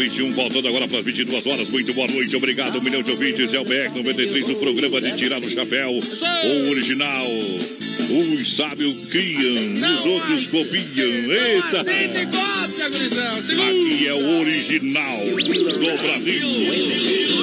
21, 0.05 0.31
voltando 0.33 0.67
agora 0.67 0.87
para 0.87 0.99
as 0.99 1.05
22 1.05 1.47
horas. 1.47 1.67
Muito 1.69 1.91
boa 1.93 2.07
noite, 2.07 2.35
obrigado. 2.35 2.77
Um 2.77 2.81
milhão 2.81 3.01
de 3.01 3.09
ouvintes. 3.09 3.51
É 3.53 3.59
o 3.59 3.65
BR-93, 3.65 4.51
o 4.51 4.55
programa 4.55 5.01
de 5.01 5.15
tirar 5.15 5.41
o 5.41 5.49
chapéu. 5.49 5.91
O 5.91 6.69
original. 6.69 7.25
Uns 8.07 8.55
sábios 8.55 9.09
criam, 9.09 9.73
os 9.95 10.05
outros 10.05 10.45
copiam. 10.47 11.31
Eita! 11.31 11.81
Aqui 11.81 11.97
é 14.07 14.13
o 14.13 14.41
original 14.41 15.17
do 15.17 15.97
Brasil. 16.03 17.34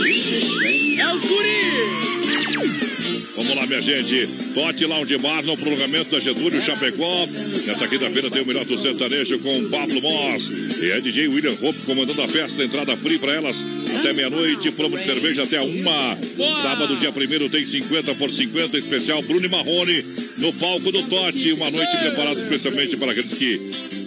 Minha 3.72 3.80
gente. 3.80 4.28
Tote 4.52 4.84
Lounge 4.84 5.16
Bar 5.18 5.42
no 5.44 5.56
prolongamento 5.56 6.10
da 6.10 6.20
Getúlio 6.20 6.60
Chapecó. 6.60 7.26
Nessa 7.66 7.88
quinta-feira 7.88 8.30
tem 8.30 8.42
o 8.42 8.46
melhor 8.46 8.66
do 8.66 8.78
sertanejo 8.78 9.38
com 9.38 9.70
Pablo 9.70 10.00
Moss. 10.02 10.50
E 10.50 10.90
é 10.90 11.00
DJ 11.00 11.28
William 11.28 11.56
Hope 11.60 11.78
comandando 11.86 12.20
a 12.20 12.28
festa. 12.28 12.62
Entrada 12.62 12.94
free 12.96 13.18
para 13.18 13.32
elas 13.32 13.64
até 13.98 14.12
meia-noite. 14.12 14.70
Promo 14.72 14.98
de 14.98 15.04
cerveja 15.04 15.44
até 15.44 15.60
uma. 15.60 16.18
Sábado, 16.60 16.96
dia 16.96 17.10
1 17.10 17.48
tem 17.48 17.64
50 17.64 18.14
por 18.16 18.30
50 18.30 18.76
especial 18.76 19.22
Bruno 19.22 19.48
Marrone 19.48 20.04
no 20.36 20.52
palco 20.54 20.92
do 20.92 21.02
Tote. 21.04 21.52
Uma 21.52 21.70
noite 21.70 21.96
preparada 21.96 22.40
especialmente 22.40 22.96
para 22.96 23.12
aqueles 23.12 23.32
que 23.32 23.58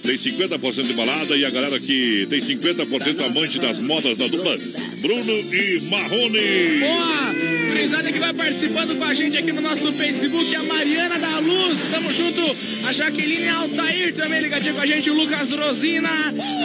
tem 0.03 0.15
50% 0.15 0.83
de 0.83 0.93
balada 0.93 1.35
e 1.35 1.43
a 1.43 1.49
galera 1.49 1.79
que 1.79 2.27
tem 2.29 2.39
50% 2.39 3.25
amante 3.25 3.57
das 3.57 3.79
modas 3.79 4.17
da 4.17 4.27
dupla 4.27 4.55
Bruno 5.01 5.33
e 5.33 5.79
Marrone. 5.89 6.79
Boa! 6.79 7.55
Gurizada 7.76 8.10
que 8.10 8.19
vai 8.19 8.34
participando 8.34 8.97
com 8.97 9.03
a 9.03 9.14
gente 9.14 9.38
aqui 9.38 9.52
no 9.52 9.60
nosso 9.60 9.91
Facebook, 9.91 10.56
a 10.56 10.64
Mariana 10.64 11.19
da 11.19 11.39
Luz, 11.39 11.77
tamo 11.91 12.10
junto. 12.14 12.41
A 12.88 12.93
Jaqueline 12.93 13.49
Altair 13.49 14.15
também 14.15 14.39
ligadinha 14.39 14.73
com 14.73 14.80
a 14.80 14.85
gente, 14.85 15.10
o 15.10 15.14
Lucas 15.14 15.52
Rosina. 15.52 16.07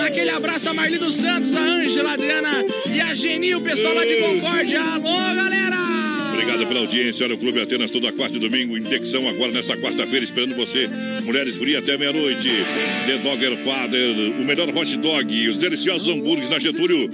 Aquele 0.06 0.30
abraço 0.30 0.68
a 0.68 0.72
Marli 0.72 0.98
dos 0.98 1.16
Santos, 1.16 1.52
a 1.56 1.62
Ângela, 1.62 2.12
Adriana 2.12 2.64
e 2.94 3.00
a 3.00 3.12
Geni, 3.12 3.56
o 3.56 3.60
pessoal 3.60 3.92
lá 3.92 4.04
de 4.04 4.20
Concórdia. 4.20 4.80
Alô, 4.80 5.34
galera! 5.34 5.89
Obrigado 6.40 6.66
pela 6.66 6.80
audiência. 6.80 7.26
Olha 7.26 7.34
o 7.34 7.38
Clube 7.38 7.60
Atenas 7.60 7.90
toda 7.90 8.10
quarta 8.12 8.34
e 8.34 8.40
domingo. 8.40 8.74
Indexão 8.74 9.28
agora 9.28 9.52
nessa 9.52 9.76
quarta-feira, 9.76 10.24
esperando 10.24 10.56
você. 10.56 10.88
Mulheres 11.22 11.54
Fria 11.56 11.80
até 11.80 11.98
meia-noite. 11.98 12.48
The 13.06 13.18
Dogger 13.18 13.58
Father, 13.58 14.16
o 14.40 14.44
melhor 14.44 14.74
hot 14.74 14.96
dog, 14.96 15.48
os 15.48 15.58
deliciosos 15.58 16.08
hambúrgueres 16.08 16.48
na 16.48 16.58
Getúlio. 16.58 17.10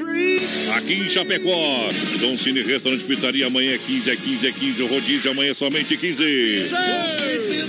Aqui 0.77 0.95
em 0.95 1.09
Chapecó. 1.09 1.89
Dom 2.21 2.39
Cine 2.39 2.63
Restaurante 2.63 3.03
Pizzaria. 3.03 3.49
Amanhã 3.49 3.75
é 3.75 3.79
15, 3.79 4.11
é 4.11 4.17
15, 4.17 4.47
é 4.47 4.53
15. 4.53 4.83
O 4.85 4.87
rodízio 4.87 5.31
amanhã 5.33 5.51
é 5.51 5.55
somente 5.55 5.97
15. 5.97 6.23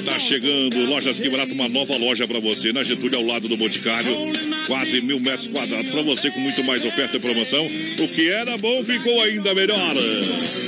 Tá 0.07 0.17
chegando. 0.19 0.85
Lojas 0.85 1.19
Que 1.19 1.29
Barato, 1.29 1.51
uma 1.53 1.67
nova 1.67 1.97
loja 1.97 2.25
pra 2.25 2.39
você. 2.39 2.71
Na 2.71 2.81
Getúlio, 2.81 3.17
ao 3.19 3.25
lado 3.25 3.49
do 3.49 3.57
Boticário. 3.57 4.09
Quase 4.65 5.01
mil 5.01 5.19
metros 5.19 5.47
quadrados 5.47 5.91
pra 5.91 6.01
você, 6.01 6.31
com 6.31 6.39
muito 6.39 6.63
mais 6.63 6.83
oferta 6.85 7.17
e 7.17 7.19
promoção. 7.19 7.65
O 7.65 8.07
que 8.07 8.29
era 8.29 8.57
bom 8.57 8.83
ficou 8.85 9.21
ainda 9.21 9.53
melhor. 9.53 9.93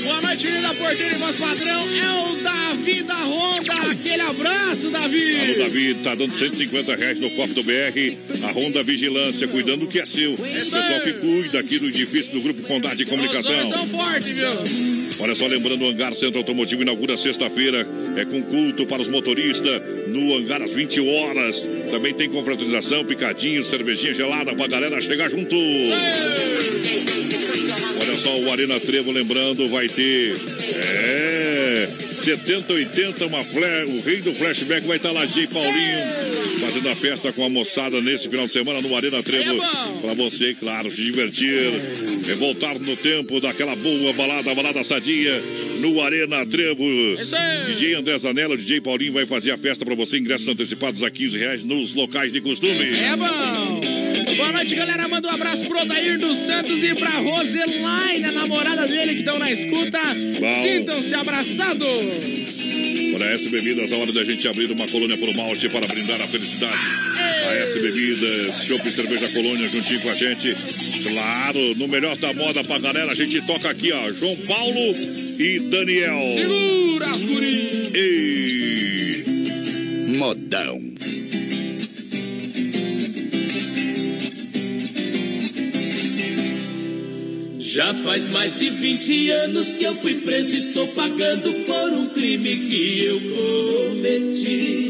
Boa 0.04 0.22
noite, 0.22 0.46
linda 0.48 0.74
porteira 0.74 1.16
e 1.16 1.18
voz 1.18 1.36
padrão. 1.38 1.88
É 1.90 2.12
o 2.12 2.36
Davi 2.44 3.04
da 3.04 3.16
Honda. 3.16 3.92
Aquele 3.92 4.22
abraço, 4.22 4.90
Davi. 4.90 5.40
Alô, 5.40 5.64
Davi, 5.64 5.96
tá 5.96 6.16
dando 6.16 6.34
150 6.34 6.96
reais 6.96 7.20
no 7.20 7.30
copo 7.32 7.54
do 7.54 7.64
BR. 7.64 8.18
A 8.44 8.52
Honda 8.52 8.84
Vigilância, 8.84 9.48
cuidando 9.48 9.82
do 9.82 9.88
que 9.88 10.00
é 10.00 10.06
seu. 10.06 10.36
Pessoal 10.36 11.02
que 11.02 11.14
cuida 11.14 11.60
aqui 11.60 11.80
do 11.80 11.88
edifício 11.88 12.34
do 12.34 12.42
Grupo 12.42 12.62
Condade 12.64 12.98
de 12.98 13.06
Comunicação. 13.06 13.72
são 13.72 13.88
fortes, 13.88 14.34
viu? 14.34 14.99
Olha 15.20 15.36
só, 15.36 15.48
lembrando, 15.48 15.84
o 15.84 15.90
Hangar 15.90 16.14
Centro 16.14 16.40
Automotivo 16.40 16.82
inaugura 16.82 17.18
sexta-feira. 17.18 17.86
É 18.16 18.26
com 18.26 18.42
culto 18.42 18.86
para 18.86 19.02
os 19.02 19.10
motoristas 19.10 19.82
no 20.08 20.36
hangar 20.36 20.62
às 20.62 20.74
20 20.74 21.02
horas. 21.02 21.70
Também 21.92 22.14
tem 22.14 22.30
confraternização, 22.30 23.04
picadinho, 23.04 23.64
cervejinha 23.64 24.14
gelada 24.14 24.56
pra 24.56 24.68
galera 24.68 25.02
chegar 25.02 25.30
junto. 25.30 25.56
Olha 28.02 28.16
só, 28.16 28.38
o 28.40 28.52
Arena 28.52 28.80
Trevo, 28.80 29.12
lembrando, 29.12 29.68
vai 29.68 29.90
ter. 29.90 30.36
É. 30.76 31.88
70, 32.20 32.74
80, 32.74 33.26
uma 33.28 33.44
fle... 33.44 33.66
o 33.88 34.02
rei 34.02 34.18
do 34.18 34.34
flashback 34.34 34.86
vai 34.86 34.98
estar 34.98 35.12
lá, 35.12 35.26
J. 35.26 35.48
Paulinho, 35.48 36.00
fazendo 36.60 36.90
a 36.90 36.96
festa 36.96 37.32
com 37.32 37.46
a 37.46 37.50
moçada 37.50 38.02
nesse 38.02 38.28
final 38.28 38.46
de 38.46 38.52
semana 38.52 38.82
no 38.82 38.96
Arena 38.96 39.24
Trevo. 39.24 39.60
Pra 40.02 40.14
você, 40.14 40.54
claro, 40.54 40.92
se 40.92 41.02
divertir, 41.02 41.72
é 42.28 42.36
voltar 42.36 42.78
no 42.78 42.96
tempo 42.98 43.40
daquela 43.40 43.76
boa 43.76 44.14
balada, 44.14 44.54
balada 44.54 44.84
sadia, 44.84 45.42
no 45.80 46.02
Arena 46.02 46.46
Trevo. 46.46 46.84
DJ 47.68 47.96
André 47.96 48.18
Zanella, 48.18 48.58
DJ 48.58 48.82
Paulinho 48.82 49.14
vai 49.14 49.26
fazer 49.26 49.52
a 49.52 49.58
festa 49.58 49.86
pra 49.86 49.96
você, 49.96 50.18
ingressos 50.18 50.48
antecipados 50.48 51.02
a 51.04 51.10
15 51.10 51.38
reais 51.38 51.66
nos 51.66 51.96
locais 51.96 52.34
de 52.34 52.42
costume. 52.42 52.74
É 52.74 53.16
bom. 53.16 53.80
Boa 54.36 54.52
noite, 54.52 54.76
galera. 54.76 55.08
Manda 55.08 55.28
um 55.28 55.32
abraço 55.32 55.66
pro 55.66 55.82
Odair 55.82 56.20
dos 56.20 56.38
Santos 56.38 56.84
e 56.84 56.94
pra 56.94 57.10
Roselaine, 57.10 58.26
a 58.26 58.32
namorada 58.32 58.88
dele 58.88 59.14
que 59.14 59.20
estão 59.20 59.40
na 59.40 59.52
escuta. 59.52 60.00
Sintam-se 60.64 61.14
abraçados. 61.16 62.69
A 63.22 63.32
S 63.34 63.50
Bebidas, 63.50 63.92
a 63.92 63.98
hora 63.98 64.12
da 64.12 64.24
gente 64.24 64.48
abrir 64.48 64.72
uma 64.72 64.88
colônia 64.88 65.18
por 65.18 65.34
malte 65.36 65.68
para 65.70 65.88
brindar 65.88 66.22
a 66.22 66.28
felicidade. 66.28 66.78
A 67.48 67.54
S 67.56 67.80
Bebidas, 67.80 68.64
Chopp 68.64 68.88
e 68.88 68.92
Cerveja 68.92 69.30
Colônia 69.30 69.68
juntinho 69.68 70.00
com 70.02 70.10
a 70.10 70.16
gente. 70.16 70.56
Claro, 71.04 71.76
no 71.76 71.88
melhor 71.88 72.16
da 72.18 72.34
moda 72.34 72.64
pra 72.64 72.80
galera, 72.80 73.12
a 73.12 73.16
gente 73.16 73.42
toca 73.42 73.70
aqui, 73.70 73.92
ó. 73.92 74.12
João 74.14 74.36
Paulo 74.38 74.96
e 75.40 75.60
Daniel. 75.70 76.20
Segura 76.36 77.06
as 77.08 77.24
guri. 77.24 77.90
E... 77.96 79.24
Modão. 80.18 80.99
Já 87.72 87.94
faz 87.94 88.28
mais 88.30 88.58
de 88.58 88.68
20 88.72 89.30
anos 89.30 89.76
que 89.76 89.84
eu 89.84 89.94
fui 89.94 90.16
preso, 90.16 90.58
estou 90.58 90.88
pagando 90.88 91.54
por 91.66 91.94
um 91.94 92.08
crime 92.10 92.58
que 92.68 93.04
eu 93.04 93.22
cometi. 93.36 94.88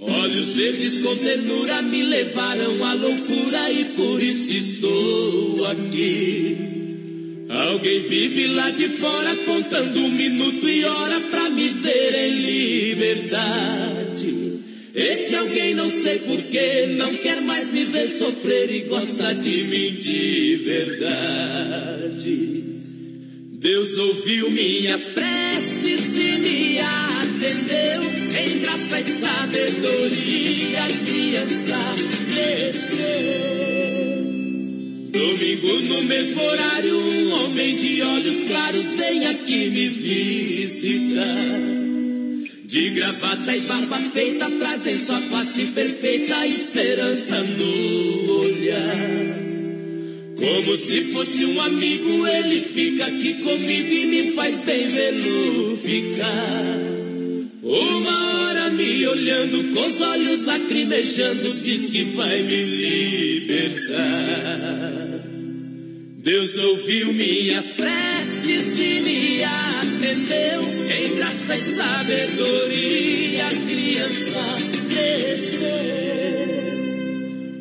Olhos 0.00 0.54
verdes 0.54 1.02
com 1.02 1.16
ternura 1.16 1.82
me 1.82 2.04
levaram 2.04 2.84
à 2.86 2.92
loucura 2.94 3.72
e 3.72 3.84
por 3.96 4.22
isso 4.22 4.52
estou 4.52 5.66
aqui. 5.66 6.56
Alguém 7.48 8.02
vive 8.02 8.46
lá 8.46 8.70
de 8.70 8.88
fora 8.90 9.34
contando 9.44 9.98
um 9.98 10.10
minuto 10.10 10.68
e 10.68 10.84
hora 10.84 11.18
pra 11.18 11.50
me 11.50 11.68
ver 11.68 12.14
em 12.14 12.34
liberdade. 12.90 14.60
Esse 14.94 15.34
alguém 15.34 15.74
não 15.74 15.88
sei 15.88 16.18
porquê, 16.18 16.86
não 16.86 17.14
quer 17.14 17.40
mais 17.40 17.72
me 17.72 17.84
ver 17.84 18.06
sofrer 18.06 18.70
e 18.70 18.80
gosta 18.80 19.34
de 19.34 19.64
mim 19.64 19.94
de 19.94 20.56
verdade. 20.56 22.62
Deus 23.52 23.96
ouviu 23.96 24.50
minhas 24.50 25.04
preces 25.04 26.16
e 26.16 26.38
me 26.38 26.78
atendeu. 26.78 28.02
Em 28.38 28.58
graça 28.58 29.00
e 29.00 29.04
sabedoria, 29.04 30.84
a 30.84 30.88
criança 31.06 31.78
cresceu. 32.30 33.62
Domingo 35.10 35.80
no 35.82 36.02
mesmo 36.02 36.42
horário, 36.42 36.98
um 36.98 37.32
homem 37.44 37.76
de 37.76 38.02
olhos 38.02 38.44
claros 38.44 38.92
vem 38.94 39.26
aqui 39.26 39.70
me 39.70 39.88
visitar. 39.88 41.91
De 42.72 42.88
gravata 42.88 43.54
e 43.54 43.60
barba 43.60 43.98
feita, 43.98 44.48
trazem 44.48 44.98
sua 44.98 45.20
face 45.20 45.66
perfeita, 45.66 46.46
esperança 46.46 47.42
no 47.42 48.32
olhar. 48.40 49.36
Como 50.38 50.74
se 50.78 51.12
fosse 51.12 51.44
um 51.44 51.60
amigo, 51.60 52.26
ele 52.26 52.62
fica 52.62 53.04
aqui 53.04 53.34
comigo 53.42 53.92
e 53.92 54.06
me 54.06 54.32
faz 54.32 54.62
bem 54.62 54.88
vê-lo 54.88 55.76
ficar. 55.76 56.78
Uma 57.62 58.38
hora 58.38 58.70
me 58.70 59.06
olhando 59.06 59.74
com 59.74 59.86
os 59.86 60.00
olhos 60.00 60.42
lacrimejando, 60.46 61.52
diz 61.60 61.90
que 61.90 62.04
vai 62.04 62.40
me 62.40 62.56
libertar. 63.44 65.31
Deus 66.22 66.56
ouviu 66.56 67.12
minhas 67.12 67.66
preces 67.72 68.78
e 68.78 69.00
me 69.00 69.42
atendeu. 69.42 70.62
Em 70.88 71.16
graça 71.16 71.56
e 71.56 71.60
sabedoria, 71.60 73.44
a 73.44 73.50
criança 73.50 74.56
cresceu. 74.88 75.68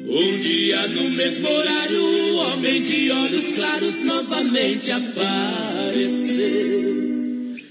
Um 0.07 0.37
dia 0.37 0.87
no 0.89 1.09
mesmo 1.09 1.49
horário, 1.49 2.03
o 2.03 2.35
homem 2.35 2.83
de 2.83 3.09
olhos 3.09 3.51
claros 3.55 3.95
novamente 4.03 4.91
apareceu. 4.91 6.51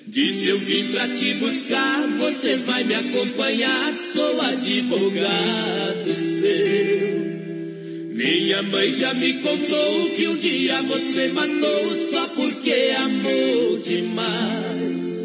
Disse 0.09 0.49
eu 0.49 0.59
vim 0.59 0.91
pra 0.91 1.07
te 1.07 1.35
buscar, 1.35 2.09
você 2.19 2.57
vai 2.57 2.83
me 2.83 2.97
acompanhar, 2.97 3.95
sou 3.95 4.41
advogado 4.41 6.15
seu. 6.17 7.30
Minha 8.21 8.63
mãe 8.63 8.93
já 8.93 9.15
me 9.15 9.33
contou 9.41 10.11
que 10.11 10.29
um 10.29 10.37
dia 10.37 10.83
você 10.83 11.29
matou 11.29 11.95
só 11.95 12.27
porque 12.29 12.93
amou 12.99 13.79
demais. 13.79 15.25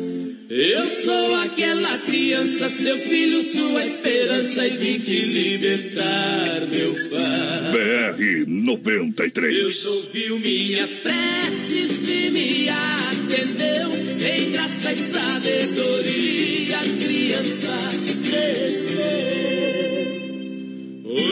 Eu 0.49 0.85
sou 1.03 1.35
aquela 1.43 1.97
criança, 1.97 2.69
seu 2.69 2.97
filho, 2.97 3.43
sua 3.43 3.85
esperança, 3.85 4.65
e 4.65 4.77
vim 4.77 4.99
te 4.99 5.19
libertar, 5.25 6.67
meu 6.71 6.93
pai. 7.09 7.71
BR 7.73 8.45
93. 8.47 9.53
Deus 9.53 9.85
ouviu 9.87 10.39
minhas 10.39 10.91
preces 10.91 12.09
e 12.09 12.29
me 12.31 12.54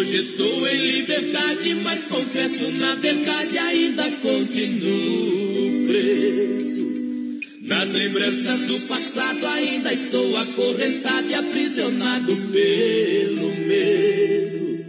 Hoje 0.04 0.18
estou 0.18 0.68
em 0.68 0.82
liberdade, 0.82 1.76
mas 1.76 2.08
confesso, 2.08 2.70
na 2.72 2.94
verdade, 2.96 3.58
ainda 3.58 4.12
continuo 4.12 5.88
preso. 5.88 6.86
Nas 7.62 7.90
lembranças 7.94 8.60
do 8.64 8.82
passado 8.82 9.48
ainda 9.48 9.94
estou 9.94 10.36
acorrentado 10.36 11.30
e 11.30 11.34
aprisionado 11.34 12.36
pelo 12.36 13.56
medo. 13.66 14.86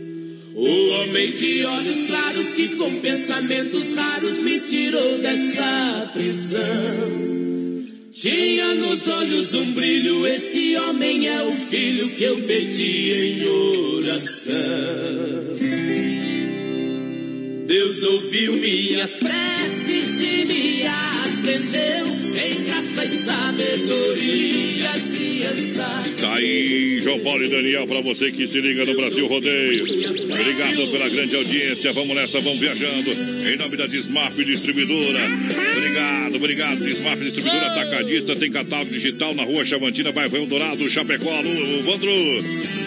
O 0.57 0.89
homem 0.95 1.31
de 1.31 1.65
olhos 1.65 2.09
claros 2.09 2.49
que 2.55 2.71
com 2.71 2.97
pensamentos 2.97 3.93
raros 3.93 4.41
me 4.41 4.59
tirou 4.63 5.19
dessa 5.19 6.11
prisão. 6.13 7.44
Tinha 8.15 8.77
nos 8.77 9.09
olhos 9.09 9.53
um 9.55 9.73
brilho, 9.73 10.25
esse 10.25 10.77
homem 10.77 11.27
é 11.27 11.43
o 11.43 11.51
filho 11.69 12.09
que 12.11 12.23
eu 12.23 12.37
pedi 12.43 13.13
em 13.13 13.45
oração. 13.45 14.55
Deus 17.67 18.03
ouviu 18.05 18.53
minhas 18.53 19.15
preces 19.15 20.21
e 20.21 20.45
me 20.45 20.87
atendeu. 20.87 22.07
Em 22.37 22.65
graça 22.65 23.05
e 23.05 23.09
sabedoria. 23.09 25.14
Tá 26.25 26.37
aí, 26.37 27.01
João 27.03 27.21
Paulo 27.21 27.45
e 27.45 27.49
Daniel, 27.49 27.87
pra 27.87 28.01
você 28.01 28.33
que 28.33 28.47
se 28.47 28.59
liga 28.59 28.85
no 28.87 28.95
Brasil 28.95 29.27
Rodeio. 29.27 29.83
Obrigado 29.85 30.89
pela 30.91 31.09
grande 31.11 31.37
audiência. 31.37 31.93
Vamos 31.93 32.17
nessa, 32.17 32.41
vamos 32.41 32.61
viajando. 32.61 33.11
Em 33.47 33.57
nome 33.59 33.77
da 33.77 33.87
Desmaf 33.87 34.35
Distribuidora. 34.43 35.21
Obrigado, 35.77 36.37
obrigado. 36.37 36.79
Desmaf 36.83 37.21
Distribuidora 37.23 37.67
Atacadista. 37.73 38.35
Tem 38.37 38.51
catálogo 38.51 38.91
digital 38.91 39.35
na 39.35 39.43
rua 39.45 39.67
Chavantina, 39.67 40.13
bairro 40.13 40.35
Eldorado, 40.37 40.89
Chapecó, 40.89 41.41
Lu, 41.43 41.83
Vandro. 41.83 42.11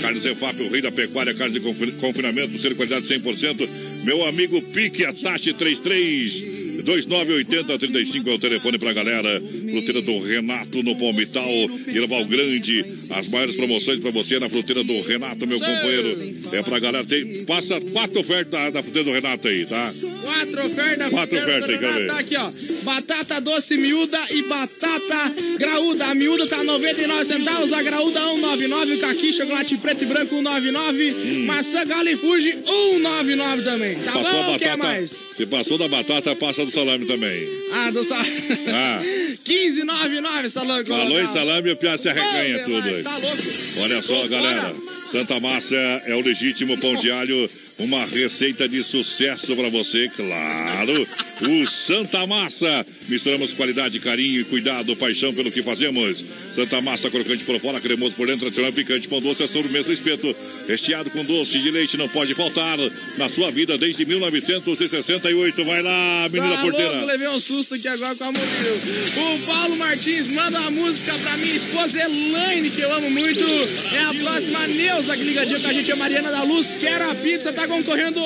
Carnes 0.02 0.26
Efap, 0.26 0.60
o 0.62 0.70
rei 0.70 0.82
da 0.82 0.92
pecuária, 0.92 1.34
carnes 1.36 1.54
de 1.54 1.60
confi- 1.60 1.92
confinamento, 2.00 2.58
ser 2.58 2.76
qualidade 2.76 3.06
100%. 3.06 3.70
Meu 4.04 4.26
amigo 4.26 4.60
Pique, 4.74 5.06
Atache 5.06 5.54
33. 5.54 6.57
2980-35 6.88 8.28
é 8.28 8.32
o 8.34 8.40
telefone 8.40 8.78
pra 8.78 8.94
galera. 8.94 9.42
Fruteira 9.72 10.02
do 10.02 10.20
Renato 10.20 10.82
no 10.82 10.96
Palmital, 10.96 11.50
Irval 11.88 12.26
Grande. 12.26 12.86
As 13.10 13.28
maiores 13.28 13.56
promoções 13.56 14.00
pra 14.00 14.12
você 14.12 14.40
na 14.40 14.50
fruteira 14.50 14.84
do 14.84 15.02
Renato, 15.02 15.46
meu 15.46 15.60
companheiro. 15.60 16.36
É 16.52 16.64
pra 16.64 16.80
galera. 16.80 17.06
Tem, 17.06 17.44
passa 17.46 17.80
quatro 17.82 18.20
ofertas 18.20 18.74
da, 18.74 18.82
fruteira 18.82 19.04
do 19.06 19.12
Renato 19.14 19.48
aí, 19.48 19.66
tá? 19.66 19.94
Quatro 20.22 20.66
ofertas. 20.66 21.10
Quatro 21.10 21.38
ofertas 21.38 21.70
aí, 21.70 21.76
Renato. 21.78 22.08
Tá 22.08 22.20
aqui, 22.20 22.36
ó. 22.38 22.52
Batata 22.84 23.42
doce 23.42 23.76
miúda 23.78 24.20
e 24.32 24.44
batata 24.44 25.34
graúda. 25.60 26.06
A 26.06 26.16
miúda 26.16 26.48
tá 26.48 26.64
99 26.64 27.26
centavos, 27.26 27.74
a 27.74 27.82
graúda 27.82 28.22
1,99. 28.22 28.96
O 28.96 29.00
caqui, 29.00 29.34
chocolate 29.34 29.78
preto 29.78 30.04
e 30.04 30.08
branco 30.08 30.36
1,99. 30.36 31.46
Maçã 31.46 31.86
galo 31.86 32.08
e 32.10 32.16
fuji 32.18 32.54
1,99 32.66 33.64
também. 33.64 33.96
Tá 34.00 34.12
Hum. 34.12 34.24
Passou 34.24 34.32
bom? 34.32 34.52
a 34.52 34.56
O 34.56 34.58
que 34.60 34.64
é 34.66 34.70
batata. 34.70 34.84
mais? 34.88 35.28
Se 35.36 35.46
passou 35.46 35.78
da 35.78 35.88
batata, 35.88 36.36
passa 36.36 36.66
do 36.66 36.72
salame 36.78 37.06
também. 37.06 37.50
Ah, 37.72 37.90
do 37.90 38.04
sal... 38.04 38.20
Ah. 38.20 39.02
15,99 39.48 40.50
salame. 40.50 40.86
Falou 40.86 41.22
em 41.22 41.28
salame, 41.28 41.72
o 41.72 41.78
Piá 41.78 41.98
se 41.98 42.10
arreganha 42.10 42.66
tudo 42.66 42.88
aí. 42.88 43.02
Tá 43.04 43.18
louco? 43.18 43.44
Olha 43.80 44.02
só, 44.02 44.22
Tô 44.22 44.28
galera. 44.28 44.62
fora. 44.62 44.76
Santa 45.12 45.40
Massa 45.40 45.76
é 45.76 46.14
o 46.14 46.22
legítimo 46.22 46.78
pão 46.78 46.96
de 46.96 47.10
alho. 47.10 47.50
Uma 47.80 48.06
receita 48.06 48.68
de 48.68 48.84
sucesso 48.84 49.56
para 49.56 49.70
você, 49.70 50.10
claro. 50.16 51.08
O 51.42 51.68
Santa 51.68 52.26
Massa. 52.28 52.86
Misturamos 53.08 53.54
qualidade, 53.54 54.00
carinho 54.00 54.42
e 54.42 54.44
cuidado, 54.44 54.96
paixão 54.96 55.34
pelo 55.34 55.52
que 55.52 55.64
fazemos. 55.64 56.24
Santa 56.54 56.82
Massa 56.82 57.10
crocante 57.10 57.44
por 57.44 57.60
fora, 57.60 57.80
cremoso 57.80 58.16
por 58.16 58.28
dentro, 58.28 58.42
tradicional 58.42 58.74
picante, 58.74 59.08
pão 59.08 59.22
doce, 59.22 59.44
é 59.44 59.48
sobremesa 59.48 59.86
do 59.86 59.94
espeto. 59.94 60.36
Recheado 60.68 61.10
com 61.10 61.24
doce 61.24 61.60
de 61.60 61.72
leite, 61.72 61.98
não 61.98 62.10
pode 62.10 62.34
faltar 62.34 62.78
na 63.18 63.30
sua 63.30 63.52
vida 63.52 63.78
desde 63.78 64.06
1968. 64.06 65.64
Vai 65.64 65.82
lá, 65.82 66.28
menina 66.32 66.56
tá 66.56 66.62
porteira. 66.62 66.92
louco, 66.92 67.06
levei 67.06 67.28
um 67.30 67.40
susto 67.40 67.76
aqui 67.76 67.88
agora 67.88 68.16
com 68.16 68.24
a 68.26 68.32
Murilo. 68.32 68.78
O 69.18 69.46
Paulo 69.46 69.78
Martins 69.78 70.28
manda 70.28 70.60
uma 70.60 70.72
música 70.72 71.18
pra 71.20 71.38
minha 71.38 71.56
esposa 71.56 72.00
Elaine, 72.00 72.70
que 72.70 72.82
eu 72.82 72.94
amo 72.94 73.10
muito. 73.10 73.42
É 73.42 74.04
a 74.04 74.14
próxima 74.14 74.68
Neuza 74.68 75.16
que 75.16 75.24
ligadinha 75.24 75.60
com 75.60 75.68
a 75.68 75.74
gente, 75.74 75.92
a 75.92 75.96
Mariana 75.96 76.32
da 76.32 76.44
Luz. 76.44 76.68
Quero 76.80 77.10
a 77.10 77.16
pizza, 77.16 77.54
tá 77.54 77.68
concorrendo. 77.68 78.20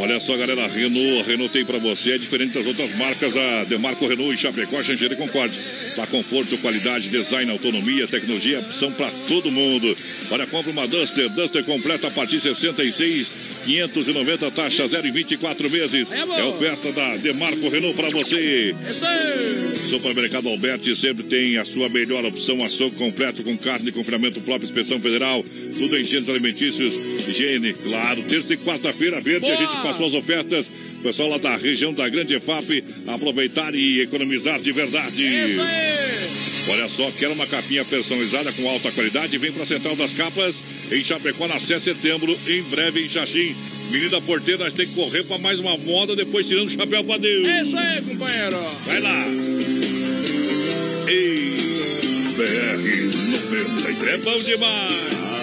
Olha 0.00 0.18
só, 0.18 0.34
galera, 0.34 0.66
Renault, 0.66 1.28
Renault 1.28 1.52
tem 1.52 1.62
pra 1.62 1.76
você, 1.76 2.12
é 2.12 2.18
diferente 2.18 2.54
das 2.54 2.66
outras 2.66 2.90
marcas, 2.96 3.36
a 3.36 3.64
Demarco 3.64 4.06
Renault 4.06 4.32
e 4.32 4.38
Chapecó, 4.38 4.82
e 5.12 5.16
Concorde. 5.16 5.58
Pra 5.94 6.06
conforto, 6.06 6.56
qualidade, 6.58 7.10
design, 7.10 7.50
autonomia, 7.50 8.06
tecnologia, 8.06 8.60
opção 8.60 8.92
pra 8.92 9.10
todo 9.28 9.50
mundo. 9.50 9.96
Olha, 10.30 10.46
compra 10.46 10.70
uma 10.70 10.86
Duster, 10.86 11.28
Duster 11.30 11.64
completa 11.64 12.06
a 12.06 12.10
partir 12.10 12.36
de 12.36 12.42
66, 12.42 13.34
590, 13.64 14.50
taxa 14.50 14.86
0 14.86 15.08
em 15.08 15.10
24 15.10 15.68
meses. 15.70 16.08
É 16.10 16.44
oferta 16.44 16.92
da 16.92 17.16
Demarco 17.16 17.68
Renault 17.68 17.94
pra 17.96 18.10
você. 18.10 18.74
Supermercado 19.88 20.48
Alberti 20.48 20.94
sempre 20.94 21.24
tem 21.24 21.58
a 21.58 21.64
sua 21.64 21.88
melhor 21.88 22.24
opção, 22.24 22.64
açougue 22.64 22.96
completo 22.96 23.42
com 23.42 23.56
carne 23.58 23.86
de 23.86 23.92
confinamento 23.92 24.40
próprio, 24.40 24.64
inspeção 24.64 25.00
federal, 25.00 25.44
tudo 25.76 25.98
em 25.98 26.04
gêneros 26.04 26.28
alimentícios, 26.28 26.94
higiene, 27.28 27.72
claro. 27.72 28.22
Terça 28.22 28.54
e 28.54 28.56
quarta-feira 28.56 29.20
verde, 29.20 29.50
a 29.50 29.56
Boa. 29.56 29.56
gente 29.56 29.82
passou 29.82 30.06
as 30.06 30.14
ofertas. 30.14 30.70
Pessoal 31.02 31.30
lá 31.30 31.38
da 31.38 31.56
região 31.56 31.94
da 31.94 32.08
Grande 32.08 32.34
EFAP, 32.34 32.84
aproveitar 33.06 33.74
e 33.74 34.00
economizar 34.00 34.60
de 34.60 34.70
verdade. 34.70 35.24
Isso 35.24 35.60
aí. 35.60 36.20
Olha 36.68 36.88
só, 36.88 37.10
quer 37.10 37.28
uma 37.28 37.46
capinha 37.46 37.84
personalizada 37.84 38.52
com 38.52 38.68
alta 38.68 38.92
qualidade? 38.92 39.36
Vem 39.38 39.50
para 39.50 39.62
a 39.62 39.66
Central 39.66 39.96
das 39.96 40.14
Capas, 40.14 40.62
em 40.92 41.02
Chapecó, 41.02 41.48
na 41.48 41.58
6 41.58 41.82
de 41.82 41.84
setembro, 41.84 42.38
em 42.46 42.62
breve 42.64 43.04
em 43.04 43.08
Xaxim. 43.08 43.56
Menina 43.90 44.20
Porteira, 44.20 44.64
nós 44.64 44.74
temos 44.74 44.92
que 44.92 45.00
correr 45.00 45.24
para 45.24 45.38
mais 45.38 45.58
uma 45.58 45.76
moda, 45.76 46.14
depois 46.14 46.46
tirando 46.46 46.68
o 46.68 46.70
chapéu 46.70 47.02
para 47.02 47.18
Deus. 47.18 47.48
É 47.48 47.62
isso 47.62 47.76
aí, 47.76 48.02
companheiro. 48.02 48.56
Vai 48.86 49.00
lá. 49.00 49.26
Ei, 51.08 51.56
BR 52.36 52.80
93. 53.30 54.12
É 54.12 54.16
bom 54.18 54.38
demais. 54.38 55.39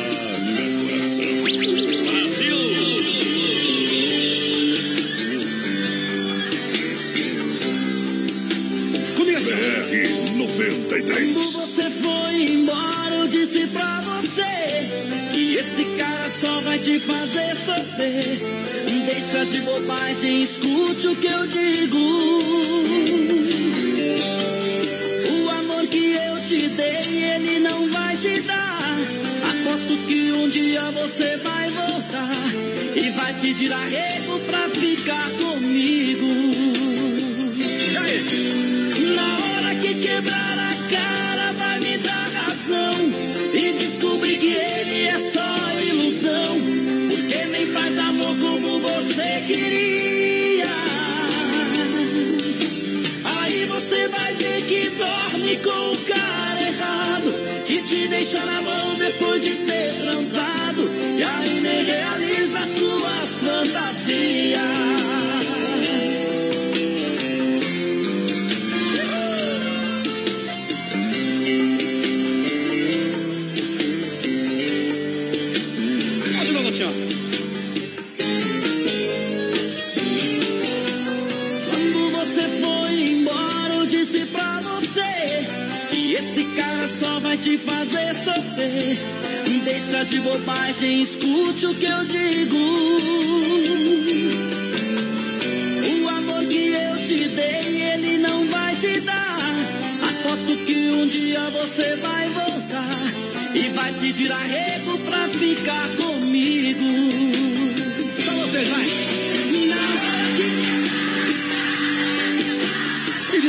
93. 10.88 11.34
Quando 11.34 11.51
você 11.51 11.89
foi 11.89 12.43
embora, 12.43 13.15
eu 13.15 13.27
disse 13.27 13.68
pra 13.68 14.01
você 14.01 14.43
que 15.34 15.55
esse 15.55 15.84
cara 15.97 16.30
só 16.30 16.61
vai 16.61 16.80
te 16.80 16.97
fazer 16.99 17.55
sofrer. 17.55 18.39
Deixa 19.05 19.45
de 19.45 19.59
bobagem, 19.61 20.43
escute 20.43 21.07
o 21.07 21.15
que 21.15 21.27
eu 21.27 21.47
digo. 21.47 21.97
O 25.30 25.49
amor 25.49 25.88
que 25.88 26.14
eu 26.14 26.41
te 26.43 26.69
dei, 26.69 27.23
ele 27.35 27.59
não 27.59 27.89
vai 27.89 28.15
te 28.15 28.41
dar. 28.41 28.97
Aposto 29.49 29.97
que 30.07 30.31
um 30.31 30.47
dia 30.49 30.89
você 30.91 31.38
vai 31.38 31.69
voltar 31.69 32.53
e 32.95 33.09
vai 33.11 33.34
pedir 33.41 33.73
arrego 33.73 34.39
pra 34.41 34.69
ficar 34.69 35.30
comigo. 35.31 36.27
Na 39.15 39.38
hora 39.38 39.76
que 39.76 39.95
quebrar 39.95 40.59
a 40.59 40.66
cara, 40.89 41.51
vai 41.53 41.80
me 41.80 41.97
dar 41.97 42.30
razão 42.30 42.95
e 43.53 43.73
descobrir 43.73 44.38
que 44.38 44.53
ele 44.53 45.07
é 45.07 45.19
só 45.31 45.80
ilusão. 45.81 46.59
Porque 47.09 47.45
nem 47.45 47.65
faz 47.68 47.97
amor 47.97 48.35
como 48.38 48.80
você 48.80 49.43
queria. 49.47 50.68
Aí 53.23 53.65
você 53.65 54.07
vai 54.07 54.34
ver 54.34 54.61
que 54.64 54.89
dorme 54.91 55.57
com 55.57 55.93
o 55.93 55.97
cara 56.05 56.61
errado. 56.61 57.34
Que 57.65 57.81
te 57.81 58.07
deixa 58.07 58.45
na 58.45 58.61
mão 58.61 58.95
depois 58.95 59.43
de 59.43 59.55
ter 59.55 59.93
transado. 60.01 60.89
E 61.18 61.59
nem 61.61 61.84
realiza 61.84 62.59
suas 62.68 63.41
fantasias. 63.41 65.16
Só 86.88 87.19
vai 87.19 87.38
te 87.38 87.57
fazer 87.57 88.14
sofrer. 88.15 88.97
Deixa 89.64 90.05
de 90.05 90.19
bobagem, 90.22 91.01
escute 91.01 91.65
o 91.65 91.76
que 91.76 91.85
eu 91.85 92.05
digo. 92.05 92.57
O 96.01 96.09
amor 96.09 96.45
que 96.45 96.72
eu 96.73 96.97
te 97.03 97.27
dei, 97.30 97.81
ele 97.81 98.18
não 98.19 98.47
vai 98.47 98.76
te 98.76 99.01
dar. 99.01 99.38
Aposto 100.09 100.55
que 100.65 100.76
um 100.91 101.07
dia 101.07 101.41
você 101.51 101.95
vai 101.97 102.30
voltar 102.30 103.14
e 103.53 103.69
vai 103.69 103.91
pedir 103.93 104.31
arrego 104.31 104.97
pra 104.99 105.27
ficar 105.30 105.89
comigo. 105.97 106.85
Só 108.23 108.31
vocês, 108.31 108.68
vai. 108.69 108.97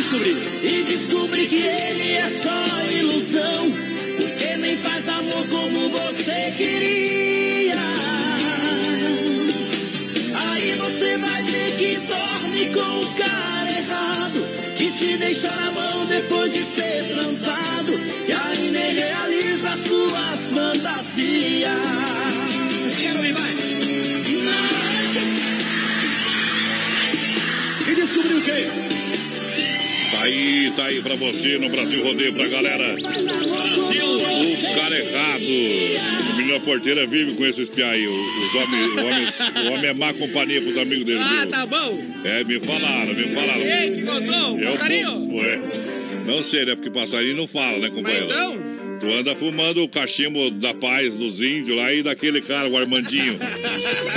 Descobri. 0.09 0.37
E 0.63 0.83
descobri 0.85 1.47
que 1.47 1.63
ele 1.63 2.13
é 2.13 2.29
só 2.31 2.91
ilusão. 2.91 3.71
Porque 4.17 4.57
nem 4.57 4.77
faz 4.77 5.09
amor 5.09 5.47
como 5.49 5.91
você 5.91 6.53
queria. 6.57 7.77
Aí 10.35 10.73
você 10.73 11.19
vai 11.19 11.43
ver 11.43 11.77
que 11.77 11.97
dorme 11.99 12.67
com 12.73 13.03
o 13.03 13.15
cara 13.15 13.71
errado. 13.71 14.45
Que 14.77 14.91
te 14.93 15.17
deixa 15.19 15.51
na 15.51 15.71
mão 15.71 16.07
depois 16.07 16.53
de 16.53 16.65
ter 16.65 17.05
transado. 17.09 17.93
E 18.27 18.33
aí 18.33 18.71
nem 18.71 18.95
realiza 18.95 19.71
suas 19.77 20.51
fantasias. 20.51 21.73
Quero 22.99 23.35
vai. 23.35 23.57
E 27.91 27.95
descobriu 27.95 28.39
o 28.39 28.43
quê? 28.43 28.98
Tá 30.19 30.25
aí, 30.25 30.73
tá 30.75 30.85
aí 30.87 31.01
pra 31.01 31.15
você 31.15 31.59
no 31.59 31.69
Brasil 31.69 32.03
Rodeio 32.03 32.33
pra 32.33 32.49
galera. 32.49 32.97
Brasil, 33.01 34.05
o 34.69 34.75
cara 34.75 34.99
errado. 34.99 35.45
O 36.33 36.37
menino 36.37 36.61
porteira 36.61 37.07
vive 37.07 37.37
com 37.37 37.47
esse 37.47 37.63
espiar 37.63 37.91
aí. 37.91 38.05
Os 38.09 38.55
homens, 38.55 38.91
o, 38.91 38.99
homem, 38.99 39.69
o 39.69 39.73
homem 39.75 39.87
é 39.91 39.95
má 39.95 40.13
companhia 40.13 40.61
pros 40.61 40.77
amigos 40.77 41.07
dele. 41.07 41.21
Ah, 41.21 41.43
viu? 41.43 41.51
tá 41.51 41.67
bom. 41.67 42.03
É, 42.25 42.43
me 42.43 42.59
falaram, 42.59 43.15
me 43.15 43.29
falaram. 43.29 43.61
Ei, 43.61 43.91
que 43.93 44.03
contou? 44.03 44.59
Eu, 44.59 44.71
Passarinho? 44.73 45.35
Ué, 45.37 45.61
não 46.27 46.43
sei, 46.43 46.65
né? 46.65 46.75
Porque 46.75 46.91
passarinho 46.91 47.37
não 47.37 47.47
fala, 47.47 47.79
né, 47.79 47.89
companheiro? 47.89 48.27
Mas 48.27 48.37
então? 48.37 48.68
Tu 49.01 49.13
anda 49.13 49.35
fumando 49.35 49.83
o 49.83 49.89
cachimbo 49.89 50.51
da 50.51 50.75
paz 50.75 51.17
dos 51.17 51.41
índios 51.41 51.77
lá 51.77 51.93
e 51.93 52.03
daquele 52.03 52.41
cara, 52.41 52.69
o 52.69 52.77
Armandinho. 52.77 53.39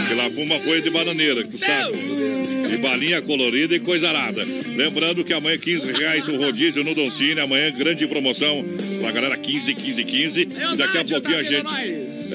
que 0.08 0.14
lá 0.16 0.30
fuma 0.32 0.60
folha 0.60 0.82
de 0.82 0.90
bananeira, 0.90 1.44
que 1.44 1.52
tu 1.52 1.58
sabe. 1.58 1.98
E 2.74 2.78
balinha 2.78 3.22
colorida 3.22 3.76
e 3.76 3.80
coisa 3.80 4.10
arada. 4.10 4.44
Lembrando 4.44 5.24
que 5.24 5.34
amanhã 5.34 5.58
15 5.58 5.92
reais 5.92 6.28
o 6.28 6.38
rodízio 6.38 6.84
no 6.84 6.96
Doncini. 6.96 7.40
Amanhã 7.40 7.72
grande 7.72 8.08
promoção 8.08 8.64
pra 9.02 9.12
galera 9.12 9.38
15, 9.38 9.74
15, 9.76 10.04
15. 10.04 10.42
É 10.42 10.76
Daqui 10.78 10.98
a 10.98 11.06
pouquinho 11.06 11.40
a 11.40 11.44
tá 11.44 11.50
gente. 11.50 11.68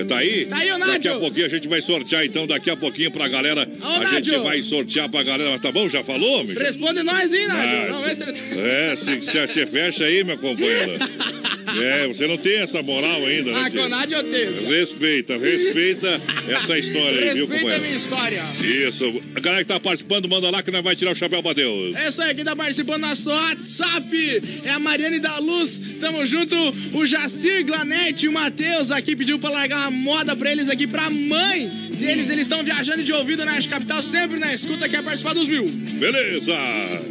É, 0.01 0.05
Tá 0.05 0.19
aí? 0.19 0.45
Tá 0.45 0.57
aí 0.59 0.71
o 0.71 0.79
Daqui 0.79 1.09
a 1.09 1.19
pouquinho 1.19 1.47
a 1.47 1.49
gente 1.49 1.67
vai 1.69 1.81
sortear, 1.81 2.25
então, 2.25 2.47
daqui 2.47 2.69
a 2.69 2.77
pouquinho 2.77 3.11
pra 3.11 3.29
galera. 3.29 3.67
Ô, 3.81 3.87
a 3.87 4.05
gente 4.05 4.31
Nádio. 4.31 4.43
vai 4.43 4.61
sortear 4.61 5.09
pra 5.09 5.23
galera. 5.23 5.51
Mas 5.53 5.61
tá 5.61 5.73
bom? 5.73 5.89
Já 5.89 6.05
falou, 6.05 6.41
amigo? 6.41 6.61
Responde 6.61 7.03
nós, 7.03 7.33
hein, 7.33 7.49
Nádio? 7.49 7.93
Vamos 7.95 8.05
ver 8.05 8.17
se 8.17 8.23
ele... 8.23 8.61
É, 8.61 8.95
se, 8.97 9.23
se 9.23 9.47
você 9.47 9.67
fecha 9.67 10.05
aí, 10.05 10.23
minha 10.23 10.37
companheira. 10.37 10.99
É, 11.83 12.07
você 12.09 12.27
não 12.27 12.37
tem 12.37 12.59
essa 12.59 12.83
moral 12.83 13.25
ainda, 13.25 13.53
né? 13.53 13.71
Ah, 13.75 13.89
Nádio 13.89 14.19
eu 14.19 14.25
tenho. 14.25 14.69
Respeita, 14.69 15.37
respeita 15.37 16.21
essa 16.49 16.79
história 16.79 17.21
aí, 17.31 17.35
viu, 17.35 17.47
Respeita 17.47 17.55
a 17.55 17.59
companheiro? 17.59 17.83
minha 17.83 17.97
história. 17.97 18.43
Isso. 18.63 19.23
A 19.35 19.41
galera 19.41 19.65
que 19.65 19.69
tá 19.69 19.81
participando, 19.81 20.29
manda 20.29 20.51
lá 20.51 20.63
que 20.63 20.71
nós 20.71 20.83
vai 20.83 20.97
tirar 20.97 21.13
o 21.13 21.15
chapéu 21.15 21.43
pra 21.43 21.53
Deus. 21.53 21.97
É 21.97 22.09
isso 22.09 22.23
aí, 22.23 22.35
quem 22.35 22.45
tá 22.45 22.57
participando 22.57 23.01
do 23.03 23.07
nosso 23.07 23.29
WhatsApp 23.29 24.43
é 24.65 24.71
a 24.71 24.79
Mariane 24.79 25.19
da 25.19 25.39
Luz. 25.39 25.81
Tamo 26.01 26.25
junto. 26.27 26.57
O 26.93 27.07
Jacir 27.07 27.65
Glanete 27.65 28.27
e 28.27 28.29
o 28.29 28.33
Matheus 28.33 28.91
aqui 28.91 29.15
pediu 29.17 29.39
pra 29.39 29.51
largar 29.51 29.89
uma 29.89 29.91
moda 29.91 30.35
pra 30.37 30.51
eles 30.53 30.69
aqui, 30.69 30.87
pra 30.87 31.11
mãe 31.11 31.69
deles. 31.99 32.29
Eles 32.29 32.43
estão 32.43 32.63
viajando 32.63 33.03
de 33.03 33.13
ouvido 33.13 33.45
na 33.45 33.57
capital, 33.67 34.03
sempre 34.03 34.39
na 34.39 34.53
escuta, 34.55 34.89
quer 34.89 35.03
participar 35.03 35.35
dos 35.35 35.49
mil. 35.49 35.65
Beleza. 35.69 36.55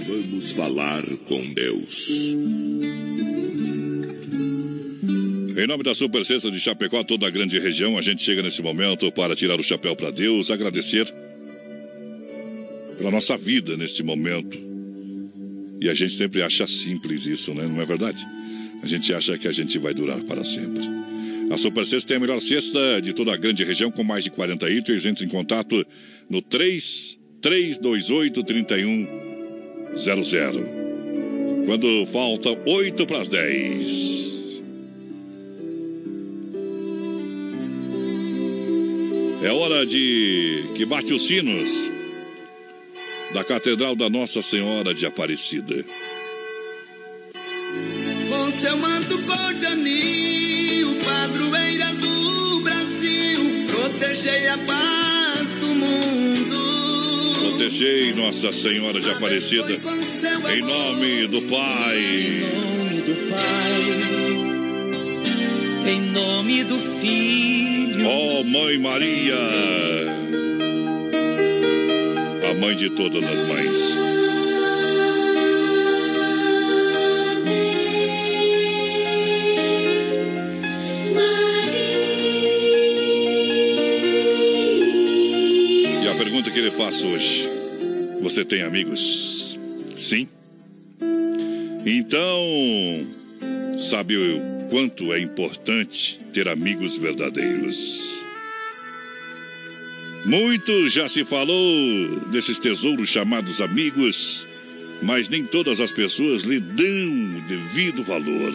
Vamos 0.07 0.51
falar 0.51 1.03
com 1.25 1.53
Deus. 1.53 2.35
Em 5.57 5.65
nome 5.65 5.83
da 5.83 5.93
Super 5.93 6.25
Sexta 6.25 6.51
de 6.51 6.59
Chapecó, 6.59 7.01
toda 7.01 7.27
a 7.27 7.29
grande 7.29 7.57
região, 7.57 7.97
a 7.97 8.01
gente 8.01 8.21
chega 8.21 8.43
nesse 8.43 8.61
momento 8.61 9.09
para 9.09 9.33
tirar 9.37 9.57
o 9.57 9.63
chapéu 9.63 9.95
para 9.95 10.11
Deus, 10.11 10.51
agradecer 10.51 11.05
pela 12.97 13.09
nossa 13.09 13.37
vida 13.37 13.77
neste 13.77 14.03
momento. 14.03 14.57
E 15.79 15.87
a 15.87 15.93
gente 15.93 16.13
sempre 16.13 16.41
acha 16.41 16.67
simples 16.67 17.25
isso, 17.25 17.53
né? 17.53 17.65
Não 17.65 17.81
é 17.81 17.85
verdade? 17.85 18.27
A 18.83 18.87
gente 18.87 19.13
acha 19.13 19.37
que 19.37 19.47
a 19.47 19.51
gente 19.51 19.79
vai 19.79 19.93
durar 19.93 20.19
para 20.23 20.43
sempre. 20.43 20.83
A 21.49 21.55
Super 21.55 21.85
tem 22.03 22.17
a 22.17 22.19
melhor 22.19 22.41
cesta 22.41 23.01
de 23.01 23.13
toda 23.13 23.33
a 23.33 23.37
grande 23.37 23.63
região, 23.63 23.89
com 23.89 24.03
mais 24.03 24.25
de 24.25 24.31
40 24.31 24.69
itens. 24.69 25.05
Entre 25.05 25.25
em 25.25 25.29
contato 25.29 25.87
no 26.29 26.41
3 26.41 27.17
328 27.41 28.43
3100. 28.43 30.65
Quando 31.65 32.05
falta 32.07 32.49
8 32.65 33.07
para 33.07 33.21
as 33.21 33.29
10. 33.29 34.24
É 39.45 39.51
hora 39.51 39.85
de 39.85 40.63
que 40.75 40.83
bate 40.85 41.13
os 41.13 41.27
sinos 41.27 41.69
da 43.31 43.43
Catedral 43.43 43.95
da 43.95 44.09
Nossa 44.09 44.41
Senhora 44.41 44.91
de 44.91 45.05
Aparecida. 45.05 45.85
Com 48.27 48.51
seu 48.51 48.75
manto 48.75 49.21
cor 49.21 49.53
de 49.53 49.67
anil, 49.67 50.95
padroeira 51.05 51.93
do 51.93 52.59
Brasil, 52.61 53.67
protegei 53.69 54.47
a 54.47 54.57
paz 54.57 55.51
do 55.51 55.67
mundo. 55.67 57.51
Protegei 57.51 58.15
Nossa 58.15 58.51
Senhora 58.51 58.99
de 58.99 59.11
Aparecida 59.11 59.79
em 60.55 60.61
nome 60.63 61.27
do 61.27 61.43
Pai. 61.43 61.99
Em 61.99 62.39
nome 62.39 63.01
do 63.01 63.29
Pai, 63.29 64.34
em 65.87 66.01
nome 66.01 66.63
do 66.63 66.79
Filho. 66.99 68.07
Oh, 68.07 68.43
Mãe 68.43 68.77
Maria, 68.79 69.35
a 72.49 72.53
mãe 72.53 72.75
de 72.75 72.89
todas 72.89 73.23
as 73.23 73.47
mães. 73.47 73.95
E 86.03 86.07
a 86.07 86.15
pergunta 86.15 86.49
que 86.51 86.59
ele 86.59 86.71
faz 86.71 87.03
hoje: 87.03 87.49
Você 88.21 88.43
tem 88.43 88.63
amigos? 88.63 89.57
Sim. 89.97 90.27
Então, 91.85 93.14
sabe 93.77 94.17
o 94.17 94.67
quanto 94.69 95.13
é 95.13 95.19
importante 95.19 96.19
ter 96.33 96.47
amigos 96.47 96.97
verdadeiros? 96.97 98.15
Muito 100.25 100.89
já 100.89 101.07
se 101.07 101.23
falou 101.23 102.19
desses 102.31 102.57
tesouros 102.57 103.09
chamados 103.09 103.61
amigos, 103.61 104.45
mas 105.01 105.29
nem 105.29 105.45
todas 105.45 105.79
as 105.79 105.91
pessoas 105.91 106.43
lhe 106.43 106.59
dão 106.59 107.37
o 107.37 107.41
devido 107.47 108.03
valor. 108.03 108.53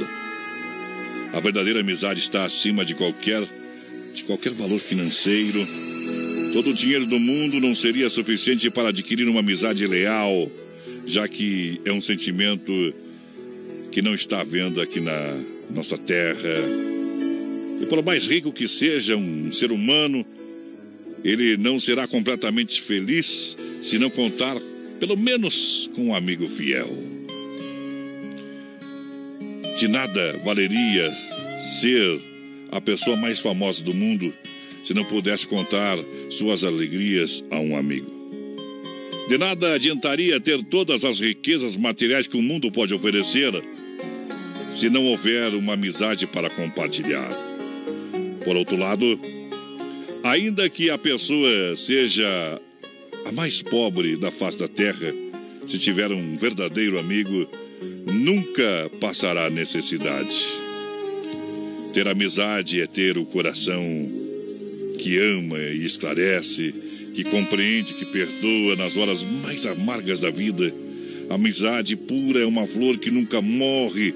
A 1.33 1.39
verdadeira 1.39 1.81
amizade 1.81 2.21
está 2.21 2.45
acima 2.45 2.85
de 2.85 2.95
qualquer 2.95 3.47
de 4.13 4.25
qualquer 4.25 4.53
valor 4.53 4.81
financeiro. 4.81 5.65
Todo 6.53 6.71
o 6.71 6.75
dinheiro 6.75 7.07
do 7.07 7.21
mundo 7.21 7.61
não 7.61 7.75
seria 7.77 8.09
suficiente 8.09 8.69
para 8.69 8.89
adquirir 8.89 9.29
uma 9.29 9.39
amizade 9.39 9.87
leal, 9.87 10.51
já 11.07 11.29
que 11.29 11.81
é 11.85 11.93
um 11.93 12.01
sentimento 12.01 12.73
que 13.91 14.01
não 14.01 14.15
está 14.15 14.41
à 14.41 14.45
venda 14.45 14.83
aqui 14.83 15.01
na 15.01 15.39
nossa 15.71 15.99
terra. 15.99 16.59
E 17.81 17.87
por 17.87 18.03
mais 18.05 18.27
rico 18.27 18.53
que 18.53 18.69
seja 18.69 19.17
um 19.17 19.51
ser 19.51 19.73
humano, 19.73 20.25
ele 21.25 21.57
não 21.57 21.81
será 21.81 22.07
completamente 22.07 22.81
feliz 22.81 23.57
se 23.81 23.99
não 23.99 24.11
contar, 24.11 24.57
pelo 24.99 25.17
menos, 25.17 25.91
com 25.95 26.07
um 26.07 26.15
amigo 26.15 26.49
fiel. 26.49 26.89
De 29.79 29.89
nada 29.89 30.39
valeria 30.45 31.11
ser 31.81 32.21
a 32.71 32.81
pessoa 32.81 33.17
mais 33.17 33.39
famosa 33.39 33.83
do 33.83 33.95
mundo 33.95 34.33
se 34.85 34.95
não 34.95 35.05
pudesse 35.05 35.47
contar 35.47 35.99
suas 36.29 36.65
alegrias 36.65 37.45
a 37.51 37.59
um 37.59 37.77
amigo. 37.77 38.11
De 39.29 39.39
nada 39.39 39.75
adiantaria 39.75 40.41
ter 40.41 40.63
todas 40.65 41.05
as 41.05 41.21
riquezas 41.21 41.77
materiais 41.77 42.27
que 42.27 42.37
o 42.37 42.43
mundo 42.43 42.71
pode 42.71 42.93
oferecer 42.93 43.53
se 44.71 44.89
não 44.89 45.07
houver 45.07 45.55
uma 45.55 45.75
amizade 45.75 46.27
para 46.27 46.49
compartilhar. 46.49 47.29
Por 48.45 48.57
outro 48.57 48.77
lado, 48.77 49.21
ainda 50.23 50.69
que 50.71 50.89
a 50.89 50.97
pessoa 50.97 51.75
seja 51.77 52.61
a 53.25 53.33
mais 53.33 53.63
pobre 53.63 54.17
da 54.17 54.31
face 54.31 54.59
da 54.59 54.69
terra, 54.69 55.13
se 55.67 55.79
tiver 55.79 56.11
um 56.11 56.37
verdadeiro 56.37 56.99
amigo, 56.99 57.47
nunca 58.07 58.91
passará 59.01 59.51
necessidade. 59.51 60.37
Ter 61.93 62.07
amizade 62.07 62.81
é 62.81 62.87
ter 62.87 63.19
o 63.19 63.25
coração 63.25 63.85
que 64.99 65.19
ama 65.19 65.59
e 65.59 65.85
esclarece, 65.85 66.73
que 67.15 67.25
compreende, 67.25 67.95
que 67.95 68.05
perdoa 68.05 68.77
nas 68.77 68.97
horas 68.97 69.23
mais 69.25 69.67
amargas 69.67 70.21
da 70.21 70.31
vida. 70.31 70.73
Amizade 71.29 71.97
pura 71.97 72.41
é 72.41 72.47
uma 72.47 72.67
flor 72.67 72.99
que 72.99 73.11
nunca 73.11 73.43
morre 73.43 74.15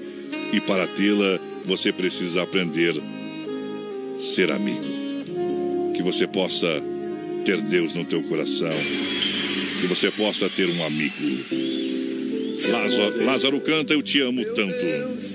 e 0.53 0.59
para 0.61 0.87
tê-la 0.87 1.39
você 1.65 1.91
precisa 1.91 2.43
aprender 2.43 2.93
a 2.97 4.19
ser 4.19 4.51
amigo. 4.51 4.85
Que 5.95 6.03
você 6.03 6.27
possa 6.27 6.81
ter 7.45 7.61
Deus 7.61 7.95
no 7.95 8.05
teu 8.05 8.21
coração, 8.23 8.71
que 9.81 9.87
você 9.87 10.09
possa 10.11 10.49
ter 10.49 10.67
um 10.69 10.85
amigo. 10.85 11.13
Lázaro, 12.69 13.25
Lázaro 13.25 13.61
canta, 13.61 13.93
eu 13.93 14.01
te 14.01 14.21
amo 14.21 14.43
tanto. 14.55 15.34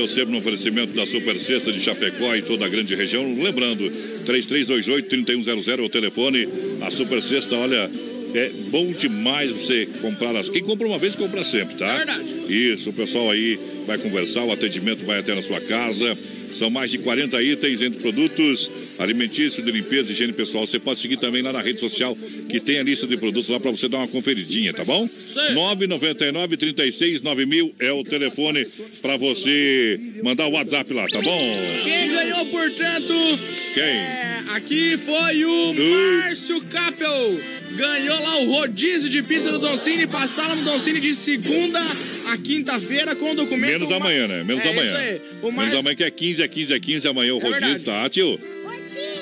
Deus, 0.00 0.12
sempre 0.12 0.32
no 0.32 0.38
oferecimento 0.38 0.94
da 0.94 1.04
Super 1.04 1.38
Sexta 1.38 1.70
de 1.70 1.78
Chapecó 1.78 2.34
e 2.34 2.40
toda 2.40 2.64
a 2.64 2.68
grande 2.70 2.94
região. 2.94 3.22
Lembrando, 3.42 3.84
3328-3100 4.24 5.78
é 5.78 5.82
o 5.82 5.88
telefone. 5.90 6.48
A 6.80 6.90
Super 6.90 7.20
Sexta, 7.20 7.54
olha, 7.54 7.90
é 8.34 8.50
bom 8.70 8.90
demais 8.92 9.50
você 9.50 9.86
comprar 10.00 10.34
as. 10.36 10.48
Quem 10.48 10.62
compra 10.62 10.86
uma 10.86 10.96
vez, 10.96 11.14
compra 11.14 11.44
sempre, 11.44 11.76
tá? 11.76 11.98
Verdade. 11.98 12.24
Isso, 12.48 12.88
o 12.88 12.92
pessoal 12.94 13.30
aí 13.30 13.58
vai 13.86 13.98
conversar, 13.98 14.42
o 14.44 14.52
atendimento 14.52 15.04
vai 15.04 15.18
até 15.18 15.34
na 15.34 15.42
sua 15.42 15.60
casa. 15.60 16.16
São 16.58 16.70
mais 16.70 16.90
de 16.90 16.96
40 16.96 17.42
itens 17.42 17.82
entre 17.82 18.00
produtos 18.00 18.70
alimentícios, 19.00 19.64
de 19.64 19.72
limpeza 19.72 20.10
e 20.10 20.12
higiene 20.12 20.32
pessoal. 20.32 20.66
Você 20.66 20.78
pode 20.78 21.00
seguir 21.00 21.16
também 21.16 21.42
lá 21.42 21.52
na 21.52 21.60
rede 21.60 21.80
social, 21.80 22.16
que 22.48 22.60
tem 22.60 22.78
a 22.78 22.82
lista 22.82 23.06
de 23.06 23.16
produtos 23.16 23.48
lá 23.48 23.58
para 23.58 23.70
você 23.70 23.88
dar 23.88 23.98
uma 23.98 24.08
conferidinha, 24.08 24.72
tá 24.72 24.84
bom? 24.84 25.08
Sim. 25.08 25.54
999 25.54 26.56
36 26.56 27.22
9000 27.22 27.74
é 27.78 27.92
o 27.92 28.04
telefone 28.04 28.66
para 29.00 29.16
você 29.16 29.98
mandar 30.22 30.46
o 30.46 30.52
WhatsApp 30.52 30.92
lá, 30.92 31.06
tá 31.08 31.20
bom? 31.20 31.56
Quem 31.84 32.08
ganhou, 32.10 32.46
portanto? 32.46 33.14
Quem? 33.74 33.82
É, 33.82 34.42
aqui 34.50 34.96
foi 34.98 35.44
o 35.44 35.74
Márcio 35.74 36.60
Capel. 36.62 37.40
Ganhou 37.76 38.20
lá 38.20 38.38
o 38.40 38.50
rodízio 38.50 39.08
de 39.08 39.22
pizza 39.22 39.52
do 39.52 39.58
Doncini. 39.58 40.06
Passaram 40.06 40.56
no 40.56 40.64
Doncini 40.64 41.00
de 41.00 41.14
segunda 41.14 41.80
a 42.26 42.36
quinta-feira 42.36 43.14
com 43.14 43.30
o 43.30 43.34
documento. 43.34 43.70
Menos 43.70 43.92
amanhã, 43.92 44.26
né? 44.26 44.42
Menos 44.42 44.64
é 44.64 44.70
amanhã. 44.70 45.20
Menos 45.42 45.74
amanhã 45.74 45.94
que 45.94 46.04
é 46.04 46.10
15, 46.10 46.42
é 46.42 46.48
15, 46.48 46.74
é 46.74 46.80
15. 46.80 47.08
Amanhã 47.08 47.34
o 47.34 47.38
é 47.38 47.42
rodízio, 47.42 47.60
verdade. 47.60 47.84
tá, 47.84 48.08
tio? 48.10 48.38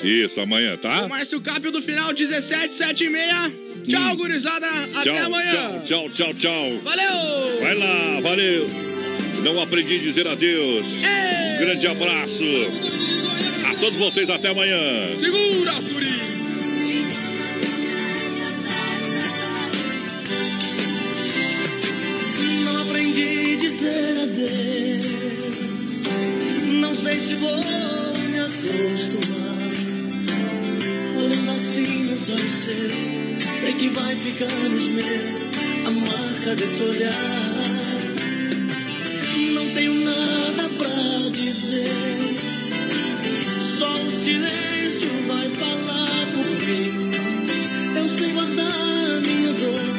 Isso, 0.03 0.39
amanhã, 0.41 0.77
tá? 0.77 1.05
O 1.05 1.09
Márcio 1.09 1.41
Capio 1.41 1.71
do 1.71 1.81
final 1.81 2.07
1776. 2.13 3.53
Tchau, 3.87 4.15
gurizada. 4.15 4.67
Até 4.95 5.01
Tchau, 5.11 5.25
amanhã. 5.25 5.51
tchau, 5.51 5.81
tchau, 5.85 6.09
tchau, 6.09 6.33
tchau. 6.33 6.79
Valeu! 6.83 7.59
Vai 7.61 7.75
lá, 7.75 8.19
valeu. 8.21 8.69
Não 9.43 9.61
aprendi 9.61 9.95
a 9.95 9.99
dizer 9.99 10.27
adeus. 10.27 10.85
Grande 11.59 11.87
abraço. 11.87 12.43
A 13.69 13.75
todos 13.75 13.97
vocês, 13.97 14.29
até 14.29 14.49
amanhã. 14.49 14.77
Segura 15.19 15.71
as 15.71 15.87
guri. 15.87 16.19
Não 22.65 22.81
aprendi 22.81 23.53
a 23.53 23.57
dizer 23.57 24.17
adeus. 24.23 25.05
Não 26.81 26.95
sei 26.95 27.15
se 27.15 27.35
vou 27.35 27.55
acostumar. 28.67 29.49
Olhando 31.17 31.51
assim 31.51 32.03
nos 32.03 32.29
olhos 32.29 32.51
seus, 32.51 33.11
sei 33.55 33.73
que 33.73 33.89
vai 33.89 34.15
ficar 34.15 34.69
nos 34.69 34.87
meus 34.89 35.49
a 35.85 35.91
marca 35.91 36.55
desse 36.55 36.83
olhar. 36.83 37.69
Não 39.53 39.69
tenho 39.69 39.93
nada 40.03 40.69
pra 40.77 41.29
dizer. 41.31 41.87
Só 43.61 43.93
o 43.93 44.11
silêncio 44.23 45.09
vai 45.27 45.49
falar 45.51 46.27
por 46.33 46.49
mim. 46.67 47.11
Eu 47.95 48.09
sei 48.09 48.33
guardar 48.33 48.65
a 48.67 49.21
minha 49.21 49.53
dor. 49.53 49.89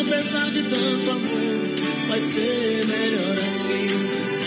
Apesar 0.00 0.50
de 0.50 0.62
tanto 0.62 1.10
amor, 1.10 2.08
vai 2.08 2.20
ser 2.20 2.86
melhor 2.86 3.38
assim. 3.46 4.37